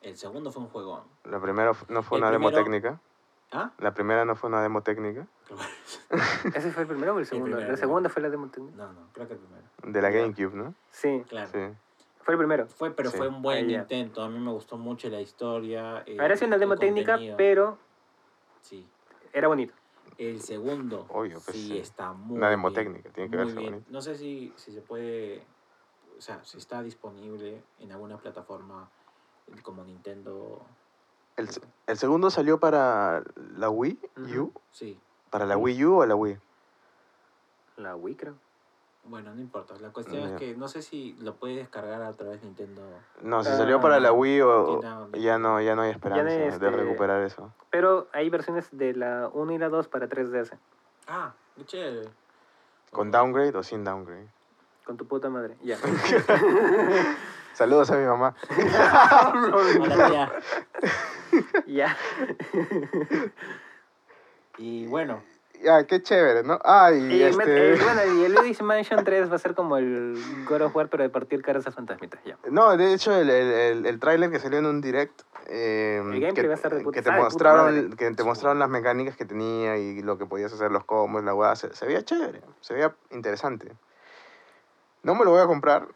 [0.02, 1.04] El segundo fue un juegón.
[1.24, 3.00] La primera no fue El una demo primero- técnica.
[3.54, 3.72] ¿Ah?
[3.78, 5.26] La primera no fue una demo técnica.
[6.54, 7.52] ¿Ese fue el primero o el segundo?
[7.56, 7.72] primero.
[7.72, 8.76] La segunda fue la demo técnica.
[8.76, 9.64] No, no, creo que el primero.
[9.82, 10.74] De la GameCube, ¿no?
[10.92, 11.48] Sí, Claro.
[11.54, 11.60] Sí.
[12.22, 12.68] fue el primero.
[12.68, 13.18] Fue, pero Sí.
[13.18, 13.80] fue un buen Ahí ya.
[13.80, 14.22] intento.
[14.24, 16.04] A mí me gustó mucho la historia.
[16.06, 17.38] eh, Ahora sí una el demo técnica, contenido.
[17.38, 17.78] pero
[18.62, 18.86] Sí.
[19.32, 19.74] era bonito.
[20.18, 21.78] El segundo Obvio, pues, sí sí.
[21.78, 23.72] está muy Una demo bien, técnica, tiene que muy verse bien.
[23.74, 23.92] bonito.
[23.92, 25.46] No sé si, si se puede,
[26.18, 28.90] o sea, si está disponible en alguna plataforma
[29.62, 30.66] como Nintendo.
[31.36, 31.50] El,
[31.88, 33.24] el segundo salió para
[33.58, 34.00] la Wii.
[34.38, 34.52] U.
[34.72, 34.98] Sí,
[35.30, 36.38] ¿Para la Wii U o la Wii?
[37.78, 38.36] La Wii, creo.
[39.08, 39.76] Bueno, no importa.
[39.80, 42.82] La cuestión es que no sé si lo puedes descargar a través de Nintendo.
[43.22, 44.82] No, si Ah, salió para la Wii o
[45.14, 47.54] ya no, ya no hay esperanza de este, recuperar eso.
[47.70, 50.58] Pero hay versiones de la 1 y la 2 para 3DS.
[51.08, 52.10] Ah, qué chévere.
[52.92, 54.28] ¿Con downgrade o sin downgrade?
[54.86, 55.56] Con tu puta madre.
[55.64, 55.78] Ya.
[57.54, 58.36] Saludos a mi mamá.
[59.54, 61.64] Hola, tía.
[61.68, 61.98] ya.
[64.58, 65.22] Y bueno,
[65.64, 66.60] Ya, qué chévere, ¿no?
[66.64, 67.74] Ah, y, este...
[67.74, 70.16] eh, bueno, y el Luigi's Mansion 3 va a ser como el
[70.48, 72.24] God of War, pero de partir caras a fantasmitas.
[72.24, 72.38] Ya.
[72.52, 75.22] No, de hecho, el, el, el, el tráiler que salió en un direct...
[75.48, 77.96] eh, El gameplay que, va a estar de puta- que te ah, puta mostraron madre.
[77.98, 81.34] que te mostraron las mecánicas que tenía y lo que podías hacer los combos la
[81.36, 83.72] weá se, se veía chévere se veía interesante
[85.04, 85.88] no me lo voy a comprar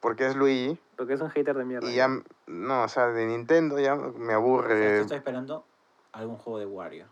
[0.00, 1.90] porque es Luigi Porque es un hater de mierda.
[1.90, 2.08] y ya
[2.46, 5.64] no o sea de Nintendo ya me o sea, que aburre estoy esperando
[6.12, 7.06] algún juego de Wario.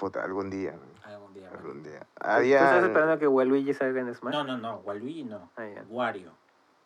[0.00, 0.74] Puta algún día
[1.04, 1.50] Algún día.
[1.50, 4.32] algún día ¿Tú- ¿Tú Había- estás esperando que Waluigi salga en Smash?
[4.32, 4.76] No, no, no.
[4.84, 5.50] Waluigi no.
[5.56, 5.66] Ah.
[5.88, 6.30] Wario.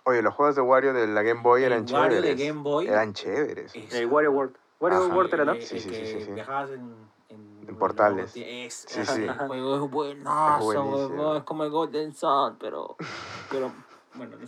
[0.05, 2.61] oye los juegos de Wario de la Game Boy El eran Wario chéveres de Game
[2.63, 4.57] Boy eran chéveres es- El Wario World.
[4.81, 5.15] Wario Ajá.
[5.15, 5.55] World era, ¿no?
[5.55, 6.33] Sí, sí, sí, sí, sí.
[6.33, 6.95] Viajabas en,
[7.31, 8.33] en, En portales.
[8.37, 9.27] Es, Sí, sí.
[9.47, 12.97] juego es buenazo, Es como el Golden Sun, pero.
[13.51, 13.73] pero
[14.15, 14.47] bueno, no.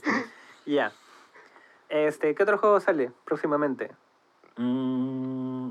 [0.67, 0.93] Ya.
[1.89, 3.93] Este, ¿qué otro juego sale próximamente?
[4.57, 5.71] Mm,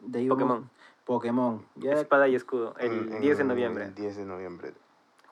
[0.00, 0.70] de Pokémon.
[1.06, 1.64] Pokémon.
[1.76, 3.84] Ya, Espada y escudo, el En- en 10 de noviembre.
[3.84, 4.74] el 10 de noviembre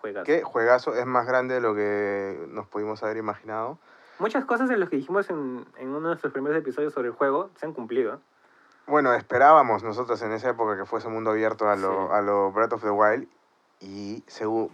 [0.01, 0.25] Juegas.
[0.25, 0.95] ¿Qué juegazo?
[0.95, 3.79] Es más grande de lo que nos pudimos haber imaginado.
[4.19, 7.15] Muchas cosas de lo que dijimos en, en uno de nuestros primeros episodios sobre el
[7.15, 8.21] juego se han cumplido.
[8.87, 12.13] Bueno, esperábamos nosotros en esa época que fuese mundo abierto a lo, Sí.
[12.13, 13.27] a lo Breath of the Wild
[13.81, 14.71] y según,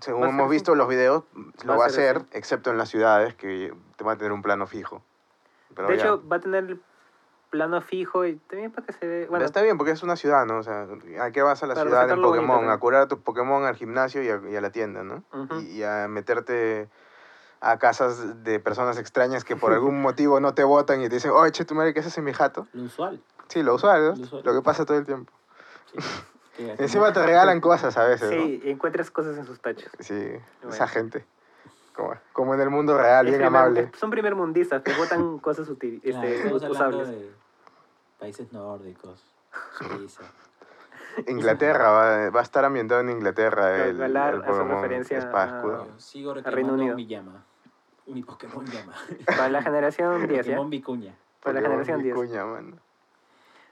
[0.00, 1.24] según hemos visto los videos,
[1.64, 4.16] lo Va a va a ser hacer, excepto en las ciudades, que te va a
[4.16, 5.02] tener un plano fijo.
[5.74, 6.02] Pero de ya.
[6.04, 6.76] hecho, va a tener
[7.54, 9.18] plano fijo y también para que se ve...
[9.20, 10.58] Pero Bueno, está bien, porque es una ciudad, ¿no?
[10.58, 10.88] O sea,
[11.20, 12.68] ¿a qué vas a la ciudad en bonito Pokémon?
[12.68, 15.22] A curar a tus Pokémon al gimnasio y a, y a la tienda, ¿no?
[15.60, 16.88] Y, y a meterte
[17.60, 21.30] a casas de personas extrañas que por algún motivo no te votan y te dicen,
[21.30, 22.66] oye, che, tu madre, ¿qué haces en mi jato?
[22.72, 23.22] lo usual.
[23.46, 24.16] Sí, lo usual, ¿no?
[24.16, 24.42] Lo usual.
[24.44, 25.32] Lo que pasa todo el tiempo.
[25.92, 25.98] Sí.
[26.78, 29.90] Encima te regalan cosas a veces, sí, encuentras cosas en sus tachos.
[29.98, 30.04] ¿no?
[30.04, 30.14] Sí,
[30.62, 30.74] Bueno.
[30.74, 31.24] esa gente.
[31.96, 33.90] Como, como en el mundo real, Es bien primer- amable.
[33.96, 37.08] Son primer mundistas, que votan cosas util- Claro, este, usables.
[37.08, 37.30] de
[38.24, 39.22] países nórdicos,
[39.76, 40.22] Suiza.
[41.28, 45.56] Inglaterra, va, va a estar ambientado en Inglaterra el, el hace Pokémon referencia Espada a-
[45.58, 45.86] Escudo.
[45.86, 46.96] Yo sigo Reino reclamando Unido.
[46.96, 47.44] mi llama.
[48.06, 48.94] Mi Pokémon llama.
[49.26, 50.52] Para la generación 10, ¿ya?
[50.52, 51.14] Pokémon Vicuña.
[51.42, 52.14] Para la generación 10.
[52.14, 52.76] Vicuña, mano.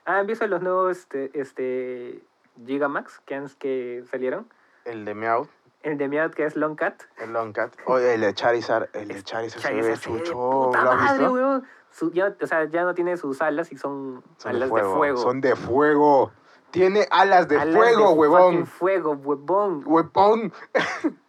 [0.05, 2.23] Ah, ¿han visto los nuevos este, este,
[2.67, 4.47] Gigamax que, han, que salieron?
[4.85, 5.49] El de Meowth,
[5.83, 7.03] El de Meowth que es Long Cat.
[7.19, 7.75] el Longcat.
[7.87, 10.35] Oye, el de Charizard, el de Charizard Charizard se ve de chucho.
[10.35, 11.65] puta ¿Lo has madre, weón.
[11.91, 14.89] Su- ya, o sea, ya no tiene sus alas y son, Son alas de fuego.
[14.91, 15.17] de fuego.
[15.19, 16.33] Son de fuego.
[16.71, 18.67] Tiene alas de Alas fuego, fucking huevón.
[18.67, 19.83] fuego, huevón.
[19.85, 20.53] Huevón.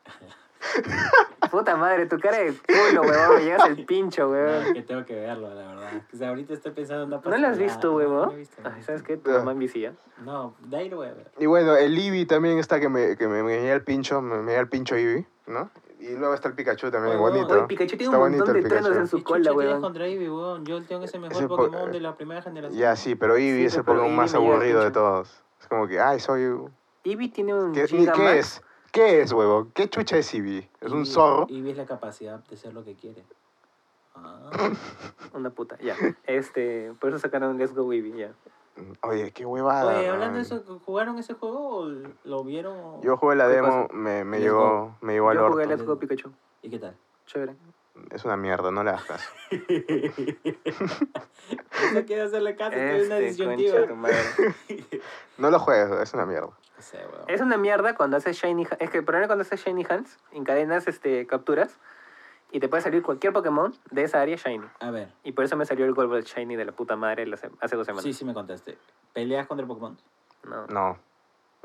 [1.52, 3.36] Puta madre, tu cara de culo, huevón.
[3.36, 4.74] Me llegas al pincho, No, huevón.
[4.74, 5.92] que tengo que verlo, la verdad.
[6.12, 8.82] O sea, ahorita estoy pensando en una ¿No lo has visto, No, no visto, Ay.
[8.84, 9.18] ¿sabes qué?
[9.18, 9.94] Tu mamá envicia.
[10.18, 11.32] No, de ahí lo voy a ver.
[11.38, 14.38] Y bueno, el Eevee también está que me, que me, me llega el pincho, me,
[14.38, 15.70] me llega el pincho Eevee, ¿no?
[16.00, 17.54] Y luego está el Pikachu también, Oye, bonito.
[17.54, 18.82] Oye, Pikachu tiene Está un bonito montón de el Pikachu.
[18.84, 19.82] truenos en su ¿Qué cola, huevón.
[19.82, 20.66] contra Eevee, weón?
[20.66, 22.78] Yo tengo ese mejor Ese po- Pokémon de la primera generación.
[22.80, 25.44] Ya, sí, pero Eevee Sí, es el Pokémon Eevee más el aburrido de todos.
[25.62, 26.42] Es como que, ay, soy...
[27.06, 27.86] Eevee tiene un ¿Qué.
[27.86, 28.62] ¿qué es?
[28.94, 29.70] ¿Qué es, huevo?
[29.74, 30.70] ¿Qué chucha es Eevee?
[30.80, 31.48] ¿Es un zorro?
[31.50, 33.26] Eevee es la capacidad de ser lo que quiere.
[34.14, 34.52] Ah,
[35.34, 35.96] Una puta, ya.
[36.26, 38.32] Este, por eso sacaron Let's Go Eevee, ya.
[39.02, 39.98] Oye, qué huevada.
[39.98, 41.90] Oye, hablando de eso, ¿jugaron ese juego o
[42.24, 42.78] lo vieron?
[42.78, 45.76] o- Yo jugué la ¿Qué demo, me, me llegó, me llegó al Yo jugué orto.
[45.76, 46.32] Let's Go Pikachu.
[46.62, 46.96] ¿Y qué tal?
[47.26, 47.56] Chévere.
[48.12, 49.30] Es una mierda, no le hagas caso.
[51.94, 53.88] No quiero hacerle caso, estoy en una Este, disyuntiva.
[55.38, 56.50] No lo juegues, es una mierda.
[56.84, 57.24] Sé, weón.
[57.28, 60.88] Es una mierda cuando haces Shiny Es que el problema cuando haces Shiny Hands, encadenas
[60.88, 61.80] este, capturas
[62.52, 64.68] y te puede salir cualquier Pokémon de esa área Shiny.
[64.80, 67.26] A ver, Y por eso me salió el Gold Shiny de la puta madre
[67.62, 68.04] hace dos semanas.
[68.04, 68.78] sí, sí me contaste.
[69.14, 69.98] ¿Peleas contra el Pokémon?
[70.44, 70.68] No.
[70.68, 70.98] No,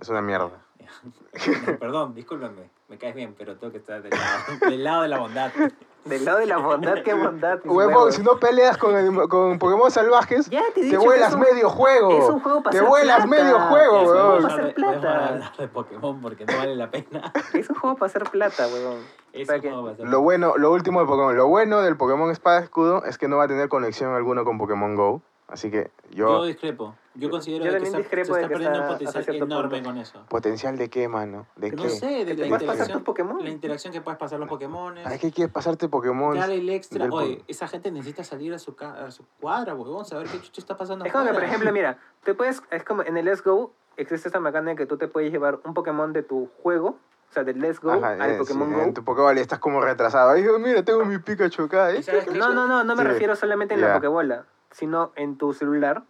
[0.01, 0.65] es una mierda.
[1.81, 2.71] Perdón, discúlpame.
[2.89, 5.53] Me caes bien, pero tengo que estar del lado, del lado de la bondad.
[6.09, 7.61] Del lado de la bondad, qué bondad.
[7.65, 12.11] Huevón, si no peleas con, el- con Pokémon salvajes, Ya te vuelas un- medio juego.
[12.19, 13.43] es un juego pa' Te hacer vuelas plata.
[13.43, 15.27] medio juego, Es plata.
[15.29, 17.33] hablar de Pokémon porque no vale la pena.
[17.55, 18.99] Es un juego para hacer plata, huevón.
[19.33, 21.83] Es Para un que- juego para hacer- Lo bueno, lo último de Pokémon, lo bueno
[21.83, 25.23] del Pokémon Espada Escudo es que no va a tener conexión alguna con Pokémon Go.
[25.49, 26.95] Así que Yo yo, discrepo.
[27.15, 28.99] Yo considero Yo de que también está, discrepo se de está que perdiendo está un
[28.99, 29.89] potencial enorme punto.
[29.91, 30.27] con eso.
[30.29, 31.47] ¿potencial de qué, mano?
[31.57, 31.89] ¿De No qué?
[31.91, 33.43] sé, de ¿Que te la puedes pasar interacción, Pokémon?
[33.43, 34.95] la interacción que puedes pasar los Pokémon.
[35.03, 36.37] ¿Para qué quieres pasarte Pokémon?
[36.39, 37.09] Dar el extra.
[37.11, 40.61] Oye, esa gente necesita salir a su, ca- a su cuadra, huevón, saber qué chucho
[40.61, 41.07] está pasando.
[41.07, 44.29] Es como que, por ejemplo, mira, te puedes, es como en el Let's Go existe
[44.29, 46.99] esta mecánica que tú te puedes llevar un Pokémon de tu juego,
[47.31, 48.81] o sea, del Let's Go Ajá, al eh, Pokémon sí, Go.
[48.83, 50.31] En tu Pokéball estás como retrasado.
[50.31, 51.91] Ay, mira, tengo mi Pikachu acá.
[51.93, 52.05] ¿eh?
[52.37, 53.09] No, no, no, no me Sí.
[53.09, 53.89] refiero solamente en Ya.
[53.89, 56.05] la Pokébola, sino en tu celular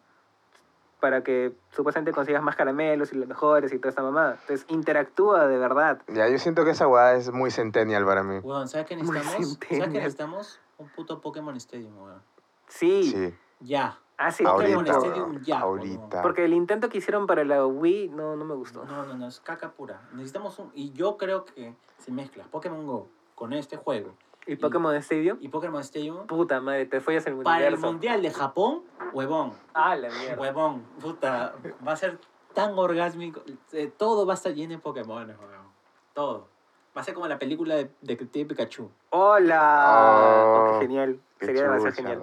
[1.00, 4.32] para que supuestamente consigas más caramelos y los mejores y toda esta mamada.
[4.40, 6.00] Entonces, interactúa de verdad.
[6.08, 8.38] Ya, yo siento que esa weá es muy centennial para mí.
[8.38, 9.32] Huevón, ¿sabes qué necesitamos?
[9.32, 10.60] ¿Sabes qué necesitamos?
[10.78, 12.22] Un puto Pokémon Stadium, huevón.
[12.66, 13.96] Sí, Sí, Ya.
[14.16, 14.98] hace Pokémon ahorita.
[15.00, 15.06] tiempo.
[15.06, 16.22] Stadium ya, ahorita.
[16.22, 18.84] Porque el intento que hicieron para la Wii no, no me gustó.
[18.84, 20.00] No, no, no, es caca pura.
[20.14, 20.72] Necesitamos un...
[20.74, 24.14] Y yo creo que si mezclas Pokémon Go con este juego
[24.48, 27.76] Y Pokémon Stadium, y Pokémon Stadium, puta madre, te follas el para el.
[27.76, 29.52] Mundial de Japón, huevón.
[29.74, 30.40] Ah, la mierda.
[30.40, 31.54] Huevón, puta,
[31.86, 32.18] va a ser
[32.54, 33.42] tan orgásmico.
[33.72, 35.68] eh, Todo va a estar lleno de Pokémon, huevón.
[36.14, 36.48] Todo.
[36.96, 38.90] Va a ser como la película de Detective Pikachu.
[39.10, 40.44] ¡Hola!
[40.46, 41.20] Oh, qué genial.
[41.38, 42.22] Qué Sería demasiado genial.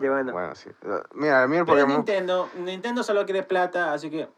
[0.00, 0.32] Ya bueno.
[0.32, 0.70] Bueno, sí.
[1.12, 1.96] Mira, a mí el Pero Pokémon...
[1.98, 4.28] Nintendo, Nintendo solo quiere plata, así que.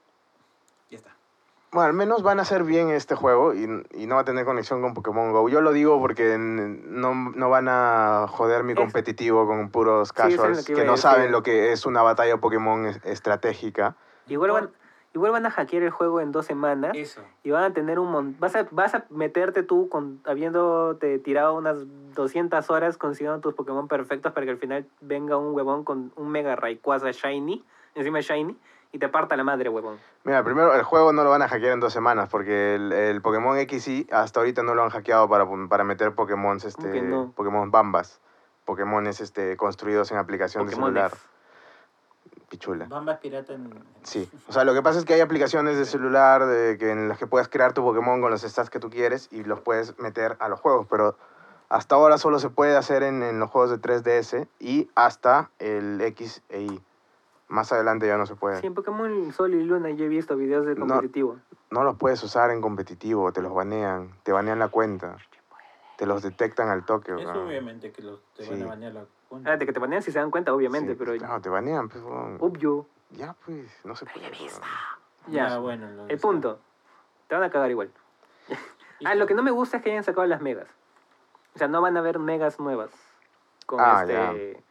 [1.77, 4.47] Bueno, al menos van a hacer bien este juego y, y no va a tener
[4.47, 5.51] conexión con Pokémon Go.
[5.51, 10.65] Yo lo digo porque no, no van a joder mi competitivo con puros Sí, casuals
[10.65, 10.97] que no decir.
[10.97, 13.95] saben lo que es una batalla Pokémon es- estratégica.
[14.27, 14.71] Igual van,
[15.13, 16.93] igual van a hackear el juego en dos semanas.
[16.97, 17.21] Eso.
[17.45, 18.37] Y van a tener un montón.
[18.41, 21.77] Vas a, vas a meterte tú con, habiéndote tirado unas
[22.15, 26.31] 200 horas consiguiendo tus Pokémon perfectos para que al final venga un huevón con un
[26.31, 27.63] Mega Rayquaza Shiny,
[27.95, 28.57] encima Shiny,
[28.97, 29.99] y te parta la madre, huevón.
[30.25, 33.21] Mira, primero el juego no lo van a hackear en dos semanas porque el, el
[33.21, 37.31] Pokémon XY hasta ahorita no lo han hackeado para, para meter Pokémon este, no?
[37.37, 38.23] Pokémon Bambas.
[38.65, 41.13] Pokémon este, construidos en aplicación de celular.
[42.49, 42.87] Pichula.
[42.87, 43.85] Bamba es pirata en...
[44.03, 47.09] Sí, o sea, lo que pasa es que hay aplicaciones de celular de que, en
[47.09, 49.99] las que puedes crear tu Pokémon con los stats que tú quieres y los puedes
[49.99, 51.19] meter a los juegos, pero
[51.69, 56.01] hasta ahora solo se puede hacer en, en los juegos de 3DS y hasta el
[56.01, 56.83] X e Y.
[57.49, 58.61] Más adelante ya no se puede.
[58.61, 60.87] Sí, en Pokémon Sol y Luna yo he visto videos de No.
[60.87, 61.39] competitivo.
[61.71, 65.17] No los puedes usar en competitivo, te los banean, te banean la cuenta,
[65.97, 67.13] te los detectan al toque.
[67.19, 69.53] Eso obviamente que los, te van a banear la cuenta.
[69.53, 71.17] Ah, de que te banean si se dan cuenta, obviamente, Sí, pero...
[71.17, 72.37] Claro, te banean, pues, weón.
[72.41, 72.87] Obvio.
[73.11, 74.29] Ya, pues, no se puede.
[75.29, 75.49] Ya.
[75.49, 75.89] Ya, bueno.
[75.91, 76.27] lo El está.
[76.29, 76.59] punto.
[77.29, 77.91] Te van a cagar igual.
[79.05, 80.69] Ah, lo que no me gusta es que hayan sacado las megas.
[81.55, 82.91] O sea, no van a haber megas nuevas
[83.67, 84.65] con Ah, este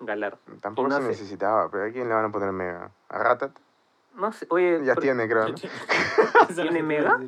[0.00, 0.38] Galar.
[0.60, 1.08] Tampoco no se sé.
[1.08, 2.90] necesitaba, pero ¿a quién le van a poner mega?
[3.08, 3.52] ¿A Ratat?
[4.14, 5.62] No sé, oye, Ya tiene, creo, es
[6.54, 7.18] ¿Tiene que mega?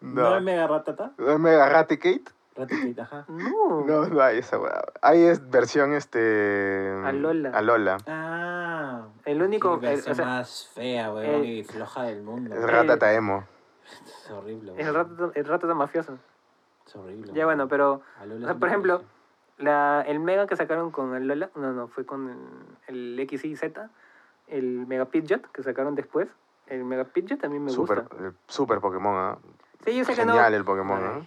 [0.00, 0.36] ¿No No.
[0.36, 1.12] es mega ratata?
[1.18, 2.24] ¿No es mega Raticate?
[2.56, 3.24] Raticate, ajá.
[3.28, 3.84] No.
[3.84, 4.82] No, no hay esa weá.
[5.02, 6.90] Hay es versión este.
[7.04, 7.50] Alola.
[7.50, 7.98] Alola.
[8.06, 9.06] Ah.
[9.26, 9.80] El único- o
[10.14, 12.54] sea, más fea, weón, el- y floja del mundo.
[12.54, 13.44] Es Eh, Ratata Emo.
[14.06, 16.18] Es horrible, Es el rato, el rato tan mafioso.
[16.86, 17.32] Es horrible.
[17.34, 19.02] Ya bueno, pero Alola o es sea, por ejemplo.
[19.58, 22.28] La, el mega que sacaron con Alola, no, no, fue con
[22.88, 23.90] el, el XY Z,
[24.48, 26.28] el Mega Pidgeot que sacaron después.
[26.66, 28.16] El Mega Pidgeot también me Super, gusta.
[28.24, 29.38] el super Pokémon, ¿ah?
[29.84, 30.32] Sí, yo sé que no.
[30.32, 31.00] Genial el Pokémon.
[31.02, 31.20] ¿ah?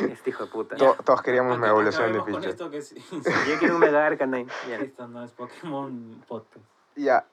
[0.00, 0.76] Este hijo de puta.
[0.76, 2.70] To- todos queríamos Aca- una evolución de Pidgeot.
[2.70, 4.46] que sí- Yo quiero un Mega Arcanine.
[4.68, 4.76] Ya.
[4.76, 6.64] Esto no es Pokémon Podcast.
[6.96, 7.24] Ya,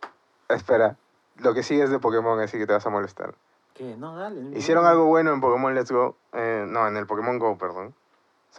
[0.49, 0.95] espera.
[1.37, 3.35] Lo que sigue es de Pokémon, así que te vas a molestar.
[3.73, 3.95] ¿Qué?
[3.97, 4.41] No, dale.
[4.41, 4.57] no.
[4.57, 6.15] Hicieron algo bueno en Pokémon Let's Go.
[6.31, 7.93] eh, no, en el Pokémon Go, perdón.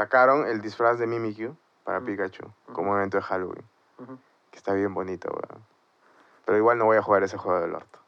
[0.00, 2.02] Sacaron el disfraz de Mimikyu para.
[2.02, 3.64] Pikachu como evento de Halloween.
[4.50, 5.64] Que está bien bonito, weón.
[6.44, 7.98] Pero igual no voy a jugar ese juego del orto.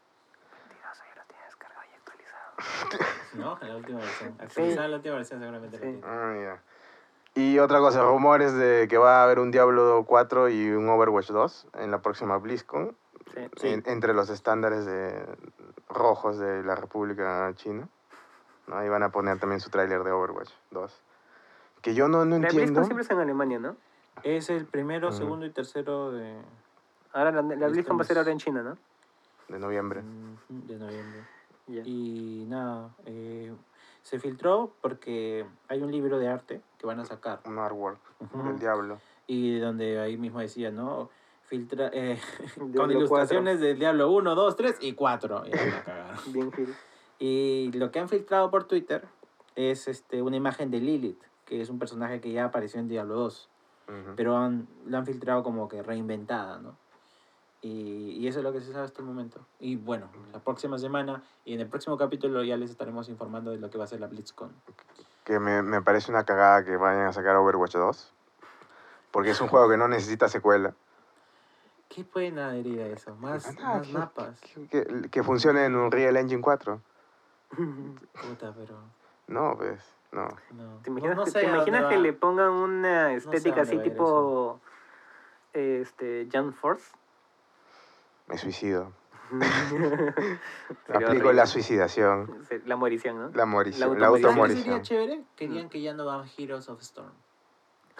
[0.67, 3.09] Mentiroso, ya lo tienes descargado y actualizado.
[3.33, 4.35] No, en la última versión.
[4.39, 5.91] Actualizada la última versión seguramente lo Sí.
[5.91, 6.07] tiene.
[6.07, 6.35] Ah,
[7.35, 7.41] ya.
[7.41, 11.29] Y otra cosa, rumores de que va a haber un Diablo 4 y un Overwatch
[11.31, 12.95] 2 en la próxima BlizzCon.
[13.33, 13.49] Sí.
[13.57, 13.67] Sí.
[13.67, 15.25] en- entre los estándares de
[15.89, 17.87] rojos de la República China.
[18.67, 18.77] ¿no?
[18.77, 21.03] Ahí van a poner también su tráiler de Overwatch 2.
[21.81, 22.81] Que yo no, no La entiendo.
[22.81, 23.75] BlizzCon siempre es en Alemania, ¿no?
[24.23, 26.35] Es el primero, segundo y tercero de,
[27.13, 28.77] Ahora la, la BlizzCon va a ser ahora en China, ¿no?
[29.47, 30.01] De noviembre.
[30.49, 31.23] De noviembre.
[31.67, 31.81] Ya.
[31.85, 33.53] Y nada, eh,
[34.03, 37.39] se filtró porque hay un libro de arte que van a sacar.
[37.45, 37.99] Un artwork.
[38.19, 38.47] Ujú.
[38.47, 38.99] del diablo.
[39.27, 41.09] Y donde ahí mismo decía, ¿no?
[41.43, 42.19] Filtra, eh,
[42.57, 45.43] con Diablo ilustraciones del Diablo 1, 2, 3 y 4.
[45.47, 46.31] Y.
[46.31, 46.75] Bien, Gil.
[47.17, 49.05] Y lo que han filtrado por Twitter
[49.55, 53.15] es este, una imagen de Lilith, que es un personaje que ya apareció en Diablo
[53.15, 53.49] 2,
[53.87, 54.13] Ujú.
[54.15, 56.77] pero han, la han filtrado como que reinventada, ¿no?
[57.61, 59.45] Y, y eso es lo que se sabe hasta el momento.
[59.59, 63.57] Y bueno, la próxima semana y en el próximo capítulo ya les estaremos informando de
[63.57, 64.53] lo que va a ser la BlitzCon.
[65.25, 68.13] que me, me parece una cagada que vayan a sacar Overwatch 2.
[69.11, 70.73] Porque es un juego que no necesita secuela.
[71.89, 73.15] ¿Qué pueden adherir a eso?
[73.15, 74.39] Más, Ah, más que- mapas.
[74.39, 76.79] Que, que- que funcione en un Real Engine 4.
[77.57, 78.75] Puta, pero...
[79.27, 79.79] No, pues,
[80.11, 80.27] no.
[80.53, 80.79] No.
[80.83, 82.01] ¿Te imaginas, No- no que, sé te a imaginas que va.
[82.01, 84.61] le pongan una estética dónde así va tipo
[85.53, 86.91] este Jan Force?
[88.27, 88.91] Me suicido.
[90.89, 91.33] Aplico horrible.
[91.33, 92.45] la suicidación.
[92.65, 93.29] La morición, ¿no?
[93.35, 93.99] La morición.
[93.99, 94.63] La automorición.
[94.63, 95.23] ¿Sabes qué sería chévere?
[95.35, 97.11] Querían que ya no van Heroes of Storm.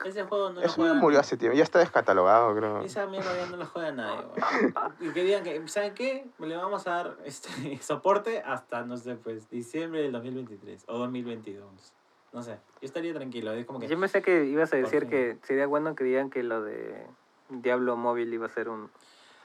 [0.06, 1.58] Ese juego no lo Eso ya juega murió hace tiempo.
[1.58, 2.80] Ya está descatalogado, creo.
[2.82, 4.42] Esa mierda ya no la juega nadie, güey.
[5.02, 6.26] Y que digan que, ¿saben qué?
[6.40, 11.94] Le vamos a dar este soporte hasta, no sé, pues, diciembre del 2023 o 2022.
[12.32, 12.52] No sé,
[12.82, 13.52] yo estaría tranquilo.
[13.54, 13.88] Es como que.
[13.88, 17.06] Yo pensé que ibas a decir que sería bueno que digan que lo de
[17.50, 18.90] Diablo Móvil iba a ser un,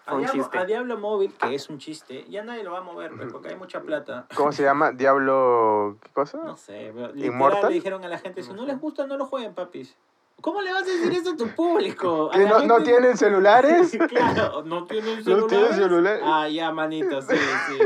[0.07, 0.59] A un Diablo, chiste.
[0.59, 3.49] a Diablo Móvil, que es un chiste, ya nadie lo va a mover, pues, porque
[3.49, 4.27] hay mucha plata.
[4.37, 4.93] ¿Cómo se llama?
[4.93, 5.97] Diablo.
[6.03, 6.39] ¿Qué cosa?
[6.45, 7.69] No sé, pero literal ¿Inmortal?
[7.71, 9.97] le dijeron a la gente, si no les gusta, no lo jueguen, papis.
[10.43, 12.29] ¿Cómo le vas a decir eso a tu público?
[12.31, 13.97] A ¿Que la no, no tienen celulares?
[14.11, 15.49] claro, no tienen No celular.
[15.49, 16.21] tienen celular.
[16.23, 17.35] Ah, ya, manito, sí,
[17.69, 17.79] sí.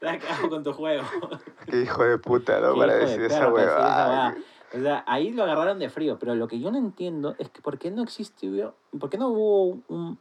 [0.00, 1.02] Te has quedado con tu juego.
[1.66, 2.74] Qué hijo de puta, ¿no?
[2.76, 4.34] Para hijo de decir esa decir huevada.
[4.74, 7.62] O sea, ahí lo agarraron de frío, pero lo que yo no entiendo es que
[7.62, 10.18] por qué no existió, por qué no hubo un,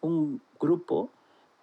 [0.00, 1.10] un grupo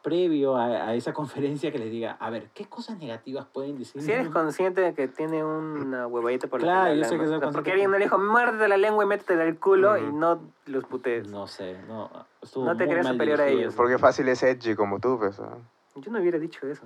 [0.03, 4.01] previo a, a esa conferencia que les diga, a ver, ¿qué cosas negativas pueden decir?
[4.01, 7.35] Si eres consciente de que tiene una huevadita por la Claro, yo sé que soy
[7.35, 9.97] O sea, Porque que- alguien no le dijo, muérdete la lengua y métetela al culo
[9.97, 10.17] y Ujú.
[10.17, 11.27] no los putees.
[11.29, 12.09] No sé, no.
[12.55, 13.75] No te creas superior a ellos.
[13.75, 15.39] Porque fácil es edgy como tú, pues.
[15.39, 15.57] ¿no?
[15.95, 16.83] Yo no hubiera dicho eso.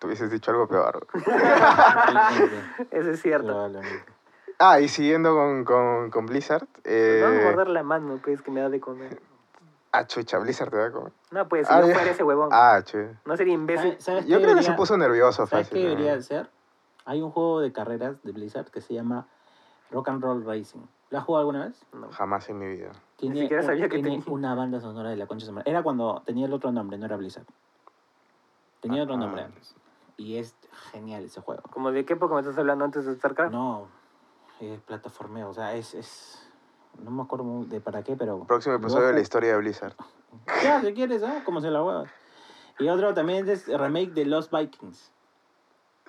[0.00, 1.06] Tú hubieses dicho algo peor.
[2.90, 3.46] Eso es cierto.
[3.46, 4.04] probablemente.
[4.58, 6.66] Ah, y siguiendo con, con, con Blizzard.
[6.84, 7.20] Eh...
[7.22, 9.20] Vamos a morder la mano, pues, que me da de comer.
[9.92, 11.12] Ah, chucha, Blizzard te va a comer.
[11.30, 11.94] No, pues, si Ah, no ya.
[11.94, 12.48] fuera ese huevón.
[12.52, 13.10] Ah, che.
[13.24, 13.90] No sería imbécil.
[13.98, 15.78] ¿Sabes- sabes Yo creo que se debería- puso nervioso ¿Sabes fácil.
[15.82, 15.90] qué ¿no?
[15.90, 16.48] debería ser?
[17.04, 19.26] Hay un juego de carreras de Blizzard que se llama
[19.90, 20.80] Rock and Roll Racing.
[21.10, 21.84] ¿Lo has jugado alguna vez?
[21.92, 22.10] No.
[22.12, 22.92] Jamás en mi vida.
[23.16, 24.24] Tiene, siquiera un- sabía que tiene tenía.
[24.32, 25.70] una banda sonora de la concha de madre.
[25.70, 27.46] Era cuando tenía el otro nombre, no era Blizzard.
[28.80, 29.18] Tenía otro Ah.
[29.18, 29.74] nombre antes.
[30.20, 30.54] Y es
[30.92, 31.62] genial ese juego.
[31.70, 33.52] Como de qué época me estás hablando antes de StarCraft.
[33.52, 33.86] No,
[34.60, 35.48] es plataformeo.
[35.48, 36.46] O sea, es, es...
[36.98, 38.44] No me acuerdo muy de para qué, pero...
[38.44, 39.94] Próximo episodio de la historia de Blizzard.
[40.62, 41.42] Ya, si quieres, ¿ah?
[41.42, 42.04] Como se la hueva.
[42.78, 45.10] Y otro también es remake de Los Vikings.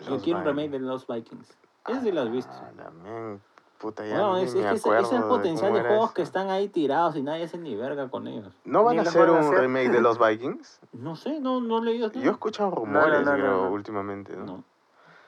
[0.05, 1.57] Yo quiero un remake de Los Vikings.
[1.87, 2.51] Ese sí lo has visto.
[2.53, 3.41] Ah, también.
[3.81, 5.89] Puta, ya Bueno, ni es, es que ese- acuerdo ese es el potencial de era
[5.89, 6.13] juegos eso.
[6.13, 8.53] que están ahí tirados y nadie hace ni verga con ellos.
[8.63, 9.59] ¿No van a hacer van a un hacer.
[9.59, 10.79] remake de los Vikings?
[10.93, 12.19] No sé, no, no he leído nada.
[12.21, 13.71] Yo he escuchado rumores, no, no, creo, no.
[13.71, 14.35] últimamente.
[14.35, 14.45] ¿no?
[14.45, 14.63] No.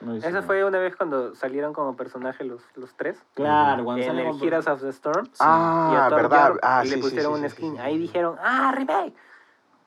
[0.02, 3.18] no Eso fue una vez cuando salieron como personaje los, los tres.
[3.34, 5.26] Claro, cuando en el Heroes of the Storm.
[5.26, 6.48] y Ah, a Thor verdad.
[6.50, 7.72] York Ah, le sí, sí, pusieron sí, un sí, skin.
[7.76, 7.98] sí, Ahí sí.
[8.02, 9.14] dijeron, ¡ah, remake!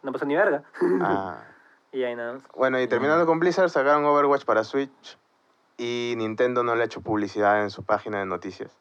[0.03, 0.63] No pasó ni verga.
[1.01, 1.37] Ah.
[1.93, 2.41] y ahí nada más.
[2.55, 5.17] Bueno, y terminando con Blizzard, sacaron Overwatch para Switch
[5.77, 8.71] y Nintendo no le ha hecho publicidad en su página de noticias.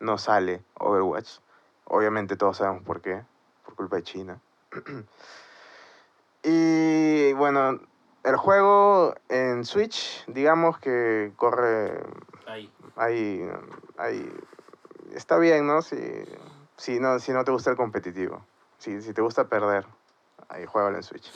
[0.00, 1.38] No sale Overwatch.
[1.84, 3.22] Obviamente todos sabemos por qué,
[3.64, 4.40] por culpa de China.
[6.42, 7.80] y bueno,
[8.24, 12.02] el juego en Switch, digamos que corre
[12.46, 12.72] Ahí.
[12.96, 13.48] ahí,
[13.96, 14.32] ahí
[15.12, 15.82] está bien, ¿no?
[15.82, 15.96] Si,
[16.76, 18.44] si no, si no te gusta el competitivo.
[18.78, 19.86] Si, si te gusta perder,
[20.48, 21.30] ahí juégalo en Switch.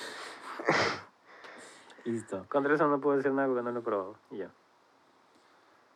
[2.05, 2.47] Listo.
[2.49, 4.17] Contra eso no puedo decir nada porque no lo he probado.
[4.31, 4.51] Y ya.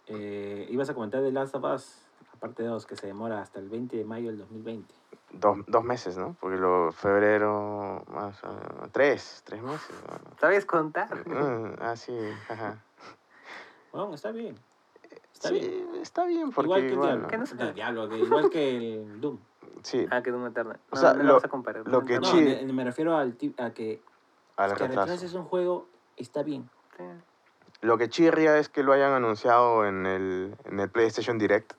[0.06, 3.58] Eh, ibas a comentar de Last of Us, aparte de dos, que se demora hasta
[3.58, 4.94] el 20 de mayo del 2020.
[5.32, 6.36] Dos, dos meses, ¿no?
[6.40, 9.96] Porque lo febrero, más, ah, tres, tres meses.
[10.40, 11.08] ¿Sabes contar?
[11.30, 11.74] ah.
[11.80, 12.16] Ah, sí,
[12.48, 12.82] ajá.
[13.92, 14.56] Bueno, está bien.
[15.32, 15.88] Está sí, bien.
[16.00, 17.22] está bien, porque igual que el igual, Diablo.
[17.22, 17.28] ¿no?
[17.28, 19.38] ¿Qué no No, Diablo, que igual que el Doom.
[19.82, 20.80] Sí, Ah, que Doom Eternal.
[20.90, 21.86] O No, sea, no lo- vas a comparar.
[21.86, 24.02] lo que No, me, me refiero al a que,
[24.56, 26.68] al que retrases un juego, está bien.
[26.96, 27.04] Sí.
[27.82, 31.74] Lo que chirria es que lo hayan anunciado en el, en el PlayStation Direct.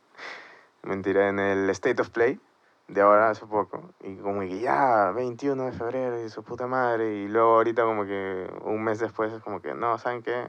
[0.83, 2.39] Mentira, en el State of Play.
[2.87, 3.89] de ahora hace poco.
[4.01, 7.13] Y como que ya, 21 de febrero y su puta madre.
[7.15, 10.47] Y luego ahorita como que un mes después es como que, no, ¿saben qué?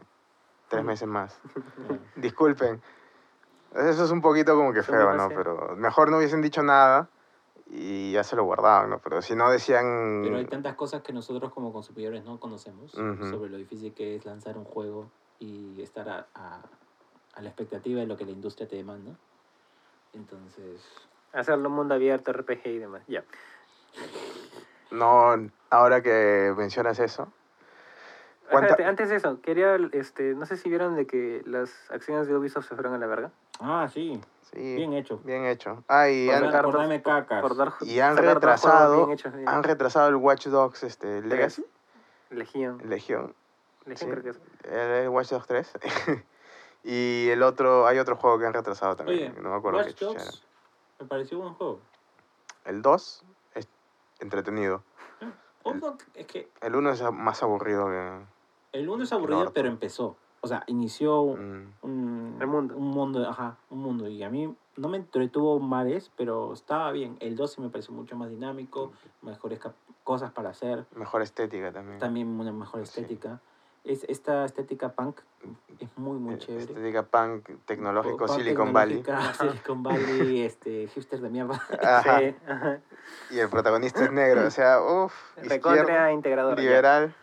[0.68, 1.40] Tres meses más.
[2.16, 2.80] Disculpen.
[3.74, 5.28] Eso es un poquito como que feo, ¿no?
[5.28, 7.08] Pero mejor no hubiesen dicho nada
[7.70, 8.98] y ya se lo guardaban, ¿no?
[8.98, 10.20] Pero si no decían...
[10.22, 13.24] Pero hay tantas cosas que nosotros como consumidores no conocemos Ujú.
[13.28, 16.60] sobre lo difícil que es lanzar un juego y estar a, a,
[17.34, 19.12] a la expectativa de lo que la industria te demanda.
[20.12, 20.82] Entonces,
[21.32, 23.02] Hacerlo mundo abierto, RPG y demás.
[23.06, 23.22] Ya.
[24.90, 27.30] No, ahora que mencionas eso.
[28.50, 32.26] ¿Cuánta- Espérate, antes de eso, quería, este, no sé si vieron de que las acciones
[32.26, 33.30] de Ubisoft se fueron a la verga.
[33.60, 34.18] ah, sí,
[34.50, 35.18] Sí, bien hecho.
[35.24, 35.84] bien hecho.
[35.88, 37.42] Ah, y Por han, sacar por dos- cacas.
[37.42, 39.46] Por dar, y han juegos retrasado, bien hechos, bien.
[39.46, 41.66] han retrasado el Watch Dogs este, Legacy,
[42.30, 42.80] Legión.
[42.88, 43.34] Legión,
[43.96, 44.06] Sí.
[44.06, 44.40] creo que es.
[44.64, 45.72] el Watch Dogs 3.
[46.84, 49.88] y el otro, hay otro juego que han retrasado también, Oye, no me acuerdo Watch
[49.88, 50.24] qué chucha era.
[50.24, 50.42] Dogs
[51.00, 51.80] me pareció un buen juego.
[52.64, 53.68] El 2 es
[54.20, 54.82] entretenido.
[55.64, 58.18] Uno, es que El 1 es más aburrido que...
[58.72, 60.16] el uno es aburrido, pero empezó.
[60.40, 62.76] O sea, inició mm, un, El mundo.
[62.76, 64.08] Un mundo, ajá, un mundo.
[64.08, 67.16] Y a mí no me entretuvo mares, pero estaba bien.
[67.20, 68.92] El 2 sí me pareció mucho más dinámico,
[69.22, 69.60] mejores
[70.04, 71.98] cosas para hacer, mejor estética también.
[71.98, 73.00] también una mejor Sí.
[73.00, 73.40] estética.
[73.84, 75.20] Es, esta estética punk
[75.80, 76.64] es muy, muy Eh, chévere.
[76.64, 79.02] Estética punk, tecnológico, Punk Silicon Valley.
[79.40, 81.54] Silicon Valley, este, hipster de mierda.
[81.82, 82.18] Ajá.
[82.18, 82.80] Sí, ajá.
[83.30, 86.56] Y el protagonista es negro, o sea, uff, Recontra integrador.
[86.56, 86.62] ya.
[86.62, 87.14] liberal.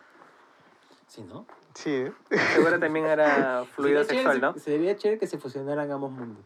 [1.07, 1.45] Sí, ¿no?
[1.75, 2.05] Sí,
[2.53, 4.53] Seguro también era fluido Sería sexual, chévere ¿no?
[4.53, 6.43] se- Sería chévere que se fusionaran ambos mundos.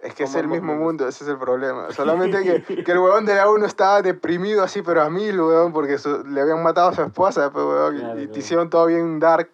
[0.00, 1.90] Es que es el mismo mundo, ese es el problema.
[1.92, 5.72] Solamente que, que el huevón de la 1 estaba deprimido así, pero a mil, huevón,
[5.72, 8.70] porque su- le habían matado a su esposa, pues, huevón, y- Claro, y te hicieron
[8.70, 9.50] todo bien dark.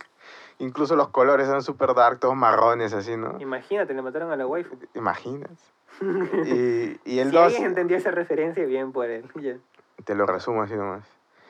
[0.58, 3.36] Incluso los colores eran súper dark, todos marrones, así, ¿no?
[3.40, 4.76] Imagínate, le mataron a la waifu.
[4.94, 5.50] Imaginas.
[6.44, 9.24] Y, y el si 2, alguien entendió esa referencia, bien por él.
[10.05, 11.05] Te lo resumo así nomás.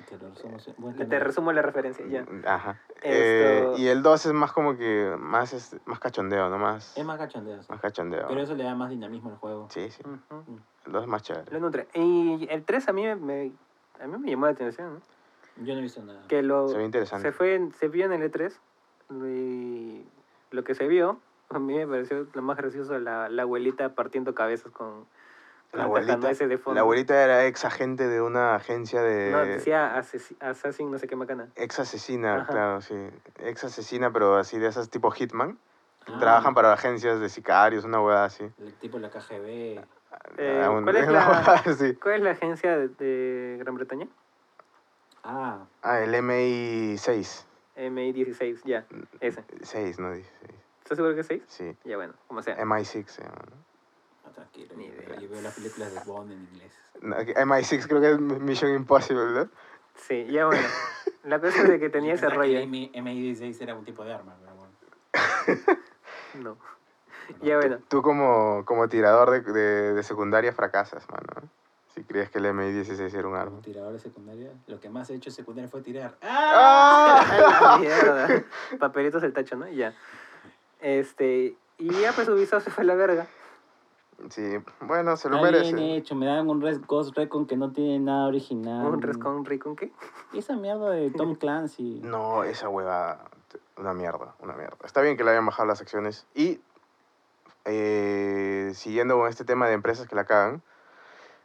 [0.09, 0.73] Te lo resumo, sí.
[0.77, 2.25] Buen Te resumo la referencia, ya.
[2.47, 2.81] Ajá.
[2.97, 6.59] Esto- Eh, y el 2 es más como que, más, es- más cachondeo, ¿no?
[6.59, 7.63] Más, Es más cachondeo.
[7.63, 7.67] sí.
[7.71, 8.27] más cachondeo.
[8.29, 9.69] Pero eso le da más dinamismo al juego.
[9.71, 10.03] Sí, sí.
[10.05, 10.59] Ujú.
[10.87, 11.51] El 2 es más chévere.
[11.53, 11.89] Lo nutre.
[11.95, 13.53] Y el 3 a mí me, me-
[14.01, 15.01] a mí me llamó la atención, ¿no?
[15.65, 16.23] Yo no he visto nada.
[16.29, 17.29] Que lo, Se ve interesante.
[17.29, 18.59] se, fue, se vio en el E3
[19.11, 20.05] y
[20.51, 24.35] lo que se vio, a mí me pareció lo más gracioso, la, la abuelita partiendo
[24.35, 25.07] cabezas con
[25.75, 26.75] La el abuelita, cascanueces de fondo.
[26.77, 29.31] la abuelita era ex agente de una agencia de...
[29.33, 29.97] No, decía
[30.41, 31.49] Assassin, no sé qué macana.
[31.57, 32.53] Ex asesina, Ajá.
[32.53, 32.95] claro, sí.
[33.41, 35.59] Ex asesina, pero así de esas tipo Hitman.
[36.07, 38.45] Ah, Trabajan para agencias de sicarios, una hueá así.
[38.59, 39.85] El tipo de la KGB.
[40.39, 41.95] Eh, Ah, un- ¿cuál es la- hueá así.
[41.97, 44.07] ¿Cuál es la agencia de, de Gran Bretaña?
[45.23, 47.45] Ah, Ah, el MI6.
[47.77, 48.87] MI16, ya,
[49.21, 49.43] ese.
[49.63, 50.53] 6, no 16.
[50.83, 51.43] ¿Estás seguro que es 6?
[51.49, 51.77] Sí.
[51.85, 52.57] Ya bueno, como sea.
[52.59, 53.57] MI6 se llama, ¿no?
[54.35, 54.75] Tranquilo.
[54.77, 55.19] Ni idea.
[55.21, 56.73] Yo veo las películas de Bond en inglés.
[57.01, 59.49] No, que MI6 creo que es Mission Impossible, ¿no?
[59.97, 60.67] Sí, ya bueno.
[61.25, 62.59] La cosa es de que tenía ese rollo.
[62.67, 64.73] MI- MI16 era un tipo de arma, pero bueno.
[66.35, 66.57] No.
[67.43, 67.79] Ya bueno.
[67.89, 71.49] Tú como, como tirador de, de, de secundaria fracasas, mano.
[71.95, 73.61] Si creías que el MI16 era un arma.
[73.63, 76.17] tirador de secundaria, lo que más he hecho en secundaria fue tirar.
[76.23, 77.25] ¡Ah!
[77.31, 78.45] A la mierda.
[78.81, 79.69] Papelitos el tacho, ¿no?
[79.69, 79.95] Ya.
[80.81, 81.55] Este.
[81.79, 83.27] Y ya pues Ubisoft se fue a la verga.
[84.31, 84.43] Sí,
[84.81, 85.97] bueno, se lo Está bien merece.
[85.97, 88.87] hecho, me dan un Res Ghost Recon que no tiene nada original.
[88.87, 89.93] Un Rescon Recon qué?
[90.33, 92.01] Esa mierda de Tom Clancy.
[92.03, 93.25] No, esa hueva,
[93.77, 94.77] una mierda, una mierda.
[94.85, 96.27] Está bien que le hayan bajado las acciones.
[96.35, 96.61] Y
[97.65, 100.63] eh, siguiendo con este tema de empresas que la cagan,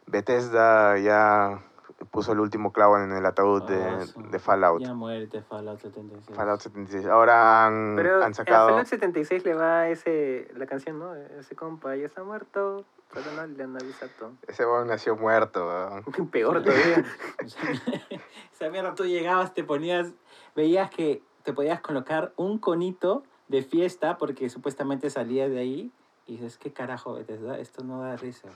[0.06, 1.62] Bethesda ya
[2.10, 4.14] puso el último clavo en el ataúd de, sí.
[4.30, 4.80] de Fallout.
[4.80, 6.36] Ya muerte, Fallout 76.
[6.36, 7.06] Fallout 76.
[7.06, 8.68] Ahora han, Pero han a sacado...
[8.68, 11.14] Fallout 76 le va ese, la canción, ¿no?
[11.14, 14.32] Ese compa ya está muerto, pero no le han avisado.
[14.46, 16.04] Ese huevón nació muerto, weón.
[16.30, 17.04] Peor todavía.
[18.52, 20.12] Esa mierda, tú llegabas, te ponías,
[20.56, 25.92] veías que te podías colocar un conito de fiesta porque supuestamente salías de ahí
[26.30, 27.14] y dices, ¿qué carajo?
[27.14, 27.58] Bethesda?
[27.58, 28.48] Esto no da risa.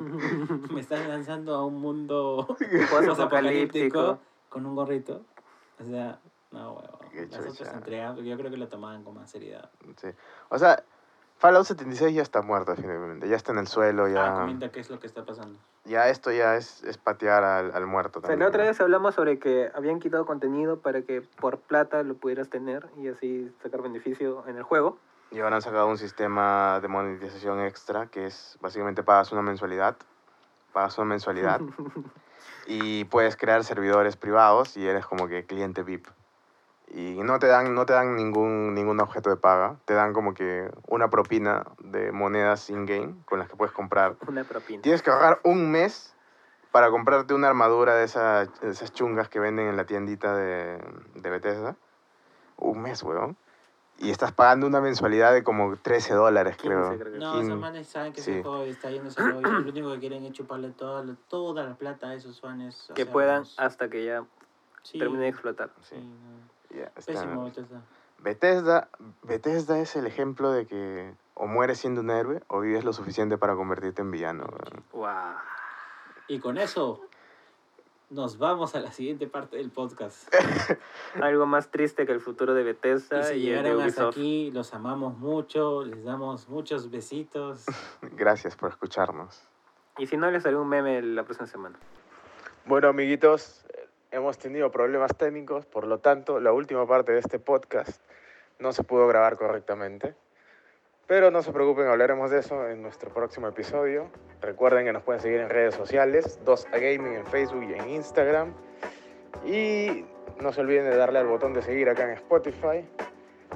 [0.72, 2.56] Me estás lanzando a un mundo
[3.12, 4.18] apocalíptico
[4.48, 5.22] con un gorrito.
[5.80, 6.18] O sea,
[6.50, 7.08] no, huevón.
[7.12, 9.70] Qué Las otras entregas, yo creo que lo tomaban con más seriedad.
[10.00, 10.08] Sí.
[10.48, 10.82] O sea,
[11.38, 13.28] Fallout 76 ya está muerto definitivamente.
[13.28, 14.34] Ya está en el suelo, Ah, ya...
[14.40, 15.58] comenta qué es lo que está pasando.
[15.84, 18.40] ya esto ya es, es patear al, al muerto O sea, también.
[18.40, 18.68] la otra ¿no?
[18.68, 23.06] vez hablamos sobre que habían quitado contenido para que por plata lo pudieras tener y
[23.08, 24.98] así sacar beneficio en el juego.
[25.32, 29.96] Y ahora han sacado un sistema de monetización extra que es básicamente pagas una mensualidad,
[30.72, 31.60] pagas una mensualidad
[32.66, 36.06] y puedes crear servidores privados y eres como que cliente VIP.
[36.88, 39.76] y no te dan, no te dan ningún, ningún objeto de paga.
[39.86, 44.16] Te dan como que una propina de monedas in-game con las que puedes comprar.
[44.28, 44.82] Una propina.
[44.82, 46.14] Tienes que ahorrar un mes
[46.70, 50.78] para comprarte una armadura de, esa- de esas chungas que venden en la tiendita de,
[51.14, 51.76] de Bethesda.
[52.58, 53.36] Un mes, weón.
[54.02, 56.98] Y estás pagando una mensualidad de como 13 dólares, 15 creo.
[56.98, 58.32] creo que No, esos manes saben que Sí.
[58.32, 61.14] ese juego está yendo ese juego y lo único que quieren es chuparle toda, la-
[61.28, 62.90] toda la plata a esos fans.
[62.94, 64.24] Que puedan hasta que ya
[64.82, 65.70] sí, termine de explotar.
[65.82, 66.76] sí, no.
[66.96, 67.80] Está- Pésimo, Bethesda.
[68.18, 68.88] Bethesda,
[69.22, 73.36] Bethesda es el ejemplo de que o mueres siendo un héroe o vives lo suficiente
[73.38, 74.46] para convertirte en villano.
[74.92, 75.08] Wow.
[76.28, 77.02] Y con eso
[78.12, 80.32] nos vamos a la siguiente parte del podcast.
[81.20, 84.08] Algo más triste que el futuro de Y Bethesda si y, el de llegaron hasta
[84.08, 87.64] aquí, los amamos mucho, les damos muchos besitos.
[88.02, 89.42] Gracias por escucharnos.
[89.98, 91.78] Y si no, les haré un meme la próxima semana.
[92.66, 97.38] Bueno, amiguitos, eh, hemos tenido problemas técnicos, por lo tanto, la última parte de este
[97.38, 98.02] podcast
[98.58, 100.14] no se pudo grabar correctamente.
[101.06, 104.08] Pero no se preocupen, hablaremos de eso en nuestro próximo episodio.
[104.40, 108.54] Recuerden que nos pueden seguir en redes sociales, 2A Gaming en Facebook y en Instagram.
[109.44, 110.04] Y
[110.40, 112.88] no se olviden de darle al botón de seguir acá en Spotify.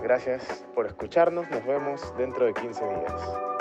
[0.03, 3.56] Gracias por escucharnos, nos vemos dentro de 15 días.